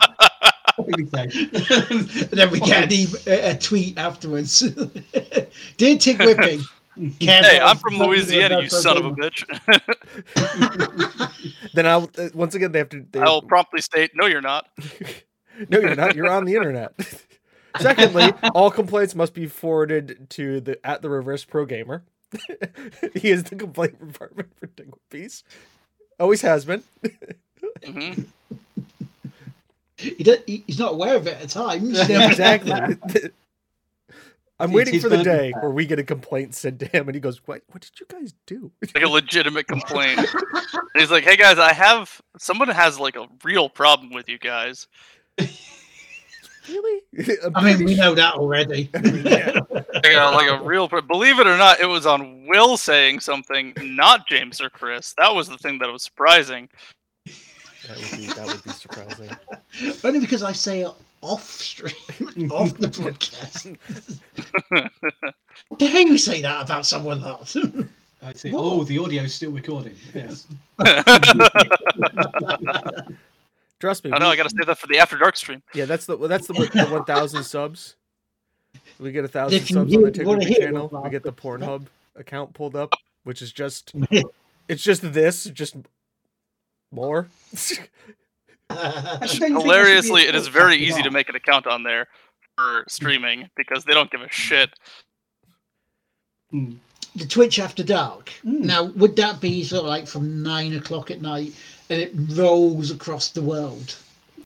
and 0.88 2.08
then 2.32 2.50
we 2.52 2.60
get 2.60 2.84
an 2.84 2.92
e- 2.92 3.08
a, 3.28 3.52
a 3.52 3.58
tweet 3.58 3.98
afterwards. 3.98 4.60
Dear 5.78 5.98
Tig 5.98 6.20
Whipping. 6.20 6.62
Care 7.20 7.44
Hey, 7.44 7.60
I'm 7.60 7.78
from 7.78 7.98
Louisiana, 7.98 8.62
you 8.62 8.70
son 8.70 8.98
of 8.98 9.06
a 9.06 9.12
bitch. 9.12 9.44
then 11.74 11.88
I'll, 11.88 12.10
uh, 12.18 12.28
once 12.34 12.54
again, 12.54 12.74
they 12.74 12.80
have 12.80 12.90
to, 12.90 13.06
they, 13.10 13.20
I 13.20 13.30
will 13.30 13.42
promptly 13.42 13.80
state, 13.82 14.12
no, 14.14 14.26
you're 14.26 14.42
not. 14.42 14.68
no, 15.70 15.80
you're 15.80 15.96
not. 15.96 16.16
You're 16.16 16.30
on 16.30 16.44
the 16.46 16.56
internet. 16.56 16.94
Secondly, 17.80 18.34
all 18.54 18.70
complaints 18.70 19.16
must 19.16 19.34
be 19.34 19.48
forwarded 19.48 20.30
to 20.32 20.60
the 20.60 20.86
at 20.86 21.02
the 21.02 21.10
reverse 21.10 21.46
pro 21.46 21.66
gamer. 21.66 22.04
he 23.16 23.32
is 23.32 23.46
the 23.46 23.56
complaint 23.56 24.00
department 24.06 24.50
for 24.60 24.68
Diggle 24.68 25.00
Peace. 25.10 25.44
Always 26.20 26.42
has 26.42 26.66
been. 26.66 26.84
hmm 27.86 28.14
He 30.02 30.24
don't- 30.24 30.42
he- 30.48 30.64
he's 30.68 30.80
not 30.80 30.94
aware 30.94 31.16
of 31.16 31.28
it 31.28 31.42
at 31.42 31.50
times. 31.50 32.08
Yeah, 32.10 32.28
exactly. 32.30 32.72
I'm 34.60 34.70
It's 34.70 34.76
waiting 34.76 34.94
his 34.94 35.02
for 35.04 35.10
the 35.10 35.18
burden. 35.18 35.36
day 35.38 35.52
where 35.60 35.72
we 35.72 35.88
get 35.88 35.98
a 35.98 36.04
complaint 36.04 36.54
sent 36.54 36.80
to 36.82 36.86
him, 36.86 37.08
and 37.08 37.16
he 37.16 37.20
goes, 37.22 37.42
"What? 37.48 37.64
What 37.72 37.82
did 37.82 38.00
you 38.00 38.06
guys 38.08 38.34
do?" 38.46 38.72
Like 38.94 39.04
a 39.04 39.08
legitimate 39.10 39.66
complaint. 39.68 40.20
He's 40.96 41.10
like, 41.10 41.24
hey 41.24 41.36
guys, 41.36 41.58
I 41.58 41.74
have 41.74 42.22
someone 42.38 42.68
has 42.68 43.00
like 43.00 43.16
a 43.16 43.26
real 43.44 43.70
problem 43.70 44.12
with 44.12 44.30
you 44.30 44.38
guys. 44.38 44.88
really? 46.70 47.02
I'm 47.56 47.64
mean, 47.64 47.86
we 47.86 47.96
know 47.96 48.14
that 48.14 48.36
already. 48.36 48.90
Yeah. 48.94 49.60
Like 49.72 50.06
a, 50.06 50.32
like 50.36 50.50
a 50.50 50.64
real 50.64 50.88
believe 50.88 51.40
it 51.40 51.48
or 51.48 51.58
not, 51.58 51.80
it 51.80 51.86
was 51.88 52.06
on 52.06 52.46
Will 52.48 52.78
saying 52.78 53.20
something, 53.22 53.74
not 53.82 54.28
James 54.28 54.62
or 54.62 54.70
Chris. 54.70 55.14
That 55.18 55.34
was 55.34 55.48
the 55.50 55.58
thing 55.58 55.80
that 55.80 55.92
was 55.92 56.04
surprising. 56.04 56.70
That 57.92 58.12
would 58.12 58.20
be 58.20 58.26
that 58.28 58.48
would 58.48 58.64
be 58.64 58.70
surprising. 58.72 59.30
Only 60.04 60.20
because 60.20 60.44
I 60.44 60.54
say 60.54 60.82
it 60.82 60.92
off 61.22 61.44
stream, 61.44 61.94
off 62.52 62.78
the 62.78 62.88
podcast. 62.88 63.78
How 65.80 66.00
you 66.00 66.18
say 66.18 66.42
that 66.42 66.64
about 66.66 66.86
someone 66.86 67.24
else? 67.24 67.58
I 68.24 68.34
see. 68.34 68.54
Oh, 68.56 68.84
the 68.84 68.98
audio's 69.00 69.34
still 69.34 69.52
recording. 69.52 69.96
Yes. 70.14 70.48
Trust 73.80 74.06
me. 74.06 74.12
I 74.14 74.20
know 74.20 74.28
we- 74.28 74.34
I 74.34 74.36
gotta 74.36 74.50
say 74.50 74.64
that 74.66 74.78
for 74.78 74.88
the 74.88 75.00
After 75.00 75.18
Dark 75.18 75.36
stream. 75.36 75.62
Yeah, 75.74 75.86
that's 75.86 76.06
the 76.06 76.16
that's 76.16 76.48
the, 76.48 76.54
the 76.54 76.88
1,000 76.88 77.44
subs. 77.44 77.96
We 79.00 79.12
get 79.12 79.26
a 79.26 79.28
thousand 79.28 79.66
subs 79.66 79.76
on 79.76 79.88
the 79.90 79.98
really 79.98 80.46
TikTok 80.46 80.58
channel. 80.62 81.02
We 81.04 81.10
get 81.10 81.24
the 81.24 81.34
Pornhub 81.34 81.88
account 82.16 82.54
pulled 82.54 82.76
up, 82.76 82.94
which 83.24 83.42
is 83.42 83.52
just 83.52 83.94
it's 84.68 84.84
just 84.84 85.14
this, 85.14 85.46
just 85.46 85.76
more. 86.92 87.28
Don't 88.70 88.80
you 88.80 88.88
think 88.88 89.20
there 89.20 89.28
should 89.28 89.40
be 89.40 89.46
a 89.48 89.60
Hilariously, 89.60 90.22
it 90.24 90.36
is 90.36 90.48
very 90.48 90.74
after 90.76 90.84
easy 90.86 91.04
to 91.04 91.12
make 91.12 91.30
an 91.30 91.36
account 91.36 91.68
on 91.68 91.84
there 91.84 92.08
for 92.58 92.86
streaming 92.88 93.50
because 93.56 93.84
they 93.84 93.94
don't 93.94 94.10
give 94.12 94.22
a 94.22 94.30
shit. 94.30 94.70
Hmm. 96.52 96.74
the 97.16 97.26
Twitch 97.26 97.60
after 97.60 97.84
dark. 97.84 98.32
Mm. 98.46 98.62
Now, 98.62 98.84
would 98.84 99.16
that 99.18 99.40
be 99.42 99.64
sort 99.64 99.84
of 99.84 99.88
like 99.88 100.08
from 100.08 100.44
nine 100.44 100.74
o'clock 100.74 101.10
at 101.12 101.22
night 101.22 101.54
and 101.90 102.02
it 102.02 102.12
rolls 102.38 102.92
across 102.92 103.30
the 103.30 103.42
world? 103.42 103.96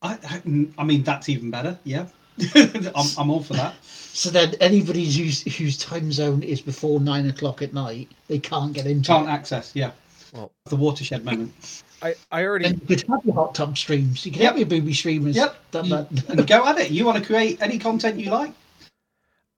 I, 0.01 0.17
I, 0.23 0.67
I 0.77 0.83
mean, 0.83 1.03
that's 1.03 1.29
even 1.29 1.49
better. 1.51 1.77
Yeah. 1.83 2.07
I'm, 2.55 3.07
I'm 3.17 3.29
all 3.29 3.41
for 3.41 3.53
that. 3.53 3.75
So 3.83 4.29
then 4.29 4.55
anybody 4.59 5.05
whose 5.05 5.41
whose 5.57 5.77
time 5.77 6.11
zone 6.11 6.43
is 6.43 6.61
before 6.61 6.99
nine 6.99 7.27
o'clock 7.29 7.61
at 7.61 7.73
night, 7.73 8.09
they 8.27 8.39
can't 8.39 8.73
get 8.73 8.85
into 8.85 9.07
Can't 9.07 9.27
it. 9.27 9.31
access. 9.31 9.71
Yeah. 9.75 9.91
Well- 10.33 10.51
the 10.65 10.75
watershed 10.75 11.23
moment. 11.25 11.83
I 12.01 12.15
I 12.31 12.45
already 12.45 12.65
And 12.67 12.81
you 12.81 12.87
could 12.87 13.05
have 13.09 13.25
your 13.25 13.35
hot 13.35 13.55
tub 13.55 13.77
streams. 13.77 14.25
You 14.25 14.31
can 14.31 14.41
Yep. 14.41 14.51
have 14.51 14.57
your 14.59 14.67
booby 14.67 14.93
streamers. 14.93 15.35
Yep. 15.35 15.71
Done 15.71 15.89
that. 15.89 16.09
and 16.29 16.47
go 16.47 16.65
at 16.67 16.79
it. 16.79 16.91
You 16.91 17.05
want 17.05 17.19
to 17.19 17.25
create 17.25 17.61
any 17.61 17.79
content 17.79 18.19
you 18.19 18.31
like? 18.31 18.53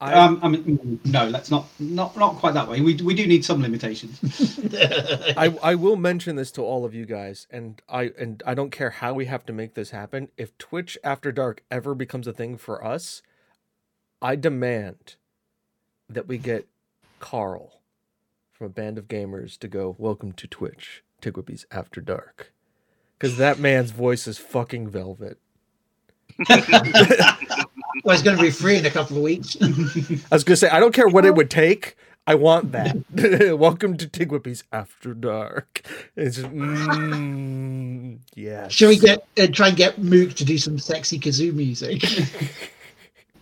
I, 0.01 0.14
Um, 0.15 0.39
I 0.43 0.49
mean, 0.49 0.99
no, 1.05 1.27
let's 1.27 1.51
not, 1.51 1.68
not, 1.80 2.18
not 2.18 2.35
quite 2.38 2.53
that 2.55 2.69
way. 2.69 2.81
We, 2.81 2.95
we 2.97 3.15
do 3.15 3.27
need 3.27 3.45
some 3.45 3.61
limitations. 3.61 4.19
I 5.35 5.47
I 5.64 5.76
will 5.76 5.97
mention 5.97 6.38
this 6.38 6.51
to 6.53 6.64
all 6.64 6.85
of 6.85 6.93
you 6.93 7.05
guys, 7.07 7.47
and 7.51 7.81
I 7.89 8.11
and 8.19 8.43
I 8.45 8.53
don't 8.55 8.72
care 8.72 8.91
how 8.91 9.14
we 9.15 9.26
have 9.26 9.45
to 9.47 9.53
make 9.53 9.76
this 9.76 9.91
happen. 9.91 10.30
If 10.38 10.57
Twitch 10.59 10.97
After 11.03 11.31
Dark 11.31 11.64
ever 11.72 11.95
becomes 11.95 12.27
a 12.27 12.34
thing 12.34 12.57
for 12.57 12.84
us, 12.85 13.23
I 14.22 14.35
demand 14.35 15.18
that 16.09 16.27
we 16.27 16.38
get 16.39 16.68
Carl 17.19 17.81
from 18.53 18.68
a 18.68 18.72
band 18.72 18.97
of 18.97 19.07
gamers 19.07 19.57
to 19.59 19.68
go. 19.69 19.95
Welcome 19.99 20.34
to 20.34 20.47
Twitch, 20.47 21.03
Tigwippies 21.22 21.65
After 21.72 22.02
Dark, 22.02 22.52
because 23.18 23.38
that 23.38 23.60
man's 23.60 23.91
voice 23.91 24.27
is 24.27 24.38
fucking 24.38 24.89
velvet. 24.89 25.38
well, 26.49 26.57
it's 28.07 28.22
going 28.22 28.38
to 28.38 28.41
be 28.41 28.52
free 28.52 28.77
in 28.77 28.85
a 28.85 28.91
couple 28.91 29.18
of 29.18 29.23
weeks. 29.23 29.57
I 29.61 30.35
was 30.35 30.44
gonna 30.44 30.57
say 30.57 30.69
I 30.69 30.80
don't 30.80 30.94
care 30.94 31.07
what 31.07 31.26
it 31.26 31.35
would 31.35 31.49
take. 31.52 31.95
I 32.27 32.35
want 32.35 32.73
that. 32.73 32.98
Welcome 33.57 33.95
to 33.98 34.06
Tigwippies 34.06 34.64
After 34.73 35.14
Dark. 35.14 35.81
It's 36.18 36.35
just, 36.35 36.49
mm, 36.49 38.18
yes. 38.35 38.73
Shall 38.73 38.89
we 38.89 38.98
get 38.98 39.26
uh, 39.39 39.48
try 39.48 39.69
and 39.69 39.77
get 39.77 39.98
Mook 39.98 40.34
to 40.34 40.44
do 40.44 40.57
some 40.57 40.77
sexy 40.77 41.19
kazoo 41.19 41.53
music? 41.53 42.03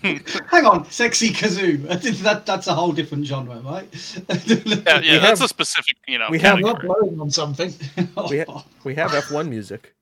Hang 0.52 0.65
on, 0.65 0.86
sexy 0.91 1.30
kazoo. 1.32 1.82
that, 2.23 2.45
that's 2.45 2.68
a 2.68 2.73
whole 2.73 2.91
different 2.91 3.26
genre, 3.26 3.60
right? 3.61 3.88
Yeah, 4.45 4.99
yeah, 4.99 5.19
that's 5.19 5.40
have- 5.40 5.41
a 5.41 5.48
specific, 5.48 5.98
you 6.07 6.18
know. 6.18 6.27
we 6.30 6.40
have- 6.40 6.56
I'm 6.57 6.61
not 6.61 6.82
blowing 6.82 7.19
on 7.19 7.30
something. 7.32 7.73
Oh, 8.18 8.30
we, 8.30 8.40
ha- 8.40 8.65
we 8.84 8.95
have 8.95 9.11
F1 9.11 9.48
music. 9.49 9.94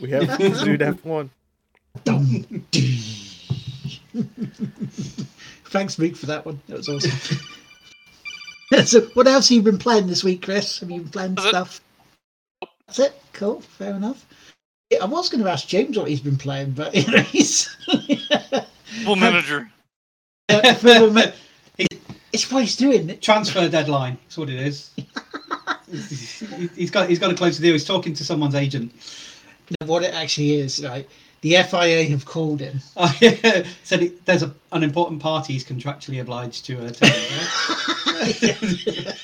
We 0.00 0.10
have 0.10 0.38
dude 0.38 0.80
F1. 0.80 1.30
Thanks, 5.70 5.98
Mook, 5.98 6.16
for 6.16 6.26
that 6.26 6.44
one. 6.46 6.60
That 6.68 6.78
was 6.78 6.88
awesome. 6.88 7.38
so, 8.84 9.00
what 9.14 9.26
else 9.26 9.48
have 9.48 9.56
you 9.56 9.62
been 9.62 9.78
playing 9.78 10.06
this 10.06 10.24
week, 10.24 10.42
Chris? 10.42 10.78
Have 10.80 10.90
you 10.90 11.00
been 11.00 11.10
playing 11.10 11.34
That's 11.34 11.46
it. 11.46 11.50
stuff? 11.50 11.80
That's 12.86 12.98
it. 13.00 13.22
Cool. 13.32 13.60
Fair 13.60 13.94
enough. 13.94 14.26
I 15.00 15.04
was 15.04 15.28
going 15.28 15.44
to 15.44 15.50
ask 15.50 15.68
James 15.68 15.98
what 15.98 16.08
he's 16.08 16.20
been 16.20 16.38
playing, 16.38 16.70
but 16.72 16.94
you 16.94 17.10
know, 17.12 17.22
he's. 17.22 17.76
Full 19.04 19.16
manager. 19.16 19.70
Uh, 20.48 20.74
Phil, 20.74 21.10
ma- 21.12 21.22
it's 22.32 22.50
what 22.50 22.62
he's 22.62 22.76
doing. 22.76 23.18
Transfer 23.20 23.68
deadline. 23.68 24.18
That's 24.24 24.38
what 24.38 24.48
it 24.50 24.58
is. 24.60 24.90
He's- 25.90 26.44
he's 26.76 26.90
got 26.90 27.08
he's 27.08 27.18
got 27.18 27.30
a 27.30 27.34
close 27.34 27.58
deal. 27.58 27.72
He's 27.72 27.84
talking 27.84 28.14
to 28.14 28.24
someone's 28.24 28.54
agent. 28.54 28.92
What 29.84 30.02
it 30.02 30.14
actually 30.14 30.54
is, 30.56 30.84
right? 30.84 31.08
The 31.42 31.56
FIA 31.62 32.04
have 32.10 32.24
called 32.24 32.60
him. 32.60 32.80
Oh, 32.96 33.14
yeah. 33.20 33.64
Said 33.84 34.02
it, 34.02 34.24
there's 34.26 34.42
a, 34.42 34.52
an 34.72 34.82
important 34.82 35.22
party 35.22 35.52
he's 35.52 35.64
contractually 35.64 36.20
obliged 36.20 36.64
to 36.66 36.84
attend. 36.84 37.14
right? 38.06 39.16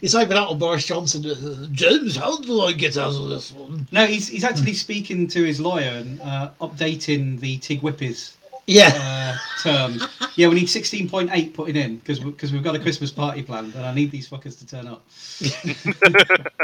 It's 0.00 0.14
like 0.14 0.28
without 0.28 0.58
Boris 0.58 0.86
Johnson. 0.86 1.24
uh, 1.26 1.66
James, 1.72 2.16
how 2.16 2.38
do 2.38 2.62
I 2.62 2.72
get 2.72 2.96
out 2.96 3.14
of 3.14 3.28
this 3.28 3.52
one? 3.52 3.86
no, 3.92 4.06
he's 4.06 4.28
he's 4.28 4.44
actually 4.44 4.74
speaking 4.74 5.26
to 5.28 5.42
his 5.44 5.60
lawyer 5.60 5.90
and 5.90 6.20
uh, 6.20 6.50
updating 6.60 7.38
the 7.40 7.58
Tig 7.58 7.80
Whippers 7.82 8.36
Yeah. 8.66 8.90
uh, 8.94 9.36
terms. 9.62 10.06
Yeah, 10.36 10.48
we 10.48 10.54
need 10.54 10.68
16.8 10.68 11.52
putting 11.54 11.76
in 11.76 11.96
because 11.98 12.20
because 12.20 12.52
we've 12.52 12.62
got 12.64 12.74
a 12.74 12.78
Christmas 12.78 13.10
party 13.10 13.42
planned 13.42 13.74
and 13.74 13.84
I 13.84 13.92
need 13.94 14.10
these 14.10 14.28
fuckers 14.28 14.58
to 14.60 14.66
turn 14.66 14.86
up. 14.86 15.02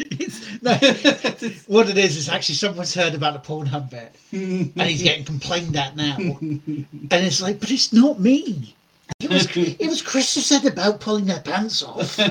It's, 0.00 0.62
no, 0.62 0.74
what 1.66 1.88
it 1.88 1.98
is 1.98 2.16
is 2.16 2.28
actually 2.28 2.54
someone's 2.54 2.94
heard 2.94 3.14
about 3.14 3.32
the 3.34 3.40
Pornhub 3.48 3.90
bit 3.90 4.14
and 4.30 4.80
he's 4.82 5.02
getting 5.02 5.24
complained 5.24 5.74
at 5.76 5.96
now. 5.96 6.16
And 6.20 6.86
it's 7.10 7.42
like, 7.42 7.58
but 7.58 7.70
it's 7.72 7.92
not 7.92 8.20
me. 8.20 8.76
It 9.20 9.30
was 9.30 9.56
it 9.56 9.88
was 9.88 10.02
Chris 10.02 10.34
who 10.34 10.40
said 10.40 10.64
about 10.64 11.00
pulling 11.00 11.24
their 11.26 11.40
pants 11.40 11.82
off. 11.82 12.18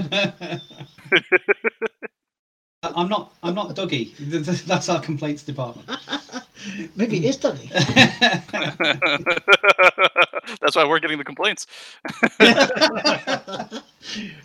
I'm 2.84 3.10
not 3.10 3.34
I'm 3.44 3.56
not 3.56 3.76
Dougie. 3.76 4.16
That's 4.66 4.90
our 4.90 5.02
complaints 5.02 5.44
department. 5.44 5.90
Maybe 6.96 7.18
it 7.18 7.26
is 7.26 7.38
Danny. 7.38 7.70
That's 10.62 10.76
why 10.76 10.86
we're 10.86 11.00
getting 11.00 11.18
the 11.18 11.24
complaints. 11.26 11.66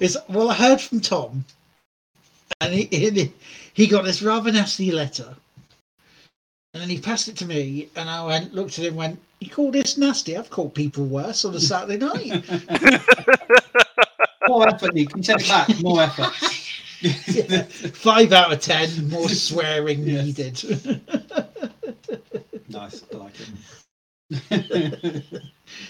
It's 0.00 0.16
well, 0.28 0.50
I 0.50 0.54
heard 0.54 0.80
from 0.80 1.00
Tom, 1.00 1.44
and 2.60 2.74
he 2.74 2.84
he, 2.90 3.32
he 3.74 3.86
got 3.86 4.04
this 4.04 4.22
rather 4.22 4.50
nasty 4.50 4.90
letter, 4.90 5.36
and 6.74 6.82
then 6.82 6.88
he 6.88 6.98
passed 6.98 7.28
it 7.28 7.36
to 7.36 7.44
me, 7.44 7.88
and 7.96 8.08
I 8.08 8.24
went 8.24 8.54
looked 8.54 8.78
at 8.78 8.84
him, 8.84 8.92
and 8.92 8.96
went, 8.96 9.20
"You 9.40 9.50
call 9.50 9.70
this 9.70 9.98
nasty? 9.98 10.36
I've 10.36 10.50
called 10.50 10.74
people 10.74 11.04
worse 11.04 11.44
on 11.44 11.54
a 11.54 11.60
Saturday 11.60 11.98
night." 11.98 12.44
More 14.48 14.68
effort, 14.68 14.94
Nick. 14.94 15.10
Can 15.10 15.18
you 15.18 15.22
take 15.22 15.46
back? 15.48 15.68
More 15.82 16.02
effort. 16.02 16.32
Yeah. 17.02 17.62
Five 17.62 18.32
out 18.32 18.52
of 18.52 18.60
ten, 18.60 19.08
more 19.08 19.28
swearing 19.28 20.06
Yes. 20.06 20.64
needed. 20.64 21.00
nice. 22.68 23.04
I 23.12 23.16
like 23.16 23.34
it. 23.40 23.48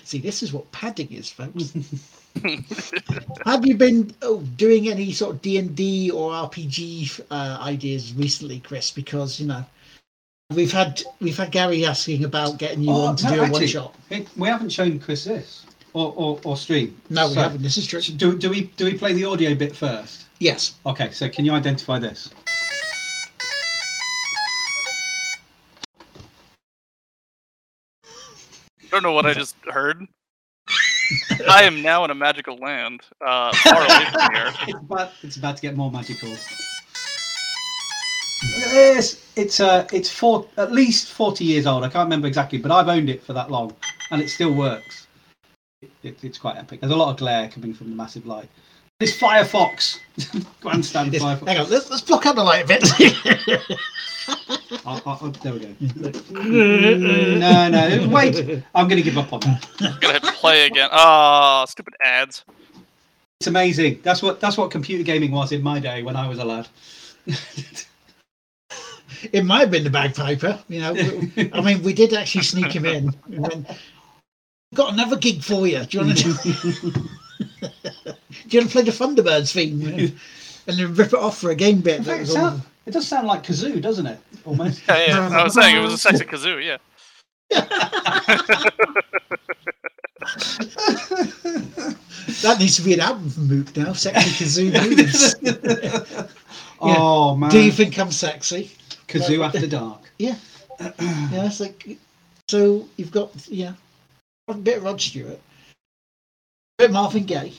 See, 0.05 0.19
this 0.19 0.43
is 0.43 0.53
what 0.53 0.71
padding 0.73 1.13
is, 1.13 1.31
folks. 1.31 1.75
Have 3.47 3.65
you 3.67 3.77
been 3.77 4.15
oh, 4.23 4.41
doing 4.57 4.89
any 4.89 5.13
sort 5.13 5.37
of 5.37 5.43
D 5.43 5.59
and 5.59 5.75
D 5.77 6.11
or 6.11 6.33
RPG 6.33 7.21
uh, 7.31 7.59
ideas 7.63 8.15
recently, 8.15 8.61
Chris? 8.61 8.91
Because 8.91 9.39
you 9.41 9.47
know 9.47 9.65
we've 10.55 10.73
had 10.73 11.03
we've 11.21 11.37
had 11.37 11.51
Gary 11.51 11.85
asking 11.85 12.25
about 12.25 12.59
getting 12.59 12.83
you 12.83 12.91
Oh, 12.91 13.07
on 13.07 13.17
to 13.17 13.25
no, 13.25 13.35
do 13.35 13.41
a 13.41 13.45
actually, 13.45 13.61
one 13.61 13.67
shot. 13.69 13.95
Hey, 14.09 14.27
We 14.37 14.49
haven't 14.49 14.71
shown 14.71 14.99
Chris 14.99 15.25
this 15.25 15.67
or 15.93 16.13
or, 16.17 16.41
or 16.45 16.57
stream. 16.57 17.01
No, 17.11 17.29
we 17.29 17.35
So, 17.35 17.41
haven't. 17.43 17.63
This 17.63 17.77
is 17.77 17.87
true. 17.87 18.01
Do, 18.01 18.37
do 18.39 18.51
we 18.51 18.63
do 18.77 18.85
we 18.85 18.95
play 18.95 19.13
the 19.13 19.25
audio 19.25 19.55
bit 19.55 19.75
first? 19.75 20.27
Yes. 20.39 20.75
Okay, 20.87 21.11
so 21.13 21.29
can 21.29 21.45
you 21.45 21.53
identify 21.53 21.99
this? 21.99 22.31
I 28.05 28.87
don't 28.91 29.03
know 29.03 29.13
what 29.13 29.27
I 29.27 29.35
just 29.35 29.57
heard. 29.71 30.07
I 31.49 31.63
am 31.65 31.83
now 31.83 32.05
in 32.05 32.11
a 32.11 32.15
magical 32.15 32.57
land, 32.57 33.01
uh, 33.25 33.53
far 33.57 33.83
away 33.85 34.05
from 34.13 34.33
here. 34.35 34.53
It's 34.69 34.79
about, 34.79 35.13
it's 35.23 35.37
about 35.37 35.57
to 35.57 35.63
get 35.63 35.77
more 35.77 35.91
magical. 35.91 36.29
Look 36.29 36.39
at 38.67 38.71
this. 38.73 39.22
It's 39.37 39.61
uh, 39.61 39.87
it's 39.93 40.11
four, 40.11 40.47
at 40.57 40.73
least 40.73 41.09
forty 41.13 41.45
years 41.45 41.67
old. 41.67 41.85
I 41.85 41.89
can't 41.89 42.05
remember 42.07 42.27
exactly, 42.27 42.59
but 42.59 42.71
I've 42.71 42.89
owned 42.89 43.09
it 43.09 43.23
for 43.23 43.33
that 43.33 43.51
long, 43.51 43.75
and 44.11 44.21
it 44.21 44.29
still 44.29 44.53
works. 44.53 45.07
It, 45.81 45.91
it, 46.03 46.19
it's 46.23 46.39
quite 46.39 46.57
epic. 46.57 46.81
There's 46.81 46.93
a 46.93 46.97
lot 46.97 47.11
of 47.11 47.17
glare 47.17 47.49
coming 47.49 47.73
from 47.73 47.91
the 47.91 47.97
massive 47.97 48.27
light. 48.27 48.49
This 49.01 49.19
Firefox, 49.19 49.99
grandstand 50.61 51.13
Yes. 51.13 51.23
Firefox. 51.23 51.49
Hang 51.49 51.59
on. 51.59 51.71
Let's, 51.71 51.91
let's 51.91 52.03
block 52.03 52.27
out 52.27 52.37
the 52.37 52.45
light 52.45 52.65
a 52.65 52.69
bit. 52.69 52.85
Oh, 54.85 55.01
oh, 55.05 55.19
oh, 55.21 55.29
there 55.31 55.53
we 55.53 55.59
go. 55.61 55.75
no, 56.31 57.69
no, 57.69 58.09
wait. 58.09 58.63
I'm 58.75 58.89
going 58.89 59.03
to 59.03 59.03
give 59.03 59.19
up 59.19 59.33
on 59.33 59.41
that. 59.41 59.69
gonna 60.01 60.13
hit 60.15 60.23
play 60.35 60.67
again. 60.67 60.89
Ah, 60.93 61.65
stupid 61.69 61.95
ads. 62.05 62.45
It's 63.41 63.49
amazing. 63.49 64.01
That's 64.03 64.23
what 64.23 64.41
that's 64.41 64.57
what 64.57 64.71
computer 64.71 65.03
gaming 65.03 65.33
was 65.33 65.51
in 65.53 65.63
my 65.63 65.81
day 65.81 66.03
when 66.03 66.15
I 66.15 66.29
was 66.29 66.39
a 66.39 66.45
lad. 66.45 66.69
it 69.33 69.45
might 69.45 69.61
have 69.61 69.71
been 69.71 69.85
the 69.85 69.91
bagpiper. 69.91 70.59
You 70.69 70.81
know, 70.81 70.91
I 71.53 71.61
mean, 71.61 71.83
we 71.83 71.93
did 71.93 72.13
actually 72.15 72.45
sneak 72.45 72.73
him 72.73 72.85
in. 72.85 73.15
We 73.29 73.39
went, 73.39 73.67
Got 74.75 74.95
another 74.95 75.17
gig 75.17 75.43
for 75.43 75.67
you. 75.67 75.85
Do 75.85 75.99
you 75.99 76.05
want 76.05 76.19
to? 76.19 76.33
Do, 76.33 76.91
do 76.91 76.97
you 78.49 78.61
want 78.61 78.71
to 78.71 78.73
play 78.73 78.83
the 78.83 78.91
Thunderbirds 78.91 79.53
theme 79.53 79.83
and 80.67 80.79
then 80.79 80.95
rip 80.95 81.09
it 81.09 81.15
off 81.19 81.39
for 81.39 81.51
a 81.51 81.55
game 81.55 81.81
bit? 81.81 81.99
That 81.99 82.07
fact, 82.07 82.17
it, 82.17 82.21
was 82.21 82.37
all- 82.37 82.51
sound, 82.51 82.63
it 82.87 82.91
does 82.93 83.07
sound 83.07 83.27
like 83.27 83.43
kazoo, 83.43 83.83
doesn't 83.83 84.07
it? 84.07 84.19
Almost. 84.45 84.83
Yeah, 84.89 85.07
yeah. 85.07 85.29
I 85.29 85.45
was 85.45 85.55
saying 85.55 85.77
it 85.77 85.81
was 85.81 85.93
a 85.93 85.99
sexy 85.99 86.25
kazoo. 86.25 86.65
Yeah. 86.65 86.79
That 92.43 92.59
needs 92.59 92.77
to 92.77 92.83
be 92.83 92.95
an 92.95 93.01
album 93.01 93.31
from 93.31 93.49
Mook 93.49 93.77
now. 93.77 93.93
Sexy 93.93 94.45
kazoo 94.45 94.97
moves. 94.97 96.29
oh 96.81 97.37
man, 97.37 97.51
Do 97.51 97.61
you 97.61 97.73
think 97.73 97.99
I'm 97.99 98.11
sexy? 98.13 98.71
Kazoo 99.13 99.45
after 99.45 99.67
dark? 99.81 100.11
Yeah. 100.19 100.37
Yeah, 100.81 101.47
it's 101.47 101.61
like 101.61 101.99
so 102.49 102.89
you've 102.97 103.13
got 103.13 103.31
yeah, 103.49 103.75
a 104.49 104.55
bit 104.55 104.79
of 104.79 104.85
Rod 104.85 105.01
Stewart, 105.01 105.39
a 105.39 105.41
bit 106.79 106.87
of 106.87 106.93
Marvin 106.93 107.25
Gaye 107.25 107.53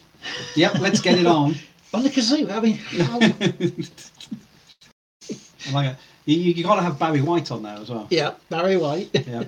Yep, 0.55 0.80
let's 0.80 1.01
get 1.01 1.19
it 1.19 1.25
on. 1.25 1.55
on 1.93 2.03
the 2.03 2.09
kazoo. 2.09 2.49
I 2.51 2.59
mean, 2.59 2.77
how, 2.77 3.19
like 5.73 5.91
it. 5.91 5.97
You, 6.25 6.38
you 6.38 6.63
got 6.63 6.75
to 6.75 6.81
have 6.81 6.97
Barry 6.97 7.21
White 7.21 7.51
on 7.51 7.63
there 7.63 7.75
as 7.77 7.89
well. 7.89 8.07
yeah, 8.09 8.34
Barry 8.49 8.77
White, 8.77 9.09
Yeah. 9.27 9.43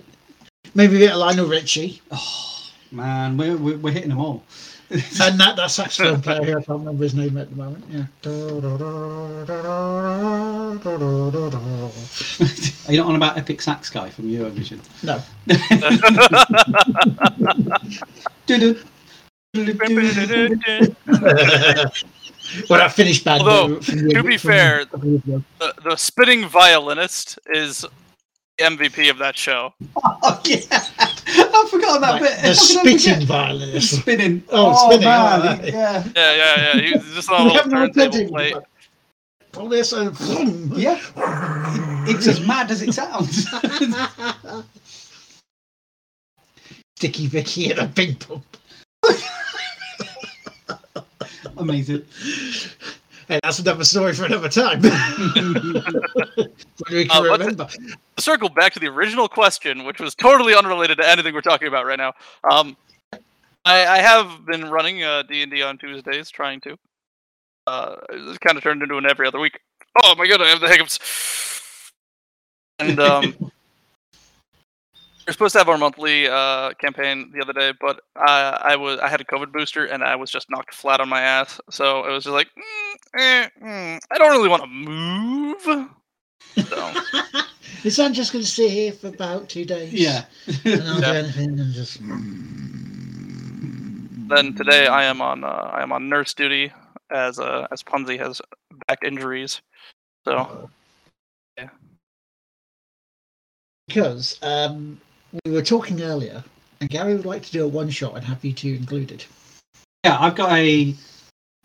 maybe 0.73 0.97
a 0.97 0.99
bit 0.99 1.11
of 1.11 1.17
Lionel 1.17 1.47
Richie, 1.47 2.01
Oh 2.11 2.69
Man, 2.91 3.37
we're, 3.37 3.57
we're, 3.57 3.77
we're 3.77 3.91
hitting 3.91 4.09
them 4.09 4.19
all. 4.19 4.43
and 4.91 5.39
that 5.39 5.55
that 5.55 5.71
saxophone 5.71 6.21
player 6.21 6.43
here. 6.43 6.59
I 6.59 6.61
can't 6.61 6.79
remember 6.79 7.03
his 7.03 7.15
name 7.15 7.37
at 7.37 7.49
the 7.49 7.55
moment. 7.55 7.85
Yeah. 7.89 8.05
Are 12.87 12.93
you 12.93 12.99
not 12.99 13.07
on 13.07 13.15
about 13.15 13.35
Epic 13.37 13.61
Sax 13.61 13.89
Guy 13.89 14.11
from 14.11 14.25
Eurovision? 14.25 14.79
No, 15.03 15.19
Do-do. 18.45 18.79
well, 22.69 22.79
that 22.79 22.93
finished 22.93 23.23
bad. 23.23 23.41
Although, 23.41 23.81
from 23.81 24.09
to 24.09 24.23
be 24.23 24.37
from 24.37 24.51
fair, 24.51 24.81
a 24.81 24.85
couple 24.85 24.99
of 24.99 25.05
years 25.05 25.23
ago. 25.23 25.43
the, 25.59 25.73
the 25.83 25.95
spinning 25.95 26.47
violinist 26.47 27.39
is 27.47 27.85
the 28.57 28.65
MVP 28.65 29.09
of 29.09 29.17
that 29.17 29.37
show. 29.37 29.73
Oh, 29.95 30.41
yeah. 30.45 30.59
I 31.53 31.67
forgot 31.69 32.01
that 32.01 32.11
Like, 32.13 32.21
bit. 32.21 32.31
the 32.31 32.35
How 32.37 32.41
could 32.43 32.49
I 32.49 32.53
spitting 32.53 32.99
forget? 33.13 33.23
violinist. 33.27 33.95
Spinning. 34.01 34.43
Oh, 34.49 34.71
oh, 34.75 34.89
spinning, 34.89 35.05
Man. 35.05 35.41
oh, 35.41 35.45
right. 35.45 35.65
Yeah. 35.73 36.03
Yeah, 36.15 36.33
yeah, 36.35 36.75
yeah. 36.77 36.81
He's 36.81 37.13
just 37.13 37.29
on 37.29 37.41
a 37.41 37.43
We 37.45 37.51
little 37.51 37.63
have 37.63 37.71
no 37.71 37.87
turntable 37.87 38.15
idea. 38.15 38.27
plate. 38.29 38.55
Pull 39.51 39.69
this 39.69 39.93
uh, 39.93 40.01
and 40.01 40.17
boom. 40.17 40.73
Yeah. 40.75 40.99
It's 42.07 42.27
as 42.27 42.45
mad 42.45 42.71
as 42.71 42.81
it 42.81 42.93
sounds. 42.93 43.47
Sticky 46.97 47.27
Vicky 47.27 47.71
and 47.71 47.79
a 47.79 47.85
big 47.87 48.19
pump. 48.19 48.43
Amazing. 51.57 52.03
Hey, 53.27 53.39
that's 53.43 53.59
another 53.59 53.83
story 53.83 54.13
for 54.13 54.25
another 54.25 54.49
time. 54.49 54.81
we 54.81 54.89
can 57.07 57.11
Uh, 57.11 57.21
the- 57.21 57.29
remember. 57.39 57.67
Circle 58.17 58.49
back 58.49 58.73
to 58.73 58.79
the 58.79 58.87
original 58.87 59.27
question, 59.27 59.83
which 59.83 59.99
was 59.99 60.15
totally 60.15 60.53
unrelated 60.55 60.97
to 60.99 61.07
anything 61.09 61.33
we're 61.33 61.41
talking 61.41 61.67
about 61.67 61.85
right 61.85 61.97
now. 61.97 62.13
Um, 62.49 62.77
I, 63.65 63.85
I 63.85 63.97
have 63.97 64.45
been 64.45 64.69
running 64.69 65.03
uh, 65.03 65.23
D&D 65.23 65.61
on 65.63 65.77
Tuesdays, 65.77 66.29
trying 66.29 66.61
to. 66.61 66.77
Uh, 67.67 67.95
it's 68.11 68.37
kind 68.37 68.57
of 68.57 68.63
turned 68.63 68.83
into 68.83 68.97
an 68.97 69.05
every 69.09 69.27
other 69.27 69.39
week. 69.39 69.59
Oh 70.03 70.13
my 70.15 70.27
god, 70.27 70.41
I 70.41 70.47
have 70.49 70.59
the 70.61 70.67
hiccups. 70.67 70.99
And 72.79 72.99
um, 72.99 73.51
we're 75.27 75.33
supposed 75.33 75.53
to 75.53 75.59
have 75.59 75.69
our 75.69 75.77
monthly 75.77 76.27
uh, 76.27 76.73
campaign 76.73 77.31
the 77.33 77.41
other 77.41 77.53
day, 77.53 77.73
but 77.79 78.01
uh, 78.15 78.57
I 78.61 78.75
was 78.75 78.99
I 78.99 79.07
had 79.09 79.21
a 79.21 79.25
COVID 79.25 79.51
booster 79.51 79.85
and 79.85 80.03
I 80.03 80.15
was 80.15 80.29
just 80.29 80.49
knocked 80.49 80.73
flat 80.73 80.99
on 80.99 81.09
my 81.09 81.21
ass. 81.21 81.59
So 81.69 82.05
it 82.05 82.11
was 82.11 82.23
just 82.25 82.33
like, 82.33 82.47
mm, 82.47 83.19
eh, 83.19 83.49
mm, 83.63 83.99
I 84.11 84.17
don't 84.17 84.31
really 84.31 84.49
want 84.49 84.63
to 84.63 84.67
move. 84.67 85.89
So 86.69 86.91
Is 87.83 87.97
that 87.97 88.11
just 88.13 88.31
going 88.33 88.43
to 88.43 88.49
sit 88.49 88.71
here 88.71 88.91
for 88.91 89.07
about 89.07 89.49
two 89.49 89.65
days? 89.65 89.93
Yeah. 89.93 90.25
And 90.65 90.81
I'll 90.87 91.01
Yeah. 91.01 91.11
do 91.13 91.17
anything 91.19 91.59
and 91.59 91.73
just. 91.73 91.99
then 94.29 94.53
today 94.55 94.87
I 94.87 95.03
am 95.05 95.21
on 95.21 95.43
uh, 95.43 95.47
I 95.47 95.81
am 95.83 95.91
on 95.91 96.09
nurse 96.09 96.33
duty 96.33 96.71
as 97.11 97.39
uh, 97.39 97.67
as 97.71 97.83
Punzi 97.83 98.17
has 98.19 98.41
back 98.87 98.99
injuries. 99.03 99.61
So 100.25 100.69
yeah. 101.57 101.69
Because 103.87 104.39
um, 104.41 104.99
we 105.43 105.51
were 105.51 105.61
talking 105.61 106.01
earlier, 106.01 106.43
and 106.79 106.89
Gary 106.89 107.15
would 107.15 107.25
like 107.25 107.43
to 107.43 107.51
do 107.51 107.65
a 107.65 107.67
one 107.67 107.89
shot 107.89 108.15
and 108.15 108.23
have 108.23 108.43
you 108.45 108.53
two 108.53 108.73
included. 108.73 109.25
Yeah, 110.03 110.17
I've 110.19 110.35
got 110.35 110.51
a. 110.51 110.95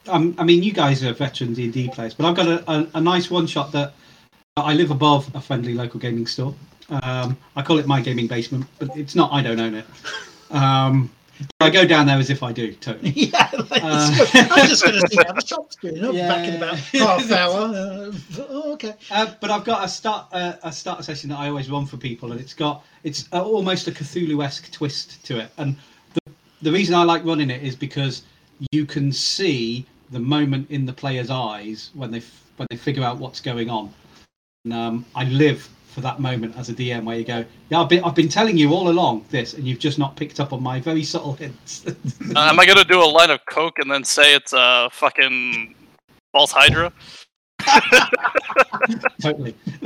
Um, 0.08 0.34
I 0.38 0.44
mean, 0.44 0.62
you 0.62 0.72
guys 0.72 1.04
are 1.04 1.12
veteran 1.12 1.52
D 1.52 1.64
and 1.64 1.72
D 1.72 1.88
players, 1.88 2.14
but 2.14 2.26
I've 2.26 2.34
got 2.34 2.48
a, 2.48 2.70
a, 2.70 2.88
a 2.94 3.00
nice 3.00 3.30
one 3.30 3.46
shot 3.46 3.72
that 3.72 3.92
I 4.56 4.74
live 4.74 4.90
above 4.90 5.34
a 5.34 5.40
friendly 5.40 5.74
local 5.74 6.00
gaming 6.00 6.26
store. 6.26 6.54
Um, 6.88 7.36
I 7.54 7.62
call 7.62 7.78
it 7.78 7.86
my 7.86 8.00
gaming 8.00 8.26
basement, 8.26 8.66
but 8.78 8.96
it's 8.96 9.14
not. 9.14 9.32
I 9.32 9.42
don't 9.42 9.60
own 9.60 9.74
it. 9.74 9.84
Um, 10.50 11.10
I 11.60 11.70
go 11.70 11.84
down 11.86 12.06
there 12.06 12.18
as 12.18 12.30
if 12.30 12.42
I 12.42 12.52
do. 12.52 12.72
Totally. 12.74 13.10
yeah, 13.16 13.50
like, 13.70 13.82
Uh, 13.84 14.10
I'm 14.50 14.68
just 14.68 14.82
going 14.84 15.00
to 15.00 15.06
see 15.08 15.16
how 15.16 15.32
the 15.32 15.44
shop's 15.46 15.76
going. 15.76 16.04
Up 16.04 16.14
Yeah. 16.14 16.28
back 16.28 16.48
in 16.48 16.54
about 16.56 16.76
half 16.76 17.30
hour. 17.32 17.58
Uh, 17.74 18.12
oh, 18.48 18.72
okay. 18.74 18.94
Uh, 19.10 19.32
but 19.40 19.50
I've 19.50 19.64
got 19.64 19.84
a 19.84 19.88
start 19.88 20.26
uh, 20.32 20.54
a 20.62 20.72
starter 20.72 21.02
session 21.02 21.30
that 21.30 21.38
I 21.38 21.48
always 21.48 21.70
run 21.70 21.86
for 21.86 21.96
people, 21.96 22.32
and 22.32 22.40
it's 22.40 22.54
got 22.54 22.84
it's 23.04 23.28
uh, 23.32 23.42
almost 23.42 23.88
a 23.88 23.92
Cthulhu-esque 23.92 24.70
twist 24.72 25.24
to 25.26 25.38
it. 25.38 25.50
And 25.58 25.76
the, 26.14 26.32
the 26.62 26.72
reason 26.72 26.94
I 26.94 27.04
like 27.04 27.24
running 27.24 27.50
it 27.50 27.62
is 27.62 27.76
because 27.76 28.22
you 28.72 28.84
can 28.86 29.12
see 29.12 29.86
the 30.10 30.20
moment 30.20 30.70
in 30.70 30.84
the 30.86 30.92
player's 30.92 31.30
eyes 31.30 31.90
when 31.94 32.10
they 32.10 32.18
f- 32.18 32.44
when 32.56 32.66
they 32.70 32.76
figure 32.76 33.02
out 33.04 33.18
what's 33.18 33.40
going 33.40 33.70
on. 33.70 33.92
And 34.64 34.74
um, 34.74 35.06
I 35.14 35.24
live 35.24 35.68
for 35.90 36.00
that 36.02 36.20
moment 36.20 36.56
as 36.56 36.68
a 36.68 36.72
DM 36.74 37.04
where 37.04 37.18
you 37.18 37.24
go, 37.24 37.44
yeah, 37.68 37.80
I've 37.80 37.88
been 37.88 38.04
I've 38.04 38.14
been 38.14 38.28
telling 38.28 38.56
you 38.56 38.72
all 38.72 38.88
along 38.88 39.24
this, 39.30 39.54
and 39.54 39.66
you've 39.66 39.78
just 39.80 39.98
not 39.98 40.16
picked 40.16 40.40
up 40.40 40.52
on 40.52 40.62
my 40.62 40.80
very 40.80 41.02
subtle 41.02 41.32
hints. 41.34 41.84
uh, 41.88 41.92
am 42.36 42.60
I 42.60 42.66
gonna 42.66 42.84
do 42.84 43.02
a 43.02 43.04
line 43.04 43.30
of 43.30 43.40
coke 43.46 43.78
and 43.78 43.90
then 43.90 44.04
say 44.04 44.34
it's 44.34 44.52
a 44.52 44.88
fucking 44.92 45.74
false 46.32 46.52
hydra? 46.52 46.92
totally. 49.20 49.54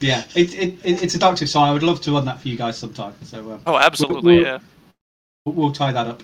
yeah, 0.00 0.24
it, 0.34 0.54
it, 0.54 0.74
it, 0.84 1.02
it's 1.02 1.14
a 1.14 1.18
doctor, 1.18 1.46
so 1.46 1.60
I 1.60 1.70
would 1.72 1.82
love 1.82 2.00
to 2.02 2.12
run 2.12 2.24
that 2.24 2.40
for 2.40 2.48
you 2.48 2.56
guys 2.56 2.76
sometime. 2.78 3.14
So 3.22 3.52
um, 3.52 3.60
Oh, 3.66 3.78
absolutely, 3.78 4.36
Well- 4.42 4.44
yeah. 4.44 4.58
we'll, 5.44 5.54
we'll 5.54 5.72
tie 5.72 5.92
that 5.92 6.06
up. 6.06 6.22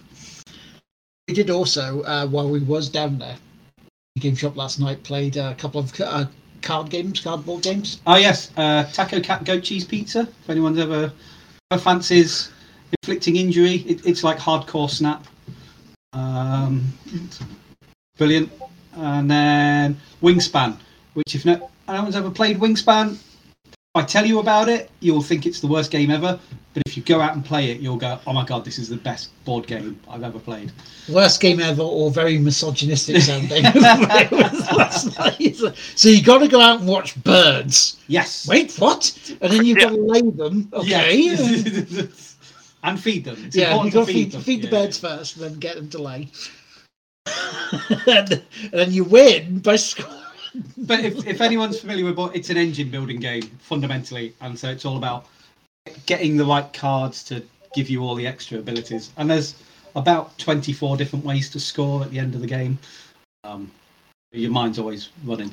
We 1.28 1.34
did 1.34 1.50
also, 1.50 2.02
uh, 2.02 2.26
while 2.26 2.48
we 2.50 2.58
was 2.58 2.88
down 2.88 3.18
there, 3.18 3.36
the 3.36 3.49
game 4.20 4.36
shop 4.36 4.56
last 4.56 4.78
night, 4.78 5.02
played 5.02 5.36
a 5.36 5.54
couple 5.54 5.80
of 5.80 6.00
uh, 6.00 6.26
card 6.62 6.90
games, 6.90 7.20
cardboard 7.20 7.62
games. 7.62 8.00
Oh 8.06 8.16
yes, 8.16 8.52
uh, 8.56 8.84
taco 8.92 9.20
cat 9.20 9.44
goat 9.44 9.62
cheese 9.62 9.84
pizza. 9.84 10.20
If 10.20 10.50
anyone's 10.50 10.78
ever, 10.78 11.12
ever 11.70 11.80
fancies 11.80 12.50
inflicting 13.02 13.36
injury, 13.36 13.76
it, 13.86 14.06
it's 14.06 14.24
like 14.24 14.38
hardcore 14.38 14.90
snap. 14.90 15.26
Um, 16.12 16.92
brilliant. 18.18 18.50
And 18.94 19.30
then 19.30 19.96
Wingspan, 20.22 20.76
which 21.14 21.34
if 21.34 21.44
no, 21.44 21.70
anyone's 21.88 22.16
ever 22.16 22.30
played 22.30 22.58
Wingspan, 22.58 23.16
I 23.96 24.02
tell 24.02 24.24
you 24.24 24.38
about 24.38 24.68
it, 24.68 24.88
you'll 25.00 25.20
think 25.22 25.46
it's 25.46 25.60
the 25.60 25.66
worst 25.66 25.90
game 25.90 26.12
ever. 26.12 26.38
But 26.74 26.84
if 26.86 26.96
you 26.96 27.02
go 27.02 27.20
out 27.20 27.34
and 27.34 27.44
play 27.44 27.72
it, 27.72 27.80
you'll 27.80 27.96
go, 27.96 28.20
"Oh 28.24 28.32
my 28.32 28.44
god, 28.44 28.64
this 28.64 28.78
is 28.78 28.88
the 28.88 28.96
best 28.96 29.30
board 29.44 29.66
game 29.66 29.98
I've 30.08 30.22
ever 30.22 30.38
played." 30.38 30.70
Worst 31.08 31.40
game 31.40 31.58
ever, 31.58 31.82
or 31.82 32.12
very 32.12 32.38
misogynistic 32.38 33.20
sounding. 33.20 33.64
It 33.66 34.30
was 34.30 34.70
last 34.70 35.18
night. 35.18 35.56
so 35.96 36.08
you 36.08 36.22
got 36.22 36.38
to 36.38 36.46
go 36.46 36.60
out 36.60 36.78
and 36.78 36.88
watch 36.88 37.20
birds. 37.24 37.96
Yes. 38.06 38.46
Wait, 38.46 38.76
what? 38.78 39.12
And 39.40 39.52
then 39.52 39.64
you've 39.64 39.78
Yeah. 39.78 39.84
got 39.88 39.96
to 39.96 40.02
lay 40.02 40.20
them. 40.30 40.68
Okay. 40.72 41.16
Yeah. 41.22 42.02
and 42.84 43.00
feed 43.00 43.24
them. 43.24 43.42
It's 43.44 43.56
yeah, 43.56 43.82
you've 43.82 43.92
got 43.92 44.06
to 44.06 44.12
feed 44.12 44.32
feed, 44.32 44.42
feed 44.44 44.62
the 44.62 44.66
Yeah. 44.68 44.70
birds 44.84 44.98
first, 44.98 45.34
and 45.36 45.44
then 45.46 45.58
get 45.58 45.74
them 45.74 45.88
to 45.90 45.98
lay. 46.00 46.28
and, 48.06 48.30
and 48.62 48.72
then 48.72 48.92
you 48.92 49.02
win 49.02 49.58
by 49.58 49.74
scoring. 49.74 50.19
But 50.78 51.00
if, 51.04 51.26
if 51.26 51.40
anyone's 51.40 51.80
familiar 51.80 52.04
with 52.04 52.16
what 52.16 52.34
it's 52.34 52.50
an 52.50 52.56
engine 52.56 52.90
building 52.90 53.20
game 53.20 53.42
fundamentally, 53.60 54.34
and 54.40 54.58
so 54.58 54.68
it's 54.68 54.84
all 54.84 54.96
about 54.96 55.26
getting 56.06 56.36
the 56.36 56.44
right 56.44 56.70
cards 56.72 57.22
to 57.24 57.42
give 57.74 57.88
you 57.88 58.02
all 58.02 58.14
the 58.14 58.26
extra 58.26 58.58
abilities. 58.58 59.12
And 59.16 59.30
there's 59.30 59.54
about 59.96 60.36
24 60.38 60.96
different 60.96 61.24
ways 61.24 61.50
to 61.50 61.60
score 61.60 62.02
at 62.02 62.10
the 62.10 62.18
end 62.18 62.34
of 62.34 62.40
the 62.40 62.46
game. 62.46 62.78
Um, 63.44 63.70
your 64.32 64.50
mind's 64.50 64.78
always 64.78 65.10
running. 65.24 65.52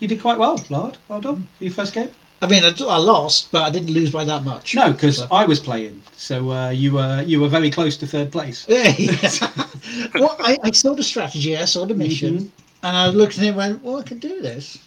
You 0.00 0.08
did 0.08 0.20
quite 0.20 0.38
well, 0.38 0.62
Lard. 0.70 0.98
Well 1.08 1.20
done 1.20 1.48
for 1.56 1.64
your 1.64 1.72
first 1.72 1.94
game. 1.94 2.10
I 2.40 2.46
mean, 2.46 2.62
I, 2.62 2.68
I 2.68 2.98
lost, 2.98 3.50
but 3.50 3.62
I 3.62 3.70
didn't 3.70 3.90
lose 3.90 4.10
by 4.10 4.24
that 4.24 4.44
much. 4.44 4.74
No, 4.74 4.92
because 4.92 5.22
I 5.30 5.44
was 5.44 5.58
playing, 5.58 6.02
so 6.16 6.50
uh, 6.50 6.70
you 6.70 6.92
were 6.92 7.22
you 7.22 7.40
were 7.40 7.48
very 7.48 7.70
close 7.70 7.96
to 7.98 8.06
third 8.06 8.30
place. 8.30 8.64
Yeah. 8.68 8.92
well, 10.14 10.36
I, 10.38 10.58
I 10.62 10.70
saw 10.70 10.94
the 10.94 11.02
strategy, 11.02 11.56
I 11.56 11.64
saw 11.64 11.84
the 11.84 11.94
mission, 11.94 12.38
Mhm. 12.38 12.50
And 12.82 12.96
I 12.96 13.08
looked 13.08 13.38
at 13.38 13.44
it 13.44 13.48
and 13.48 13.56
went, 13.56 13.82
well, 13.82 13.98
I 13.98 14.02
can 14.02 14.18
do 14.18 14.40
this. 14.40 14.78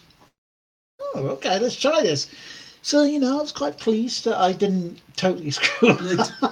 Oh, 1.00 1.28
okay, 1.30 1.60
let's 1.60 1.76
try 1.76 2.02
this. 2.02 2.30
So, 2.84 3.04
you 3.04 3.20
know, 3.20 3.38
I 3.38 3.42
was 3.42 3.52
quite 3.52 3.78
pleased 3.78 4.26
that 4.26 4.38
I 4.38 4.54
didn't 4.54 5.02
totally 5.16 5.52
screw 5.52 5.90
up. 5.90 6.02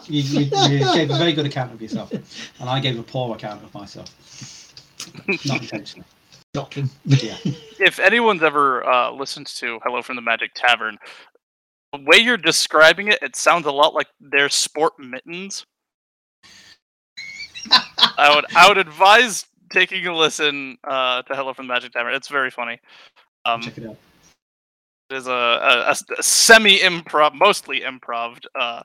you, 0.07 0.21
you, 0.21 0.41
you 0.41 0.93
gave 0.93 1.09
a 1.09 1.17
very 1.17 1.33
good 1.33 1.45
account 1.45 1.73
of 1.73 1.81
yourself, 1.81 2.11
and 2.11 2.69
I 2.69 2.79
gave 2.79 2.99
a 2.99 3.03
poor 3.03 3.35
account 3.35 3.63
of 3.63 3.73
myself. 3.73 4.13
Not 5.45 5.61
intentionally. 5.61 6.05
Shocking. 6.55 6.89
Yeah. 7.05 7.37
If 7.81 7.97
anyone's 7.97 8.43
ever 8.43 8.85
uh, 8.85 9.11
listened 9.11 9.47
to 9.47 9.79
Hello 9.85 10.01
from 10.01 10.17
the 10.17 10.21
Magic 10.21 10.51
Tavern, 10.53 10.97
the 11.93 11.99
way 11.99 12.17
you're 12.17 12.35
describing 12.35 13.07
it, 13.07 13.19
it 13.21 13.37
sounds 13.37 13.65
a 13.65 13.71
lot 13.71 13.93
like 13.93 14.07
their 14.19 14.49
sport 14.49 14.99
mittens. 14.99 15.65
I 17.71 18.35
would 18.35 18.45
I 18.53 18.67
would 18.67 18.77
advise 18.77 19.45
taking 19.69 20.05
a 20.07 20.15
listen 20.15 20.77
uh, 20.83 21.21
to 21.23 21.35
Hello 21.35 21.53
from 21.53 21.67
the 21.67 21.73
Magic 21.73 21.91
Tavern. 21.91 22.13
It's 22.13 22.27
very 22.27 22.51
funny. 22.51 22.79
Um, 23.45 23.61
Check 23.61 23.77
it 23.77 23.85
out. 23.85 23.97
it 25.09 25.15
is 25.15 25.27
a, 25.27 25.31
a, 25.31 25.95
a 26.17 26.23
semi 26.23 26.79
improv, 26.79 27.33
mostly 27.33 27.81
improv 27.81 28.39
uh, 28.59 28.83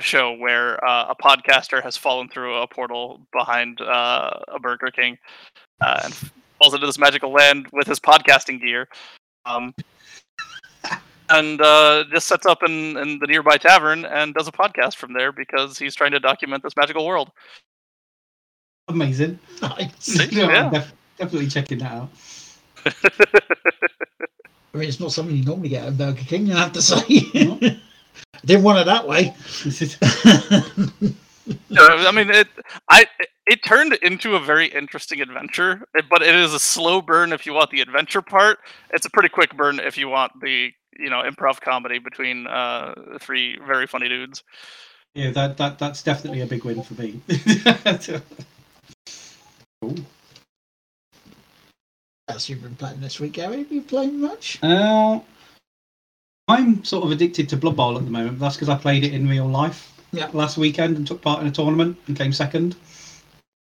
show 0.00 0.32
where 0.36 0.82
uh, 0.84 1.06
a 1.08 1.14
podcaster 1.14 1.82
has 1.82 1.96
fallen 1.96 2.28
through 2.28 2.56
a 2.56 2.66
portal 2.66 3.20
behind 3.32 3.80
uh, 3.80 4.30
a 4.48 4.58
Burger 4.58 4.90
King 4.90 5.18
uh, 5.80 6.00
and 6.04 6.14
falls 6.58 6.74
into 6.74 6.86
this 6.86 6.98
magical 6.98 7.32
land 7.32 7.66
with 7.72 7.86
his 7.86 8.00
podcasting 8.00 8.60
gear. 8.60 8.88
Um, 9.46 9.74
and 11.30 11.60
uh, 11.60 12.04
just 12.12 12.26
sets 12.26 12.46
up 12.46 12.62
in, 12.62 12.96
in 12.96 13.18
the 13.18 13.26
nearby 13.26 13.56
tavern 13.56 14.04
and 14.04 14.34
does 14.34 14.48
a 14.48 14.52
podcast 14.52 14.96
from 14.96 15.12
there 15.12 15.32
because 15.32 15.78
he's 15.78 15.94
trying 15.94 16.12
to 16.12 16.20
document 16.20 16.62
this 16.62 16.76
magical 16.76 17.06
world. 17.06 17.30
Amazing. 18.90 19.38
Nice. 19.62 20.32
No, 20.32 20.44
I'm 20.44 20.50
Yeah. 20.50 20.70
def- 20.70 20.92
definitely 21.18 21.48
checking 21.48 21.78
that 21.78 21.92
out. 21.92 22.10
I 24.72 24.78
mean, 24.78 24.88
it's 24.88 25.00
not 25.00 25.12
something 25.12 25.34
you 25.36 25.44
normally 25.44 25.68
get 25.70 25.84
at 25.84 25.98
Burger 25.98 26.22
King, 26.22 26.52
I 26.52 26.60
have 26.60 26.72
to 26.72 26.82
say. 26.82 27.02
I 27.06 27.78
didn't 28.46 28.62
want 28.62 28.78
it 28.78 28.86
that 28.86 29.06
way. 29.06 29.34
No, 31.68 31.86
I 31.86 32.10
mean, 32.12 32.30
it. 32.30 32.48
I 32.88 33.06
it 33.46 33.62
turned 33.64 33.94
into 33.94 34.36
a 34.36 34.40
very 34.40 34.66
interesting 34.68 35.20
adventure, 35.20 35.82
but 36.08 36.22
it 36.22 36.34
is 36.34 36.54
a 36.54 36.58
slow 36.60 37.02
burn 37.02 37.32
if 37.32 37.44
you 37.46 37.52
want 37.52 37.70
the 37.70 37.80
adventure 37.80 38.22
part. 38.22 38.58
It's 38.94 39.04
a 39.06 39.10
pretty 39.10 39.28
quick 39.28 39.56
burn 39.56 39.80
if 39.80 39.98
you 39.98 40.08
want 40.08 40.32
the 40.40 40.72
you 40.98 41.10
know 41.10 41.22
improv 41.22 41.60
comedy 41.60 41.98
between 41.98 42.46
uh, 42.46 42.94
three 43.20 43.58
very 43.66 43.86
funny 43.88 44.08
dudes. 44.08 44.42
yeah, 45.14 45.30
that, 45.32 45.56
that 45.56 45.78
that's 45.78 46.02
definitely 46.04 46.40
a 46.42 46.46
big 46.46 46.64
win 46.64 46.82
for 46.82 46.94
me. 46.94 47.20
Cool. 49.82 49.96
That's 52.28 52.48
you've 52.48 52.62
been 52.62 52.76
playing 52.76 53.00
this 53.00 53.18
week, 53.18 53.32
Gary. 53.32 53.58
Have 53.58 53.72
you 53.72 53.82
playing 53.82 54.20
much? 54.20 54.58
Uh, 54.62 55.20
I'm 56.48 56.84
sort 56.84 57.04
of 57.04 57.10
addicted 57.12 57.48
to 57.48 57.56
Blood 57.56 57.76
Bowl 57.76 57.96
at 57.96 58.04
the 58.04 58.10
moment. 58.10 58.38
That's 58.38 58.56
because 58.56 58.68
I 58.68 58.76
played 58.76 59.04
it 59.04 59.14
in 59.14 59.28
real 59.28 59.46
life 59.46 59.92
Yeah. 60.12 60.28
last 60.32 60.58
weekend 60.58 60.96
and 60.96 61.06
took 61.06 61.22
part 61.22 61.40
in 61.40 61.46
a 61.46 61.50
tournament 61.50 61.96
and 62.06 62.16
came 62.16 62.32
second. 62.32 62.76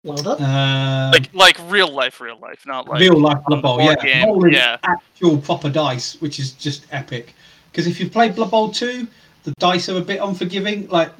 Well 0.03 0.17
done. 0.17 0.41
Uh, 0.43 1.11
Like 1.13 1.35
like 1.35 1.59
real 1.71 1.89
life, 1.93 2.21
real 2.21 2.39
life, 2.41 2.65
not 2.67 2.89
like 2.89 3.01
real 3.01 3.19
life 3.21 3.39
Blood 3.47 3.63
Bowl, 3.63 3.81
yeah. 3.83 3.95
game, 3.97 4.41
yeah. 4.51 4.79
actual 4.83 5.37
proper 5.39 5.69
dice, 5.69 6.21
which 6.23 6.39
is 6.41 6.53
just 6.53 6.87
epic. 6.91 7.35
Because 7.71 7.87
if 7.87 8.01
you've 8.01 8.11
played 8.11 8.35
Blood 8.35 8.51
Bowl 8.51 8.71
2, 8.73 9.07
the 9.45 9.53
dice 9.59 9.89
are 9.91 9.99
a 9.99 10.01
bit 10.01 10.21
unforgiving. 10.21 10.89
Like, 10.89 11.13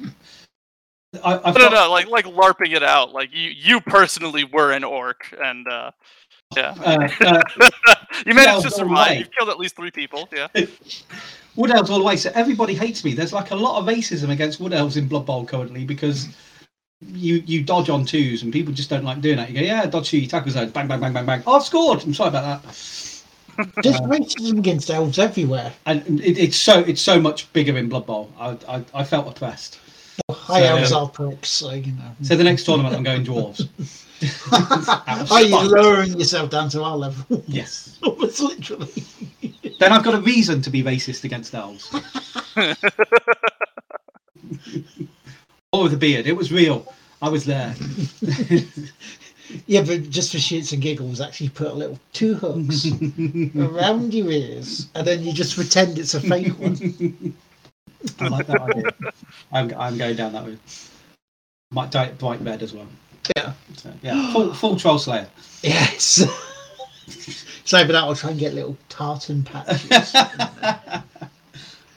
I, 1.23 1.41
I've 1.43 1.55
no, 1.55 1.67
no, 1.67 1.69
no, 1.69 1.91
like 1.91 2.07
like 2.07 2.25
larping 2.25 2.73
it 2.73 2.83
out. 2.83 3.11
Like 3.11 3.33
you 3.33 3.49
you 3.49 3.81
personally 3.81 4.45
were 4.45 4.71
an 4.71 4.83
orc, 4.83 5.35
and 5.43 5.67
uh, 5.67 5.91
Yeah. 6.55 6.75
Uh, 6.79 7.07
uh, 7.21 7.65
you 8.25 8.33
managed 8.33 8.63
to 8.63 8.71
survive. 8.71 9.19
You've 9.19 9.31
killed 9.31 9.49
at 9.49 9.59
least 9.59 9.75
three 9.75 9.91
people. 9.91 10.27
Yeah. 10.31 10.47
Wood 11.55 11.71
elves 11.71 11.89
all 11.89 11.99
the 11.99 12.05
way. 12.05 12.15
So 12.15 12.31
everybody 12.33 12.73
hates 12.73 13.03
me. 13.03 13.13
There's 13.13 13.33
like 13.33 13.51
a 13.51 13.55
lot 13.55 13.79
of 13.79 13.85
racism 13.85 14.29
against 14.29 14.59
wood 14.59 14.73
elves 14.73 14.97
in 14.97 15.07
Blood 15.07 15.25
Bowl 15.25 15.45
currently 15.45 15.83
because 15.83 16.29
you 17.01 17.43
you 17.45 17.61
dodge 17.61 17.89
on 17.89 18.05
twos 18.05 18.43
and 18.43 18.53
people 18.53 18.73
just 18.73 18.89
don't 18.89 19.03
like 19.03 19.19
doing 19.21 19.37
that. 19.37 19.49
You 19.49 19.55
go, 19.55 19.65
yeah, 19.65 19.85
dodge 19.85 20.09
two, 20.09 20.19
you 20.19 20.27
tackle 20.27 20.51
zone, 20.51 20.69
bang, 20.69 20.87
bang, 20.87 20.99
bang, 20.99 21.13
bang, 21.13 21.25
bang. 21.25 21.43
Oh, 21.45 21.57
I've 21.57 21.63
scored. 21.63 22.03
I'm 22.03 22.13
sorry 22.13 22.29
about 22.29 22.63
that. 22.63 23.23
There's 23.83 23.99
racism 23.99 24.59
against 24.59 24.89
elves 24.89 25.19
everywhere. 25.19 25.73
And 25.85 26.21
it, 26.21 26.37
it's 26.37 26.57
so 26.57 26.79
it's 26.79 27.01
so 27.01 27.19
much 27.19 27.51
bigger 27.51 27.77
in 27.77 27.89
Blood 27.89 28.05
Bowl. 28.05 28.31
I 28.39 28.57
I, 28.67 28.83
I 28.93 29.03
felt 29.03 29.27
oppressed. 29.27 29.80
High 30.29 30.59
So- 30.61 30.65
elves 30.77 30.91
are 30.91 31.07
pricks, 31.09 31.49
so 31.49 31.71
you 31.71 31.91
know. 31.93 32.15
So 32.21 32.35
the 32.35 32.43
next 32.43 32.63
tournament, 32.65 32.95
I'm 32.95 33.03
going 33.03 33.23
dwarves. 33.25 33.67
Are 35.31 35.41
you 35.41 35.57
lowering 35.59 36.17
yourself 36.19 36.51
down 36.51 36.69
to 36.69 36.83
our 36.83 36.95
level? 36.95 37.43
Yes. 37.47 37.97
Almost 38.03 38.39
literally. 38.41 38.91
Then 39.79 39.91
I've 39.91 40.03
got 40.03 40.13
a 40.13 40.21
reason 40.21 40.61
to 40.61 40.69
be 40.69 40.83
racist 40.83 41.23
against 41.23 41.55
elves. 41.55 41.89
or 45.71 45.83
with 45.83 45.93
a 45.93 45.97
beard. 45.97 46.27
It 46.27 46.35
was 46.35 46.51
real. 46.51 46.93
I 47.21 47.29
was 47.29 47.45
there. 47.45 47.73
Yeah, 49.67 49.81
but 49.83 50.09
just 50.09 50.31
for 50.31 50.37
shits 50.37 50.71
and 50.71 50.81
giggles, 50.81 51.19
actually 51.19 51.49
put 51.49 51.67
a 51.67 51.73
little 51.73 51.99
two 52.13 52.35
hooks 52.35 52.85
around 53.57 54.13
your 54.13 54.31
ears, 54.31 54.87
and 54.95 55.05
then 55.05 55.23
you 55.23 55.33
just 55.33 55.55
pretend 55.57 55.99
it's 55.99 56.13
a 56.13 56.21
fake 56.21 56.57
one. 56.57 57.35
I 58.19 58.27
like 58.27 58.47
that 58.47 58.61
idea. 58.61 58.91
I'm, 59.51 59.73
I'm 59.77 59.97
going 59.97 60.15
down 60.15 60.33
that 60.33 60.45
route. 60.45 60.59
Might 61.71 61.95
it 61.95 62.17
bright 62.17 62.41
red 62.41 62.61
as 62.63 62.73
well. 62.73 62.87
Yeah. 63.35 63.53
So, 63.75 63.93
yeah. 64.01 64.33
Full, 64.33 64.53
full 64.53 64.75
troll 64.77 64.99
slayer. 64.99 65.27
Yes. 65.61 66.25
so, 67.65 67.83
that, 67.83 67.95
I'll 67.95 68.15
try 68.15 68.31
and 68.31 68.39
get 68.39 68.53
little 68.53 68.77
tartan 68.89 69.43
patches. 69.43 70.15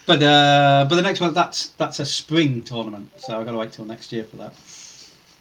But 0.07 0.23
uh, 0.23 0.87
but 0.89 0.97
the 0.97 1.03
next 1.03 1.21
one 1.21 1.33
that's 1.33 1.69
that's 1.69 1.99
a 1.99 2.05
spring 2.05 2.63
tournament, 2.63 3.11
so 3.17 3.39
I've 3.39 3.47
got 3.47 3.53
to 3.53 3.59
wait 3.59 3.73
till 3.73 3.87
next 3.87 4.13
year 4.13 4.25
for 4.25 4.37
that. 4.37 4.53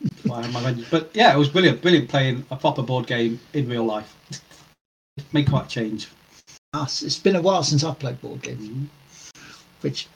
Before 0.01 0.37
I 0.37 0.41
have 0.43 0.53
my 0.53 0.61
venue. 0.61 0.85
But 0.89 1.09
yeah, 1.13 1.33
it 1.33 1.37
was 1.37 1.49
brilliant, 1.49 1.81
brilliant 1.81 2.09
playing 2.09 2.45
a 2.49 2.55
proper 2.55 2.81
board 2.81 3.07
game 3.07 3.39
in 3.53 3.67
real 3.67 3.83
life. 3.85 4.15
It 5.17 5.25
made 5.33 5.49
quite 5.49 5.65
a 5.65 5.69
change. 5.69 6.07
Us. 6.73 7.03
It's 7.03 7.19
been 7.19 7.35
a 7.35 7.41
while 7.41 7.63
since 7.63 7.83
I've 7.83 7.99
played 7.99 8.19
board 8.21 8.41
games, 8.41 8.89
which 9.81 10.07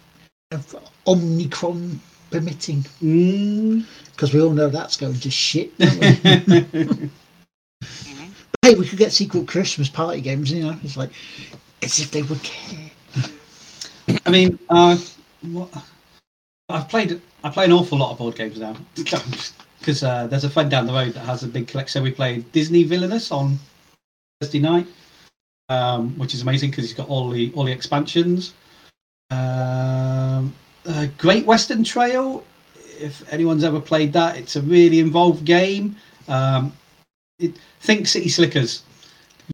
of 0.51 0.75
Omnicron 1.05 1.97
permitting, 2.31 2.83
Mm. 3.01 3.85
because 4.11 4.33
we 4.33 4.41
all 4.41 4.51
know 4.51 4.69
that's 4.69 4.97
going 4.97 5.19
to 5.19 5.29
shit. 5.31 5.77
Don't 5.77 5.99
we? 5.99 6.05
Mhm. 6.05 7.09
hey, 8.61 8.75
we 8.75 8.87
could 8.87 8.99
get 8.99 9.11
secret 9.11 9.47
Christmas 9.47 9.89
party 9.89 10.21
games. 10.21 10.51
You 10.51 10.63
know, 10.63 10.77
it's 10.83 10.97
like 10.97 11.11
as 11.81 11.99
if 11.99 12.11
they 12.11 12.21
would 12.23 12.41
care. 12.43 12.91
I 14.25 14.29
mean, 14.29 14.57
uh, 14.69 14.97
what, 15.41 15.69
I've 16.69 16.87
played 16.89 17.21
I 17.43 17.49
play 17.49 17.65
an 17.65 17.71
awful 17.73 17.97
lot 17.97 18.11
of 18.11 18.17
board 18.17 18.35
games 18.35 18.59
now 18.59 18.75
because 18.95 20.03
uh, 20.03 20.27
there's 20.27 20.43
a 20.43 20.49
friend 20.49 20.71
down 20.71 20.87
the 20.87 20.93
road 20.93 21.13
that 21.13 21.25
has 21.25 21.43
a 21.43 21.47
big 21.47 21.67
collection. 21.67 21.99
So 21.99 22.03
we 22.03 22.11
played 22.11 22.51
Disney 22.51 22.83
Villainous 22.83 23.31
on 23.31 23.59
Thursday 24.41 24.59
night, 24.59 24.87
um, 25.69 26.17
which 26.17 26.33
is 26.33 26.41
amazing 26.41 26.71
because 26.71 26.85
he's 26.85 26.93
got 26.93 27.09
all 27.09 27.29
the 27.29 27.51
all 27.53 27.65
the 27.65 27.71
expansions. 27.71 28.53
Um, 29.29 30.53
uh, 30.85 31.07
Great 31.17 31.45
Western 31.45 31.83
Trail. 31.83 32.43
If 32.99 33.31
anyone's 33.31 33.63
ever 33.63 33.79
played 33.79 34.13
that, 34.13 34.37
it's 34.37 34.55
a 34.55 34.61
really 34.61 34.99
involved 34.99 35.45
game. 35.45 35.95
Um, 36.27 36.73
it, 37.39 37.57
think 37.81 38.07
City 38.07 38.29
Slickers. 38.29 38.83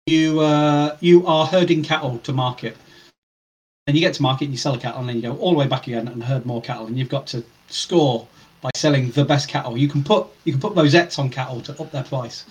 You 0.06 0.40
uh, 0.40 0.98
you 1.02 1.26
are 1.28 1.46
herding 1.46 1.84
cattle 1.84 2.18
to 2.20 2.34
market 2.34 2.78
and 3.88 3.96
you 3.96 4.02
get 4.02 4.14
to 4.16 4.22
market 4.22 4.46
and 4.46 4.54
you 4.54 4.58
sell 4.58 4.76
a 4.76 4.80
cattle 4.80 5.02
and 5.02 5.10
then 5.10 5.18
you 5.18 5.22
go 5.22 5.36
all 5.38 5.52
the 5.52 5.58
way 5.58 5.68
back 5.68 5.88
again 5.88 6.08
and 6.08 6.24
herd 6.24 6.46
more 6.46 6.62
cattle 6.62 6.88
and 6.88 6.98
you've 6.98 7.10
got 7.10 7.28
to 7.28 7.44
score 7.68 8.28
by 8.62 8.70
selling 8.76 9.12
the 9.12 9.26
best 9.26 9.50
cattle 9.50 9.78
you 9.78 9.88
can 9.88 10.04
put 10.04 10.28
you 10.46 10.54
can 10.54 10.62
put 10.62 10.76
rosettes 10.76 11.20
on 11.20 11.30
cattle 11.30 11.62
to 11.62 11.80
up 11.82 11.92
their 11.92 12.04
price 12.04 12.46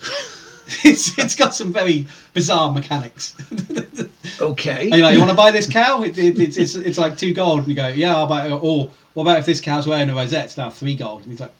it's, 0.83 1.17
it's 1.17 1.35
got 1.35 1.55
some 1.55 1.73
very 1.73 2.05
bizarre 2.33 2.71
mechanics 2.71 3.35
Okay. 4.39 4.83
and 4.83 4.95
you're 4.95 5.05
like 5.05 5.13
you 5.13 5.19
want 5.19 5.31
to 5.31 5.37
buy 5.37 5.51
this 5.51 5.67
cow 5.69 6.01
it, 6.03 6.17
it, 6.17 6.39
it's, 6.39 6.57
it's 6.57 6.75
it's 6.75 6.97
like 6.97 7.17
two 7.17 7.33
gold 7.33 7.59
and 7.59 7.67
you 7.67 7.75
go 7.75 7.87
yeah 7.89 8.15
i'll 8.15 8.27
buy 8.27 8.47
it 8.47 8.51
or 8.51 8.89
what 9.13 9.23
about 9.23 9.39
if 9.39 9.45
this 9.45 9.59
cow's 9.59 9.85
wearing 9.85 10.09
a 10.09 10.15
rosette 10.15 10.45
it's 10.45 10.57
now 10.57 10.69
three 10.69 10.95
gold 10.95 11.21
and 11.23 11.31
he's 11.31 11.41
like 11.41 11.53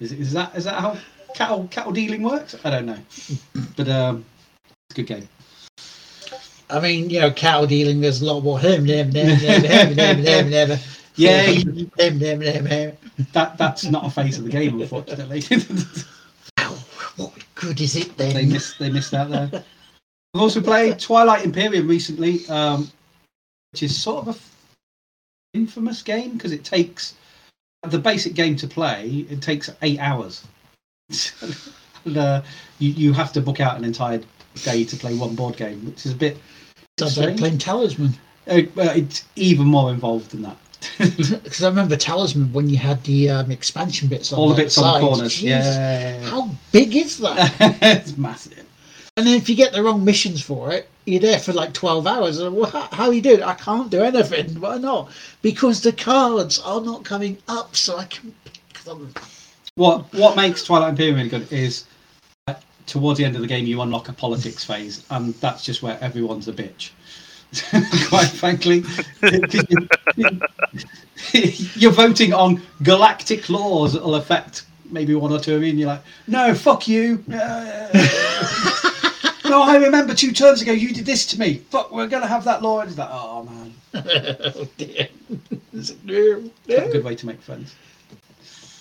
is, 0.00 0.12
is 0.12 0.32
that 0.32 0.54
is 0.54 0.64
that 0.64 0.74
how 0.74 0.96
cattle 1.34 1.66
cattle 1.70 1.92
dealing 1.92 2.22
works 2.22 2.54
i 2.64 2.70
don't 2.70 2.86
know 2.86 2.98
but 3.76 3.88
um 3.88 4.24
it's 4.90 4.92
a 4.92 4.94
good 4.94 5.06
game 5.06 5.28
I 6.70 6.80
mean, 6.80 7.08
you 7.08 7.18
know, 7.18 7.30
cattle 7.30 7.66
dealing. 7.66 8.02
There's 8.02 8.20
a 8.20 8.26
lot 8.26 8.42
more 8.42 8.60
him, 8.60 8.84
him, 8.84 9.10
him, 9.10 9.38
him, 9.38 9.62
him, 9.62 9.94
him, 9.94 10.18
him, 10.18 10.68
him. 10.68 10.78
Yeah, 11.14 11.40
him, 11.46 11.90
him, 11.98 12.20
him, 12.20 12.66
him, 12.66 12.96
that 13.32 13.56
that's 13.56 13.84
not 13.84 14.06
a 14.06 14.10
phase 14.10 14.38
of 14.38 14.44
the 14.44 14.50
game 14.50 14.80
unfortunately 14.80 15.42
what 17.16 17.32
good 17.54 17.80
is 17.80 17.96
it 17.96 18.16
then? 18.16 18.34
they 18.34 18.46
missed 18.46 18.78
they 18.78 18.90
missed 18.90 19.14
out 19.14 19.30
there. 19.30 19.64
I've 20.34 20.42
also 20.42 20.60
played 20.60 20.98
Twilight 20.98 21.44
Imperium 21.44 21.88
recently, 21.88 22.46
um, 22.48 22.90
which 23.72 23.82
is 23.82 24.00
sort 24.00 24.26
of 24.26 24.36
a 24.36 24.38
infamous 25.58 26.02
game 26.02 26.34
because 26.34 26.52
it 26.52 26.64
takes 26.64 27.14
the 27.82 27.98
basic 27.98 28.34
game 28.34 28.56
to 28.56 28.66
play. 28.66 29.26
It 29.30 29.40
takes 29.40 29.70
eight 29.82 29.98
hours. 29.98 30.46
and, 32.04 32.16
uh, 32.18 32.42
you 32.78 32.90
you 32.90 33.12
have 33.12 33.32
to 33.32 33.40
book 33.40 33.60
out 33.60 33.78
an 33.78 33.84
entire 33.84 34.20
day 34.62 34.84
to 34.84 34.96
play 34.96 35.14
one 35.14 35.34
board 35.34 35.56
game, 35.56 35.84
which 35.86 36.04
is 36.04 36.12
a 36.12 36.16
bit. 36.16 36.36
Sounds 36.98 37.18
like 37.18 37.36
playing 37.36 37.58
Talisman. 37.58 38.12
Uh, 38.46 38.62
well, 38.74 38.96
it's 38.96 39.24
even 39.36 39.66
more 39.66 39.90
involved 39.90 40.30
than 40.30 40.42
that. 40.42 40.56
Because 40.98 41.62
I 41.62 41.68
remember 41.68 41.96
Talisman 41.96 42.52
when 42.52 42.68
you 42.68 42.76
had 42.76 43.02
the 43.04 43.30
um, 43.30 43.50
expansion 43.50 44.08
bits 44.08 44.32
on 44.32 44.38
All 44.38 44.48
the 44.48 44.54
bits 44.54 44.78
on 44.78 45.00
the 45.00 45.06
corners. 45.06 45.36
Jeez, 45.36 45.42
Yeah, 45.42 46.20
How 46.24 46.50
big 46.72 46.94
is 46.96 47.18
that? 47.18 47.54
it's 47.82 48.16
massive. 48.16 48.57
And 49.18 49.26
then 49.26 49.34
if 49.34 49.48
you 49.48 49.56
get 49.56 49.72
the 49.72 49.82
wrong 49.82 50.04
missions 50.04 50.40
for 50.40 50.70
it, 50.70 50.88
you're 51.04 51.18
there 51.18 51.40
for 51.40 51.52
like 51.52 51.72
12 51.72 52.06
hours. 52.06 52.38
And, 52.38 52.54
well, 52.54 52.70
how, 52.70 52.88
how 52.92 53.06
are 53.06 53.12
you 53.12 53.20
doing? 53.20 53.42
I 53.42 53.54
can't 53.54 53.90
do 53.90 54.04
anything. 54.04 54.60
Why 54.60 54.78
not? 54.78 55.10
Because 55.42 55.80
the 55.80 55.90
cards 55.90 56.60
are 56.60 56.80
not 56.80 57.04
coming 57.04 57.36
up, 57.48 57.74
so 57.74 57.96
I 57.96 58.04
can 58.04 58.32
pick 58.44 58.84
them. 58.84 59.12
What 59.74 60.14
what 60.14 60.36
makes 60.36 60.62
Twilight 60.62 60.90
Imperium 60.90 61.16
really 61.16 61.30
good 61.30 61.52
is 61.52 61.86
uh, 62.46 62.54
towards 62.86 63.18
the 63.18 63.24
end 63.24 63.34
of 63.34 63.42
the 63.42 63.48
game 63.48 63.66
you 63.66 63.82
unlock 63.82 64.08
a 64.08 64.12
politics 64.12 64.62
phase, 64.62 65.04
and 65.10 65.34
that's 65.34 65.64
just 65.64 65.82
where 65.82 65.98
everyone's 66.00 66.46
a 66.46 66.52
bitch. 66.52 66.90
Quite 68.08 68.28
frankly, 68.28 68.84
you're 71.74 71.90
voting 71.90 72.32
on 72.32 72.62
galactic 72.84 73.50
laws 73.50 73.94
that 73.94 74.04
will 74.04 74.14
affect 74.14 74.66
maybe 74.90 75.16
one 75.16 75.32
or 75.32 75.40
two 75.40 75.56
of 75.56 75.64
you, 75.64 75.70
and 75.70 75.78
you're 75.80 75.88
like, 75.88 76.02
"No, 76.28 76.54
fuck 76.54 76.86
you." 76.86 77.24
No, 79.48 79.62
I 79.62 79.76
remember 79.76 80.14
two 80.14 80.32
terms 80.32 80.60
ago 80.62 80.72
you 80.72 80.92
did 80.92 81.06
this 81.06 81.24
to 81.26 81.40
me. 81.40 81.58
Fuck, 81.70 81.90
we're 81.92 82.06
gonna 82.06 82.26
have 82.26 82.44
that 82.44 82.62
law. 82.62 82.80
And 82.80 82.88
it's 82.90 82.98
like, 82.98 83.08
oh 83.10 83.44
man, 83.44 83.74
oh, 83.94 84.68
dear. 84.76 85.08
Is 85.72 85.94
not 86.04 86.86
a 86.86 86.88
good 86.92 87.04
way 87.04 87.14
to 87.14 87.26
make 87.26 87.40
friends. 87.40 87.74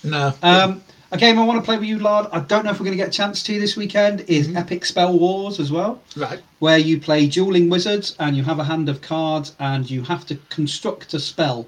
No. 0.04 0.34
Um, 0.44 0.84
a 1.12 1.18
game 1.18 1.40
I 1.40 1.46
want 1.46 1.60
to 1.60 1.64
play 1.66 1.78
with 1.78 1.88
you, 1.88 2.00
Lard. 2.00 2.28
I 2.32 2.40
don't 2.42 2.66
know 2.66 2.72
if 2.72 2.80
we're 2.80 2.86
going 2.86 2.98
to 2.98 3.02
get 3.04 3.10
a 3.10 3.18
chance 3.18 3.42
to 3.44 3.60
this 3.60 3.78
weekend. 3.78 4.22
Is 4.28 4.48
Mhm. 4.50 4.58
Epic 4.58 4.84
Spell 4.86 5.18
Wars 5.18 5.60
as 5.60 5.72
well, 5.72 6.02
right. 6.18 6.40
where 6.60 6.78
you 6.78 7.00
play 7.00 7.28
dueling 7.28 7.70
wizards 7.70 8.16
and 8.20 8.36
you 8.36 8.44
have 8.44 8.60
a 8.60 8.64
hand 8.64 8.90
of 8.90 9.02
cards 9.02 9.54
and 9.60 9.90
you 9.90 10.02
have 10.04 10.26
to 10.28 10.36
construct 10.50 11.14
a 11.14 11.20
spell 11.20 11.64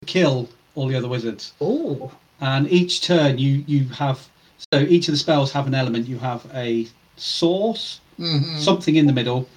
to 0.00 0.06
kill 0.06 0.48
all 0.74 0.86
the 0.88 0.94
other 0.94 1.08
wizards. 1.08 1.52
Oh, 1.60 2.12
And 2.40 2.70
each 2.70 3.00
turn 3.00 3.38
you 3.38 3.64
you 3.66 3.88
have 3.88 4.28
so 4.72 4.80
each 4.80 5.08
of 5.08 5.12
the 5.12 5.18
spells 5.18 5.52
have 5.52 5.66
an 5.66 5.74
element. 5.74 6.06
You 6.06 6.18
have 6.18 6.46
a 6.54 6.86
source, 7.16 8.00
Mhm. 8.18 8.58
something 8.58 8.96
in 8.96 9.06
the 9.06 9.12
middle, 9.12 9.48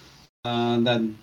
and 0.46 0.86
then 0.86 1.18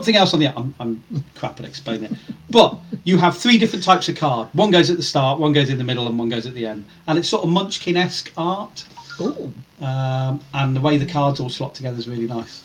something 0.00 0.16
else 0.16 0.32
on 0.34 0.40
the. 0.40 0.48
I'm, 0.56 0.74
I'm 0.80 1.02
crap 1.34 1.60
at 1.60 1.66
explaining 1.66 2.12
it, 2.12 2.18
but 2.50 2.76
you 3.04 3.18
have 3.18 3.36
three 3.36 3.58
different 3.58 3.84
types 3.84 4.08
of 4.08 4.16
card. 4.16 4.48
One 4.52 4.70
goes 4.70 4.90
at 4.90 4.96
the 4.96 5.02
start, 5.02 5.38
one 5.38 5.52
goes 5.52 5.68
in 5.70 5.78
the 5.78 5.84
middle, 5.84 6.06
and 6.06 6.18
one 6.18 6.28
goes 6.28 6.46
at 6.46 6.54
the 6.54 6.66
end. 6.66 6.84
And 7.06 7.18
it's 7.18 7.28
sort 7.28 7.44
of 7.44 7.50
Munchkin-esque 7.50 8.32
art, 8.36 8.84
oh. 9.20 9.52
um, 9.80 10.40
and 10.54 10.74
the 10.76 10.80
way 10.80 10.96
the 10.96 11.06
cards 11.06 11.40
all 11.40 11.48
slot 11.50 11.74
together 11.74 11.98
is 11.98 12.08
really 12.08 12.26
nice. 12.26 12.64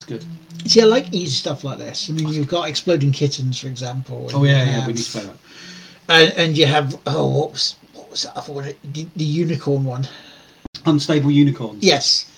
It's 0.00 0.08
good. 0.08 0.24
See, 0.66 0.80
I 0.80 0.84
like 0.84 1.12
easy 1.12 1.30
stuff 1.32 1.62
like 1.64 1.78
this. 1.78 2.08
I 2.08 2.12
mean, 2.14 2.28
you've 2.28 2.48
got 2.48 2.68
exploding 2.68 3.12
kittens, 3.12 3.58
for 3.58 3.68
example. 3.68 4.26
and 4.28 4.34
Oh 4.34 4.44
yeah, 4.44 4.64
yeah, 4.64 4.70
have- 4.72 4.86
we 4.86 4.92
need 4.94 5.02
to 5.04 5.10
play 5.12 5.24
that. 5.24 5.36
and, 6.08 6.32
and 6.38 6.58
you 6.58 6.66
have 6.66 6.98
oh, 7.06 7.26
what 7.38 7.52
was 7.52 7.76
what 7.94 8.10
was 8.10 8.22
that 8.22 8.36
other 8.36 8.52
one? 8.52 8.74
The, 8.92 9.06
the 9.16 9.24
unicorn 9.24 9.84
one. 9.84 10.06
Unstable 10.86 11.30
unicorns. 11.30 11.82
Yes, 11.84 12.29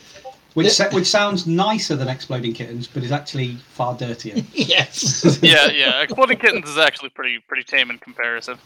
which 0.55 0.70
sa- 0.70 0.91
which 0.91 1.07
sounds 1.07 1.47
nicer 1.47 1.97
than 1.97 2.09
exploding 2.09 2.53
kittens, 2.53 2.87
but 2.87 3.03
is 3.03 3.12
actually 3.12 3.57
far 3.57 3.95
dirtier. 3.97 4.35
yes. 4.53 5.39
yeah, 5.43 5.66
yeah. 5.70 6.03
Exploding 6.03 6.39
kittens 6.39 6.69
is 6.69 6.79
actually 6.79 7.11
pretty 7.11 7.39
pretty 7.41 7.65
tame 7.65 7.91
in 7.91 7.99
comparison. 7.99 8.59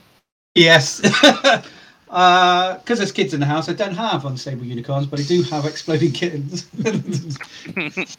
yes. 0.54 1.00
Uh, 2.08 2.78
because 2.78 2.98
there's 2.98 3.10
kids 3.10 3.34
in 3.34 3.40
the 3.40 3.46
house, 3.46 3.68
I 3.68 3.72
don't 3.72 3.96
have 3.96 4.24
unstable 4.24 4.64
unicorns, 4.64 5.08
but 5.08 5.18
I 5.18 5.24
do 5.24 5.42
have 5.42 5.64
exploding 5.64 6.12
kittens. 6.12 6.68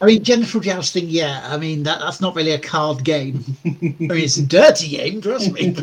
I 0.01 0.05
mean, 0.05 0.21
genital 0.23 0.59
jousting, 0.59 1.07
yeah. 1.07 1.41
I 1.45 1.55
mean, 1.55 1.83
that, 1.83 1.99
that's 2.01 2.19
not 2.19 2.35
really 2.35 2.51
a 2.51 2.59
card 2.59 3.05
game. 3.05 3.45
I 3.65 3.69
mean, 3.79 4.11
it's 4.11 4.35
a 4.35 4.45
dirty 4.45 4.89
game, 4.89 5.21
trust 5.21 5.53
me. 5.53 5.73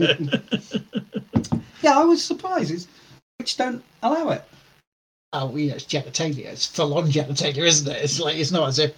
yeah, 1.81 1.99
I 1.99 2.05
was 2.05 2.23
surprised. 2.23 2.73
It's, 2.73 2.89
which 3.39 3.57
don't 3.57 3.83
allow 4.03 4.29
it. 4.31 4.45
Oh, 5.35 5.55
you 5.57 5.69
know, 5.71 5.75
it's 5.77 5.85
genitalia. 5.85 6.47
It's 6.47 6.65
full 6.67 6.97
on 6.97 7.09
genitalia, 7.17 7.59
isn't 7.67 7.91
it? 7.95 8.03
It's 8.03 8.19
like, 8.21 8.37
it's 8.37 8.51
not 8.53 8.69
as 8.69 8.79
if, 8.79 8.93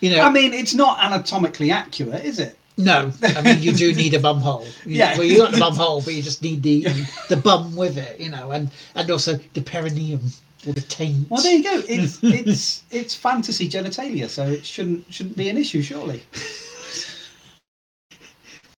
you 0.00 0.10
know, 0.10 0.20
I 0.22 0.30
mean, 0.30 0.54
it's 0.54 0.74
not 0.74 0.98
anatomically 1.00 1.70
accurate, 1.72 2.24
is 2.24 2.38
it? 2.38 2.56
no. 2.76 3.10
I 3.22 3.42
mean, 3.42 3.60
you 3.60 3.72
do 3.72 3.92
need 4.02 4.14
a 4.14 4.20
bum 4.20 4.38
hole. 4.40 4.64
You- 4.86 4.98
Yeah. 4.98 5.16
Well, 5.18 5.24
you 5.26 5.38
got 5.38 5.50
the 5.52 5.58
bum 5.58 5.74
hole, 5.74 6.00
but 6.00 6.14
you 6.14 6.22
just 6.22 6.42
need 6.42 6.62
the 6.62 6.86
the 7.28 7.36
bum 7.36 7.74
with 7.74 7.98
it, 7.98 8.20
you 8.20 8.30
know, 8.30 8.52
and, 8.52 8.70
and 8.94 9.10
also 9.10 9.34
the 9.54 9.62
perineum 9.62 10.20
or 10.66 10.72
the 10.74 10.80
taint. 10.82 11.28
Well, 11.28 11.42
there 11.42 11.56
you 11.56 11.64
go. 11.64 11.82
It's 11.88 12.20
it's 12.22 12.84
it's 12.92 13.14
fantasy 13.16 13.68
genitalia, 13.68 14.28
so 14.28 14.46
it 14.46 14.64
shouldn't 14.64 15.12
shouldn't 15.12 15.36
be 15.36 15.48
an 15.48 15.56
issue, 15.56 15.82
surely. 15.82 16.22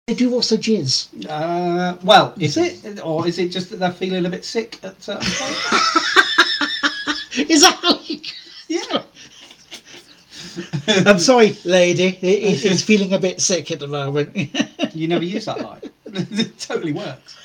They 0.06 0.14
do 0.14 0.32
also 0.32 0.56
jizz. 0.56 1.26
Uh, 1.28 1.98
well, 2.02 2.32
is 2.38 2.56
it, 2.56 2.98
or 3.04 3.26
is 3.28 3.38
it 3.38 3.48
just 3.50 3.68
that 3.70 3.76
they're 3.78 3.92
feeling 3.92 4.24
a 4.24 4.30
bit 4.30 4.42
sick 4.44 4.78
at 4.82 5.02
certain 5.02 5.30
points? 5.30 6.07
Is 7.48 7.62
that 7.62 7.74
how 7.82 7.98
you... 8.04 8.20
yeah. 8.68 9.02
I'm 11.06 11.18
sorry, 11.18 11.56
lady. 11.64 12.10
He- 12.10 12.40
he- 12.40 12.56
He's 12.56 12.82
feeling 12.82 13.12
a 13.12 13.18
bit 13.18 13.40
sick 13.40 13.70
at 13.70 13.78
the 13.78 13.86
moment. 13.86 14.34
You 14.94 15.06
never 15.08 15.24
use 15.24 15.44
that 15.44 15.60
line. 15.60 15.80
it 16.06 16.58
totally 16.58 16.92
works. 16.92 17.36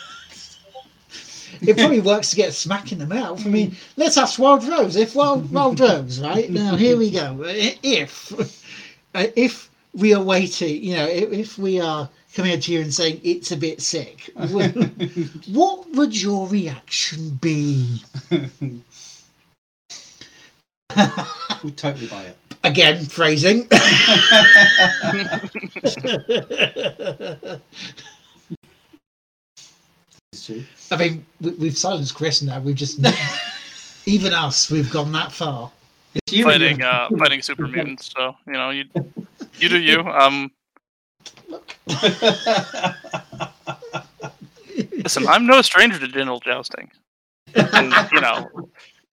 it 1.61 1.77
probably 1.77 2.01
works 2.01 2.31
to 2.31 2.35
get 2.35 2.49
a 2.49 2.53
smack 2.53 2.91
in 2.91 2.97
the 2.97 3.05
mouth. 3.05 3.45
I 3.45 3.49
mean, 3.49 3.71
mm. 3.71 3.77
let's 3.97 4.17
ask 4.17 4.39
Wild 4.39 4.63
Rose. 4.63 4.95
If 4.95 5.15
Wild 5.15 5.51
Wild 5.51 5.79
Rose, 5.79 6.19
right 6.19 6.49
now, 6.49 6.75
here 6.75 6.97
we 6.97 7.11
go. 7.11 7.43
If 7.43 8.33
if 9.13 9.69
we 9.93 10.13
are 10.13 10.23
waiting, 10.23 10.83
you 10.83 10.95
know, 10.95 11.05
if, 11.05 11.31
if 11.31 11.57
we 11.57 11.79
are 11.79 12.09
coming 12.33 12.53
up 12.53 12.61
to 12.61 12.73
you 12.73 12.81
and 12.81 12.93
saying 12.93 13.21
it's 13.23 13.51
a 13.51 13.57
bit 13.57 13.81
sick, 13.81 14.31
what 14.35 15.91
would 15.93 16.19
your 16.19 16.47
reaction 16.47 17.37
be? 17.41 18.01
We'd 21.63 21.77
totally 21.77 22.07
buy 22.07 22.23
it. 22.23 22.37
Again, 22.63 23.05
phrasing. 23.05 23.67
I 30.91 30.97
mean, 30.97 31.25
we, 31.41 31.51
we've 31.51 31.77
silenced 31.77 32.15
Chris 32.15 32.41
now. 32.41 32.59
We've 32.59 32.75
just 32.75 32.99
even 34.05 34.33
us, 34.33 34.69
we've 34.71 34.91
gone 34.91 35.11
that 35.13 35.31
far. 35.31 35.71
You. 36.29 36.43
fighting 36.43 36.81
uh, 36.83 37.09
fighting 37.17 37.41
super 37.41 37.67
mutants. 37.67 38.11
So 38.15 38.35
you 38.45 38.53
know, 38.53 38.69
you 38.69 38.85
you 39.57 39.69
do 39.69 39.79
you. 39.79 40.01
Um, 40.01 40.51
listen, 44.91 45.27
I'm 45.27 45.45
no 45.45 45.61
stranger 45.61 45.99
to 45.99 46.07
genital 46.07 46.39
jousting, 46.39 46.91
and 47.55 47.93
you 48.11 48.21
know, 48.21 48.49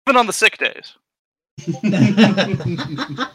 even 0.06 0.16
on 0.16 0.26
the 0.26 0.32
sick 0.32 0.58
days. 0.58 0.94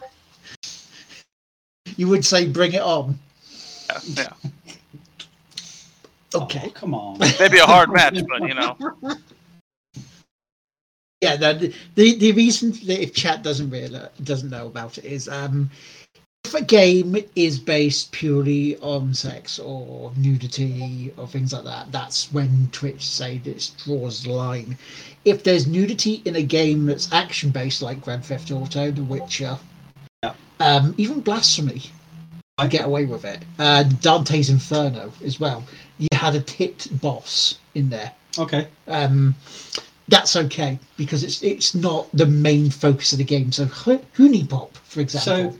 You 1.97 2.07
would 2.09 2.25
say, 2.25 2.47
bring 2.47 2.73
it 2.73 2.81
on. 2.81 3.17
Yeah, 3.89 3.99
yeah. 4.17 4.33
Okay. 6.35 6.63
Oh, 6.67 6.71
come 6.71 6.93
on. 6.93 7.17
maybe 7.39 7.59
a 7.59 7.65
hard 7.65 7.93
match, 7.93 8.21
but 8.27 8.43
you 8.43 8.53
know, 8.53 8.77
Yeah, 11.21 11.37
the, 11.37 11.75
the 11.95 12.17
the 12.19 12.33
reason 12.33 12.71
that 12.71 13.03
if 13.03 13.13
chat 13.13 13.43
doesn't 13.43 13.71
really 13.71 14.01
doesn't 14.23 14.51
know 14.51 14.67
about 14.67 14.99
it 14.99 15.05
is 15.05 15.29
um 15.29 15.69
if 16.45 16.53
a 16.53 16.63
game 16.63 17.17
is 17.35 17.57
based 17.57 18.11
purely 18.11 18.77
on 18.77 19.11
sex 19.15 19.57
or 19.57 20.11
nudity 20.15 21.11
or 21.17 21.27
things 21.27 21.51
like 21.51 21.63
that, 21.63 21.91
that's 21.91 22.31
when 22.31 22.69
Twitch 22.71 23.03
say 23.03 23.39
this 23.39 23.69
draws 23.83 24.21
the 24.23 24.31
line. 24.31 24.77
If 25.25 25.43
there's 25.43 25.65
nudity 25.65 26.21
in 26.25 26.35
a 26.35 26.43
game 26.43 26.85
that's 26.85 27.11
action 27.11 27.49
based 27.49 27.81
like 27.81 27.99
Grand 28.01 28.23
Theft 28.23 28.51
Auto, 28.51 28.91
The 28.91 29.03
Witcher, 29.03 29.57
Yeah. 30.23 30.33
um, 30.59 30.93
even 30.99 31.21
Blasphemy, 31.21 31.81
I 32.59 32.67
get 32.67 32.85
away 32.85 33.05
with 33.05 33.25
it. 33.25 33.39
Uh, 33.57 33.81
Dante's 33.83 34.51
Inferno 34.51 35.11
as 35.23 35.39
well. 35.39 35.63
You 35.97 36.07
had 36.13 36.35
a 36.35 36.41
tit 36.41 36.87
boss 37.01 37.57
in 37.73 37.89
there 37.89 38.11
Okay. 38.37 38.67
um, 38.87 39.33
that's 40.09 40.35
okay 40.35 40.77
because 40.95 41.23
it's 41.23 41.41
it's 41.41 41.73
not 41.73 42.07
the 42.13 42.27
main 42.27 42.69
focus 42.69 43.13
of 43.13 43.17
the 43.17 43.23
game. 43.23 43.51
So 43.51 43.65
Ho- 43.65 44.05
HuniePop, 44.15 44.75
for 44.83 44.99
example, 44.99 45.53
So, 45.53 45.59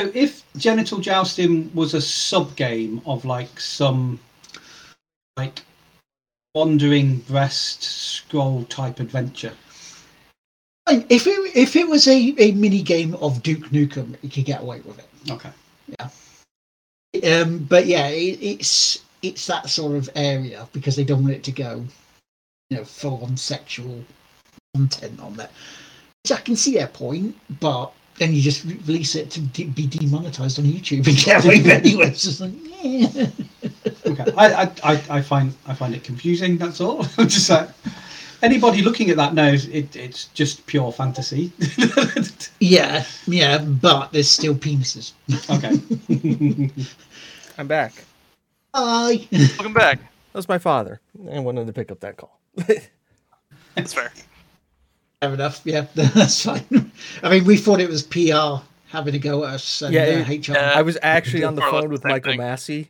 so 0.00 0.10
if 0.14 0.44
genital 0.56 0.98
jousting 0.98 1.70
was 1.74 1.92
a 1.92 2.00
sub 2.00 2.56
game 2.56 3.02
of 3.04 3.26
like 3.26 3.60
some 3.60 4.18
like 5.36 5.60
wandering 6.54 7.18
breast 7.18 7.82
scroll 7.82 8.64
type 8.64 8.98
adventure, 8.98 9.52
if 10.88 11.26
it 11.26 11.56
if 11.56 11.76
it 11.76 11.86
was 11.86 12.08
a, 12.08 12.34
a 12.38 12.52
mini 12.52 12.80
game 12.82 13.14
of 13.16 13.42
Duke 13.42 13.68
Nukem, 13.68 14.16
you 14.22 14.30
could 14.30 14.46
get 14.46 14.62
away 14.62 14.80
with 14.80 14.98
it. 14.98 15.30
okay. 15.30 15.50
Yeah. 15.98 17.42
Um, 17.42 17.58
but 17.58 17.84
yeah, 17.84 18.08
it, 18.08 18.38
it's 18.40 19.04
it's 19.20 19.46
that 19.48 19.68
sort 19.68 19.96
of 19.96 20.08
area 20.16 20.66
because 20.72 20.96
they 20.96 21.04
don't 21.04 21.24
want 21.24 21.34
it 21.34 21.44
to 21.44 21.52
go, 21.52 21.84
you 22.70 22.78
know, 22.78 22.84
full 22.84 23.22
on 23.22 23.36
sexual 23.36 24.02
content 24.74 25.20
on 25.20 25.34
there. 25.34 25.50
Which 26.24 26.38
I 26.38 26.40
can 26.40 26.56
see 26.56 26.72
their 26.72 26.86
point, 26.86 27.36
but 27.60 27.92
then 28.20 28.34
you 28.34 28.42
just 28.42 28.64
release 28.64 29.14
it 29.14 29.30
to 29.30 29.40
de- 29.40 29.64
be 29.64 29.86
demonetized 29.86 30.58
on 30.58 30.66
YouTube 30.66 31.06
and 31.08 31.16
get 31.16 31.42
away 31.42 31.56
with 31.62 31.68
anyway. 31.68 32.08
It's 32.08 32.22
just 32.22 32.42
like, 32.42 32.52
yeah. 32.82 33.26
Okay. 34.06 34.32
I, 34.36 34.52
I, 34.52 34.72
I, 34.84 35.02
I 35.08 35.22
find 35.22 35.54
I 35.66 35.72
find 35.72 35.94
it 35.94 36.04
confusing. 36.04 36.58
That's 36.58 36.82
all. 36.82 37.06
I'm 37.18 37.28
just 37.28 37.48
like 37.48 37.70
anybody 38.42 38.82
looking 38.82 39.08
at 39.08 39.16
that 39.16 39.32
knows 39.32 39.66
it, 39.68 39.96
it's 39.96 40.26
just 40.28 40.66
pure 40.66 40.92
fantasy. 40.92 41.50
Yeah, 42.62 43.06
yeah, 43.26 43.56
but 43.56 44.12
there's 44.12 44.30
still 44.30 44.54
penises. 44.54 45.12
okay. 45.48 45.80
I'm 47.58 47.66
back. 47.66 48.04
Hi. 48.74 49.26
welcome 49.32 49.72
back. 49.72 49.98
That 49.98 50.34
was 50.34 50.46
my 50.46 50.58
father. 50.58 51.00
I 51.32 51.38
wanted 51.38 51.66
to 51.68 51.72
pick 51.72 51.90
up 51.90 52.00
that 52.00 52.18
call. 52.18 52.38
That's 53.74 53.94
fair. 53.94 54.12
Fair 55.20 55.34
enough. 55.34 55.60
Yeah, 55.64 55.86
that's 55.94 56.44
fine. 56.44 56.92
I 57.22 57.30
mean, 57.30 57.44
we 57.44 57.56
thought 57.56 57.80
it 57.80 57.88
was 57.90 58.02
PR 58.02 58.64
having 58.88 59.14
a 59.14 59.18
go 59.18 59.44
at 59.44 59.54
us 59.54 59.82
and 59.82 59.92
Yeah, 59.94 60.02
uh, 60.26 60.30
it- 60.32 60.48
HR. 60.48 60.52
uh, 60.56 60.72
I 60.74 60.82
was 60.82 60.96
actually 61.02 61.44
on 61.44 61.54
the 61.54 61.60
More 61.60 61.68
or 61.68 61.72
less 61.74 61.82
phone 61.82 61.90
with 61.90 62.04
Michael 62.04 62.32
thing. 62.32 62.40
Masi. 62.40 62.88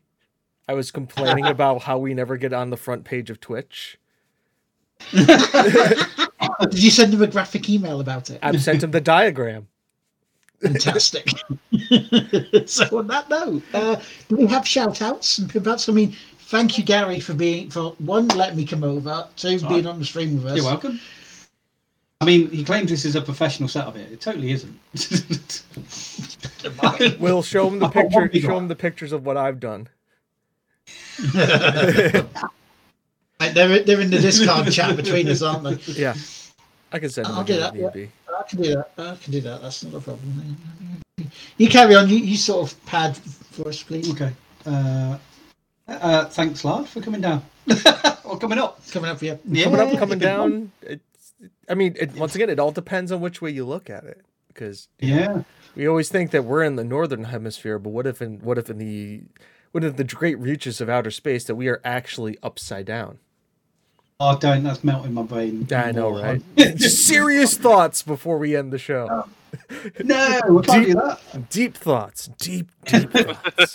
I 0.68 0.74
was 0.74 0.90
complaining 0.92 1.46
about 1.46 1.82
how 1.82 1.98
we 1.98 2.14
never 2.14 2.36
get 2.36 2.52
on 2.52 2.70
the 2.70 2.76
front 2.76 3.04
page 3.04 3.30
of 3.30 3.40
Twitch. 3.40 3.98
Did 5.12 6.82
you 6.82 6.90
send 6.90 7.12
him 7.14 7.22
a 7.22 7.26
graphic 7.26 7.68
email 7.68 8.00
about 8.00 8.30
it? 8.30 8.38
I've 8.42 8.62
sent 8.62 8.82
him 8.82 8.90
the 8.92 9.00
diagram. 9.00 9.66
Fantastic. 10.60 11.26
so 12.66 12.98
on 12.98 13.06
that 13.06 13.26
note, 13.30 13.62
uh, 13.72 13.96
do 14.28 14.36
we 14.36 14.46
have 14.46 14.68
shout 14.68 15.00
outs 15.00 15.38
and 15.38 15.48
pimp 15.50 15.66
outs? 15.66 15.88
I 15.88 15.92
mean, 15.92 16.14
thank 16.40 16.76
you, 16.76 16.84
Gary, 16.84 17.18
for 17.18 17.32
being 17.32 17.70
for 17.70 17.92
one, 17.98 18.28
letting 18.28 18.58
me 18.58 18.66
come 18.66 18.84
over, 18.84 19.26
two, 19.36 19.58
Sorry. 19.58 19.74
being 19.74 19.86
on 19.86 19.98
the 19.98 20.04
stream 20.04 20.36
with 20.36 20.52
us. 20.52 20.56
You're 20.56 20.66
welcome. 20.66 21.00
I 22.20 22.26
mean, 22.26 22.50
he 22.50 22.62
claims 22.64 22.90
this 22.90 23.04
is 23.06 23.16
a 23.16 23.22
professional 23.22 23.68
setup 23.68 23.96
here. 23.96 24.04
It 24.04 24.12
It 24.12 24.20
totally 24.20 24.50
isn't. 24.52 24.78
We'll 27.18 27.42
show 27.42 27.66
him 27.68 27.78
the 27.78 27.86
I've 27.94 27.94
got 27.94 28.10
one 28.12 28.28
picture. 28.28 28.48
Show 28.48 28.58
him 28.58 28.68
the 28.68 28.76
pictures 28.76 29.12
of 29.12 29.24
what 29.24 29.36
I've 29.38 29.58
done. 29.60 29.88
Right, 33.40 33.54
they're, 33.54 33.82
they're 33.84 34.00
in 34.02 34.10
the 34.10 34.18
Discord 34.18 34.70
chat 34.70 34.94
between 34.96 35.26
us, 35.26 35.40
aren't 35.40 35.62
they? 35.62 35.92
Yeah, 35.94 36.14
I 36.92 36.98
can 36.98 37.08
send 37.08 37.26
him 37.26 37.36
I'll 37.36 37.40
again 37.40 37.72
do 37.72 37.80
that, 37.80 37.96
yeah. 37.96 38.06
I 38.38 38.42
can 38.42 38.60
do 38.60 38.74
that. 38.74 38.90
I 38.98 39.16
can 39.16 39.32
do 39.32 39.40
that. 39.40 39.62
That's 39.62 39.82
not 39.82 39.94
a 39.94 40.00
problem. 40.02 40.58
You 41.56 41.68
carry 41.68 41.94
on. 41.94 42.10
You, 42.10 42.16
you 42.16 42.36
sort 42.36 42.70
of 42.70 42.84
pad 42.84 43.16
for 43.16 43.68
us, 43.68 43.82
please. 43.82 44.10
okay. 44.10 44.30
Uh, 44.66 45.16
uh, 45.88 46.26
thanks, 46.26 46.66
Lard, 46.66 46.86
for 46.86 47.00
coming 47.00 47.22
down 47.22 47.42
or 48.24 48.38
coming 48.38 48.58
up. 48.58 48.78
Coming 48.90 49.10
up 49.10 49.20
here. 49.20 49.38
Yeah. 49.46 49.64
Coming 49.64 49.80
up, 49.80 49.92
Yeah, 49.94 49.98
coming 49.98 50.18
down. 50.18 50.70
It's, 50.82 51.02
I 51.70 51.74
mean, 51.74 51.94
it, 51.98 52.14
once 52.16 52.34
again, 52.34 52.50
it 52.50 52.58
all 52.58 52.72
depends 52.72 53.12
on 53.12 53.20
which 53.20 53.40
way 53.40 53.50
you 53.50 53.64
look 53.64 53.88
at 53.88 54.04
it. 54.04 54.20
Because 54.48 54.88
Yeah. 54.98 55.44
we 55.76 55.86
always 55.86 56.08
think 56.08 56.32
that 56.32 56.44
we're 56.44 56.64
in 56.64 56.74
the 56.76 56.84
northern 56.84 57.24
hemisphere, 57.24 57.78
but 57.78 57.90
what 57.90 58.06
if 58.06 58.20
in 58.20 58.40
what 58.40 58.58
if 58.58 58.68
in 58.68 58.78
the 58.78 59.22
what 59.70 59.84
if 59.84 59.96
the 59.96 60.04
great 60.04 60.38
reaches 60.38 60.80
of 60.80 60.88
outer 60.88 61.12
space 61.12 61.44
that 61.44 61.54
we 61.54 61.68
are 61.68 61.80
actually 61.84 62.36
upside 62.42 62.86
down? 62.86 63.20
Oh, 64.18 64.36
don't. 64.36 64.64
That's 64.64 64.82
melting 64.84 65.14
my 65.14 65.22
brain. 65.22 65.66
I 65.72 65.92
know, 65.92 66.10
right? 66.10 66.42
Just 66.56 67.06
serious 67.06 67.56
thoughts 67.56 68.02
before 68.02 68.36
we 68.38 68.56
end 68.56 68.72
the 68.72 68.78
show. 68.78 69.06
Oh. 69.08 69.28
no, 70.04 70.40
we 70.50 70.62
can't 70.62 70.86
do 70.86 70.94
that. 70.94 71.48
Deep 71.50 71.76
thoughts. 71.76 72.28
Deep, 72.38 72.70
deep 72.84 73.10
thoughts. 73.10 73.74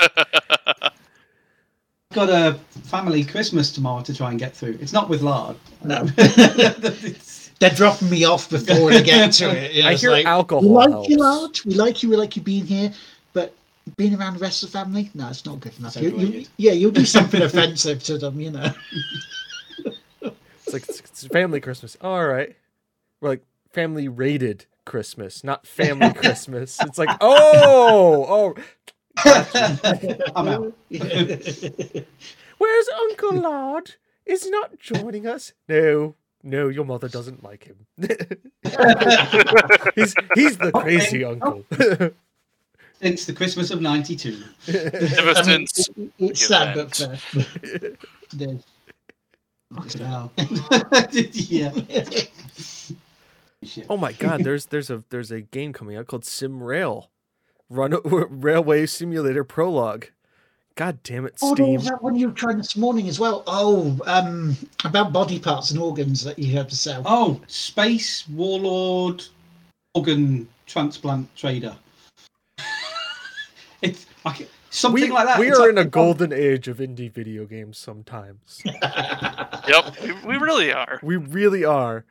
got 2.13 2.29
a 2.29 2.59
family 2.83 3.23
Christmas 3.23 3.71
tomorrow 3.71 4.01
to 4.03 4.13
try 4.13 4.29
and 4.29 4.39
get 4.39 4.55
through. 4.55 4.77
It's 4.81 4.93
not 4.93 5.09
with 5.09 5.21
lard. 5.21 5.57
No. 5.83 6.05
It's- 7.55 7.59
They're 7.59 7.69
dropping 7.77 8.09
me 8.09 8.23
off 8.25 8.49
before 8.49 8.91
they 8.91 9.03
get 9.03 9.31
to 9.33 9.49
it. 9.49 9.73
You 9.73 9.83
know, 9.83 9.89
I 9.89 9.95
hear 9.95 10.11
like, 10.11 10.25
alcohol 10.25 10.61
We 10.61 10.69
like 10.69 10.89
helps. 10.89 11.09
you, 11.09 11.17
lad. 11.17 11.51
We 11.65 11.73
like 11.75 12.03
you. 12.03 12.09
We 12.09 12.15
like 12.17 12.35
you 12.35 12.41
being 12.41 12.65
here. 12.65 12.91
But 13.33 13.53
being 13.97 14.15
around 14.15 14.33
the 14.35 14.39
rest 14.39 14.63
of 14.63 14.71
the 14.71 14.77
family, 14.77 15.09
no, 15.13 15.29
it's 15.29 15.45
not 15.45 15.59
good 15.61 15.77
enough. 15.79 15.95
You, 15.95 16.09
you, 16.17 16.45
yeah, 16.57 16.71
you'll 16.73 16.91
do 16.91 17.05
something 17.17 17.41
offensive 17.41 18.03
to 18.03 18.17
them, 18.17 18.39
you 18.39 18.51
know. 18.51 18.71
It's 20.21 20.73
like 20.73 20.89
it's, 20.89 20.99
it's 20.99 21.27
family 21.27 21.59
Christmas. 21.61 21.95
All 22.01 22.25
right, 22.25 22.55
we're 23.21 23.29
like 23.29 23.43
family 23.71 24.07
rated 24.07 24.65
Christmas, 24.85 25.43
not 25.43 25.67
family 25.67 26.11
Christmas. 26.15 26.77
It's 26.81 26.97
like 26.97 27.15
oh 27.21 28.55
oh, 28.57 30.25
I'm 30.35 30.47
out. 30.47 30.73
where's 32.57 32.87
Uncle 33.01 33.33
Lard? 33.33 33.95
Is 34.25 34.43
he 34.45 34.49
not 34.49 34.79
joining 34.79 35.27
us? 35.27 35.53
No, 35.69 36.15
no, 36.45 36.69
your 36.69 36.85
mother 36.85 37.09
doesn't 37.09 37.43
like 37.43 37.65
him. 37.65 37.85
he's 39.95 40.15
he's 40.35 40.57
the 40.57 40.71
crazy 40.73 41.25
uncle. 41.25 41.65
Since 43.01 43.25
the 43.25 43.33
Christmas 43.33 43.71
of 43.71 43.81
'92. 43.81 44.41
Ever 44.69 45.35
since 45.43 45.89
it's 46.17 46.47
sad, 46.47 46.75
but 46.75 46.95
fair. 46.95 47.17
There's- 48.31 48.63
Wow. 49.99 50.31
yeah. 50.37 51.71
Oh 53.89 53.97
my 53.97 54.11
god, 54.13 54.43
there's 54.43 54.67
there's 54.67 54.89
a 54.91 55.03
there's 55.09 55.31
a 55.31 55.41
game 55.41 55.73
coming 55.73 55.97
out 55.97 56.05
called 56.07 56.23
Sim 56.23 56.61
Rail, 56.63 57.09
Run 57.69 57.95
Railway 58.05 58.85
Simulator 58.85 59.43
Prologue. 59.43 60.11
God 60.75 60.99
damn 61.03 61.25
it, 61.25 61.35
Oh, 61.41 61.55
there 61.55 61.65
was 61.67 61.85
that 61.85 62.03
one 62.03 62.15
you 62.17 62.27
were 62.27 62.33
trying 62.33 62.57
this 62.57 62.75
morning 62.75 63.07
as 63.07 63.17
well. 63.17 63.43
Oh, 63.47 63.97
um, 64.07 64.57
about 64.83 65.13
body 65.13 65.39
parts 65.39 65.71
and 65.71 65.79
organs 65.79 66.21
that 66.25 66.37
you 66.37 66.53
had 66.55 66.69
to 66.69 66.75
sell. 66.75 67.01
Oh, 67.05 67.39
space 67.47 68.27
warlord 68.27 69.23
organ 69.93 70.47
transplant 70.65 71.33
trader. 71.37 71.75
it's 73.81 74.05
I 74.25 74.33
ca- 74.33 74.45
something 74.69 75.01
We, 75.03 75.09
like 75.11 75.27
that. 75.27 75.39
we 75.39 75.47
It's 75.47 75.57
are 75.57 75.61
like- 75.61 75.69
in 75.69 75.77
a 75.77 75.85
golden 75.85 76.33
age 76.33 76.67
of 76.67 76.77
indie 76.79 77.11
video 77.11 77.45
games 77.45 77.77
sometimes. 77.77 78.61
Yep, 79.67 79.99
we, 80.03 80.11
we 80.27 80.35
really 80.37 80.71
are. 80.71 80.99
We 81.01 81.15
really 81.15 81.65
are. 81.65 82.05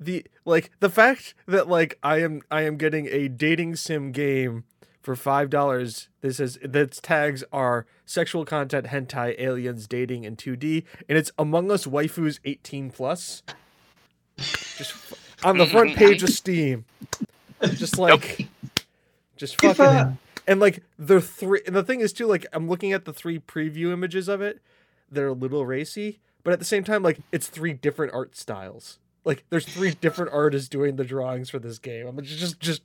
The 0.00 0.24
like 0.46 0.70
the 0.80 0.88
fact 0.88 1.34
that 1.46 1.68
like 1.68 1.98
I 2.02 2.22
am 2.22 2.40
I 2.50 2.62
am 2.62 2.78
getting 2.78 3.08
a 3.08 3.28
dating 3.28 3.76
sim 3.76 4.10
game 4.10 4.64
for 5.04 5.14
five 5.14 5.50
dollars. 5.50 6.08
This 6.22 6.40
is 6.40 6.58
that's 6.64 7.00
tags 7.00 7.44
are 7.52 7.86
sexual 8.06 8.44
content, 8.46 8.86
hentai, 8.86 9.38
aliens, 9.38 9.86
dating, 9.86 10.24
and 10.24 10.38
2D, 10.38 10.84
and 11.08 11.18
it's 11.18 11.30
Among 11.38 11.70
Us 11.70 11.84
waifus 11.84 12.40
18 12.44 12.90
plus. 12.90 13.42
Just 14.38 14.94
on 15.44 15.58
the 15.58 15.66
front 15.66 15.94
page 15.96 16.22
of 16.22 16.30
Steam. 16.30 16.86
Just 17.62 17.98
like 17.98 18.48
just 19.36 19.60
fucking 19.60 19.84
uh, 19.84 20.14
and 20.46 20.60
like 20.60 20.82
the 20.98 21.20
three 21.20 21.60
and 21.66 21.76
the 21.76 21.82
thing 21.82 22.00
is 22.00 22.12
too 22.12 22.26
like 22.26 22.46
i'm 22.52 22.68
looking 22.68 22.92
at 22.92 23.04
the 23.04 23.12
three 23.12 23.38
preview 23.38 23.92
images 23.92 24.28
of 24.28 24.40
it 24.40 24.60
they're 25.10 25.28
a 25.28 25.32
little 25.32 25.66
racy 25.66 26.20
but 26.42 26.52
at 26.52 26.58
the 26.58 26.64
same 26.64 26.84
time 26.84 27.02
like 27.02 27.18
it's 27.32 27.48
three 27.48 27.72
different 27.72 28.12
art 28.12 28.36
styles 28.36 28.98
like 29.24 29.44
there's 29.50 29.66
three 29.66 29.92
different 29.92 30.32
artists 30.32 30.68
doing 30.68 30.96
the 30.96 31.04
drawings 31.04 31.50
for 31.50 31.58
this 31.58 31.78
game 31.78 32.06
i'm 32.06 32.22
just 32.22 32.38
just 32.38 32.60
just 32.60 32.82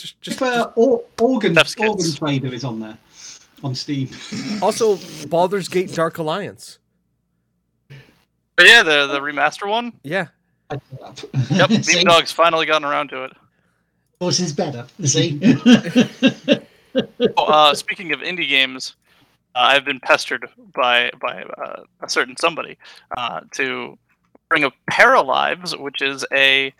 just 0.00 0.20
just, 0.20 0.36
if 0.36 0.42
uh, 0.42 0.70
or, 0.74 1.02
organ 1.20 1.56
organ 1.78 2.12
trader 2.14 2.52
is 2.52 2.64
on 2.64 2.80
there 2.80 2.98
on 3.62 3.74
Steam. 3.74 4.08
also 4.62 4.98
baldur's 5.28 5.68
gate 5.68 5.92
dark 5.92 6.18
alliance 6.18 6.78
But 7.88 8.66
yeah, 8.66 8.82
the 8.82 9.06
the 9.06 9.20
remaster 9.20 9.68
one. 9.68 9.92
yeah 10.02 10.28
Yep, 11.50 11.70
See? 11.82 11.96
Meme 11.96 12.04
Dog's 12.04 12.32
finally 12.32 12.66
gotten 12.66 12.86
around 12.86 13.08
to 13.08 13.24
it. 13.24 13.32
Yours 14.20 14.38
is 14.40 14.52
better. 14.52 14.86
See? 15.04 15.40
Oh, 17.36 17.44
uh, 17.44 17.74
speaking 17.74 18.12
of 18.12 18.18
indie 18.18 18.48
games, 18.48 18.96
uh, 19.54 19.60
I've 19.60 19.84
been 19.84 20.00
pestered 20.00 20.48
by 20.74 21.12
by 21.20 21.44
uh, 21.44 21.82
a 22.02 22.08
certain 22.08 22.36
somebody 22.36 22.78
uh, 23.16 23.42
to 23.52 23.96
bring 24.48 24.64
up 24.64 24.72
Paralives, 24.90 25.78
which 25.78 26.02
is 26.02 26.26
a, 26.32 26.74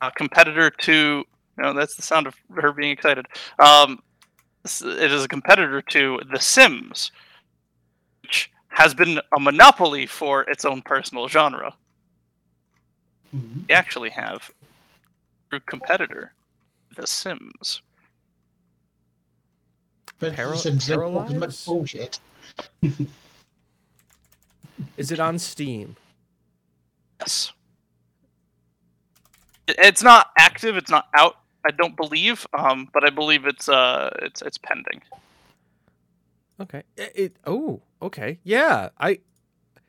uh 0.00 0.10
competitor 0.10 0.70
to. 0.70 1.24
No, 1.56 1.72
that's 1.72 1.94
the 1.94 2.02
sound 2.02 2.26
of 2.26 2.34
her 2.56 2.72
being 2.72 2.90
excited. 2.92 3.26
Um, 3.58 4.02
it 4.64 5.12
is 5.12 5.24
a 5.24 5.28
competitor 5.28 5.82
to 5.82 6.20
The 6.32 6.40
Sims, 6.40 7.12
which 8.22 8.50
has 8.68 8.94
been 8.94 9.20
a 9.36 9.40
monopoly 9.40 10.06
for 10.06 10.42
its 10.42 10.64
own 10.64 10.82
personal 10.82 11.28
genre. 11.28 11.74
Mhm. 13.34 13.68
We 13.68 13.74
actually 13.74 14.10
have 14.10 14.50
a 15.52 15.60
competitor, 15.60 16.32
The 16.96 17.06
Sims. 17.06 17.82
but 20.18 20.34
Para- 20.34 20.56
Sims 20.56 20.86
don't 20.86 20.98
talk 21.12 21.26
as 21.26 21.32
Paralyze? 21.32 21.40
much 21.40 21.64
bullshit. 21.66 22.20
is 24.96 25.10
it 25.12 25.20
on 25.20 25.38
steam 25.38 25.96
Yes. 27.20 27.52
It's 29.66 30.02
not 30.02 30.30
active. 30.38 30.76
It's 30.76 30.90
not 30.90 31.08
out. 31.14 31.36
I 31.66 31.70
don't 31.70 31.96
believe. 31.96 32.46
Um, 32.56 32.88
but 32.92 33.04
I 33.04 33.10
believe 33.10 33.46
it's 33.46 33.68
uh, 33.68 34.10
it's 34.22 34.42
it's 34.42 34.58
pending. 34.58 35.02
okay 36.60 36.82
it, 36.96 37.12
it 37.16 37.36
oh 37.46 37.82
okay 38.00 38.38
yeah 38.44 38.90
i 38.98 39.18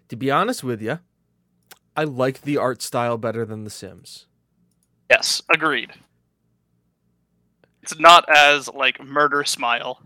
to 0.10 0.16
be 0.16 0.32
honest 0.32 0.64
with 0.64 0.82
you 0.82 0.98
i 1.96 2.04
like 2.04 2.42
the 2.42 2.58
art 2.58 2.82
style 2.82 3.18
better 3.20 3.46
than 3.46 3.64
the 3.64 3.70
sims 3.70 4.26
Yes, 5.12 5.44
agreed. 5.54 5.92
It's 7.84 8.00
not 8.00 8.26
as 8.36 8.68
like 8.70 9.00
murder 9.04 9.44
smile. 9.44 10.02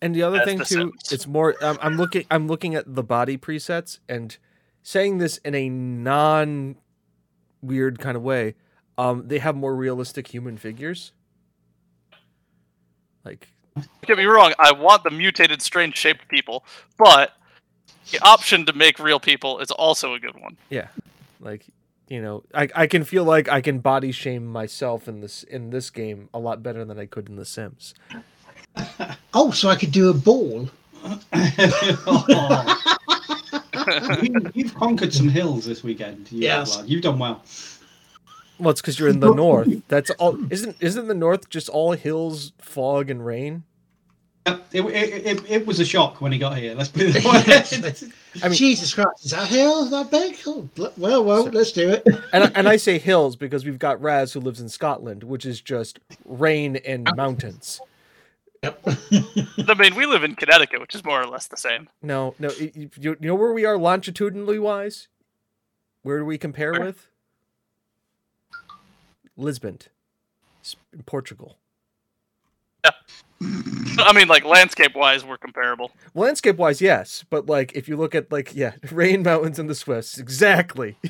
And 0.00 0.16
the 0.16 0.24
other 0.24 0.40
thing 0.44 0.58
The 0.58 0.64
too, 0.64 0.74
Sims. 0.74 1.12
it's 1.12 1.26
more. 1.28 1.54
Um, 1.64 1.78
I'm 1.80 1.96
looking. 1.96 2.26
I'm 2.28 2.48
looking 2.48 2.74
at 2.74 2.92
the 2.92 3.04
body 3.04 3.38
presets 3.38 4.00
and 4.08 4.36
saying 4.82 5.18
this 5.18 5.36
in 5.44 5.54
a 5.54 5.68
non 5.68 6.74
weird 7.62 8.00
kind 8.00 8.16
of 8.16 8.24
way. 8.24 8.56
Um, 9.02 9.26
they 9.26 9.40
have 9.40 9.56
more 9.56 9.74
realistic 9.74 10.28
human 10.28 10.56
figures. 10.56 11.10
Like 13.24 13.48
Don't 13.74 13.88
get 14.06 14.16
me 14.16 14.24
wrong. 14.24 14.52
I 14.60 14.72
want 14.72 15.02
the 15.02 15.10
mutated, 15.10 15.60
strange 15.60 15.96
shaped 15.96 16.28
people, 16.28 16.64
but 16.98 17.32
the 18.12 18.20
option 18.22 18.64
to 18.66 18.72
make 18.72 18.98
real 19.00 19.18
people 19.18 19.58
is 19.58 19.72
also 19.72 20.14
a 20.14 20.20
good 20.20 20.40
one. 20.40 20.56
Yeah, 20.70 20.88
like 21.40 21.66
you 22.08 22.22
know, 22.22 22.44
I 22.54 22.68
I 22.74 22.86
can 22.86 23.02
feel 23.02 23.24
like 23.24 23.48
I 23.48 23.60
can 23.60 23.80
body 23.80 24.12
shame 24.12 24.46
myself 24.46 25.08
in 25.08 25.20
this 25.20 25.42
in 25.42 25.70
this 25.70 25.90
game 25.90 26.28
a 26.32 26.38
lot 26.38 26.62
better 26.62 26.84
than 26.84 26.98
I 26.98 27.06
could 27.06 27.28
in 27.28 27.36
The 27.36 27.44
Sims. 27.44 27.94
Oh, 29.34 29.50
so 29.50 29.68
I 29.68 29.76
could 29.76 29.92
do 29.92 30.08
a 30.08 30.14
ball. 30.14 30.70
Oh. 32.06 32.78
you, 34.22 34.50
you've 34.54 34.74
conquered 34.74 35.12
some 35.12 35.28
hills 35.28 35.66
this 35.66 35.82
weekend. 35.84 36.32
You 36.32 36.40
Yes. 36.42 36.76
lad. 36.76 36.88
You've 36.88 37.02
done 37.02 37.18
well. 37.18 37.42
Well, 38.62 38.70
it's 38.70 38.80
because 38.80 38.98
you're 38.98 39.08
in 39.08 39.18
the 39.20 39.34
north. 39.34 39.82
That's 39.88 40.10
all. 40.12 40.38
Isn't 40.52 40.76
isn't 40.80 41.08
the 41.08 41.14
north 41.14 41.48
just 41.50 41.68
all 41.68 41.92
hills, 41.92 42.52
fog, 42.60 43.10
and 43.10 43.26
rain? 43.26 43.64
Uh, 44.46 44.58
it, 44.72 44.82
it, 44.82 45.26
it, 45.26 45.50
it 45.50 45.66
was 45.66 45.78
a 45.78 45.84
shock 45.84 46.20
when 46.20 46.32
he 46.32 46.38
got 46.38 46.56
here. 46.58 46.74
Let's 46.74 46.88
put 46.88 47.02
it 47.02 47.14
that 47.22 47.24
way. 48.02 48.10
I 48.42 48.48
mean- 48.48 48.56
Jesus 48.56 48.92
Christ, 48.94 49.24
is 49.24 49.30
that 49.32 49.46
hill 49.48 49.84
that 49.86 50.10
big? 50.10 50.36
Oh, 50.46 50.68
bl- 50.74 50.86
well, 50.96 51.22
well, 51.24 51.44
let's 51.44 51.70
do 51.72 51.90
it. 51.90 52.02
and 52.32 52.44
I- 52.44 52.50
and 52.54 52.68
I 52.68 52.76
say 52.76 52.98
hills 52.98 53.36
because 53.36 53.64
we've 53.64 53.78
got 53.78 54.00
Raz 54.02 54.32
who 54.32 54.40
lives 54.40 54.60
in 54.60 54.68
Scotland, 54.68 55.22
which 55.24 55.44
is 55.46 55.60
just 55.60 55.98
rain 56.24 56.76
and 56.76 57.08
mountains. 57.16 57.80
Yep. 58.64 58.80
I 59.68 59.74
mean, 59.76 59.94
we 59.96 60.06
live 60.06 60.22
in 60.24 60.34
Connecticut, 60.36 60.80
which 60.80 60.94
is 60.94 61.04
more 61.04 61.20
or 61.20 61.26
less 61.26 61.46
the 61.48 61.56
same. 61.56 61.88
No, 62.00 62.34
no, 62.40 62.48
y- 62.60 62.70
y- 62.76 62.90
you, 62.96 63.16
you 63.20 63.28
know 63.28 63.34
where 63.34 63.52
we 63.52 63.64
are 63.64 63.76
longitudinally 63.76 64.58
wise. 64.60 65.08
Where 66.02 66.18
do 66.18 66.24
we 66.24 66.38
compare 66.38 66.72
Where? 66.72 66.84
with? 66.86 67.08
Lisbon, 69.36 69.78
S- 70.62 70.76
in 70.92 71.02
Portugal. 71.02 71.56
I 73.98 74.12
mean, 74.14 74.28
like 74.28 74.44
landscape 74.44 74.94
wise, 74.94 75.24
we're 75.24 75.36
comparable. 75.38 75.90
Landscape 76.14 76.56
wise, 76.56 76.80
yes, 76.80 77.24
but 77.30 77.46
like 77.46 77.72
if 77.74 77.88
you 77.88 77.96
look 77.96 78.14
at 78.14 78.30
like 78.30 78.54
yeah, 78.54 78.72
rain, 78.90 79.22
mountains, 79.22 79.58
and 79.58 79.68
the 79.68 79.74
Swiss, 79.74 80.18
exactly. 80.18 80.96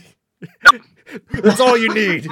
That's 1.31 1.61
all 1.61 1.77
you 1.77 1.93
need. 1.93 2.29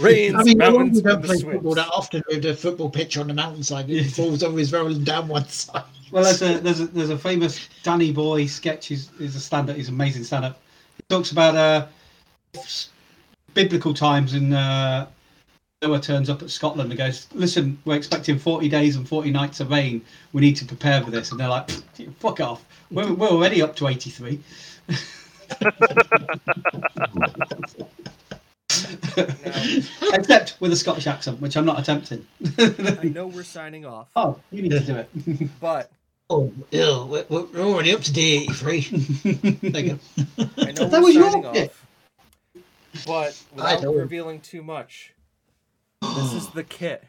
Rains, 0.00 0.34
I 0.36 0.42
mean, 0.44 0.58
no 0.58 0.70
mountains, 0.70 1.02
wonder 1.02 1.02
don't 1.02 1.22
the 1.22 1.28
play 1.28 1.36
Swiss. 1.38 1.54
football 1.54 1.74
that 1.74 1.88
often 1.88 2.22
with 2.28 2.44
a 2.46 2.54
football 2.54 2.88
pitch 2.90 3.16
on 3.18 3.26
the 3.28 3.34
mountainside. 3.34 3.90
It 3.90 4.10
falls 4.10 4.42
always 4.42 4.72
rolling 4.72 5.04
down 5.04 5.28
one 5.28 5.46
side. 5.48 5.84
Well, 6.10 6.24
there's 6.24 6.42
a 6.42 6.60
there's 6.60 6.80
a 6.80 6.86
there's 6.86 7.10
a 7.10 7.18
famous 7.18 7.68
Danny 7.82 8.12
Bhoy 8.14 8.48
sketch. 8.48 8.86
He's, 8.86 9.10
he's 9.18 9.34
a 9.34 9.40
stand 9.40 9.70
up. 9.70 9.76
He's 9.76 9.88
an 9.88 9.94
amazing 9.94 10.24
stand 10.24 10.44
up. 10.44 10.60
He 10.96 11.02
talks 11.08 11.32
about 11.32 11.56
uh, 11.56 11.86
biblical 13.54 13.94
times 13.94 14.34
in 14.34 14.52
uh, 14.52 15.06
Noah 15.82 16.00
turns 16.00 16.28
up 16.30 16.42
at 16.42 16.50
Scotland 16.50 16.90
and 16.90 16.98
goes, 16.98 17.26
"Listen, 17.32 17.78
we're 17.84 17.96
expecting 17.96 18.38
40 18.38 18.68
days 18.68 18.96
and 18.96 19.08
40 19.08 19.30
nights 19.30 19.60
of 19.60 19.70
rain. 19.70 20.02
We 20.32 20.40
need 20.40 20.56
to 20.56 20.64
prepare 20.64 21.02
for 21.02 21.10
this." 21.10 21.30
And 21.30 21.40
they're 21.40 21.48
like, 21.48 21.70
"Fuck 22.18 22.40
off. 22.40 22.64
We're, 22.90 23.12
we're 23.12 23.28
already 23.28 23.62
up 23.62 23.76
to 23.76 23.88
83." 23.88 24.40
Except 30.12 30.56
with 30.60 30.72
a 30.72 30.76
Scottish 30.76 31.06
accent, 31.06 31.40
which 31.40 31.56
I'm 31.56 31.64
not 31.64 31.78
attempting. 31.78 32.26
I 32.58 33.10
know 33.14 33.26
we're 33.26 33.42
signing 33.44 33.86
off, 33.86 34.08
oh, 34.16 34.38
you 34.50 34.62
need 34.62 34.72
to 34.72 34.80
do 34.80 34.96
it. 34.96 35.50
but 35.60 35.90
Oh, 36.30 36.50
ew, 36.70 37.04
we're, 37.08 37.24
we're 37.28 37.60
already 37.60 37.92
up 37.94 38.00
to 38.00 38.12
day 38.12 38.38
83. 38.48 38.80
there 38.80 39.80
you 39.82 39.90
go. 39.90 39.98
I 40.58 40.72
know 40.72 40.86
That 40.88 40.92
we're 40.92 41.00
was 41.02 41.14
your 41.14 41.30
signing 41.30 41.52
pick. 41.52 41.70
off. 41.70 41.83
But 43.06 43.40
I 43.58 43.74
without 43.74 43.82
know. 43.82 43.94
revealing 43.94 44.40
too 44.40 44.62
much, 44.62 45.14
this 46.02 46.32
is 46.32 46.48
the 46.50 46.64
kit 46.64 47.04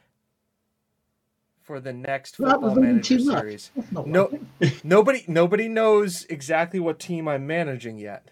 for 1.61 1.79
the 1.79 1.93
next 1.93 2.37
Without 2.39 2.53
football 2.55 2.69
revealing 2.75 2.95
manager 2.95 3.17
too 3.17 3.25
much. 3.25 3.39
series. 3.39 3.71
No, 3.91 4.29
nobody, 4.83 5.23
nobody 5.27 5.67
knows 5.67 6.25
exactly 6.29 6.79
what 6.79 6.99
team 6.99 7.27
I'm 7.27 7.45
managing 7.47 7.97
yet. 7.97 8.27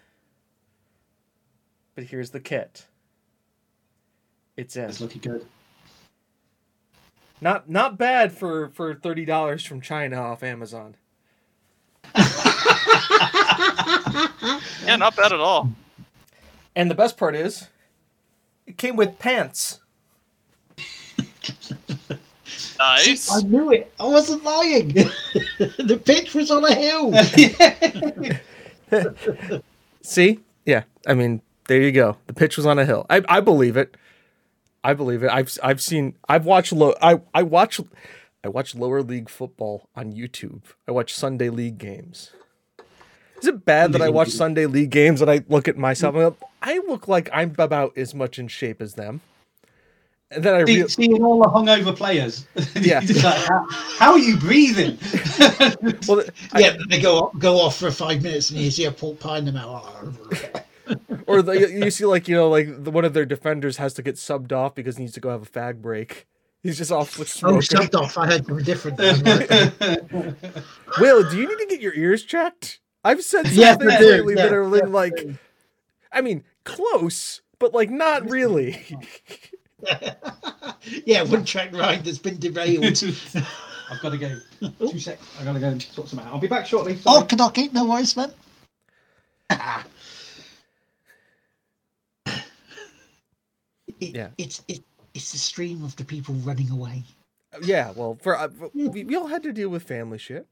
But 1.94 2.04
here's 2.04 2.30
the 2.30 2.40
kit. 2.40 2.86
It's 4.56 4.76
in. 4.76 4.84
It's 4.84 5.00
looking 5.00 5.20
good. 5.22 5.46
Not 7.40 7.68
not 7.68 7.98
bad 7.98 8.32
for 8.32 8.68
for 8.70 8.94
thirty 8.94 9.24
dollars 9.24 9.64
from 9.64 9.80
China 9.80 10.16
off 10.16 10.42
Amazon. 10.42 10.96
Yeah, 14.86 14.96
not 14.96 15.16
bad 15.16 15.32
at 15.32 15.40
all. 15.40 15.70
And 16.76 16.90
the 16.90 16.94
best 16.94 17.16
part 17.16 17.34
is, 17.36 17.68
it 18.66 18.76
came 18.78 18.96
with 18.96 19.18
pants. 19.18 19.80
Nice. 22.78 23.30
I 23.32 23.40
knew 23.42 23.72
it. 23.72 23.92
I 23.98 24.04
wasn't 24.04 24.42
lying. 24.44 24.88
the 25.58 26.00
pitch 26.04 26.34
was 26.34 26.50
on 26.50 26.64
a 26.64 26.74
hill. 26.74 27.12
See? 30.02 30.40
Yeah. 30.64 30.84
I 31.06 31.14
mean, 31.14 31.40
there 31.66 31.80
you 31.80 31.92
go. 31.92 32.16
The 32.26 32.32
pitch 32.32 32.56
was 32.56 32.66
on 32.66 32.78
a 32.78 32.84
hill. 32.84 33.06
I, 33.08 33.22
I 33.28 33.40
believe 33.40 33.76
it. 33.76 33.96
I 34.82 34.92
believe 34.92 35.22
it. 35.22 35.30
I've 35.30 35.56
I've 35.62 35.80
seen 35.80 36.14
I've 36.28 36.44
watched 36.44 36.72
low 36.72 36.94
I 37.00 37.22
I 37.32 37.42
watch 37.42 37.80
I 38.44 38.48
watch 38.48 38.74
lower 38.74 39.02
league 39.02 39.30
football 39.30 39.88
on 39.96 40.12
YouTube. 40.12 40.62
I 40.86 40.92
watch 40.92 41.14
Sunday 41.14 41.48
league 41.48 41.78
games. 41.78 42.32
Is 43.44 43.48
it 43.48 43.66
bad 43.66 43.92
that 43.92 44.00
I 44.00 44.08
watch 44.08 44.30
Sunday 44.30 44.64
league 44.64 44.88
games 44.88 45.20
and 45.20 45.30
I 45.30 45.42
look 45.50 45.68
at 45.68 45.76
myself 45.76 46.14
and 46.14 46.22
go, 46.34 46.36
I 46.62 46.78
look 46.88 47.08
like 47.08 47.28
I'm 47.30 47.54
about 47.58 47.92
as 47.98 48.14
much 48.14 48.38
in 48.38 48.48
shape 48.48 48.80
as 48.80 48.94
them? 48.94 49.20
And 50.30 50.42
then 50.42 50.54
I 50.54 50.64
See, 50.64 50.88
seeing 50.88 51.22
all 51.22 51.42
the 51.42 51.48
hungover 51.50 51.94
players. 51.94 52.46
Yeah. 52.74 53.00
Like, 53.00 53.44
how, 53.44 53.66
how 53.98 54.12
are 54.12 54.18
you 54.18 54.38
breathing? 54.38 54.96
well, 56.08 56.24
I- 56.54 56.60
yeah, 56.60 56.76
they 56.88 57.02
go 57.02 57.30
go 57.38 57.60
off 57.60 57.76
for 57.76 57.90
five 57.90 58.22
minutes 58.22 58.48
and 58.48 58.58
you 58.60 58.70
see 58.70 58.86
a 58.86 58.90
pork 58.90 59.20
pie 59.20 59.36
in 59.36 59.44
the 59.44 59.52
mouth. 59.52 60.62
or 61.26 61.42
the, 61.42 61.52
you 61.70 61.90
see 61.90 62.06
like 62.06 62.26
you 62.26 62.34
know 62.34 62.48
like 62.48 62.82
the, 62.82 62.90
one 62.90 63.04
of 63.04 63.12
their 63.12 63.26
defenders 63.26 63.76
has 63.76 63.92
to 63.92 64.02
get 64.02 64.14
subbed 64.14 64.52
off 64.52 64.74
because 64.74 64.96
he 64.96 65.02
needs 65.02 65.12
to 65.12 65.20
go 65.20 65.28
have 65.28 65.42
a 65.42 65.46
fag 65.46 65.82
break. 65.82 66.26
He's 66.62 66.78
just 66.78 66.90
off 66.90 67.18
with 67.18 67.28
Oh, 67.44 67.56
subbed 67.58 67.94
off. 67.94 68.16
I 68.16 68.24
had 68.24 68.46
something 68.46 68.64
different. 68.64 68.98
Will, 70.98 71.28
do 71.30 71.36
you 71.36 71.46
need 71.46 71.58
to 71.58 71.66
get 71.68 71.82
your 71.82 71.92
ears 71.94 72.22
checked? 72.22 72.80
I've 73.04 73.22
said 73.22 73.46
some 73.46 73.54
Yes, 73.56 73.76
things 73.78 73.92
I 73.92 73.98
do, 73.98 74.34
that 74.36 74.52
are 74.52 74.64
in, 74.78 74.78
yes, 74.78 74.88
like, 74.88 75.14
I. 75.18 75.38
I 76.12 76.20
mean, 76.22 76.44
close, 76.64 77.40
but 77.58 77.74
like 77.74 77.90
not 77.90 78.28
really. 78.30 78.84
yeah, 81.04 81.22
one 81.22 81.44
track 81.44 81.72
ride 81.74 82.04
that's 82.04 82.18
been 82.18 82.38
derailed. 82.38 82.84
I've 83.90 84.00
got 84.00 84.10
to 84.10 84.18
go. 84.18 84.38
Two 84.88 84.98
seconds. 84.98 85.28
I've 85.38 85.44
got 85.44 85.52
to 85.54 85.60
go 85.60 85.68
and 85.68 85.82
sort 85.82 86.08
some 86.08 86.20
out. 86.20 86.26
I'll 86.28 86.38
be 86.38 86.46
back 86.48 86.66
shortly. 86.66 86.98
oh, 87.06 87.20
Sorry. 87.20 87.26
Kanaki, 87.26 87.72
no 87.72 87.86
worries, 87.86 88.16
man. 88.16 88.32
It, 94.00 94.16
Yeah. 94.16 94.28
It's 94.38 94.62
it, 94.68 94.82
it's 95.14 95.32
the 95.32 95.38
stream 95.38 95.84
of 95.84 95.94
the 95.96 96.04
people 96.04 96.34
running 96.36 96.70
away. 96.70 97.04
yeah, 97.62 97.92
well, 97.94 98.18
for 98.20 98.36
uh, 98.38 98.48
we, 98.74 99.04
we 99.04 99.14
all 99.16 99.28
had 99.28 99.42
to 99.44 99.52
deal 99.52 99.68
with 99.68 99.84
family 99.84 100.18
shit. 100.18 100.46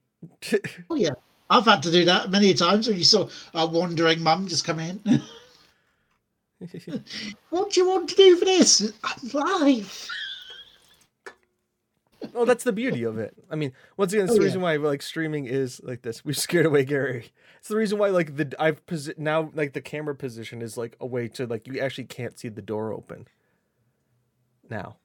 Oh 0.89 0.95
yeah, 0.95 1.11
I've 1.53 1.67
had 1.67 1.83
to 1.83 1.91
do 1.91 2.07
that 2.07 2.31
many 2.31 2.55
times. 2.55 2.89
When 2.89 2.97
you 2.97 3.05
saw 3.05 3.29
a 3.53 3.67
wandering 3.67 4.23
mum 4.23 4.49
just 4.49 4.65
come 4.65 4.81
in. 4.81 5.01
what 7.51 7.71
do 7.71 7.81
you 7.81 7.87
want 7.89 8.09
to 8.09 8.15
do 8.15 8.37
for 8.39 8.47
this? 8.47 8.91
I'm 9.05 9.29
live. 9.35 10.09
well, 12.33 12.47
that's 12.47 12.65
the 12.65 12.73
beauty 12.73 13.03
of 13.03 13.19
it. 13.19 13.35
I 13.51 13.57
mean, 13.57 13.73
once 13.99 14.15
again, 14.15 14.25
it's 14.25 14.33
Oh, 14.33 14.37
the 14.37 14.41
yeah. 14.41 14.47
reason 14.47 14.61
why 14.63 14.77
like 14.77 15.03
streaming 15.03 15.45
is 15.45 15.79
like 15.85 16.01
this. 16.01 16.25
We 16.25 16.33
scared 16.33 16.65
away 16.65 16.87
Gary. 16.87 17.31
It's 17.59 17.69
the 17.69 17.77
reason 17.77 17.99
why 17.99 18.09
like 18.09 18.37
the 18.37 18.55
I've 18.59 18.85
posi- 18.87 19.19
now 19.19 19.51
like 19.55 19.75
the 19.75 19.83
camera 19.83 20.15
position 20.15 20.63
is 20.63 20.79
like 20.79 20.97
a 21.01 21.07
way 21.07 21.29
to 21.29 21.47
like 21.47 21.67
you 21.69 21.79
actually 21.81 22.05
can't 22.05 22.39
see 22.39 22.49
the 22.49 22.63
door 22.63 22.95
open. 22.95 23.29
Now. 24.71 24.97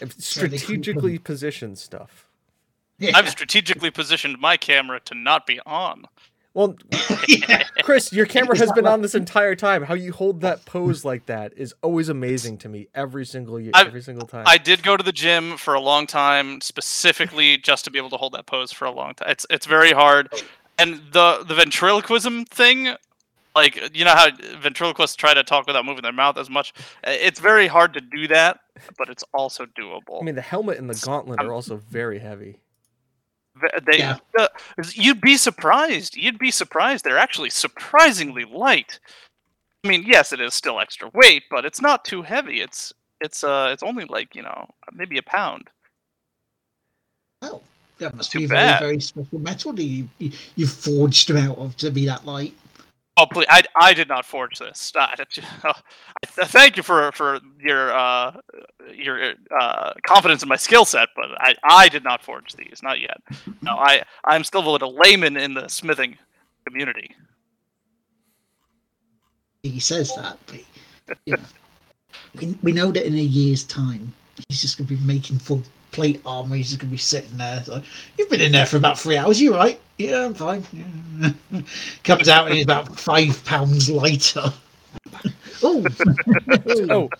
I've 0.00 0.14
So 0.14 0.40
they 0.46 0.56
couldn't 0.56 0.62
strategically 0.62 1.18
positioned 1.18 1.78
stuff. 1.78 2.29
Yeah. 3.00 3.12
I've 3.16 3.28
strategically 3.28 3.90
positioned 3.90 4.38
my 4.38 4.56
camera 4.56 5.00
to 5.00 5.14
not 5.14 5.46
be 5.46 5.58
on. 5.66 6.06
Well, 6.52 6.76
yeah. 7.28 7.62
Chris, 7.82 8.12
your 8.12 8.26
camera 8.26 8.58
has 8.58 8.72
been 8.72 8.86
on 8.86 9.02
this 9.02 9.14
entire 9.14 9.54
time. 9.54 9.82
How 9.84 9.94
you 9.94 10.12
hold 10.12 10.40
that 10.40 10.64
pose 10.64 11.04
like 11.04 11.26
that 11.26 11.52
is 11.56 11.74
always 11.82 12.08
amazing 12.08 12.58
to 12.58 12.68
me 12.68 12.88
every 12.94 13.24
single 13.24 13.60
year, 13.60 13.70
every 13.74 14.02
single 14.02 14.26
time. 14.26 14.44
I 14.46 14.58
did 14.58 14.82
go 14.82 14.96
to 14.96 15.02
the 15.02 15.12
gym 15.12 15.56
for 15.56 15.74
a 15.74 15.80
long 15.80 16.06
time, 16.06 16.60
specifically 16.60 17.56
just 17.56 17.84
to 17.84 17.90
be 17.90 17.98
able 17.98 18.10
to 18.10 18.16
hold 18.16 18.32
that 18.32 18.46
pose 18.46 18.72
for 18.72 18.84
a 18.84 18.90
long 18.90 19.14
time. 19.14 19.30
It's 19.30 19.46
it's 19.48 19.66
very 19.66 19.92
hard, 19.92 20.28
and 20.76 21.00
the 21.12 21.44
the 21.46 21.54
ventriloquism 21.54 22.46
thing, 22.46 22.96
like 23.54 23.96
you 23.96 24.04
know 24.04 24.14
how 24.14 24.30
ventriloquists 24.58 25.14
try 25.14 25.32
to 25.32 25.44
talk 25.44 25.68
without 25.68 25.84
moving 25.84 26.02
their 26.02 26.12
mouth 26.12 26.36
as 26.36 26.50
much. 26.50 26.74
It's 27.04 27.38
very 27.38 27.68
hard 27.68 27.94
to 27.94 28.00
do 28.00 28.26
that, 28.26 28.58
but 28.98 29.08
it's 29.08 29.22
also 29.32 29.66
doable. 29.66 30.20
I 30.20 30.24
mean, 30.24 30.34
the 30.34 30.42
helmet 30.42 30.78
and 30.78 30.90
the 30.90 31.00
gauntlet 31.06 31.38
are 31.38 31.46
um, 31.46 31.52
also 31.52 31.76
very 31.76 32.18
heavy. 32.18 32.58
They, 33.86 33.98
Yeah. 33.98 34.18
uh, 34.38 34.48
you'd 34.94 35.20
be 35.20 35.36
surprised. 35.36 36.16
You'd 36.16 36.38
be 36.38 36.50
surprised. 36.50 37.04
They're 37.04 37.18
actually 37.18 37.50
surprisingly 37.50 38.44
light. 38.44 38.98
I 39.84 39.88
mean, 39.88 40.04
yes, 40.06 40.32
it 40.32 40.40
is 40.40 40.54
still 40.54 40.78
extra 40.80 41.10
weight, 41.14 41.44
but 41.50 41.64
it's 41.64 41.80
not 41.80 42.04
too 42.04 42.22
heavy. 42.22 42.60
It's 42.60 42.92
it's 43.20 43.44
uh 43.44 43.68
it's 43.72 43.82
only 43.82 44.04
like 44.06 44.34
you 44.34 44.42
know 44.42 44.68
maybe 44.92 45.18
a 45.18 45.22
pound. 45.22 45.68
Oh, 47.42 47.62
that 47.98 48.14
must 48.14 48.30
Too 48.32 48.40
be 48.40 48.46
very 48.46 48.78
very 48.78 49.00
special 49.00 49.38
metal 49.38 49.72
that 49.72 49.82
you, 49.82 50.08
you 50.18 50.32
you 50.56 50.66
forged 50.66 51.28
them 51.28 51.38
out 51.38 51.58
of 51.58 51.76
to 51.78 51.90
be 51.90 52.06
that 52.06 52.26
light. 52.26 52.54
Oh, 53.20 53.26
please! 53.26 53.46
I, 53.50 53.62
I 53.76 53.92
did 53.92 54.08
not 54.08 54.24
forge 54.24 54.58
this. 54.58 54.92
Uh, 55.62 55.74
thank 56.46 56.76
you 56.76 56.82
for 56.82 57.12
for 57.12 57.40
your 57.60 57.92
uh, 57.92 58.32
your 58.94 59.34
uh, 59.58 59.92
confidence 60.06 60.42
in 60.42 60.48
my 60.48 60.56
skill 60.56 60.84
set, 60.84 61.08
but 61.14 61.26
I, 61.38 61.54
I 61.64 61.88
did 61.88 62.04
not 62.04 62.22
forge 62.22 62.54
these. 62.54 62.80
Not 62.82 63.00
yet. 63.00 63.18
No, 63.62 63.72
I 63.72 64.02
I'm 64.24 64.44
still 64.44 64.76
a 64.76 64.86
layman 64.86 65.36
in 65.36 65.54
the 65.54 65.68
smithing 65.68 66.16
community. 66.66 67.14
He 69.62 69.80
says 69.80 70.14
that, 70.16 70.38
but 70.46 71.16
you 71.26 71.36
know, 71.36 71.42
we, 72.38 72.58
we 72.62 72.72
know 72.72 72.90
that 72.90 73.06
in 73.06 73.14
a 73.14 73.22
year's 73.38 73.64
time 73.64 74.12
he's 74.48 74.60
just 74.60 74.78
going 74.78 74.88
to 74.88 74.94
be 74.94 75.04
making 75.04 75.38
full 75.38 75.62
plate 76.00 76.22
armor. 76.24 76.56
He's 76.56 76.68
just 76.68 76.80
going 76.80 76.88
to 76.88 76.92
be 76.92 76.96
sitting 76.98 77.36
there. 77.36 77.62
So, 77.62 77.82
You've 78.16 78.30
been 78.30 78.40
in 78.40 78.52
there 78.52 78.64
for 78.64 78.78
about 78.78 78.98
three 78.98 79.18
hours. 79.18 79.38
You 79.38 79.54
right? 79.54 79.78
Yeah, 79.98 80.24
I'm 80.24 80.32
fine. 80.32 80.64
Yeah. 80.72 81.60
Comes 82.04 82.26
out 82.28 82.46
and 82.46 82.54
he's 82.54 82.64
about 82.64 82.98
five 82.98 83.44
pounds 83.44 83.90
lighter. 83.90 84.50
oh, 85.62 85.84
Oh, 86.88 87.10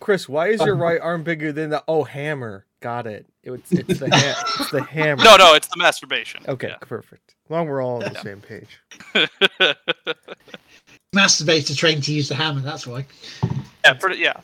Chris, 0.00 0.28
why 0.28 0.48
is 0.48 0.60
your 0.60 0.76
right 0.76 1.00
arm 1.00 1.22
bigger 1.22 1.50
than 1.50 1.70
the? 1.70 1.82
Oh, 1.88 2.04
hammer. 2.04 2.66
Got 2.80 3.06
it. 3.06 3.24
It's 3.42 3.72
it's 3.72 4.00
the 4.00 4.10
ha- 4.10 4.44
it's 4.60 4.70
the 4.70 4.82
hammer. 4.82 5.22
No, 5.24 5.36
no, 5.36 5.54
it's 5.54 5.68
the 5.68 5.76
masturbation. 5.78 6.42
Okay, 6.46 6.74
perfect. 6.82 7.34
As 7.46 7.50
long 7.50 7.64
as 7.66 7.70
we're 7.70 7.82
all 7.82 7.94
on 7.94 8.00
the 8.00 8.12
Yeah. 8.14 8.22
same 8.22 8.40
page. 8.42 8.80
Yeah, 9.14 9.72
masturbate 11.14 11.66
to 11.68 11.74
train 11.74 12.00
to 12.02 12.12
use 12.12 12.28
the 12.28 12.34
hammer. 12.34 12.60
That's 12.60 12.86
why. 12.86 13.06
yeah, 13.84 13.94
pretty, 13.94 14.18
yeah. 14.20 14.40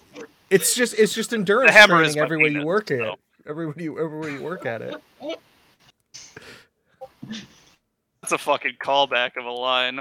It's 0.50 0.74
just 0.74 0.94
it's 0.98 1.12
just 1.14 1.32
endurance 1.34 1.72
the 1.72 1.78
hammer 1.78 1.94
training 1.96 2.10
is 2.10 2.16
my 2.16 2.22
everywhere 2.22 2.48
you 2.50 2.64
work 2.64 2.90
at. 2.90 2.98
so. 2.98 3.16
Everywhere 3.48 3.74
you 3.78 3.98
everywhere 3.98 4.31
you 4.31 4.43
work 4.43 4.66
at 4.66 4.82
it. 4.82 4.97
That's 8.20 8.32
a 8.32 8.39
fucking 8.39 8.77
callback 8.82 9.36
of 9.36 9.44
a 9.44 9.51
line. 9.51 10.01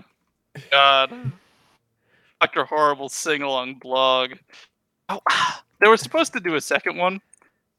God. 0.72 1.32
Dr. 2.42 2.66
Horrible 2.66 3.10
sing 3.10 3.42
along 3.42 3.76
blog. 3.76 4.34
Oh, 5.10 5.20
they 5.82 5.88
were 5.88 5.98
supposed 5.98 6.34
to 6.34 6.40
do 6.40 6.56
a 6.56 6.62
second 6.62 6.98
one. 6.98 7.22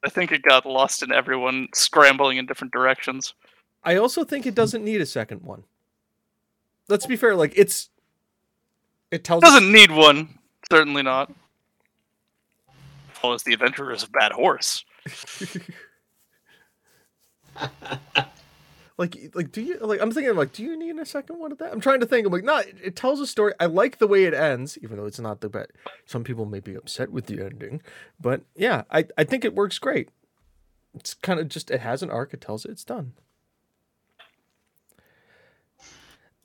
I 0.05 0.09
think 0.09 0.31
it 0.31 0.43
got 0.43 0.67
lost 0.67 1.03
in 1.03 1.11
everyone 1.13 1.69
scrambling 1.75 2.37
in 2.39 2.47
different 2.47 2.73
directions. 2.73 3.35
I 3.83 3.97
also 3.97 4.25
think 4.25 4.47
it 4.47 4.55
doesn't 4.55 4.85
need 4.85 5.01
a 5.01 5.07
second 5.07 5.43
one. 5.43 5.65
Let's 6.89 7.07
be 7.07 7.17
fair. 7.17 7.35
Like 7.35 7.53
it's 7.57 7.91
it 9.11 9.25
tells 9.25 9.43
Doesn't 9.43 9.71
need 9.73 9.91
one. 9.91 10.39
Certainly 10.71 11.03
not. 11.03 11.33
follows 13.13 13.43
the 13.43 13.53
adventurers 13.53 14.03
of 14.03 14.13
Bad 14.13 14.33
Horse. 14.33 14.85
like 18.99 19.17
like 19.35 19.53
do 19.53 19.61
you 19.61 19.79
like 19.79 20.01
i'm 20.01 20.11
thinking 20.11 20.35
like 20.35 20.53
do 20.53 20.63
you 20.63 20.77
need 20.77 20.97
a 20.99 21.07
second 21.07 21.39
one 21.39 21.53
of 21.53 21.59
that? 21.59 21.73
I'm 21.73 21.81
trying 21.81 22.01
to 22.01 22.07
think. 22.07 22.27
I'm 22.27 22.33
like 22.33 22.45
not 22.45 22.65
it 22.83 22.97
tells 22.97 23.21
a 23.21 23.27
story. 23.27 23.53
I 23.61 23.67
like 23.67 23.99
the 23.99 24.07
way 24.07 24.25
it 24.25 24.35
ends 24.35 24.79
even 24.83 24.97
though 24.97 25.07
it's 25.07 25.21
not 25.21 25.41
the 25.41 25.49
best. 25.49 25.71
Some 26.07 26.25
people 26.25 26.47
may 26.47 26.61
be 26.61 26.75
upset 26.75 27.13
with 27.13 27.27
the 27.27 27.45
ending 27.45 27.83
but 28.21 28.43
yeah 28.57 28.83
i 28.91 29.05
i 29.19 29.25
think 29.25 29.45
it 29.45 29.55
works 29.55 29.79
great. 29.79 30.11
It's 30.95 31.15
kind 31.15 31.39
of 31.39 31.49
just 31.49 31.71
it 31.71 31.81
has 31.81 32.03
an 32.03 32.11
arc 32.11 32.33
it 32.35 32.41
tells 32.41 32.65
it 32.65 32.71
it's 32.71 32.85
done 32.85 33.13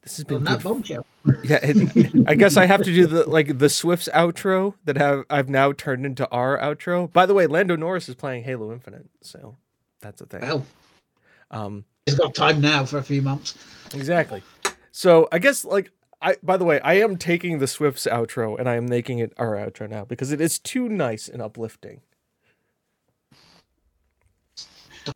this 0.04 0.18
has 0.18 0.26
been 0.26 0.44
that 0.44 0.58
good 0.58 0.64
bombshell. 0.64 1.06
yeah 1.44 1.60
it, 1.62 2.28
i 2.28 2.34
guess 2.34 2.58
i 2.58 2.66
have 2.66 2.82
to 2.82 2.94
do 2.94 3.06
the 3.06 3.30
like 3.30 3.60
the 3.60 3.70
swift's 3.70 4.10
outro 4.14 4.74
that 4.86 4.98
have 4.98 5.24
i've 5.30 5.50
now 5.50 5.72
turned 5.72 6.06
into 6.06 6.28
our 6.30 6.58
outro 6.58 7.12
by 7.14 7.26
the 7.26 7.34
way 7.34 7.46
lando 7.46 7.76
norris 7.76 8.10
is 8.10 8.16
playing 8.16 8.44
halo 8.44 8.72
infinite 8.72 9.08
so 9.22 9.56
that's 10.00 10.20
a 10.22 10.26
thing 10.26 10.42
Well, 10.42 10.66
um 11.52 11.86
he's 12.06 12.16
got 12.16 12.34
time 12.34 12.62
now 12.62 12.86
for 12.86 12.98
a 12.98 13.04
few 13.04 13.22
months. 13.22 13.56
Exactly. 13.94 14.42
So 14.92 15.28
I 15.32 15.40
guess 15.40 15.64
like 15.66 15.92
I 16.22 16.36
by 16.44 16.58
the 16.58 16.66
way, 16.66 16.80
I 16.82 16.96
am 16.96 17.18
taking 17.18 17.60
the 17.60 17.68
Swift's 17.68 18.06
outro 18.06 18.58
and 18.60 18.70
I 18.70 18.76
am 18.76 18.86
making 18.88 19.20
it 19.20 19.34
our 19.38 19.56
outro 19.56 19.90
now 19.90 20.06
because 20.06 20.32
it 20.32 20.42
is 20.42 20.60
too 20.60 20.90
nice 20.90 21.28
and 21.28 21.42
uplifting. 21.42 22.02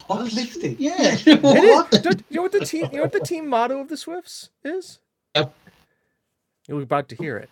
Uplifting. 0.09 0.75
Yeah. 0.79 1.17
It 1.25 1.41
What? 1.41 1.93
is. 1.93 2.01
Don't- 2.01 2.23
you 2.29 2.37
know 2.37 2.41
what 2.43 2.51
the 2.51 2.59
team 2.65 2.87
you 2.91 2.97
know 2.97 3.03
what 3.03 3.11
the 3.11 3.19
team 3.19 3.47
motto 3.47 3.79
of 3.79 3.89
the 3.89 3.97
Swifts 3.97 4.49
is? 4.63 4.99
Yep. 5.35 5.53
You're 6.67 6.81
about 6.81 7.09
to 7.09 7.15
hear 7.15 7.37
it. 7.37 7.49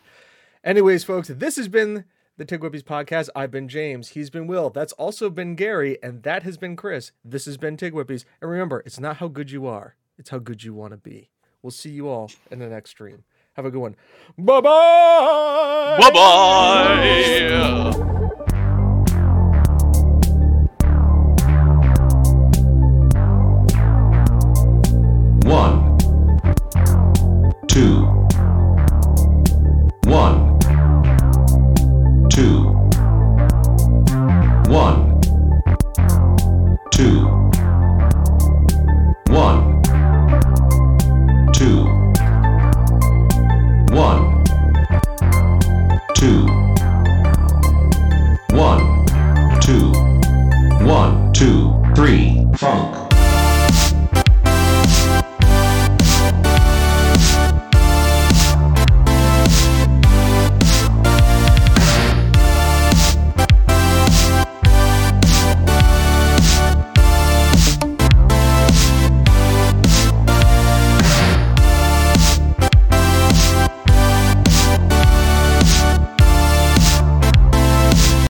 Anyways, 0.63 1.03
folks, 1.03 1.27
this 1.27 1.55
has 1.57 1.67
been 1.67 2.05
the 2.37 2.45
Tig 2.45 2.61
Whippies 2.61 2.83
podcast. 2.83 3.29
I've 3.35 3.51
been 3.51 3.67
James. 3.67 4.09
He's 4.09 4.29
been 4.29 4.47
Will. 4.47 4.69
That's 4.69 4.93
also 4.93 5.29
been 5.29 5.55
Gary. 5.55 5.97
And 6.01 6.23
that 6.23 6.43
has 6.43 6.57
been 6.57 6.75
Chris. 6.75 7.11
This 7.23 7.45
has 7.45 7.57
been 7.57 7.77
Tig 7.77 7.93
Whippies. 7.93 8.25
And 8.41 8.49
remember, 8.49 8.81
it's 8.85 8.99
not 8.99 9.17
how 9.17 9.27
good 9.27 9.51
you 9.51 9.67
are, 9.67 9.95
it's 10.17 10.29
how 10.31 10.39
good 10.39 10.63
you 10.63 10.73
want 10.73 10.91
to 10.91 10.97
be. 10.97 11.29
We'll 11.61 11.71
see 11.71 11.91
you 11.91 12.09
all 12.09 12.31
in 12.49 12.59
the 12.59 12.67
next 12.67 12.91
stream. 12.91 13.23
Have 13.53 13.65
a 13.65 13.71
good 13.71 13.79
one. 13.81 13.95
Bye 14.37 14.61
bye. 14.61 15.97
Bye 16.01 16.11
bye. 16.11 18.19